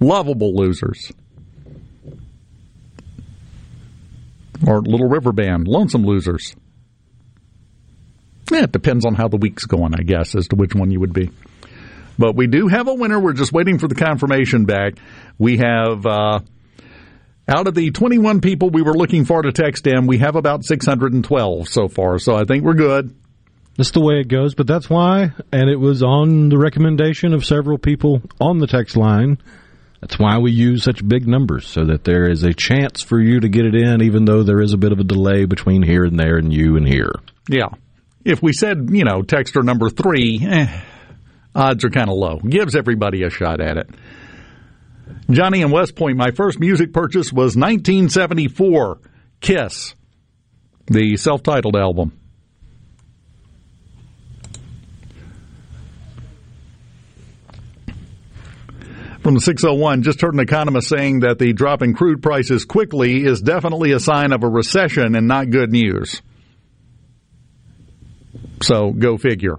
Lovable 0.00 0.54
losers. 0.54 1.10
Or 4.66 4.80
Little 4.80 5.08
River 5.08 5.32
Band, 5.32 5.68
lonesome 5.68 6.04
losers. 6.04 6.54
Yeah, 8.50 8.64
it 8.64 8.72
depends 8.72 9.06
on 9.06 9.14
how 9.14 9.28
the 9.28 9.36
week's 9.36 9.64
going, 9.64 9.94
I 9.94 10.02
guess, 10.02 10.34
as 10.34 10.48
to 10.48 10.56
which 10.56 10.74
one 10.74 10.90
you 10.90 11.00
would 11.00 11.12
be. 11.12 11.30
But 12.18 12.36
we 12.36 12.46
do 12.46 12.68
have 12.68 12.88
a 12.88 12.94
winner. 12.94 13.18
We're 13.18 13.32
just 13.32 13.52
waiting 13.52 13.78
for 13.78 13.88
the 13.88 13.94
confirmation 13.94 14.66
back. 14.66 14.94
We 15.38 15.58
have, 15.58 16.06
uh, 16.06 16.40
out 17.48 17.66
of 17.66 17.74
the 17.74 17.90
21 17.90 18.40
people 18.40 18.70
we 18.70 18.82
were 18.82 18.94
looking 18.94 19.24
for 19.24 19.42
to 19.42 19.52
text 19.52 19.86
in, 19.86 20.06
we 20.06 20.18
have 20.18 20.36
about 20.36 20.64
612 20.64 21.68
so 21.68 21.88
far. 21.88 22.18
So 22.18 22.34
I 22.34 22.44
think 22.44 22.64
we're 22.64 22.74
good. 22.74 23.14
That's 23.76 23.90
the 23.90 24.00
way 24.00 24.20
it 24.20 24.28
goes, 24.28 24.54
but 24.54 24.68
that's 24.68 24.88
why, 24.88 25.32
and 25.52 25.68
it 25.68 25.80
was 25.80 26.02
on 26.02 26.48
the 26.48 26.56
recommendation 26.56 27.34
of 27.34 27.44
several 27.44 27.76
people 27.76 28.22
on 28.40 28.58
the 28.58 28.68
text 28.68 28.96
line. 28.96 29.38
That's 30.04 30.18
why 30.18 30.36
we 30.36 30.52
use 30.52 30.84
such 30.84 31.06
big 31.08 31.26
numbers, 31.26 31.66
so 31.66 31.86
that 31.86 32.04
there 32.04 32.30
is 32.30 32.42
a 32.42 32.52
chance 32.52 33.00
for 33.00 33.18
you 33.18 33.40
to 33.40 33.48
get 33.48 33.64
it 33.64 33.74
in, 33.74 34.02
even 34.02 34.26
though 34.26 34.42
there 34.42 34.60
is 34.60 34.74
a 34.74 34.76
bit 34.76 34.92
of 34.92 34.98
a 34.98 35.02
delay 35.02 35.46
between 35.46 35.80
here 35.80 36.04
and 36.04 36.20
there 36.20 36.36
and 36.36 36.52
you 36.52 36.76
and 36.76 36.86
here. 36.86 37.10
Yeah. 37.48 37.68
If 38.22 38.42
we 38.42 38.52
said, 38.52 38.90
you 38.92 39.04
know, 39.04 39.22
texter 39.22 39.64
number 39.64 39.88
three, 39.88 40.46
eh, 40.46 40.82
odds 41.54 41.86
are 41.86 41.90
kind 41.90 42.10
of 42.10 42.16
low. 42.16 42.38
Gives 42.38 42.76
everybody 42.76 43.22
a 43.22 43.30
shot 43.30 43.62
at 43.62 43.78
it. 43.78 43.88
Johnny 45.30 45.62
in 45.62 45.70
West 45.70 45.96
Point, 45.96 46.18
my 46.18 46.32
first 46.32 46.60
music 46.60 46.92
purchase 46.92 47.32
was 47.32 47.56
1974. 47.56 48.98
Kiss. 49.40 49.94
the 50.86 51.16
self-titled 51.16 51.76
album. 51.76 52.12
From 59.24 59.32
the 59.32 59.40
601, 59.40 60.02
just 60.02 60.20
heard 60.20 60.34
an 60.34 60.40
economist 60.40 60.86
saying 60.86 61.20
that 61.20 61.38
the 61.38 61.54
drop 61.54 61.80
in 61.80 61.94
crude 61.94 62.22
prices 62.22 62.66
quickly 62.66 63.24
is 63.24 63.40
definitely 63.40 63.92
a 63.92 63.98
sign 63.98 64.32
of 64.32 64.44
a 64.44 64.48
recession 64.48 65.14
and 65.14 65.26
not 65.26 65.48
good 65.48 65.72
news. 65.72 66.20
So 68.62 68.92
go 68.92 69.16
figure. 69.16 69.56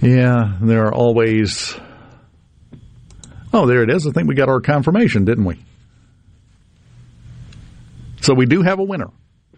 Yeah, 0.00 0.56
there 0.62 0.86
are 0.86 0.94
always. 0.94 1.78
Oh, 3.52 3.66
there 3.66 3.82
it 3.82 3.90
is. 3.90 4.06
I 4.06 4.12
think 4.12 4.26
we 4.26 4.34
got 4.34 4.48
our 4.48 4.62
confirmation, 4.62 5.26
didn't 5.26 5.44
we? 5.44 5.62
So 8.22 8.32
we 8.32 8.46
do 8.46 8.62
have 8.62 8.78
a 8.78 8.84
winner. 8.84 9.10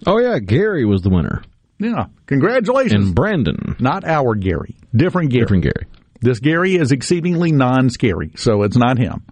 Oh, 0.04 0.18
yeah, 0.18 0.40
Gary 0.40 0.84
was 0.84 1.02
the 1.02 1.10
winner. 1.10 1.44
Yeah, 1.78 2.06
congratulations. 2.26 3.06
And 3.06 3.14
Brandon. 3.14 3.76
Not 3.78 4.04
our 4.04 4.34
Gary. 4.34 4.74
Different 4.92 5.30
Gary. 5.30 5.42
Different 5.44 5.62
Gary. 5.62 5.86
This 6.22 6.38
Gary 6.38 6.76
is 6.76 6.92
exceedingly 6.92 7.52
non 7.52 7.90
scary, 7.90 8.32
so 8.36 8.62
it's 8.62 8.76
not 8.76 8.96
him. 8.96 9.26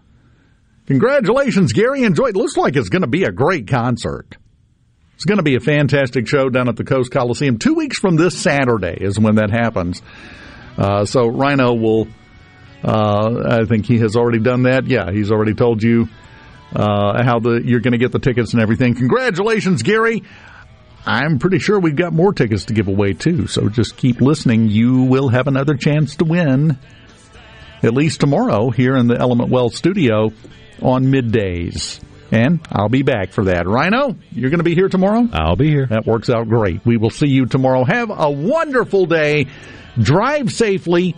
Congratulations, 0.87 1.73
Gary. 1.73 2.03
Enjoy 2.03 2.27
it. 2.27 2.37
Looks 2.37 2.57
like 2.57 2.75
it's 2.75 2.89
going 2.89 3.03
to 3.03 3.09
be 3.09 3.23
a 3.23 3.31
great 3.31 3.69
concert. 3.69 4.37
It's 5.15 5.25
going 5.25 5.37
to 5.37 5.45
be 5.45 5.55
a 5.55 5.61
fantastic 5.61 6.27
show 6.27 6.49
down 6.49 6.69
at 6.69 6.77
the 6.77 6.83
Coast 6.83 7.13
Coliseum. 7.13 7.59
Two 7.59 7.75
weeks 7.75 7.99
from 7.99 8.17
this 8.17 8.37
Saturday 8.37 8.97
is 9.01 9.19
when 9.19 9.37
that 9.37 9.51
happens. 9.51 10.03
Uh, 10.77 11.05
so 11.05 11.29
Rhino 11.29 11.75
will, 11.75 12.09
uh, 12.83 13.61
I 13.61 13.67
think 13.67 13.87
he 13.87 13.99
has 13.99 14.17
already 14.17 14.41
done 14.41 14.63
that. 14.63 14.87
Yeah, 14.87 15.13
he's 15.13 15.31
already 15.31 15.55
told 15.55 15.83
you 15.83 16.09
uh, 16.75 17.23
how 17.23 17.39
the 17.39 17.63
you're 17.65 17.81
going 17.81 17.93
to 17.93 17.99
get 17.99 18.13
the 18.13 18.19
tickets 18.19 18.53
and 18.53 18.63
everything. 18.63 18.95
Congratulations, 18.95 19.83
Gary. 19.83 20.25
I'm 21.07 21.39
pretty 21.39 21.59
sure 21.59 21.81
we've 21.81 21.97
got 21.97 22.13
more 22.13 22.33
tickets 22.33 22.67
to 22.67 22.75
give 22.75 22.89
away 22.89 23.15
too. 23.15 23.47
So 23.47 23.69
just 23.69 23.97
keep 23.97 24.21
listening. 24.21 24.69
You 24.69 25.03
will 25.03 25.29
have 25.29 25.47
another 25.47 25.75
chance 25.75 26.17
to 26.17 26.25
win 26.25 26.79
at 27.83 27.95
least 27.95 28.21
tomorrow 28.21 28.71
here 28.71 28.97
in 28.97 29.07
the 29.07 29.19
Element 29.19 29.51
Wealth 29.51 29.75
studio 29.75 30.31
on 30.83 31.07
middays. 31.07 32.01
And 32.33 32.61
I'll 32.71 32.89
be 32.89 33.03
back 33.03 33.33
for 33.33 33.45
that. 33.47 33.67
Rhino, 33.67 34.15
you're 34.31 34.51
going 34.51 34.59
to 34.59 34.65
be 34.65 34.75
here 34.75 34.89
tomorrow? 34.89 35.29
I'll 35.33 35.57
be 35.57 35.69
here. 35.69 35.87
That 35.87 36.07
works 36.07 36.31
out 36.31 36.49
great. 36.49 36.85
We 36.87 36.97
will 36.97 37.11
see 37.11 37.27
you 37.27 37.47
tomorrow. 37.47 37.85
Have 37.85 38.11
a 38.11 38.31
wonderful 38.31 39.07
day. 39.07 39.47
Drive 39.99 40.53
safely. 40.53 41.17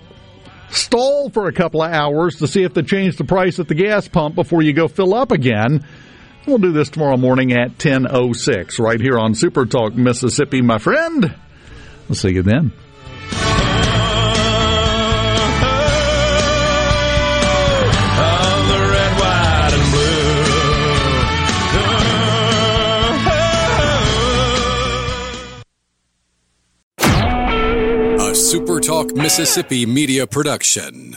Stall 0.71 1.29
for 1.29 1.49
a 1.49 1.53
couple 1.53 1.83
of 1.83 1.93
hours 1.93 2.37
to 2.37 2.47
see 2.47 2.63
if 2.63 2.73
they 2.73 2.83
change 2.83 3.17
the 3.17 3.25
price 3.25 3.59
at 3.59 3.69
the 3.69 3.75
gas 3.75 4.09
pump 4.09 4.35
before 4.35 4.63
you 4.63 4.73
go 4.73 4.89
fill 4.89 5.13
up 5.13 5.31
again. 5.33 5.87
We'll 6.45 6.59
do 6.59 6.73
this 6.73 6.91
tomorrow 6.91 7.17
morning 7.17 7.53
at 7.53 7.79
10.06 7.79 8.81
right 8.81 9.01
here 9.01 9.17
on 9.17 9.35
Super 9.35 9.65
Talk 9.65 9.95
Mississippi, 9.95 10.61
my 10.61 10.79
friend. 10.79 11.35
We'll 12.09 12.17
see 12.17 12.31
you 12.31 12.43
then. 12.43 12.73
A 28.19 28.35
Super 28.35 28.81
Talk 28.81 29.15
Mississippi 29.15 29.87
media 29.87 30.27
production. 30.27 31.17